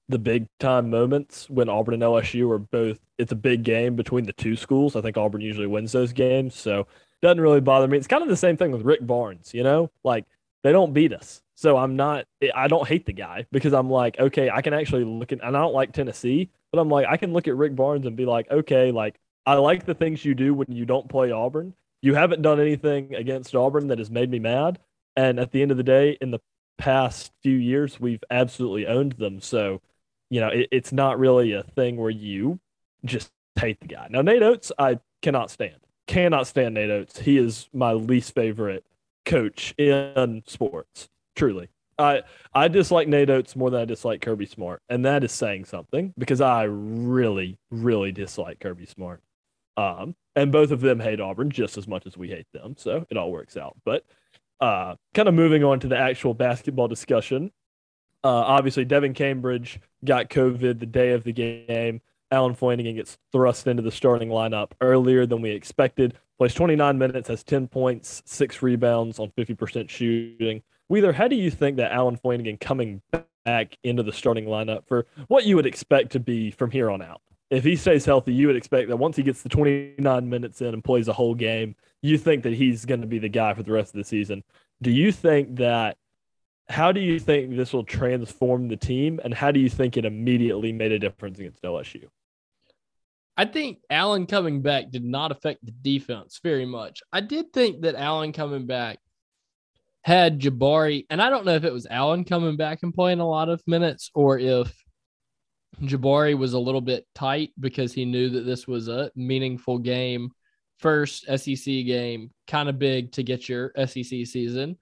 the 0.09 0.19
big 0.19 0.47
time 0.59 0.89
moments 0.89 1.49
when 1.49 1.69
Auburn 1.69 1.95
and 1.95 2.03
LSU 2.03 2.51
are 2.51 2.59
both, 2.59 2.99
it's 3.17 3.31
a 3.31 3.35
big 3.35 3.63
game 3.63 3.95
between 3.95 4.25
the 4.25 4.33
two 4.33 4.55
schools. 4.55 4.95
I 4.95 5.01
think 5.01 5.17
Auburn 5.17 5.41
usually 5.41 5.67
wins 5.67 5.91
those 5.91 6.13
games, 6.13 6.55
so 6.55 6.81
it 6.81 6.87
doesn't 7.21 7.41
really 7.41 7.61
bother 7.61 7.87
me. 7.87 7.97
It's 7.97 8.07
kind 8.07 8.23
of 8.23 8.29
the 8.29 8.37
same 8.37 8.57
thing 8.57 8.71
with 8.71 8.81
Rick 8.83 9.05
Barnes, 9.05 9.53
you 9.53 9.63
know, 9.63 9.91
like 10.03 10.25
they 10.63 10.71
don't 10.71 10.93
beat 10.93 11.13
us. 11.13 11.41
So 11.55 11.77
I'm 11.77 11.95
not, 11.95 12.25
I 12.55 12.67
don't 12.67 12.87
hate 12.87 13.05
the 13.05 13.13
guy 13.13 13.45
because 13.51 13.73
I'm 13.73 13.89
like, 13.89 14.19
okay, 14.19 14.49
I 14.49 14.61
can 14.61 14.73
actually 14.73 15.05
look 15.05 15.31
at, 15.31 15.39
and 15.43 15.55
I 15.55 15.61
don't 15.61 15.73
like 15.73 15.93
Tennessee, 15.93 16.49
but 16.71 16.79
I'm 16.79 16.89
like, 16.89 17.07
I 17.07 17.17
can 17.17 17.31
look 17.31 17.47
at 17.47 17.55
Rick 17.55 17.75
Barnes 17.75 18.05
and 18.05 18.15
be 18.15 18.25
like, 18.25 18.49
okay, 18.51 18.91
like 18.91 19.19
I 19.45 19.55
like 19.55 19.85
the 19.85 19.93
things 19.93 20.23
you 20.23 20.35
do 20.35 20.53
when 20.53 20.71
you 20.71 20.85
don't 20.85 21.09
play 21.09 21.31
Auburn. 21.31 21.73
You 22.01 22.15
haven't 22.15 22.41
done 22.41 22.59
anything 22.59 23.15
against 23.15 23.55
Auburn 23.55 23.87
that 23.87 23.97
has 23.97 24.09
made 24.09 24.29
me 24.29 24.39
mad. 24.39 24.79
And 25.15 25.39
at 25.39 25.51
the 25.51 25.61
end 25.61 25.71
of 25.71 25.77
the 25.77 25.83
day, 25.83 26.17
in 26.21 26.31
the 26.31 26.39
past 26.77 27.31
few 27.41 27.55
years, 27.55 27.99
we've 27.99 28.23
absolutely 28.29 28.87
owned 28.87 29.13
them. 29.13 29.39
So, 29.41 29.81
you 30.29 30.39
know, 30.39 30.47
it, 30.47 30.69
it's 30.71 30.91
not 30.91 31.19
really 31.19 31.53
a 31.53 31.63
thing 31.63 31.97
where 31.97 32.09
you 32.09 32.59
just 33.05 33.31
hate 33.59 33.79
the 33.79 33.87
guy. 33.87 34.07
Now, 34.09 34.21
Nate 34.21 34.43
Oats, 34.43 34.71
I 34.77 34.99
cannot 35.21 35.51
stand. 35.51 35.77
Cannot 36.07 36.47
stand 36.47 36.73
Nate 36.73 36.89
Oats. 36.89 37.19
He 37.19 37.37
is 37.37 37.69
my 37.73 37.93
least 37.93 38.33
favorite 38.33 38.85
coach 39.25 39.73
in 39.77 40.43
sports, 40.47 41.09
truly. 41.35 41.69
I 41.97 42.23
I 42.53 42.67
dislike 42.67 43.07
Nate 43.07 43.29
Oats 43.29 43.55
more 43.55 43.69
than 43.69 43.81
I 43.81 43.85
dislike 43.85 44.21
Kirby 44.21 44.47
Smart, 44.47 44.81
and 44.89 45.05
that 45.05 45.23
is 45.23 45.31
saying 45.31 45.65
something 45.65 46.13
because 46.17 46.41
I 46.41 46.63
really, 46.63 47.57
really 47.69 48.11
dislike 48.11 48.59
Kirby 48.59 48.87
Smart. 48.87 49.21
Um, 49.77 50.15
and 50.35 50.51
both 50.51 50.71
of 50.71 50.81
them 50.81 50.99
hate 50.99 51.19
Auburn 51.19 51.49
just 51.49 51.77
as 51.77 51.87
much 51.87 52.05
as 52.05 52.17
we 52.17 52.29
hate 52.29 52.47
them. 52.53 52.75
So 52.77 53.05
it 53.09 53.17
all 53.17 53.31
works 53.31 53.57
out. 53.57 53.75
But 53.85 54.05
uh, 54.59 54.95
kind 55.13 55.27
of 55.27 55.33
moving 55.33 55.63
on 55.63 55.79
to 55.81 55.87
the 55.87 55.97
actual 55.97 56.33
basketball 56.33 56.87
discussion. 56.87 57.51
Uh, 58.23 58.29
obviously, 58.29 58.85
Devin 58.85 59.13
Cambridge 59.13 59.79
got 60.05 60.29
COVID 60.29 60.79
the 60.79 60.85
day 60.85 61.11
of 61.11 61.23
the 61.23 61.33
game. 61.33 62.01
Allen 62.31 62.55
Flanigan 62.55 62.95
gets 62.95 63.17
thrust 63.31 63.67
into 63.67 63.83
the 63.83 63.91
starting 63.91 64.29
lineup 64.29 64.71
earlier 64.81 65.25
than 65.25 65.41
we 65.41 65.51
expected. 65.51 66.15
Plays 66.39 66.53
29 66.53 66.97
minutes, 66.97 67.27
has 67.27 67.43
10 67.43 67.67
points, 67.67 68.23
six 68.25 68.61
rebounds 68.61 69.19
on 69.19 69.31
50% 69.37 69.89
shooting. 69.89 70.63
Wheeler, 70.87 71.13
how 71.13 71.27
do 71.27 71.35
you 71.35 71.51
think 71.51 71.77
that 71.77 71.91
Allen 71.91 72.17
Flanigan 72.17 72.59
coming 72.59 73.01
back 73.45 73.77
into 73.83 74.01
the 74.01 74.13
starting 74.13 74.45
lineup 74.45 74.87
for 74.87 75.05
what 75.27 75.45
you 75.45 75.55
would 75.55 75.65
expect 75.65 76.13
to 76.13 76.19
be 76.19 76.49
from 76.49 76.71
here 76.71 76.89
on 76.89 77.01
out? 77.01 77.21
If 77.53 77.63
he 77.63 77.75
stays 77.75 78.03
healthy, 78.03 78.33
you 78.33 78.47
would 78.47 78.55
expect 78.55 78.89
that 78.89 78.97
once 78.97 79.15
he 79.15 79.21
gets 79.21 79.43
the 79.43 79.49
29 79.49 80.27
minutes 80.27 80.61
in 80.61 80.73
and 80.73 80.83
plays 80.83 81.07
a 81.07 81.13
whole 81.13 81.35
game, 81.35 81.75
you 82.01 82.17
think 82.17 82.41
that 82.43 82.53
he's 82.53 82.83
going 82.83 83.01
to 83.01 83.07
be 83.07 83.19
the 83.19 83.29
guy 83.29 83.53
for 83.53 83.61
the 83.61 83.71
rest 83.71 83.93
of 83.93 83.99
the 83.99 84.03
season. 84.03 84.43
Do 84.81 84.89
you 84.89 85.11
think 85.11 85.57
that? 85.57 85.97
How 86.69 86.91
do 86.91 86.99
you 87.01 87.19
think 87.19 87.55
this 87.55 87.73
will 87.73 87.83
transform 87.83 88.69
the 88.69 88.77
team, 88.77 89.19
and 89.23 89.33
how 89.33 89.51
do 89.51 89.59
you 89.59 89.69
think 89.69 89.97
it 89.97 90.05
immediately 90.05 90.71
made 90.71 90.93
a 90.93 90.97
difference 90.97 91.37
against 91.37 91.61
LSU? 91.61 92.05
I 93.35 93.45
think 93.45 93.79
Allen 93.89 94.25
coming 94.27 94.61
back 94.61 94.89
did 94.89 95.03
not 95.03 95.31
affect 95.31 95.65
the 95.65 95.71
defense 95.71 96.39
very 96.41 96.65
much. 96.65 97.01
I 97.11 97.21
did 97.21 97.51
think 97.51 97.81
that 97.81 97.95
Allen 97.95 98.31
coming 98.31 98.65
back 98.65 98.99
had 100.03 100.39
Jabari, 100.39 101.05
and 101.09 101.21
I 101.21 101.29
don't 101.29 101.45
know 101.45 101.55
if 101.55 101.63
it 101.63 101.73
was 101.73 101.87
Allen 101.89 102.23
coming 102.23 102.57
back 102.57 102.79
and 102.81 102.93
playing 102.93 103.19
a 103.19 103.29
lot 103.29 103.49
of 103.49 103.61
minutes 103.67 104.09
or 104.15 104.39
if 104.39 104.82
Jabari 105.81 106.37
was 106.37 106.53
a 106.53 106.59
little 106.59 106.81
bit 106.81 107.05
tight 107.15 107.51
because 107.59 107.93
he 107.93 108.05
knew 108.05 108.29
that 108.29 108.45
this 108.45 108.67
was 108.67 108.87
a 108.87 109.11
meaningful 109.15 109.79
game, 109.79 110.31
first 110.79 111.25
SEC 111.25 111.65
game, 111.65 112.31
kind 112.47 112.69
of 112.69 112.79
big 112.79 113.11
to 113.13 113.23
get 113.23 113.49
your 113.49 113.71
SEC 113.75 114.05
season 114.05 114.77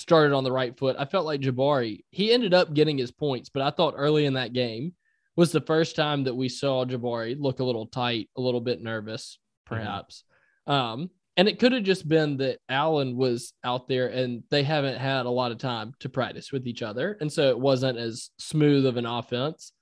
started 0.00 0.34
on 0.34 0.44
the 0.44 0.52
right 0.52 0.76
foot. 0.78 0.96
I 0.98 1.04
felt 1.04 1.26
like 1.26 1.42
Jabari, 1.42 2.04
he 2.10 2.32
ended 2.32 2.54
up 2.54 2.72
getting 2.72 2.98
his 2.98 3.12
points, 3.12 3.50
but 3.50 3.62
I 3.62 3.70
thought 3.70 3.94
early 3.96 4.24
in 4.24 4.34
that 4.34 4.52
game 4.52 4.94
was 5.36 5.52
the 5.52 5.60
first 5.60 5.94
time 5.94 6.24
that 6.24 6.34
we 6.34 6.48
saw 6.48 6.84
Jabari 6.84 7.36
look 7.38 7.60
a 7.60 7.64
little 7.64 7.86
tight, 7.86 8.30
a 8.36 8.40
little 8.40 8.60
bit 8.60 8.82
nervous, 8.82 9.38
perhaps. 9.66 10.24
Mm-hmm. 10.68 10.72
Um, 10.72 11.10
and 11.36 11.48
it 11.48 11.58
could 11.58 11.72
have 11.72 11.84
just 11.84 12.08
been 12.08 12.38
that 12.38 12.58
Allen 12.68 13.16
was 13.16 13.52
out 13.62 13.88
there 13.88 14.08
and 14.08 14.42
they 14.50 14.62
haven't 14.62 14.98
had 14.98 15.26
a 15.26 15.30
lot 15.30 15.52
of 15.52 15.58
time 15.58 15.94
to 16.00 16.08
practice 16.08 16.50
with 16.50 16.66
each 16.66 16.82
other. 16.82 17.16
And 17.20 17.32
so 17.32 17.48
it 17.48 17.58
wasn't 17.58 17.98
as 17.98 18.30
smooth 18.38 18.84
of 18.84 18.96
an 18.96 19.06
offense 19.06 19.72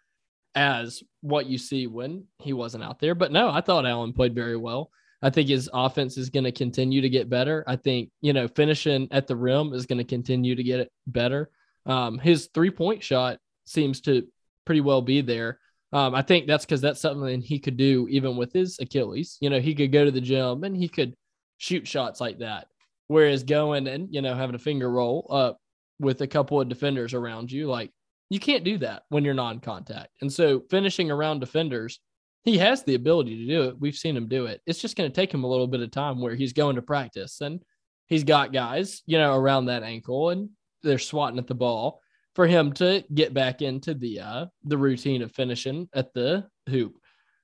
as 0.54 1.02
what 1.20 1.46
you 1.46 1.58
see 1.58 1.86
when 1.86 2.24
he 2.38 2.52
wasn't 2.52 2.84
out 2.84 2.98
there. 3.00 3.14
But 3.14 3.32
no, 3.32 3.50
I 3.50 3.60
thought 3.60 3.86
Allen 3.86 4.12
played 4.12 4.34
very 4.34 4.56
well. 4.56 4.90
I 5.20 5.30
think 5.30 5.48
his 5.48 5.68
offense 5.72 6.16
is 6.16 6.30
going 6.30 6.44
to 6.44 6.52
continue 6.52 7.00
to 7.00 7.08
get 7.08 7.28
better. 7.28 7.64
I 7.66 7.76
think, 7.76 8.10
you 8.20 8.32
know, 8.32 8.46
finishing 8.48 9.08
at 9.10 9.26
the 9.26 9.36
rim 9.36 9.72
is 9.72 9.86
going 9.86 9.98
to 9.98 10.04
continue 10.04 10.54
to 10.54 10.62
get 10.62 10.90
better. 11.06 11.50
Um, 11.86 12.18
his 12.18 12.48
three 12.54 12.70
point 12.70 13.02
shot 13.02 13.38
seems 13.64 14.00
to 14.02 14.26
pretty 14.64 14.80
well 14.80 15.02
be 15.02 15.20
there. 15.20 15.58
Um, 15.92 16.14
I 16.14 16.22
think 16.22 16.46
that's 16.46 16.64
because 16.64 16.80
that's 16.80 17.00
something 17.00 17.40
he 17.40 17.58
could 17.58 17.76
do 17.76 18.06
even 18.10 18.36
with 18.36 18.52
his 18.52 18.78
Achilles. 18.78 19.38
You 19.40 19.50
know, 19.50 19.58
he 19.58 19.74
could 19.74 19.90
go 19.90 20.04
to 20.04 20.10
the 20.10 20.20
gym 20.20 20.62
and 20.64 20.76
he 20.76 20.88
could 20.88 21.14
shoot 21.56 21.88
shots 21.88 22.20
like 22.20 22.38
that. 22.38 22.68
Whereas 23.08 23.42
going 23.42 23.86
and, 23.88 24.14
you 24.14 24.20
know, 24.20 24.34
having 24.34 24.54
a 24.54 24.58
finger 24.58 24.90
roll 24.90 25.26
up 25.30 25.58
with 25.98 26.20
a 26.20 26.26
couple 26.26 26.60
of 26.60 26.68
defenders 26.68 27.14
around 27.14 27.50
you, 27.50 27.66
like 27.66 27.90
you 28.30 28.38
can't 28.38 28.64
do 28.64 28.78
that 28.78 29.02
when 29.08 29.24
you're 29.24 29.34
non 29.34 29.60
contact. 29.60 30.10
And 30.20 30.32
so 30.32 30.62
finishing 30.70 31.10
around 31.10 31.40
defenders, 31.40 32.00
he 32.44 32.58
has 32.58 32.82
the 32.82 32.94
ability 32.94 33.36
to 33.38 33.52
do 33.52 33.62
it. 33.68 33.80
We've 33.80 33.96
seen 33.96 34.16
him 34.16 34.28
do 34.28 34.46
it. 34.46 34.60
It's 34.66 34.80
just 34.80 34.96
going 34.96 35.10
to 35.10 35.14
take 35.14 35.32
him 35.32 35.44
a 35.44 35.48
little 35.48 35.66
bit 35.66 35.80
of 35.80 35.90
time 35.90 36.20
where 36.20 36.34
he's 36.34 36.52
going 36.52 36.76
to 36.76 36.82
practice 36.82 37.40
and 37.40 37.62
he's 38.06 38.24
got 38.24 38.52
guys, 38.52 39.02
you 39.06 39.18
know, 39.18 39.34
around 39.34 39.66
that 39.66 39.82
ankle 39.82 40.30
and 40.30 40.50
they're 40.82 40.98
swatting 40.98 41.38
at 41.38 41.46
the 41.46 41.54
ball 41.54 42.00
for 42.34 42.46
him 42.46 42.72
to 42.72 43.04
get 43.12 43.34
back 43.34 43.62
into 43.62 43.94
the 43.94 44.20
uh 44.20 44.46
the 44.64 44.78
routine 44.78 45.22
of 45.22 45.32
finishing 45.32 45.88
at 45.92 46.14
the 46.14 46.46
hoop. 46.68 46.94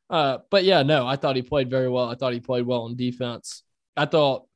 Uh 0.08 0.38
but 0.50 0.64
yeah, 0.64 0.82
no, 0.82 1.06
I 1.06 1.16
thought 1.16 1.36
he 1.36 1.42
played 1.42 1.68
very 1.68 1.88
well. 1.88 2.08
I 2.08 2.14
thought 2.14 2.32
he 2.32 2.40
played 2.40 2.64
well 2.64 2.86
in 2.86 2.96
defense. 2.96 3.62
I 3.96 4.06
thought 4.06 4.46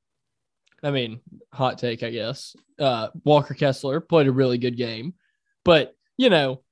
I 0.82 0.92
mean, 0.92 1.20
hot 1.52 1.78
take, 1.78 2.02
I 2.02 2.10
guess. 2.10 2.55
Uh 2.78 3.09
Walker 3.24 3.55
Kessler 3.55 4.00
played 4.00 4.28
a 4.28 4.32
really 4.32 4.59
good 4.59 4.76
game. 4.76 5.14
But, 5.64 5.94
you 6.19 6.28
know, 6.28 6.62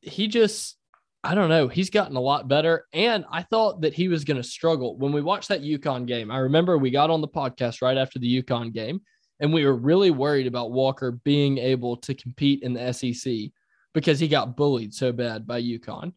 he 0.00 0.28
just 0.28 0.76
I 1.24 1.34
don't 1.34 1.48
know. 1.48 1.66
He's 1.66 1.90
gotten 1.90 2.16
a 2.16 2.20
lot 2.20 2.46
better. 2.46 2.86
And 2.92 3.24
I 3.30 3.42
thought 3.42 3.80
that 3.80 3.92
he 3.92 4.06
was 4.06 4.24
going 4.24 4.36
to 4.36 4.48
struggle 4.48 4.96
when 4.96 5.12
we 5.12 5.20
watched 5.20 5.48
that 5.48 5.62
UConn 5.62 6.06
game. 6.06 6.30
I 6.30 6.38
remember 6.38 6.78
we 6.78 6.92
got 6.92 7.10
on 7.10 7.20
the 7.20 7.28
podcast 7.28 7.82
right 7.82 7.96
after 7.96 8.20
the 8.20 8.42
UConn 8.42 8.72
game, 8.72 9.00
and 9.40 9.52
we 9.52 9.64
were 9.64 9.74
really 9.74 10.12
worried 10.12 10.46
about 10.46 10.70
Walker 10.70 11.10
being 11.10 11.58
able 11.58 11.96
to 11.98 12.14
compete 12.14 12.62
in 12.62 12.72
the 12.72 12.92
SEC 12.92 13.50
because 13.94 14.20
he 14.20 14.28
got 14.28 14.56
bullied 14.56 14.94
so 14.94 15.10
bad 15.10 15.44
by 15.44 15.60
UConn. 15.60 16.12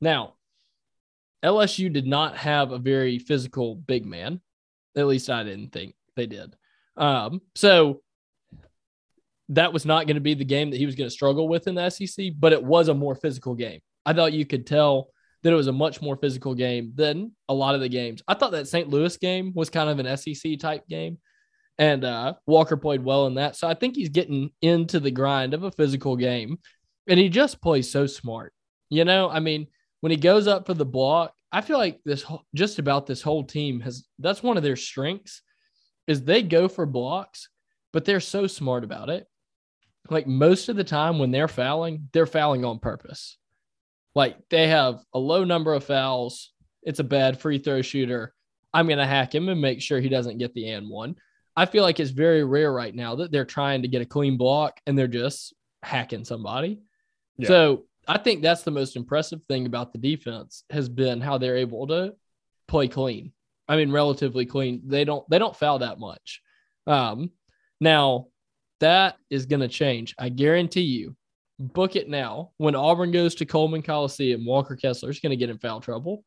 Now, 0.00 0.34
LSU 1.44 1.92
did 1.92 2.06
not 2.06 2.36
have 2.36 2.70
a 2.70 2.78
very 2.78 3.18
physical 3.18 3.74
big 3.74 4.06
man. 4.06 4.40
At 4.96 5.06
least 5.06 5.30
I 5.30 5.42
didn't 5.42 5.72
think 5.72 5.94
they 6.14 6.26
did. 6.26 6.54
Um, 6.96 7.40
so 7.54 8.02
that 9.50 9.72
was 9.72 9.86
not 9.86 10.06
going 10.06 10.16
to 10.16 10.20
be 10.20 10.34
the 10.34 10.44
game 10.44 10.70
that 10.70 10.76
he 10.76 10.86
was 10.86 10.94
going 10.94 11.08
to 11.08 11.14
struggle 11.14 11.48
with 11.48 11.66
in 11.66 11.74
the 11.74 11.88
SEC, 11.90 12.32
but 12.38 12.52
it 12.52 12.62
was 12.62 12.88
a 12.88 12.94
more 12.94 13.14
physical 13.14 13.54
game. 13.54 13.80
I 14.04 14.12
thought 14.12 14.32
you 14.32 14.44
could 14.44 14.66
tell 14.66 15.08
that 15.42 15.52
it 15.52 15.56
was 15.56 15.68
a 15.68 15.72
much 15.72 16.02
more 16.02 16.16
physical 16.16 16.54
game 16.54 16.92
than 16.94 17.32
a 17.48 17.54
lot 17.54 17.74
of 17.74 17.80
the 17.80 17.88
games. 17.88 18.22
I 18.26 18.34
thought 18.34 18.52
that 18.52 18.68
St. 18.68 18.88
Louis 18.88 19.16
game 19.16 19.52
was 19.54 19.70
kind 19.70 19.88
of 19.88 19.98
an 19.98 20.16
SEC 20.16 20.58
type 20.58 20.86
game, 20.88 21.18
and 21.78 22.04
uh, 22.04 22.34
Walker 22.46 22.76
played 22.76 23.04
well 23.04 23.26
in 23.26 23.34
that. 23.34 23.56
So 23.56 23.68
I 23.68 23.74
think 23.74 23.96
he's 23.96 24.08
getting 24.08 24.50
into 24.60 25.00
the 25.00 25.10
grind 25.10 25.54
of 25.54 25.62
a 25.62 25.70
physical 25.70 26.16
game, 26.16 26.58
and 27.06 27.18
he 27.18 27.28
just 27.28 27.62
plays 27.62 27.90
so 27.90 28.06
smart. 28.06 28.52
You 28.90 29.04
know, 29.04 29.30
I 29.30 29.40
mean, 29.40 29.68
when 30.00 30.10
he 30.10 30.16
goes 30.16 30.46
up 30.46 30.66
for 30.66 30.74
the 30.74 30.84
block, 30.84 31.32
I 31.52 31.60
feel 31.60 31.78
like 31.78 32.00
this 32.04 32.24
just 32.54 32.78
about 32.78 33.06
this 33.06 33.22
whole 33.22 33.44
team 33.44 33.80
has 33.80 34.06
that's 34.18 34.42
one 34.42 34.56
of 34.56 34.62
their 34.62 34.76
strengths 34.76 35.42
is 36.06 36.22
they 36.22 36.42
go 36.42 36.68
for 36.68 36.86
blocks, 36.86 37.48
but 37.92 38.04
they're 38.04 38.20
so 38.20 38.46
smart 38.46 38.84
about 38.84 39.08
it. 39.08 39.26
Like 40.10 40.26
most 40.26 40.68
of 40.68 40.76
the 40.76 40.84
time 40.84 41.18
when 41.18 41.30
they're 41.30 41.48
fouling, 41.48 42.08
they're 42.12 42.26
fouling 42.26 42.64
on 42.64 42.78
purpose. 42.78 43.36
Like 44.14 44.36
they 44.48 44.68
have 44.68 45.00
a 45.12 45.18
low 45.18 45.44
number 45.44 45.74
of 45.74 45.84
fouls. 45.84 46.52
It's 46.82 47.00
a 47.00 47.04
bad 47.04 47.40
free 47.40 47.58
throw 47.58 47.82
shooter. 47.82 48.34
I'm 48.72 48.86
going 48.86 48.98
to 48.98 49.06
hack 49.06 49.34
him 49.34 49.48
and 49.48 49.60
make 49.60 49.80
sure 49.80 50.00
he 50.00 50.08
doesn't 50.08 50.38
get 50.38 50.54
the 50.54 50.70
and 50.70 50.88
one. 50.88 51.16
I 51.56 51.66
feel 51.66 51.82
like 51.82 51.98
it's 52.00 52.10
very 52.10 52.44
rare 52.44 52.72
right 52.72 52.94
now 52.94 53.16
that 53.16 53.32
they're 53.32 53.44
trying 53.44 53.82
to 53.82 53.88
get 53.88 54.02
a 54.02 54.06
clean 54.06 54.36
block 54.36 54.80
and 54.86 54.96
they're 54.96 55.08
just 55.08 55.54
hacking 55.82 56.24
somebody. 56.24 56.80
Yeah. 57.36 57.48
So 57.48 57.84
I 58.06 58.18
think 58.18 58.42
that's 58.42 58.62
the 58.62 58.70
most 58.70 58.96
impressive 58.96 59.40
thing 59.48 59.66
about 59.66 59.92
the 59.92 59.98
defense 59.98 60.64
has 60.70 60.88
been 60.88 61.20
how 61.20 61.38
they're 61.38 61.56
able 61.56 61.86
to 61.88 62.14
play 62.68 62.88
clean. 62.88 63.32
I 63.68 63.76
mean, 63.76 63.92
relatively 63.92 64.46
clean. 64.46 64.82
They 64.86 65.04
don't 65.04 65.28
they 65.28 65.38
don't 65.38 65.56
foul 65.56 65.80
that 65.80 65.98
much. 65.98 66.40
Um, 66.86 67.30
now 67.80 68.28
that 68.80 69.16
is 69.30 69.46
going 69.46 69.60
to 69.60 69.68
change. 69.68 70.14
I 70.18 70.28
guarantee 70.28 70.82
you 70.82 71.16
book 71.58 71.96
it 71.96 72.08
now. 72.08 72.52
When 72.56 72.74
Auburn 72.74 73.10
goes 73.10 73.34
to 73.36 73.46
Coleman 73.46 73.82
Coliseum, 73.82 74.44
Walker 74.44 74.76
Kessler 74.76 75.10
is 75.10 75.20
going 75.20 75.30
to 75.30 75.36
get 75.36 75.50
in 75.50 75.58
foul 75.58 75.80
trouble. 75.80 76.22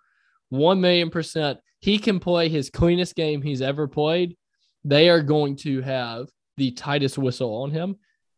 One 0.50 0.82
million 0.82 1.10
percent. 1.10 1.60
He 1.80 1.98
can 1.98 2.20
play 2.20 2.50
his 2.50 2.70
cleanest 2.70 3.16
game 3.16 3.42
he's 3.42 3.62
ever 3.62 3.88
played. 3.88 4.38
They 4.84 5.10
are 5.10 5.22
going 5.22 5.56
to 5.58 5.82
have 5.82 6.28
the 6.58 6.72
tightest 6.72 7.18
whistle 7.18 7.64
on 7.64 7.72
him. 7.72 7.96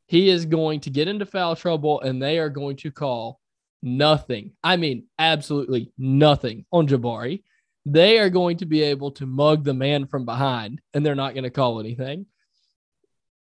He 0.08 0.30
is 0.30 0.46
going 0.46 0.82
to 0.82 0.90
get 0.90 1.08
into 1.08 1.26
foul 1.26 1.56
trouble 1.56 2.02
and 2.02 2.22
they 2.22 2.38
are 2.38 2.50
going 2.50 2.78
to 2.78 2.92
call 2.92 3.40
nothing. 3.82 4.52
I 4.64 4.78
mean, 4.78 5.08
absolutely 5.18 5.92
nothing 5.98 6.66
on 6.72 6.88
Jabari. 6.88 7.44
They 7.86 8.20
are 8.20 8.30
going 8.30 8.58
to 8.58 8.66
be 8.66 8.82
able 8.84 9.12
to 9.12 9.26
mug 9.26 9.64
the 9.64 9.74
man 9.74 10.06
from 10.06 10.26
behind 10.26 10.80
and 10.94 11.06
they're 11.06 11.16
not 11.16 11.34
going 11.34 11.44
to 11.44 11.50
call 11.50 11.80
anything 11.80 12.28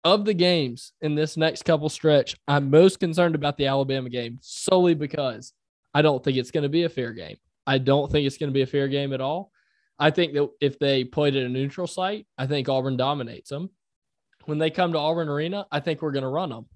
of 0.04 0.24
the 0.24 0.34
games 0.34 0.92
in 1.00 1.14
this 1.14 1.36
next 1.36 1.64
couple 1.64 1.88
stretch, 1.88 2.36
I'm 2.46 2.70
most 2.70 3.00
concerned 3.00 3.34
about 3.34 3.56
the 3.56 3.66
Alabama 3.66 4.10
game 4.10 4.38
solely 4.42 4.94
because 4.94 5.52
I 5.94 6.02
don't 6.02 6.22
think 6.22 6.36
it's 6.36 6.50
going 6.50 6.62
to 6.62 6.68
be 6.68 6.84
a 6.84 6.88
fair 6.88 7.12
game. 7.12 7.36
I 7.66 7.78
don't 7.78 8.12
think 8.12 8.26
it's 8.26 8.36
going 8.36 8.50
to 8.50 8.54
be 8.54 8.62
a 8.62 8.66
fair 8.66 8.88
game 8.88 9.12
at 9.12 9.22
all. 9.22 9.50
I 9.98 10.10
think 10.10 10.34
that 10.34 10.50
if 10.60 10.78
they 10.78 11.04
played 11.04 11.36
at 11.36 11.46
a 11.46 11.48
neutral 11.48 11.86
site, 11.86 12.26
I 12.36 12.46
think 12.46 12.68
Auburn 12.68 12.96
dominates 12.96 13.48
them. 13.48 13.70
When 14.44 14.58
they 14.58 14.70
come 14.70 14.92
to 14.92 14.98
Auburn 14.98 15.28
Arena, 15.28 15.66
I 15.72 15.80
think 15.80 16.02
we're 16.02 16.12
going 16.12 16.24
to 16.24 16.28
run 16.28 16.50
them, 16.50 16.66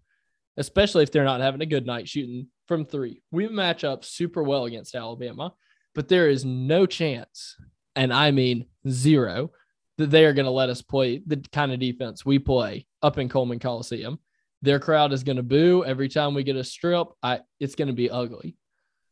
especially 0.56 1.02
if 1.02 1.12
they're 1.12 1.24
not 1.24 1.40
having 1.40 1.60
a 1.60 1.66
good 1.66 1.84
night 1.84 2.08
shooting 2.08 2.46
from 2.66 2.86
three. 2.86 3.22
We 3.30 3.48
match 3.48 3.84
up 3.84 4.04
super 4.04 4.42
well 4.42 4.64
against 4.64 4.94
Alabama, 4.94 5.52
but 5.94 6.08
there 6.08 6.30
is 6.30 6.44
no 6.44 6.86
chance, 6.86 7.56
and 7.94 8.12
I 8.12 8.30
mean 8.30 8.66
zero, 8.88 9.50
that 9.98 10.10
they 10.10 10.24
are 10.24 10.32
going 10.32 10.46
to 10.46 10.50
let 10.50 10.70
us 10.70 10.80
play 10.80 11.20
the 11.26 11.44
kind 11.52 11.72
of 11.72 11.80
defense 11.80 12.24
we 12.24 12.38
play 12.38 12.86
up 13.02 13.18
in 13.18 13.28
Coleman 13.28 13.58
Coliseum. 13.58 14.18
Their 14.62 14.80
crowd 14.80 15.12
is 15.12 15.24
going 15.24 15.36
to 15.36 15.42
boo 15.42 15.84
every 15.84 16.08
time 16.08 16.34
we 16.34 16.44
get 16.44 16.56
a 16.56 16.64
strip. 16.64 17.08
I, 17.22 17.40
it's 17.60 17.74
going 17.74 17.88
to 17.88 17.94
be 17.94 18.10
ugly. 18.10 18.56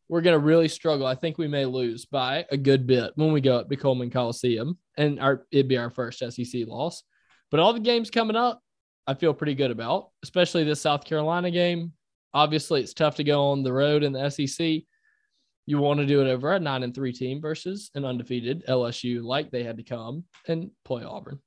We're 0.09 0.21
going 0.21 0.39
to 0.39 0.45
really 0.45 0.69
struggle. 0.69 1.07
I 1.07 1.17
think 1.17 1.37
we 1.37 1.49
may 1.49 1.65
lose 1.65 2.07
by 2.07 2.47
a 2.51 2.57
good 2.57 2.87
bit 2.87 3.13
when 3.17 3.33
we 3.33 3.41
go 3.41 3.59
up 3.59 3.69
to 3.69 3.77
Coleman 3.77 4.11
Coliseum, 4.11 4.79
and 4.97 5.19
our 5.21 5.47
it'd 5.51 5.69
be 5.69 5.77
our 5.77 5.91
first 5.91 6.21
SEC 6.21 6.67
loss. 6.67 7.03
But 7.51 7.59
all 7.59 7.73
the 7.73 7.81
games 7.81 8.11
coming 8.11 8.37
up, 8.37 8.61
I 9.09 9.15
feel 9.15 9.35
pretty 9.35 9.55
good 9.55 9.73
about, 9.73 10.11
especially 10.23 10.63
this 10.63 10.81
South 10.81 11.05
Carolina 11.05 11.51
game. 11.51 11.93
Obviously, 12.33 12.83
it's 12.83 12.95
tough 12.95 13.17
to 13.17 13.25
go 13.25 13.47
on 13.47 13.65
the 13.65 13.73
road 13.73 14.05
in 14.05 14.13
the 14.13 14.31
SEC. 14.31 14.83
You 15.67 15.79
want 15.79 16.01
to 16.01 16.07
do 16.07 16.21
it 16.21 16.31
over 16.31 16.53
a 16.53 16.61
nine 16.61 16.83
and 16.83 16.95
three 16.95 17.13
team 17.13 17.41
versus 17.41 17.91
an 17.95 18.05
undefeated 18.05 18.65
LSU, 18.67 19.23
like 19.23 19.51
they 19.51 19.65
had 19.65 19.79
to 19.79 19.83
come 19.83 20.25
and 20.47 20.71
play 20.85 21.03
Auburn. 21.05 21.41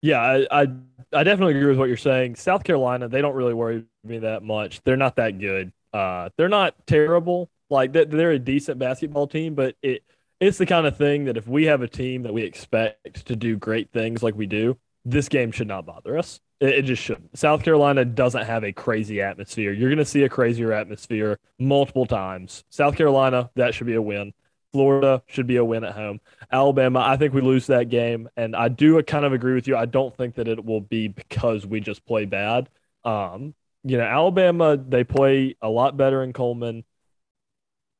Yeah, 0.00 0.20
I, 0.20 0.46
I, 0.50 0.68
I 1.12 1.24
definitely 1.24 1.56
agree 1.56 1.70
with 1.70 1.78
what 1.78 1.88
you're 1.88 1.96
saying. 1.96 2.36
South 2.36 2.62
Carolina, 2.62 3.08
they 3.08 3.20
don't 3.20 3.34
really 3.34 3.54
worry 3.54 3.84
me 4.04 4.18
that 4.18 4.42
much. 4.42 4.82
They're 4.84 4.96
not 4.96 5.16
that 5.16 5.38
good. 5.38 5.72
Uh, 5.92 6.28
they're 6.36 6.48
not 6.48 6.74
terrible. 6.86 7.50
Like 7.70 7.92
they're 7.92 8.30
a 8.30 8.38
decent 8.38 8.78
basketball 8.78 9.26
team, 9.26 9.54
but 9.54 9.74
it 9.82 10.02
it's 10.40 10.58
the 10.58 10.66
kind 10.66 10.86
of 10.86 10.96
thing 10.96 11.24
that 11.24 11.36
if 11.36 11.48
we 11.48 11.64
have 11.64 11.82
a 11.82 11.88
team 11.88 12.22
that 12.22 12.32
we 12.32 12.42
expect 12.42 13.26
to 13.26 13.34
do 13.34 13.56
great 13.56 13.90
things 13.90 14.22
like 14.22 14.36
we 14.36 14.46
do, 14.46 14.78
this 15.04 15.28
game 15.28 15.50
should 15.50 15.66
not 15.66 15.84
bother 15.84 16.16
us. 16.16 16.40
It, 16.60 16.82
just 16.82 17.02
shouldn't. 17.02 17.38
South 17.38 17.62
Carolina 17.62 18.04
doesn't 18.04 18.44
have 18.44 18.64
a 18.64 18.72
crazy 18.72 19.20
atmosphere. 19.20 19.72
You're 19.72 19.90
going 19.90 19.98
to 19.98 20.04
see 20.04 20.24
a 20.24 20.28
crazier 20.28 20.72
atmosphere 20.72 21.38
multiple 21.58 22.06
times. 22.06 22.64
South 22.68 22.96
Carolina, 22.96 23.50
that 23.54 23.74
should 23.74 23.86
be 23.86 23.94
a 23.94 24.02
win. 24.02 24.32
Florida 24.72 25.22
should 25.26 25.46
be 25.46 25.56
a 25.56 25.64
win 25.64 25.84
at 25.84 25.94
home. 25.94 26.20
Alabama, 26.50 27.00
I 27.00 27.16
think 27.16 27.32
we 27.32 27.40
lose 27.40 27.68
that 27.68 27.88
game, 27.88 28.28
and 28.36 28.54
I 28.54 28.68
do 28.68 29.02
kind 29.02 29.24
of 29.24 29.32
agree 29.32 29.54
with 29.54 29.66
you. 29.66 29.76
I 29.76 29.86
don't 29.86 30.14
think 30.16 30.34
that 30.34 30.48
it 30.48 30.64
will 30.64 30.80
be 30.80 31.08
because 31.08 31.64
we 31.64 31.80
just 31.80 32.04
play 32.04 32.26
bad. 32.26 32.68
Um, 33.04 33.54
you 33.84 33.96
know, 33.96 34.04
Alabama 34.04 34.76
they 34.76 35.04
play 35.04 35.56
a 35.62 35.68
lot 35.68 35.96
better 35.96 36.22
in 36.22 36.32
Coleman. 36.32 36.84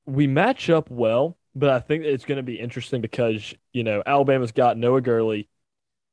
We 0.05 0.26
match 0.26 0.68
up 0.68 0.90
well, 0.90 1.39
but 1.55 1.70
I 1.70 1.80
think 1.80 2.05
it's 2.05 2.24
going 2.24 2.36
to 2.36 2.43
be 2.43 2.59
interesting 2.59 3.01
because 3.01 3.55
you 3.72 3.85
know 3.85 4.02
Alabama's 4.05 4.52
got 4.52 4.76
Noah 4.76 5.01
Gurley 5.01 5.48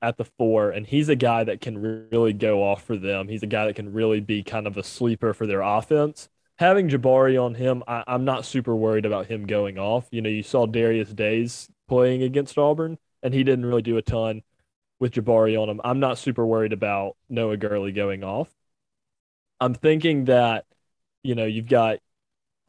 at 0.06 0.18
the 0.18 0.26
four, 0.26 0.72
and 0.72 0.86
he's 0.86 1.10
a 1.10 1.16
guy 1.16 1.44
that 1.44 1.62
can 1.62 2.08
really 2.12 2.34
go 2.34 2.64
off 2.64 2.84
for 2.84 2.98
them. 2.98 3.28
He's 3.28 3.44
a 3.44 3.48
guy 3.48 3.66
that 3.66 3.76
can 3.76 3.94
really 3.94 4.20
be 4.20 4.44
kind 4.44 4.68
of 4.68 4.78
a 4.78 4.84
sleeper 4.84 5.34
for 5.34 5.48
their 5.48 5.62
offense 5.62 6.30
having 6.58 6.90
Jabari 6.90 7.42
on 7.42 7.56
him, 7.56 7.84
I, 7.88 8.04
am 8.08 8.26
not 8.26 8.46
super 8.46 8.76
worried 8.76 9.06
about 9.06 9.28
him 9.28 9.46
going 9.46 9.78
off. 9.78 10.08
You 10.12 10.22
know, 10.22 10.30
you 10.30 10.44
saw 10.44 10.66
Darius 10.66 11.10
Days 11.10 11.70
playing 11.88 12.24
against 12.24 12.58
Auburn, 12.58 12.98
and 13.24 13.34
he 13.34 13.44
didn't 13.44 13.66
really 13.66 13.82
do 13.82 13.98
a 13.98 14.02
ton 14.02 14.42
with 15.00 15.14
Jabari 15.14 15.62
on 15.62 15.70
him. 15.70 15.82
I'm 15.84 16.00
not 16.00 16.18
super 16.18 16.46
worried 16.46 16.74
about 16.74 17.18
Noah 17.30 17.58
Gurley 17.58 17.92
going 17.92 18.24
off. 18.24 18.50
I'm 19.60 19.74
thinking 19.74 20.26
that, 20.26 20.66
you 21.24 21.36
know, 21.36 21.46
you've 21.46 21.68
got 21.68 22.00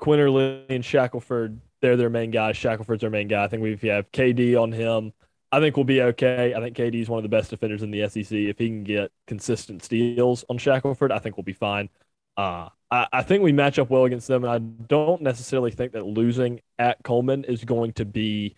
Quinerly 0.01 0.65
and 0.69 0.85
Shackelford. 0.85 1.61
They're 1.81 1.97
their 1.97 2.11
main 2.11 2.31
guys. 2.31 2.57
Shackelford's 2.57 3.01
their 3.01 3.11
main 3.11 3.29
guy. 3.29 3.45
I 3.45 3.49
think 3.49 3.63
we 3.63 3.77
have 3.89 4.11
KD 4.13 4.61
on 4.61 4.73
him. 4.73 5.13
I 5.57 5.61
think 5.61 5.75
we'll 5.75 5.85
be 5.85 6.03
okay. 6.03 6.53
I 6.55 6.61
think 6.61 6.77
KD 6.77 7.01
is 7.01 7.09
one 7.09 7.17
of 7.17 7.23
the 7.23 7.35
best 7.35 7.49
defenders 7.49 7.83
in 7.83 7.91
the 7.91 8.07
SEC. 8.11 8.31
If 8.31 8.59
he 8.59 8.69
can 8.69 8.85
get 8.85 9.11
consistent 9.27 9.83
steals 9.83 10.45
on 10.51 10.59
Shackelford, 10.59 11.11
I 11.11 11.19
think 11.19 11.39
we'll 11.39 11.45
be 11.45 11.55
fine. 11.55 11.89
Uh, 12.37 12.69
I, 12.91 13.07
I 13.11 13.23
think 13.23 13.43
we 13.43 13.53
match 13.53 13.79
up 13.79 13.89
well 13.89 14.05
against 14.05 14.29
them, 14.29 14.45
and 14.45 14.53
I 14.53 14.59
don't 14.59 15.23
necessarily 15.23 15.71
think 15.71 15.93
that 15.93 16.05
losing 16.05 16.61
at 16.79 17.03
Coleman 17.05 17.45
is 17.45 17.65
going 17.65 17.95
to 17.95 18.05
be 18.05 18.55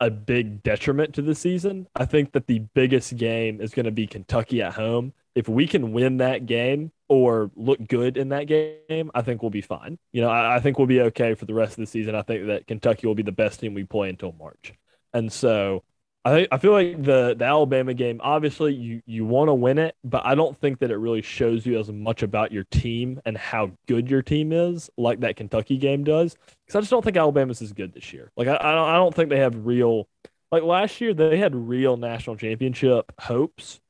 a 0.00 0.08
big 0.08 0.62
detriment 0.62 1.14
to 1.16 1.22
the 1.22 1.34
season. 1.34 1.86
I 1.94 2.06
think 2.06 2.32
that 2.32 2.46
the 2.46 2.60
biggest 2.60 3.14
game 3.18 3.60
is 3.60 3.74
going 3.74 3.84
to 3.84 3.92
be 3.92 4.06
Kentucky 4.06 4.62
at 4.62 4.72
home. 4.72 5.12
If 5.34 5.50
we 5.50 5.66
can 5.66 5.92
win 5.92 6.16
that 6.16 6.46
game 6.46 6.92
or 7.08 7.50
look 7.56 7.86
good 7.88 8.16
in 8.16 8.30
that 8.30 8.44
game, 8.44 9.10
I 9.14 9.20
think 9.20 9.42
we'll 9.42 9.50
be 9.50 9.60
fine. 9.60 9.98
You 10.12 10.22
know, 10.22 10.30
I, 10.30 10.56
I 10.56 10.60
think 10.60 10.78
we'll 10.78 10.86
be 10.86 11.02
okay 11.02 11.34
for 11.34 11.44
the 11.44 11.52
rest 11.52 11.72
of 11.72 11.82
the 11.82 11.86
season. 11.86 12.14
I 12.14 12.22
think 12.22 12.46
that 12.46 12.66
Kentucky 12.66 13.06
will 13.06 13.14
be 13.14 13.22
the 13.22 13.32
best 13.32 13.60
team 13.60 13.74
we 13.74 13.84
play 13.84 14.08
until 14.08 14.32
March. 14.32 14.72
And 15.12 15.30
so 15.30 15.84
I 16.26 16.48
I 16.50 16.58
feel 16.58 16.72
like 16.72 17.02
the 17.02 17.36
the 17.38 17.44
Alabama 17.44 17.94
game. 17.94 18.20
Obviously, 18.22 18.74
you 18.74 19.00
you 19.06 19.24
want 19.24 19.48
to 19.48 19.54
win 19.54 19.78
it, 19.78 19.94
but 20.02 20.26
I 20.26 20.34
don't 20.34 20.58
think 20.58 20.80
that 20.80 20.90
it 20.90 20.96
really 20.96 21.22
shows 21.22 21.64
you 21.64 21.78
as 21.78 21.90
much 21.90 22.22
about 22.22 22.50
your 22.50 22.64
team 22.64 23.20
and 23.24 23.38
how 23.38 23.70
good 23.86 24.10
your 24.10 24.22
team 24.22 24.52
is, 24.52 24.90
like 24.96 25.20
that 25.20 25.36
Kentucky 25.36 25.76
game 25.76 26.02
does. 26.02 26.34
Because 26.34 26.76
I 26.76 26.80
just 26.80 26.90
don't 26.90 27.04
think 27.04 27.16
Alabama's 27.16 27.62
as 27.62 27.72
good 27.72 27.92
this 27.94 28.12
year. 28.12 28.32
Like 28.36 28.48
I 28.48 28.56
I 28.56 28.74
don't, 28.74 28.88
I 28.88 28.96
don't 28.96 29.14
think 29.14 29.30
they 29.30 29.38
have 29.38 29.66
real. 29.66 30.08
Like 30.50 30.64
last 30.64 31.00
year, 31.00 31.14
they 31.14 31.38
had 31.38 31.54
real 31.54 31.96
national 31.96 32.36
championship 32.36 33.12
hopes, 33.20 33.80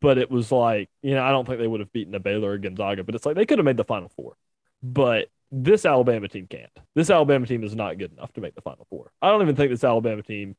but 0.00 0.16
it 0.16 0.30
was 0.30 0.50
like 0.50 0.88
you 1.02 1.14
know 1.14 1.22
I 1.22 1.32
don't 1.32 1.46
think 1.46 1.58
they 1.58 1.66
would 1.66 1.80
have 1.80 1.92
beaten 1.92 2.14
a 2.14 2.20
Baylor 2.20 2.52
or 2.52 2.58
Gonzaga, 2.58 3.04
but 3.04 3.14
it's 3.14 3.26
like 3.26 3.36
they 3.36 3.46
could 3.46 3.58
have 3.58 3.66
made 3.66 3.76
the 3.76 3.84
Final 3.84 4.08
Four. 4.16 4.36
But 4.82 5.28
this 5.52 5.84
Alabama 5.84 6.28
team 6.28 6.46
can't. 6.46 6.70
This 6.94 7.10
Alabama 7.10 7.46
team 7.46 7.62
is 7.62 7.76
not 7.76 7.98
good 7.98 8.12
enough 8.12 8.32
to 8.34 8.40
make 8.40 8.54
the 8.54 8.62
Final 8.62 8.86
Four. 8.88 9.12
I 9.20 9.30
don't 9.30 9.42
even 9.42 9.56
think 9.56 9.70
this 9.70 9.84
Alabama 9.84 10.22
team 10.22 10.56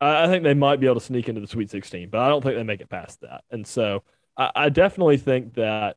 I 0.00 0.26
think 0.26 0.44
they 0.44 0.54
might 0.54 0.80
be 0.80 0.86
able 0.86 1.00
to 1.00 1.06
sneak 1.06 1.28
into 1.28 1.40
the 1.40 1.46
Sweet 1.46 1.70
16, 1.70 2.10
but 2.10 2.20
I 2.20 2.28
don't 2.28 2.42
think 2.42 2.56
they 2.56 2.62
make 2.62 2.80
it 2.80 2.90
past 2.90 3.20
that. 3.22 3.44
And 3.50 3.66
so 3.66 4.02
I, 4.36 4.50
I 4.54 4.68
definitely 4.68 5.16
think 5.16 5.54
that 5.54 5.96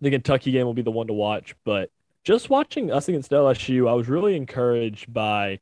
the 0.00 0.10
Kentucky 0.10 0.52
game 0.52 0.66
will 0.66 0.74
be 0.74 0.82
the 0.82 0.90
one 0.90 1.06
to 1.06 1.12
watch. 1.12 1.54
But 1.64 1.90
just 2.24 2.50
watching 2.50 2.92
us 2.92 3.08
against 3.08 3.30
LSU, 3.30 3.88
I 3.88 3.94
was 3.94 4.08
really 4.08 4.36
encouraged 4.36 5.12
by 5.12 5.60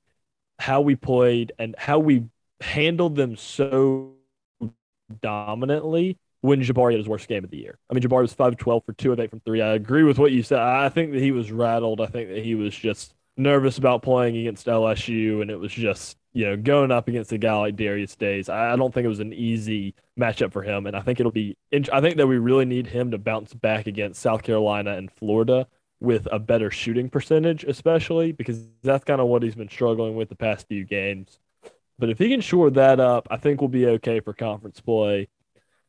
how 0.59 0.81
we 0.81 0.97
played 0.97 1.53
and 1.59 1.75
how 1.79 1.99
we 1.99 2.25
handled 2.61 3.17
them 3.17 3.37
so 3.37 4.15
dominantly 5.21 6.19
when 6.41 6.61
Jabari 6.61 6.93
had 6.93 7.01
his 7.01 7.09
worst 7.09 7.29
game 7.29 7.45
of 7.45 7.51
the 7.51 7.59
year. 7.59 7.79
I 7.91 7.95
mean, 7.95 8.03
Jabari 8.03 8.23
was 8.23 8.33
5 8.33 8.57
12 8.57 8.85
for 8.85 8.93
2 8.93 9.13
of 9.13 9.21
8 9.21 9.31
from 9.31 9.41
3. 9.41 9.63
I 9.63 9.75
agree 9.75 10.03
with 10.03 10.19
what 10.19 10.33
you 10.33 10.43
said. 10.43 10.59
I 10.59 10.89
think 10.89 11.13
that 11.13 11.23
he 11.23 11.33
was 11.33 11.53
rattled. 11.53 12.01
I 12.01 12.07
think 12.07 12.29
that 12.31 12.45
he 12.45 12.55
was 12.55 12.75
just 12.75 13.15
nervous 13.37 13.79
about 13.79 14.03
playing 14.03 14.37
against 14.37 14.67
LSU, 14.67 15.43
and 15.43 15.51
it 15.51 15.57
was 15.57 15.73
just 15.73 16.17
you 16.37 16.45
know, 16.45 16.55
going 16.55 16.93
up 16.93 17.09
against 17.09 17.33
a 17.33 17.39
guy 17.39 17.55
like 17.57 17.77
Darius 17.77 18.15
Days, 18.15 18.51
I 18.51 18.77
don't 18.77 18.93
think 18.93 19.07
it 19.07 19.09
was 19.09 19.21
an 19.21 19.33
easy 19.33 19.95
matchup 20.21 20.53
for 20.53 20.61
him. 20.61 20.87
And 20.87 20.95
I 20.95 21.01
think 21.01 21.19
it'll 21.19 21.33
be, 21.33 21.57
I 21.73 22.03
think 22.03 22.19
that 22.19 22.27
we 22.27 22.37
really 22.37 22.67
need 22.67 22.89
him 22.89 23.11
to 23.13 23.17
bounce 23.17 23.55
back 23.55 23.87
against 23.87 24.21
South 24.21 24.43
Carolina 24.43 24.99
and 24.99 25.11
Florida 25.11 25.67
with 25.99 26.29
a 26.31 26.39
better 26.39 26.71
shooting 26.71 27.09
percentage, 27.09 27.65
especially 27.65 28.33
because 28.33 28.61
that's 28.83 29.03
kind 29.03 29.19
of 29.19 29.29
what 29.29 29.43
he's 29.43 29.55
been 29.55 29.71
struggling 29.71 30.15
with 30.15 30.29
the 30.29 30.37
past 30.37 30.69
few 30.69 30.85
games. 30.85 31.39
But 31.99 32.11
if 32.11 32.19
he 32.19 32.29
can 32.29 32.43
shore 32.43 32.69
that 32.69 33.01
up, 33.01 33.29
I 33.31 33.39
think 33.39 33.63
we'll 33.63 33.69
be 33.69 33.87
okay 33.87 34.21
for 34.21 34.35
conference 34.35 34.79
play. 34.79 35.29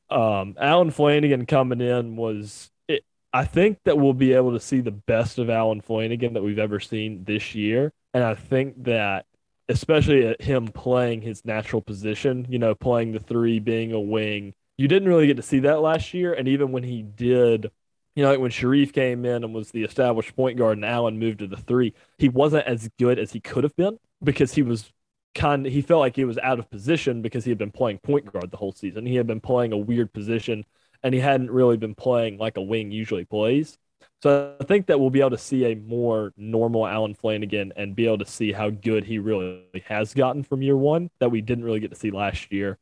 Um, 0.10 0.56
Allen 0.58 0.92
Flanigan 0.92 1.46
coming 1.46 1.82
in 1.82 2.16
was, 2.16 2.72
it, 2.88 3.04
I 3.34 3.44
think 3.44 3.80
that 3.84 3.98
we'll 3.98 4.14
be 4.14 4.32
able 4.32 4.54
to 4.54 4.62
see 4.62 4.80
the 4.80 4.92
best 4.92 5.40
of 5.40 5.50
Allen 5.50 5.82
Flanigan 5.82 6.36
that 6.36 6.42
we've 6.42 6.58
ever 6.58 6.80
seen 6.80 7.26
this 7.26 7.54
year. 7.54 7.92
And 8.14 8.24
I 8.24 8.34
think 8.34 8.86
that 8.86 9.26
especially 9.70 10.36
him 10.40 10.68
playing 10.68 11.22
his 11.22 11.44
natural 11.46 11.82
position, 11.82 12.46
you 12.50 12.60
know, 12.60 12.76
playing 12.76 13.12
the 13.12 13.20
three, 13.20 13.60
being 13.60 13.92
a 13.92 14.00
wing. 14.00 14.54
You 14.78 14.88
didn't 14.88 15.10
really 15.10 15.28
get 15.28 15.38
to 15.38 15.44
see 15.44 15.60
that 15.60 15.82
last 15.82 16.14
year. 16.14 16.34
And 16.34 16.48
even 16.48 16.72
when 16.72 16.84
he 16.84 17.02
did, 17.02 17.72
you 18.16 18.24
know, 18.24 18.32
like 18.32 18.40
when 18.40 18.52
Sharif 18.52 18.94
came 18.94 19.26
in 19.26 19.44
and 19.44 19.54
was 19.54 19.72
the 19.72 19.84
established 19.84 20.36
point 20.36 20.58
guard 20.58 20.78
and 20.78 20.86
Allen 20.86 21.20
moved 21.20 21.40
to 21.40 21.48
the 21.48 21.58
three, 21.58 21.94
he 22.18 22.30
wasn't 22.30 22.68
as 22.68 22.90
good 23.00 23.20
as 23.20 23.32
he 23.32 23.40
could 23.40 23.64
have 23.64 23.76
been 23.76 23.98
because 24.24 24.54
he 24.54 24.62
was 24.62 24.92
kind 25.36 25.66
he 25.66 25.82
felt 25.82 26.00
like 26.00 26.16
he 26.16 26.26
was 26.26 26.38
out 26.40 26.58
of 26.58 26.70
position 26.70 27.22
because 27.22 27.44
he 27.44 27.52
had 27.52 27.60
been 27.60 27.72
playing 27.72 28.00
point 28.00 28.32
guard 28.32 28.50
the 28.52 28.58
whole 28.58 28.72
season. 28.72 29.06
He 29.06 29.16
had 29.16 29.28
been 29.28 29.42
playing 29.42 29.72
a 29.74 29.78
weird 29.78 30.14
position 30.14 30.66
and 31.04 31.14
he 31.14 31.20
hadn't 31.20 31.52
really 31.52 31.78
been 31.78 31.96
playing 31.96 32.38
like 32.38 32.58
a 32.58 32.62
wing 32.62 32.92
usually 32.92 33.26
plays. 33.26 33.78
So 34.24 34.56
I 34.60 34.64
think 34.64 34.88
that 34.88 35.00
we'll 35.00 35.12
be 35.12 35.20
able 35.20 35.32
to 35.32 35.38
see 35.38 35.66
a 35.66 35.76
more 35.76 36.34
normal 36.38 36.88
Allen 36.88 37.16
Flanigan 37.16 37.72
and 37.76 37.96
be 37.96 38.08
able 38.08 38.18
to 38.20 38.26
see 38.26 38.52
how 38.52 38.72
good 38.72 39.04
he 39.04 39.20
really 39.20 39.64
has 39.86 40.14
gotten 40.14 40.44
from 40.44 40.64
year 40.64 40.76
one 40.76 41.12
that 41.20 41.30
we 41.30 41.42
didn't 41.42 41.64
really 41.64 41.80
get 41.80 41.92
to 41.92 41.96
see 41.96 42.10
last 42.10 42.52
year. 42.52 42.80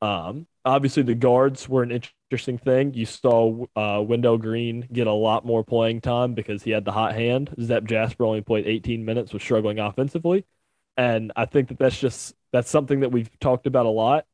Um, 0.00 0.46
obviously, 0.64 1.02
the 1.02 1.14
guards 1.14 1.68
were 1.68 1.82
an 1.82 1.92
interesting 1.92 2.56
thing. 2.56 2.94
You 2.94 3.04
saw 3.04 3.66
uh, 3.76 4.02
Wendell 4.02 4.38
Green 4.38 4.88
get 4.90 5.06
a 5.06 5.12
lot 5.12 5.44
more 5.44 5.62
playing 5.62 6.00
time 6.00 6.32
because 6.32 6.62
he 6.62 6.70
had 6.70 6.86
the 6.86 6.92
hot 6.92 7.14
hand. 7.14 7.54
Zep 7.60 7.84
Jasper 7.84 8.24
only 8.24 8.40
played 8.40 8.66
18 8.66 9.04
minutes, 9.04 9.34
was 9.34 9.42
struggling 9.42 9.78
offensively, 9.78 10.46
and 10.96 11.32
I 11.36 11.44
think 11.44 11.68
that 11.68 11.78
that's 11.78 12.00
just 12.00 12.34
that's 12.52 12.70
something 12.70 13.00
that 13.00 13.12
we've 13.12 13.30
talked 13.38 13.66
about 13.66 13.84
a 13.84 13.90
lot. 13.90 14.24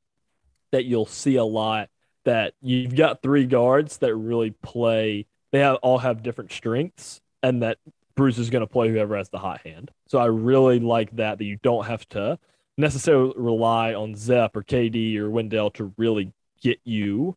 That 0.70 0.85
you'll 0.85 1.06
see 1.06 1.36
a 1.36 1.44
lot. 1.44 1.90
That 2.24 2.55
you've 2.60 2.94
got 2.94 3.23
three 3.23 3.47
guards 3.47 3.98
that 3.98 4.14
really 4.14 4.51
play 4.51 5.27
they 5.56 5.62
have, 5.62 5.76
all 5.76 5.98
have 5.98 6.22
different 6.22 6.52
strengths, 6.52 7.20
and 7.42 7.62
that 7.62 7.78
Bruce 8.14 8.38
is 8.38 8.50
going 8.50 8.60
to 8.60 8.66
play 8.66 8.90
whoever 8.90 9.16
has 9.16 9.30
the 9.30 9.38
hot 9.38 9.60
hand. 9.62 9.90
So 10.06 10.18
I 10.18 10.26
really 10.26 10.80
like 10.80 11.16
that 11.16 11.38
that 11.38 11.44
you 11.44 11.56
don't 11.62 11.86
have 11.86 12.06
to 12.10 12.38
necessarily 12.76 13.32
rely 13.36 13.94
on 13.94 14.14
Zep 14.14 14.54
or 14.54 14.62
KD 14.62 15.16
or 15.16 15.30
Wendell 15.30 15.70
to 15.72 15.94
really 15.96 16.32
get 16.60 16.78
you 16.84 17.36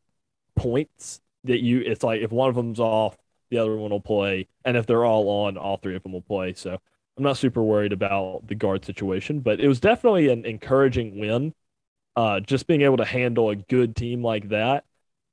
points. 0.56 1.22
That 1.46 1.62
you, 1.62 1.80
it's 1.80 2.04
like 2.04 2.22
if 2.22 2.32
one 2.32 2.50
of 2.50 2.56
them's 2.56 2.82
off, 2.82 3.18
the 3.50 3.58
other 3.58 3.78
one 3.78 3.92
will 3.92 4.02
play, 4.02 4.48
and 4.66 4.76
if 4.76 4.86
they're 4.86 5.06
all 5.06 5.30
on, 5.46 5.58
all 5.58 5.78
three 5.78 5.96
of 5.96 6.04
them 6.04 6.12
will 6.12 6.22
play. 6.22 6.54
So 6.54 6.78
I'm 7.18 7.24
not 7.24 7.38
super 7.38 7.64
worried 7.64 7.94
about 7.94 8.46
the 8.48 8.56
guard 8.56 8.84
situation, 8.84 9.40
but 9.40 9.62
it 9.62 9.68
was 9.70 9.80
definitely 9.80 10.28
an 10.28 10.46
encouraging 10.46 11.18
win. 11.18 11.54
Uh, 12.18 12.42
just 12.42 12.68
being 12.68 12.82
able 12.82 12.98
to 12.98 13.06
handle 13.06 13.50
a 13.50 13.56
good 13.56 13.96
team 13.96 14.22
like 14.22 14.50
that, 14.50 14.84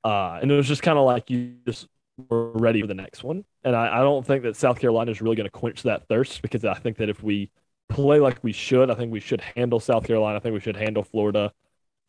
uh, 0.05 0.39
and 0.41 0.49
it 0.49 0.55
was 0.55 0.67
just 0.67 0.81
kind 0.81 0.97
of 0.97 1.05
like 1.05 1.29
you 1.29 1.55
just 1.65 1.87
we're 2.29 2.51
ready 2.51 2.81
for 2.81 2.87
the 2.87 2.93
next 2.93 3.23
one. 3.23 3.45
And 3.63 3.75
I, 3.75 3.99
I 3.99 4.01
don't 4.01 4.25
think 4.25 4.43
that 4.43 4.55
South 4.55 4.79
Carolina 4.79 5.11
is 5.11 5.21
really 5.21 5.35
going 5.35 5.45
to 5.45 5.51
quench 5.51 5.83
that 5.83 6.07
thirst 6.07 6.41
because 6.41 6.65
I 6.65 6.73
think 6.75 6.97
that 6.97 7.09
if 7.09 7.21
we 7.23 7.51
play 7.89 8.19
like 8.19 8.43
we 8.43 8.51
should, 8.51 8.89
I 8.91 8.95
think 8.95 9.11
we 9.11 9.19
should 9.19 9.41
handle 9.41 9.79
South 9.79 10.05
Carolina. 10.05 10.37
I 10.37 10.39
think 10.39 10.53
we 10.53 10.59
should 10.59 10.75
handle 10.77 11.03
Florida. 11.03 11.53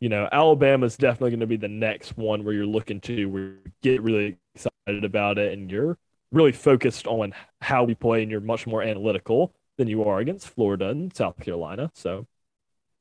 You 0.00 0.08
know, 0.08 0.28
Alabama 0.30 0.86
is 0.86 0.96
definitely 0.96 1.30
going 1.30 1.40
to 1.40 1.46
be 1.46 1.56
the 1.56 1.68
next 1.68 2.16
one 2.16 2.44
where 2.44 2.54
you're 2.54 2.66
looking 2.66 3.00
to 3.02 3.26
where 3.26 3.42
you 3.42 3.58
get 3.82 4.02
really 4.02 4.38
excited 4.54 5.04
about 5.04 5.38
it 5.38 5.52
and 5.52 5.70
you're 5.70 5.98
really 6.32 6.52
focused 6.52 7.06
on 7.06 7.34
how 7.60 7.84
we 7.84 7.94
play 7.94 8.22
and 8.22 8.30
you're 8.30 8.40
much 8.40 8.66
more 8.66 8.82
analytical. 8.82 9.54
than 9.76 9.88
you 9.88 10.04
are 10.04 10.18
against 10.18 10.48
Florida 10.48 10.88
and 10.88 11.14
South 11.14 11.38
Carolina. 11.40 11.90
So 11.94 12.26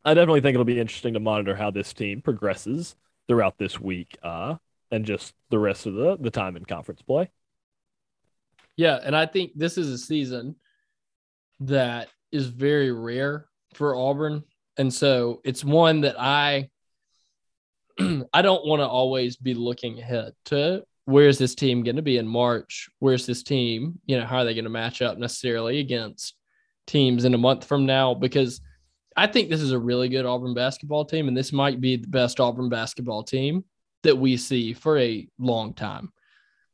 I 0.05 0.13
definitely 0.13 0.41
think 0.41 0.55
it'll 0.55 0.65
be 0.65 0.79
interesting 0.79 1.13
to 1.13 1.19
monitor 1.19 1.55
how 1.55 1.71
this 1.71 1.93
team 1.93 2.21
progresses 2.21 2.95
throughout 3.27 3.57
this 3.57 3.79
week 3.79 4.17
uh, 4.23 4.55
and 4.91 5.05
just 5.05 5.33
the 5.49 5.59
rest 5.59 5.85
of 5.85 5.93
the, 5.93 6.17
the 6.19 6.31
time 6.31 6.55
in 6.55 6.65
conference 6.65 7.01
play. 7.01 7.29
Yeah. 8.75 8.99
And 9.01 9.15
I 9.15 9.25
think 9.25 9.51
this 9.55 9.77
is 9.77 9.89
a 9.89 9.97
season 9.97 10.55
that 11.61 12.09
is 12.31 12.47
very 12.47 12.91
rare 12.91 13.47
for 13.73 13.95
Auburn. 13.95 14.43
And 14.77 14.93
so 14.93 15.41
it's 15.43 15.63
one 15.63 16.01
that 16.01 16.19
I 16.19 16.69
I 18.33 18.41
don't 18.41 18.65
want 18.65 18.81
to 18.81 18.87
always 18.87 19.37
be 19.37 19.55
looking 19.55 19.99
ahead 19.99 20.33
to 20.45 20.83
where's 21.05 21.37
this 21.37 21.55
team 21.55 21.83
going 21.83 21.95
to 21.95 22.01
be 22.01 22.17
in 22.17 22.27
March? 22.27 22.89
Where's 22.99 23.25
this 23.25 23.41
team? 23.41 23.99
You 24.05 24.19
know, 24.19 24.25
how 24.25 24.39
are 24.39 24.45
they 24.45 24.53
going 24.53 24.65
to 24.65 24.69
match 24.69 25.01
up 25.01 25.17
necessarily 25.17 25.79
against 25.79 26.35
teams 26.85 27.25
in 27.25 27.33
a 27.33 27.37
month 27.37 27.65
from 27.65 27.85
now? 27.85 28.13
Because 28.13 28.61
I 29.15 29.25
think 29.25 29.49
this 29.49 29.61
is 29.61 29.71
a 29.71 29.79
really 29.79 30.09
good 30.09 30.25
Auburn 30.25 30.53
basketball 30.53 31.05
team, 31.05 31.27
and 31.27 31.35
this 31.35 31.51
might 31.51 31.81
be 31.81 31.95
the 31.95 32.07
best 32.07 32.39
Auburn 32.39 32.69
basketball 32.69 33.23
team 33.23 33.63
that 34.07 34.17
we 34.17 34.35
see 34.37 34.73
for 34.73 34.97
a 34.97 35.27
long 35.37 35.73
time. 35.73 36.11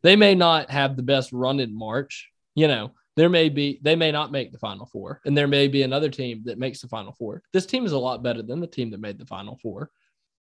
They 0.02 0.16
may 0.16 0.36
not 0.36 0.70
have 0.70 0.96
the 0.96 1.04
best 1.04 1.32
run 1.32 1.60
in 1.60 1.78
March, 1.78 2.30
you 2.56 2.68
know, 2.68 2.92
there 3.16 3.30
may 3.30 3.50
be 3.50 3.80
they 3.84 3.96
may 3.96 4.12
not 4.12 4.32
make 4.32 4.52
the 4.52 4.58
final 4.58 4.86
four 4.88 5.22
and 5.26 5.38
there 5.38 5.48
may 5.48 5.68
be 5.68 5.84
another 5.84 6.10
team 6.10 6.42
that 6.46 6.58
makes 6.58 6.82
the 6.82 6.88
final 6.88 7.14
four. 7.14 7.44
This 7.54 7.66
team 7.66 7.86
is 7.86 7.92
a 7.92 7.98
lot 7.98 8.24
better 8.24 8.42
than 8.42 8.60
the 8.60 8.68
team 8.68 8.90
that 8.92 9.00
made 9.00 9.20
the 9.20 9.26
final 9.26 9.58
four 9.62 9.92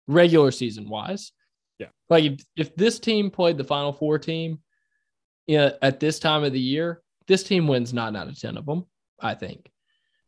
regular 0.07 0.51
season 0.51 0.89
wise. 0.89 1.31
Yeah. 1.79 1.89
Like 2.09 2.23
if, 2.23 2.45
if 2.55 2.75
this 2.75 2.99
team 2.99 3.29
played 3.29 3.57
the 3.57 3.63
final 3.63 3.93
four 3.93 4.17
team 4.17 4.59
you 5.47 5.57
know, 5.57 5.71
at 5.81 5.99
this 5.99 6.19
time 6.19 6.43
of 6.43 6.53
the 6.53 6.59
year 6.59 7.01
this 7.27 7.43
team 7.43 7.67
wins 7.67 7.93
nine 7.93 8.15
out 8.15 8.27
of 8.27 8.39
ten 8.39 8.57
of 8.57 8.65
them 8.65 8.85
i 9.19 9.33
think 9.33 9.69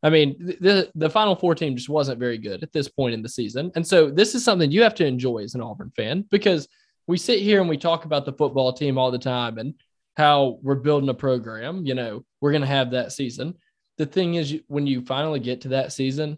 i 0.06 0.10
mean 0.10 0.36
the 0.62 0.90
the 0.96 1.10
final 1.10 1.36
four 1.36 1.54
team 1.54 1.76
just 1.76 1.90
wasn't 1.90 2.20
very 2.20 2.38
good 2.38 2.64
at 2.64 2.72
this 2.72 2.88
point 2.88 3.14
in 3.14 3.22
the 3.22 3.30
season 3.30 3.72
and 3.76 3.86
so 3.86 4.10
this 4.10 4.36
is 4.36 4.44
something 4.44 4.72
you 4.72 4.82
have 4.82 4.96
to 4.96 5.06
enjoy 5.06 5.40
as 5.40 5.56
an 5.56 5.62
auburn 5.62 5.92
fan 5.98 6.24
because 6.32 6.68
we 7.08 7.18
sit 7.18 7.40
here 7.40 7.60
and 7.60 7.70
we 7.70 7.78
talk 7.78 8.06
about 8.06 8.26
the 8.26 8.34
football 8.34 8.74
team 8.74 8.98
all 8.98 9.12
the 9.12 9.20
time 9.20 9.58
and 9.58 9.76
how 10.18 10.60
we're 10.62 10.76
building 10.76 11.10
a 11.10 11.14
program. 11.14 11.86
You 11.86 11.94
know, 11.94 12.26
we're 12.42 12.52
going 12.52 12.62
to 12.62 12.68
have 12.68 12.92
that 12.92 13.12
season. 13.12 13.56
The 13.98 14.06
thing 14.06 14.36
is, 14.36 14.60
when 14.68 14.88
you 14.88 15.02
finally 15.02 15.40
get 15.40 15.62
to 15.62 15.70
that 15.70 15.94
season, 15.94 16.38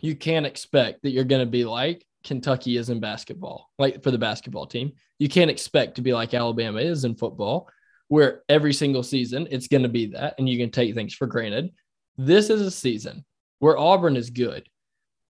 you 0.00 0.14
can't 0.14 0.46
expect 0.46 1.02
that 1.02 1.10
you're 1.10 1.24
going 1.24 1.44
to 1.44 1.50
be 1.50 1.64
like 1.64 2.06
Kentucky 2.24 2.76
is 2.76 2.90
in 2.90 3.00
basketball, 3.00 3.70
like 3.78 4.02
for 4.02 4.10
the 4.10 4.18
basketball 4.18 4.66
team. 4.66 4.92
You 5.18 5.28
can't 5.28 5.50
expect 5.50 5.96
to 5.96 6.02
be 6.02 6.12
like 6.12 6.34
Alabama 6.34 6.80
is 6.80 7.04
in 7.04 7.16
football, 7.16 7.68
where 8.08 8.42
every 8.48 8.72
single 8.72 9.02
season 9.02 9.46
it's 9.50 9.68
going 9.68 9.82
to 9.82 9.88
be 9.88 10.06
that, 10.06 10.34
and 10.38 10.48
you 10.48 10.58
can 10.58 10.70
take 10.70 10.94
things 10.94 11.14
for 11.14 11.26
granted. 11.26 11.70
This 12.16 12.50
is 12.50 12.60
a 12.60 12.70
season 12.70 13.24
where 13.58 13.78
Auburn 13.78 14.16
is 14.16 14.30
good. 14.30 14.68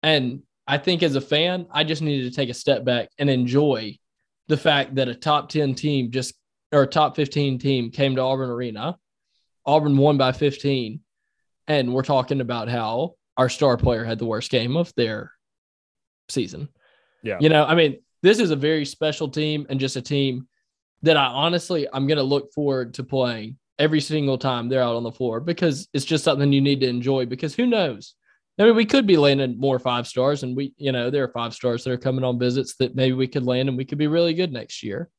And 0.02 0.42
I 0.66 0.78
think 0.78 1.02
as 1.02 1.16
a 1.16 1.20
fan, 1.20 1.66
I 1.70 1.84
just 1.84 2.02
needed 2.02 2.30
to 2.30 2.36
take 2.36 2.48
a 2.48 2.54
step 2.54 2.84
back 2.84 3.08
and 3.18 3.28
enjoy 3.28 3.98
the 4.48 4.56
fact 4.56 4.96
that 4.96 5.08
a 5.08 5.14
top 5.14 5.48
10 5.48 5.74
team 5.74 6.10
just 6.10 6.34
or 6.72 6.82
a 6.82 6.86
top 6.86 7.16
15 7.16 7.58
team 7.58 7.90
came 7.90 8.16
to 8.16 8.22
Auburn 8.22 8.50
Arena. 8.50 8.96
Auburn 9.66 9.96
won 9.96 10.16
by 10.16 10.32
15. 10.32 11.00
And 11.68 11.94
we're 11.94 12.02
talking 12.02 12.40
about 12.40 12.68
how 12.68 13.14
our 13.36 13.48
star 13.48 13.76
player 13.76 14.04
had 14.04 14.18
the 14.18 14.26
worst 14.26 14.50
game 14.50 14.76
of 14.76 14.92
their 14.96 15.32
season. 16.28 16.68
Yeah. 17.22 17.38
You 17.40 17.48
know, 17.48 17.64
I 17.64 17.74
mean, 17.74 17.98
this 18.22 18.38
is 18.38 18.50
a 18.50 18.56
very 18.56 18.84
special 18.84 19.28
team 19.28 19.66
and 19.68 19.78
just 19.78 19.96
a 19.96 20.02
team 20.02 20.48
that 21.02 21.16
I 21.16 21.26
honestly 21.26 21.86
I'm 21.92 22.06
going 22.06 22.18
to 22.18 22.24
look 22.24 22.52
forward 22.52 22.94
to 22.94 23.04
playing 23.04 23.58
every 23.82 24.00
single 24.00 24.38
time 24.38 24.68
they're 24.68 24.80
out 24.80 24.94
on 24.94 25.02
the 25.02 25.10
floor 25.10 25.40
because 25.40 25.88
it's 25.92 26.04
just 26.04 26.22
something 26.22 26.52
you 26.52 26.60
need 26.60 26.78
to 26.78 26.88
enjoy 26.88 27.26
because 27.26 27.52
who 27.52 27.66
knows? 27.66 28.14
I 28.56 28.62
mean, 28.62 28.76
we 28.76 28.84
could 28.84 29.08
be 29.08 29.16
landing 29.16 29.58
more 29.58 29.80
five 29.80 30.06
stars 30.06 30.44
and 30.44 30.56
we, 30.56 30.72
you 30.76 30.92
know, 30.92 31.10
there 31.10 31.24
are 31.24 31.32
five 31.32 31.52
stars 31.52 31.82
that 31.82 31.90
are 31.90 31.98
coming 31.98 32.22
on 32.22 32.38
visits 32.38 32.76
that 32.76 32.94
maybe 32.94 33.14
we 33.14 33.26
could 33.26 33.44
land 33.44 33.68
and 33.68 33.76
we 33.76 33.84
could 33.84 33.98
be 33.98 34.06
really 34.06 34.34
good 34.34 34.52
next 34.52 34.84
year. 34.84 35.10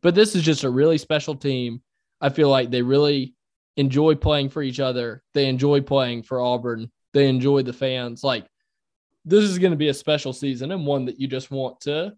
But 0.00 0.14
this 0.14 0.34
is 0.34 0.42
just 0.42 0.64
a 0.64 0.70
really 0.70 0.96
special 0.96 1.34
team. 1.34 1.82
I 2.18 2.30
feel 2.30 2.48
like 2.48 2.70
they 2.70 2.80
really 2.80 3.34
enjoy 3.76 4.14
playing 4.14 4.48
for 4.48 4.62
each 4.62 4.80
other. 4.80 5.22
They 5.34 5.46
enjoy 5.46 5.82
playing 5.82 6.22
for 6.22 6.40
Auburn. 6.40 6.90
They 7.12 7.28
enjoy 7.28 7.62
the 7.62 7.74
fans. 7.74 8.24
Like 8.24 8.46
this 9.26 9.44
is 9.44 9.58
going 9.58 9.72
to 9.72 9.76
be 9.76 9.88
a 9.88 9.94
special 9.94 10.32
season 10.32 10.72
and 10.72 10.86
one 10.86 11.04
that 11.04 11.20
you 11.20 11.28
just 11.28 11.50
want 11.50 11.82
to 11.82 12.14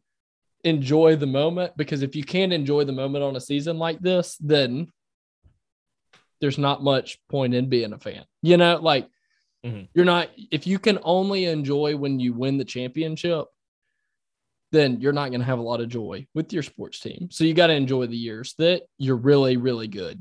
enjoy 0.62 1.16
the 1.16 1.26
moment 1.26 1.76
because 1.76 2.02
if 2.02 2.14
you 2.14 2.22
can't 2.22 2.52
enjoy 2.52 2.84
the 2.84 2.92
moment 2.92 3.24
on 3.24 3.34
a 3.34 3.40
season 3.40 3.76
like 3.76 3.98
this, 3.98 4.36
then 4.38 4.86
there's 6.40 6.58
not 6.58 6.82
much 6.82 7.18
point 7.28 7.54
in 7.54 7.68
being 7.68 7.92
a 7.92 7.98
fan. 7.98 8.24
You 8.42 8.56
know, 8.56 8.78
like 8.80 9.08
mm-hmm. 9.64 9.84
you're 9.94 10.04
not 10.04 10.30
if 10.50 10.66
you 10.66 10.78
can 10.78 10.98
only 11.02 11.44
enjoy 11.46 11.96
when 11.96 12.20
you 12.20 12.32
win 12.32 12.58
the 12.58 12.64
championship, 12.64 13.46
then 14.72 15.00
you're 15.00 15.12
not 15.12 15.28
going 15.28 15.40
to 15.40 15.46
have 15.46 15.58
a 15.58 15.62
lot 15.62 15.80
of 15.80 15.88
joy 15.88 16.26
with 16.34 16.52
your 16.52 16.62
sports 16.62 17.00
team. 17.00 17.28
So 17.30 17.44
you 17.44 17.54
got 17.54 17.68
to 17.68 17.74
enjoy 17.74 18.06
the 18.06 18.16
years 18.16 18.54
that 18.58 18.82
you're 18.98 19.16
really, 19.16 19.56
really 19.56 19.88
good. 19.88 20.20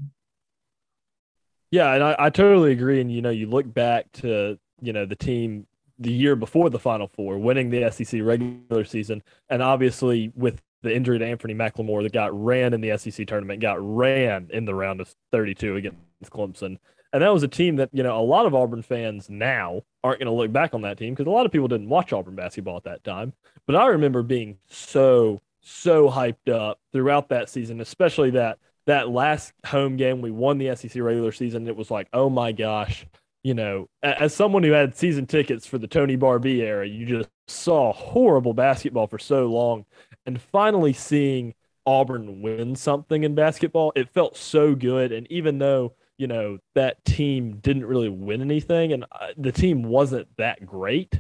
Yeah, 1.72 1.94
and 1.94 2.04
I, 2.04 2.16
I, 2.18 2.30
totally 2.32 2.72
agree. 2.72 3.00
And 3.00 3.12
you 3.12 3.22
know, 3.22 3.30
you 3.30 3.48
look 3.48 3.72
back 3.72 4.12
to 4.14 4.58
you 4.82 4.94
know 4.94 5.06
the 5.06 5.16
team 5.16 5.68
the 6.00 6.12
year 6.12 6.36
before 6.36 6.70
the 6.70 6.80
Final 6.80 7.08
Four, 7.08 7.38
winning 7.38 7.70
the 7.70 7.91
SEC 7.91 8.22
regular 8.24 8.86
season, 8.86 9.22
and 9.50 9.62
obviously 9.62 10.32
with 10.36 10.62
the 10.82 10.96
injury 10.96 11.20
to 11.20 11.26
Anfernee 11.26 11.56
McLemore 11.56 12.04
that 12.04 12.14
got 12.14 12.34
ran 12.34 12.74
in 12.74 12.82
the 12.82 12.98
SEC 12.98 13.28
tournament, 13.28 13.62
got 13.62 13.78
ran 13.80 14.50
in 14.52 14.66
the 14.66 14.74
round 14.74 15.02
of 15.02 15.14
32 15.32 15.76
against 15.76 15.98
Clemson. 16.28 16.78
And 17.12 17.24
that 17.24 17.34
was 17.34 17.44
a 17.44 17.48
team 17.48 17.78
that, 17.78 17.90
you 17.91 18.04
know, 18.04 18.20
a 18.20 18.22
lot 18.22 18.46
of 18.46 18.54
Auburn 18.54 18.82
fans 18.82 19.30
now 19.30 19.82
aren't 20.04 20.20
going 20.20 20.28
to 20.28 20.34
look 20.34 20.52
back 20.52 20.74
on 20.74 20.82
that 20.82 20.98
team 20.98 21.14
because 21.14 21.28
a 21.28 21.32
lot 21.32 21.46
of 21.46 21.52
people 21.52 21.68
didn't 21.68 21.90
watch 21.90 22.14
Auburn 22.14 22.36
basketball 22.36 22.78
at 22.78 22.84
that 22.84 23.04
time. 23.04 23.34
But 23.66 23.76
I 23.76 23.88
remember 23.88 24.22
being 24.22 24.58
so, 24.68 25.41
so 25.62 26.10
hyped 26.10 26.50
up 26.52 26.80
throughout 26.91 27.30
that 27.30 27.50
season, 27.50 27.82
especially 27.82 28.32
that 28.32 28.60
that 28.86 29.10
last 29.10 29.54
home 29.66 29.98
game 29.98 30.22
we 30.22 30.32
won 30.32 30.58
the 30.58 30.76
SEC 30.76 31.02
regular 31.02 31.32
season. 31.32 31.68
It 31.68 31.76
was 31.76 31.91
like, 31.91 32.08
oh 32.12 32.30
my 32.30 32.52
gosh, 32.52 33.06
you 33.44 33.54
know, 33.54 33.88
as 34.04 34.34
someone 34.34 34.64
who 34.64 34.72
had 34.72 34.96
season 34.96 35.26
tickets 35.26 35.66
for 35.66 35.78
the 35.78 35.88
Tony 35.88 36.18
Barbee 36.18 36.60
era, 36.60 36.88
you 36.88 37.06
just 37.06 37.30
saw 37.48 37.94
horrible 37.94 38.54
basketball 38.54 39.08
for 39.08 39.20
so 39.20 39.46
long. 39.46 39.86
And 40.26 40.41
finally 40.41 40.94
seeing 40.94 41.54
Auburn 41.86 42.41
win 42.41 42.76
something 42.76 43.24
in 43.24 43.36
basketball, 43.36 43.94
it 43.96 44.10
felt 44.10 44.36
so 44.36 44.76
good. 44.76 45.12
And 45.12 45.26
even 45.32 45.60
though 45.60 45.94
you 46.20 46.28
know, 46.28 46.60
that 46.76 47.04
team 47.06 47.58
didn't 47.62 47.86
really 47.86 48.10
win 48.10 48.41
anything 48.41 48.91
and 48.91 49.06
uh, 49.12 49.30
the 49.38 49.54
team 49.54 49.84
wasn't 49.84 50.28
that 50.38 50.64
great. 50.66 51.20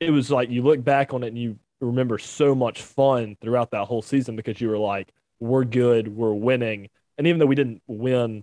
It 0.00 0.10
was 0.10 0.30
like 0.30 0.48
you 0.48 0.62
look 0.62 0.82
back 0.82 1.12
on 1.12 1.22
it 1.22 1.28
and 1.28 1.38
you 1.38 1.58
remember 1.82 2.18
so 2.18 2.54
much 2.54 2.80
fun 2.80 3.36
throughout 3.42 3.70
that 3.72 3.84
whole 3.84 4.00
season 4.00 4.36
because 4.36 4.60
you 4.60 4.70
were 4.70 4.78
like, 4.78 5.12
we're 5.38 5.64
good, 5.64 6.08
we're 6.08 6.32
winning. 6.32 6.88
And 7.18 7.26
even 7.26 7.38
though 7.38 7.46
we 7.46 7.56
didn't 7.56 7.82
win 7.86 8.42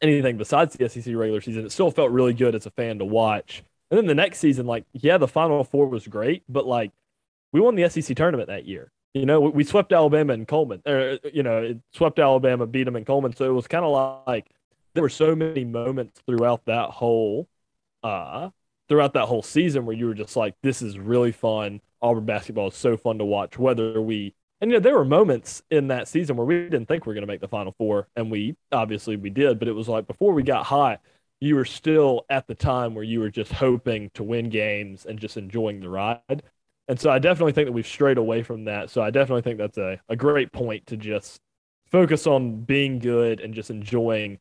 anything 0.00 0.38
besides 0.38 0.74
the 0.74 0.88
SEC 0.88 1.14
regular 1.14 1.42
season, 1.42 1.66
it 1.66 1.72
still 1.72 1.90
felt 1.90 2.10
really 2.10 2.32
good 2.32 2.54
as 2.54 2.64
a 2.64 2.70
fan 2.70 2.98
to 2.98 3.04
watch. 3.04 3.62
And 3.90 3.98
then 3.98 4.06
the 4.06 4.14
next 4.14 4.38
season, 4.38 4.64
like, 4.64 4.86
yeah, 4.94 5.18
the 5.18 5.28
Final 5.28 5.62
Four 5.64 5.86
was 5.86 6.06
great, 6.08 6.44
but 6.48 6.66
like, 6.66 6.92
we 7.52 7.60
won 7.60 7.74
the 7.74 7.90
SEC 7.90 8.16
tournament 8.16 8.48
that 8.48 8.64
year. 8.64 8.90
You 9.12 9.26
know, 9.26 9.40
we 9.40 9.64
swept 9.64 9.92
Alabama 9.92 10.32
and 10.32 10.48
Coleman, 10.48 10.80
or, 10.86 11.18
you 11.30 11.42
know, 11.42 11.58
it 11.58 11.78
swept 11.92 12.18
Alabama, 12.18 12.66
beat 12.66 12.84
them 12.84 12.96
in 12.96 13.04
Coleman. 13.04 13.36
So 13.36 13.44
it 13.44 13.52
was 13.52 13.66
kind 13.66 13.84
of 13.84 14.22
like, 14.26 14.46
there 14.94 15.02
were 15.02 15.08
so 15.08 15.34
many 15.34 15.64
moments 15.64 16.20
throughout 16.26 16.64
that 16.66 16.90
whole 16.90 17.48
uh 18.02 18.50
throughout 18.88 19.14
that 19.14 19.26
whole 19.26 19.42
season 19.42 19.86
where 19.86 19.96
you 19.96 20.06
were 20.06 20.14
just 20.14 20.36
like 20.36 20.54
this 20.62 20.82
is 20.82 20.98
really 20.98 21.32
fun. 21.32 21.80
Auburn 22.00 22.24
basketball 22.24 22.68
is 22.68 22.74
so 22.74 22.96
fun 22.96 23.18
to 23.18 23.24
watch 23.24 23.58
whether 23.58 24.00
we 24.00 24.34
and 24.60 24.70
you 24.70 24.76
know 24.76 24.80
there 24.80 24.96
were 24.96 25.04
moments 25.04 25.62
in 25.70 25.88
that 25.88 26.08
season 26.08 26.36
where 26.36 26.46
we 26.46 26.56
didn't 26.56 26.86
think 26.86 27.06
we 27.06 27.10
were 27.10 27.14
going 27.14 27.22
to 27.22 27.32
make 27.32 27.40
the 27.40 27.48
final 27.48 27.72
four 27.78 28.08
and 28.16 28.30
we 28.30 28.56
obviously 28.72 29.16
we 29.16 29.30
did 29.30 29.58
but 29.58 29.68
it 29.68 29.72
was 29.72 29.88
like 29.88 30.06
before 30.06 30.32
we 30.32 30.42
got 30.42 30.66
hot 30.66 31.00
you 31.42 31.56
were 31.56 31.64
still 31.64 32.24
at 32.30 32.46
the 32.46 32.54
time 32.54 32.94
where 32.94 33.02
you 33.02 33.18
were 33.18 33.28
just 33.28 33.52
hoping 33.52 34.08
to 34.14 34.22
win 34.22 34.48
games 34.48 35.06
and 35.06 35.18
just 35.18 35.36
enjoying 35.36 35.80
the 35.80 35.88
ride. 35.88 36.44
And 36.86 37.00
so 37.00 37.10
i 37.10 37.18
definitely 37.18 37.52
think 37.52 37.66
that 37.66 37.72
we've 37.72 37.86
strayed 37.86 38.16
away 38.16 38.44
from 38.44 38.64
that. 38.66 38.90
So 38.90 39.02
i 39.02 39.10
definitely 39.10 39.42
think 39.42 39.58
that's 39.58 39.78
a, 39.78 40.00
a 40.08 40.14
great 40.14 40.52
point 40.52 40.86
to 40.86 40.96
just 40.96 41.40
focus 41.90 42.28
on 42.28 42.62
being 42.62 43.00
good 43.00 43.40
and 43.40 43.54
just 43.54 43.70
enjoying 43.70 44.38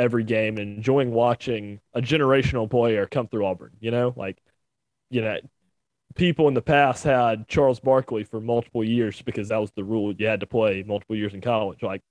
every 0.00 0.24
game 0.24 0.58
enjoying 0.58 1.12
watching 1.12 1.80
a 1.94 2.00
generational 2.00 2.68
player 2.68 3.06
come 3.06 3.28
through 3.28 3.46
Auburn. 3.46 3.72
You 3.80 3.92
know, 3.92 4.14
like, 4.16 4.38
you 5.10 5.20
know, 5.20 5.38
people 6.14 6.48
in 6.48 6.54
the 6.54 6.62
past 6.62 7.04
had 7.04 7.46
Charles 7.48 7.80
Barkley 7.80 8.24
for 8.24 8.40
multiple 8.40 8.82
years 8.82 9.22
because 9.22 9.48
that 9.48 9.60
was 9.60 9.70
the 9.72 9.84
rule. 9.84 10.12
You 10.12 10.26
had 10.26 10.40
to 10.40 10.46
play 10.46 10.82
multiple 10.82 11.16
years 11.16 11.34
in 11.34 11.42
college. 11.42 11.82
Like 11.82 12.02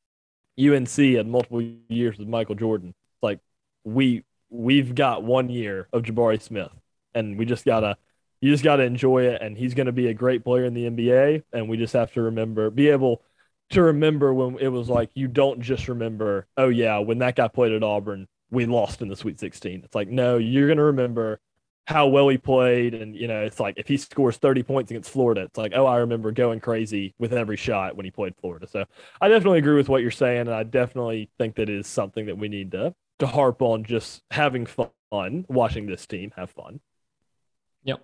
UNC 0.60 0.95
had 1.16 1.28
multiple 1.28 1.61
years 1.90 2.18
with 2.18 2.28
Michael 2.28 2.56
Jordan. 2.56 2.94
Like 3.22 3.40
we 3.84 4.24
we've 4.49 4.95
got 4.95 5.24
one 5.24 5.49
year 5.49 5.88
of 5.94 6.03
Jabari 6.03 6.41
Smith, 6.41 6.72
and 7.14 7.38
we 7.38 7.45
just 7.45 7.66
gotta 7.66 7.98
you 8.41 8.52
just 8.52 8.64
gotta 8.64 8.84
enjoy 8.84 9.24
it. 9.26 9.41
And 9.41 9.57
he's 9.57 9.74
gonna 9.74 9.91
be 9.91 10.07
a 10.07 10.14
great 10.14 10.44
player 10.44 10.66
in 10.66 10.74
the 10.74 10.86
NBA, 10.90 11.44
and 11.53 11.68
we 11.70 11.78
just 11.78 11.94
have 11.94 12.14
to 12.14 12.22
remember 12.22 12.70
be 12.70 12.90
able 12.90 13.24
to 13.72 13.84
remember 13.84 14.34
when 14.34 14.58
it 14.60 14.70
was 14.70 14.90
like 14.90 15.12
you 15.14 15.28
don't 15.28 15.62
just 15.62 15.88
remember, 15.88 16.48
oh 16.58 16.70
yeah, 16.70 16.98
when 17.00 17.20
that 17.20 17.36
guy 17.36 17.48
played 17.48 17.72
at 17.72 17.84
Auburn, 17.84 18.28
we 18.52 18.66
lost 18.66 19.02
in 19.02 19.08
the 19.08 19.16
Sweet 19.16 19.40
16. 19.40 19.82
It's 19.84 19.96
like, 19.96 20.10
no, 20.10 20.38
you're 20.38 20.68
going 20.68 20.78
to 20.78 20.86
remember 20.86 21.40
how 21.86 22.08
well 22.08 22.30
he 22.30 22.38
played. 22.38 22.94
And, 22.94 23.16
you 23.16 23.28
know, 23.28 23.41
it's 23.41 23.60
like 23.60 23.76
if 23.78 23.88
he 23.88 23.98
scores 23.98 24.38
30 24.38 24.64
points 24.64 24.91
against 24.91 25.12
Florida, 25.12 25.41
it's 25.41 25.58
like, 25.58 25.74
oh, 25.76 25.86
I 25.86 25.98
remember 25.98 26.32
going 26.32 26.60
crazy 26.60 27.14
with 27.20 27.34
every 27.34 27.58
shot 27.58 27.96
when 27.96 28.06
he 28.06 28.12
played 28.12 28.36
Florida. 28.41 28.68
So 28.68 28.86
I 29.22 29.28
definitely 29.28 29.60
agree 29.60 29.76
with 29.76 29.90
what 29.90 30.02
you're 30.02 30.12
saying. 30.12 30.41
And 30.41 30.54
I 30.54 30.64
definitely 30.64 31.30
think 31.38 31.56
that 31.56 31.70
is 31.70 31.88
something 31.88 32.26
that 32.26 32.38
we 32.38 32.48
need 32.48 32.72
to, 32.72 32.96
to 33.20 33.28
harp 33.28 33.62
on 33.62 33.84
just 33.84 34.24
having 34.32 34.66
fun, 34.66 35.46
watching 35.48 35.86
this 35.86 36.08
team 36.08 36.32
have 36.36 36.50
fun. 36.50 36.80
Yep. 37.84 38.04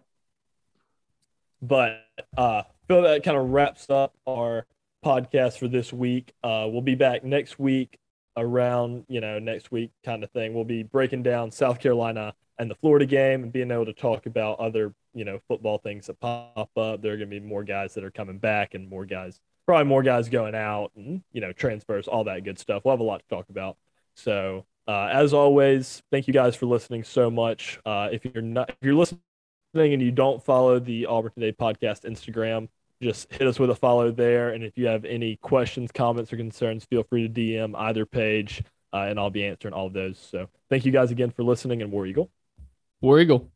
But 1.62 2.06
uh, 2.38 2.64
feel 2.88 3.02
that 3.02 3.24
kind 3.24 3.38
of 3.38 3.50
wraps 3.50 3.90
up 3.90 4.14
our 4.28 4.66
podcast 5.06 5.60
for 5.60 5.68
this 5.68 5.94
week. 5.94 6.34
Uh, 6.44 6.68
we'll 6.70 6.82
be 6.82 6.96
back 6.96 7.24
next 7.24 7.60
week 7.60 8.00
around, 8.36 9.06
you 9.08 9.22
know, 9.22 9.38
next 9.38 9.72
week 9.72 9.92
kind 10.04 10.24
of 10.24 10.32
thing. 10.32 10.54
We'll 10.54 10.64
be 10.64 10.82
breaking 10.82 11.24
down 11.24 11.52
South 11.52 11.80
Carolina 11.80 12.34
and 12.58 12.72
the 12.72 12.76
Florida 12.76 13.06
game 13.06 13.44
and 13.44 13.54
being 13.54 13.70
able 13.70 13.86
to 13.86 13.94
talk 13.94 14.26
about 14.26 14.60
other, 14.60 14.94
you 15.14 15.24
know, 15.24 15.40
football 15.48 15.78
things 15.78 16.08
that 16.08 16.20
pop 16.20 16.70
up. 16.76 17.02
There 17.02 17.14
are 17.14 17.18
going 17.18 17.30
to 17.30 17.40
be 17.40 17.46
more 17.46 17.64
guys 17.64 17.94
that 17.94 18.04
are 18.04 18.12
coming 18.12 18.40
back 18.40 18.74
and 18.74 18.90
more 18.90 19.06
guys, 19.06 19.40
probably 19.68 19.86
more 19.86 20.02
guys 20.02 20.28
going 20.28 20.56
out 20.56 20.92
and, 20.96 21.22
you 21.32 21.42
know, 21.42 21.54
transfers, 21.54 22.08
all 22.08 22.24
that 22.24 22.44
good 22.44 22.58
stuff. 22.58 22.84
We'll 22.84 22.94
have 22.94 23.00
a 23.00 23.04
lot 23.04 23.22
to 23.22 23.28
talk 23.28 23.50
about. 23.50 23.78
So, 24.16 24.66
uh, 24.88 25.10
as 25.12 25.34
always, 25.34 26.02
thank 26.12 26.28
you 26.28 26.34
guys 26.34 26.56
for 26.56 26.66
listening 26.66 27.04
so 27.04 27.30
much. 27.30 27.80
Uh, 27.86 28.10
if 28.12 28.26
you're 28.26 28.42
not, 28.42 28.70
if 28.70 28.78
you're 28.82 28.96
listening 28.96 29.20
and 29.76 30.02
you 30.02 30.12
don't 30.12 30.44
follow 30.44 30.80
the 30.80 31.06
Auburn 31.06 31.32
Today 31.34 31.52
podcast 31.52 32.10
Instagram, 32.10 32.70
just 33.06 33.32
hit 33.32 33.48
us 33.48 33.60
with 33.60 33.70
a 33.70 33.76
follow 33.76 34.12
there. 34.12 34.50
And 34.50 34.64
if 34.64 34.78
you 34.78 34.88
have 34.88 35.06
any 35.06 35.38
questions, 35.38 35.92
comments, 35.92 36.34
or 36.34 36.38
concerns, 36.38 36.86
feel 36.86 37.04
free 37.04 37.28
to 37.28 37.34
DM 37.34 37.74
either 37.78 38.06
page, 38.06 38.64
uh, 38.92 39.06
and 39.08 39.20
I'll 39.20 39.30
be 39.30 39.46
answering 39.46 39.74
all 39.74 39.88
of 39.88 39.94
those. 39.94 40.18
So 40.18 40.48
thank 40.70 40.86
you 40.86 40.92
guys 40.92 41.12
again 41.12 41.32
for 41.32 41.44
listening, 41.44 41.82
and 41.82 41.92
War 41.92 42.06
Eagle. 42.06 42.32
War 43.02 43.20
Eagle. 43.20 43.52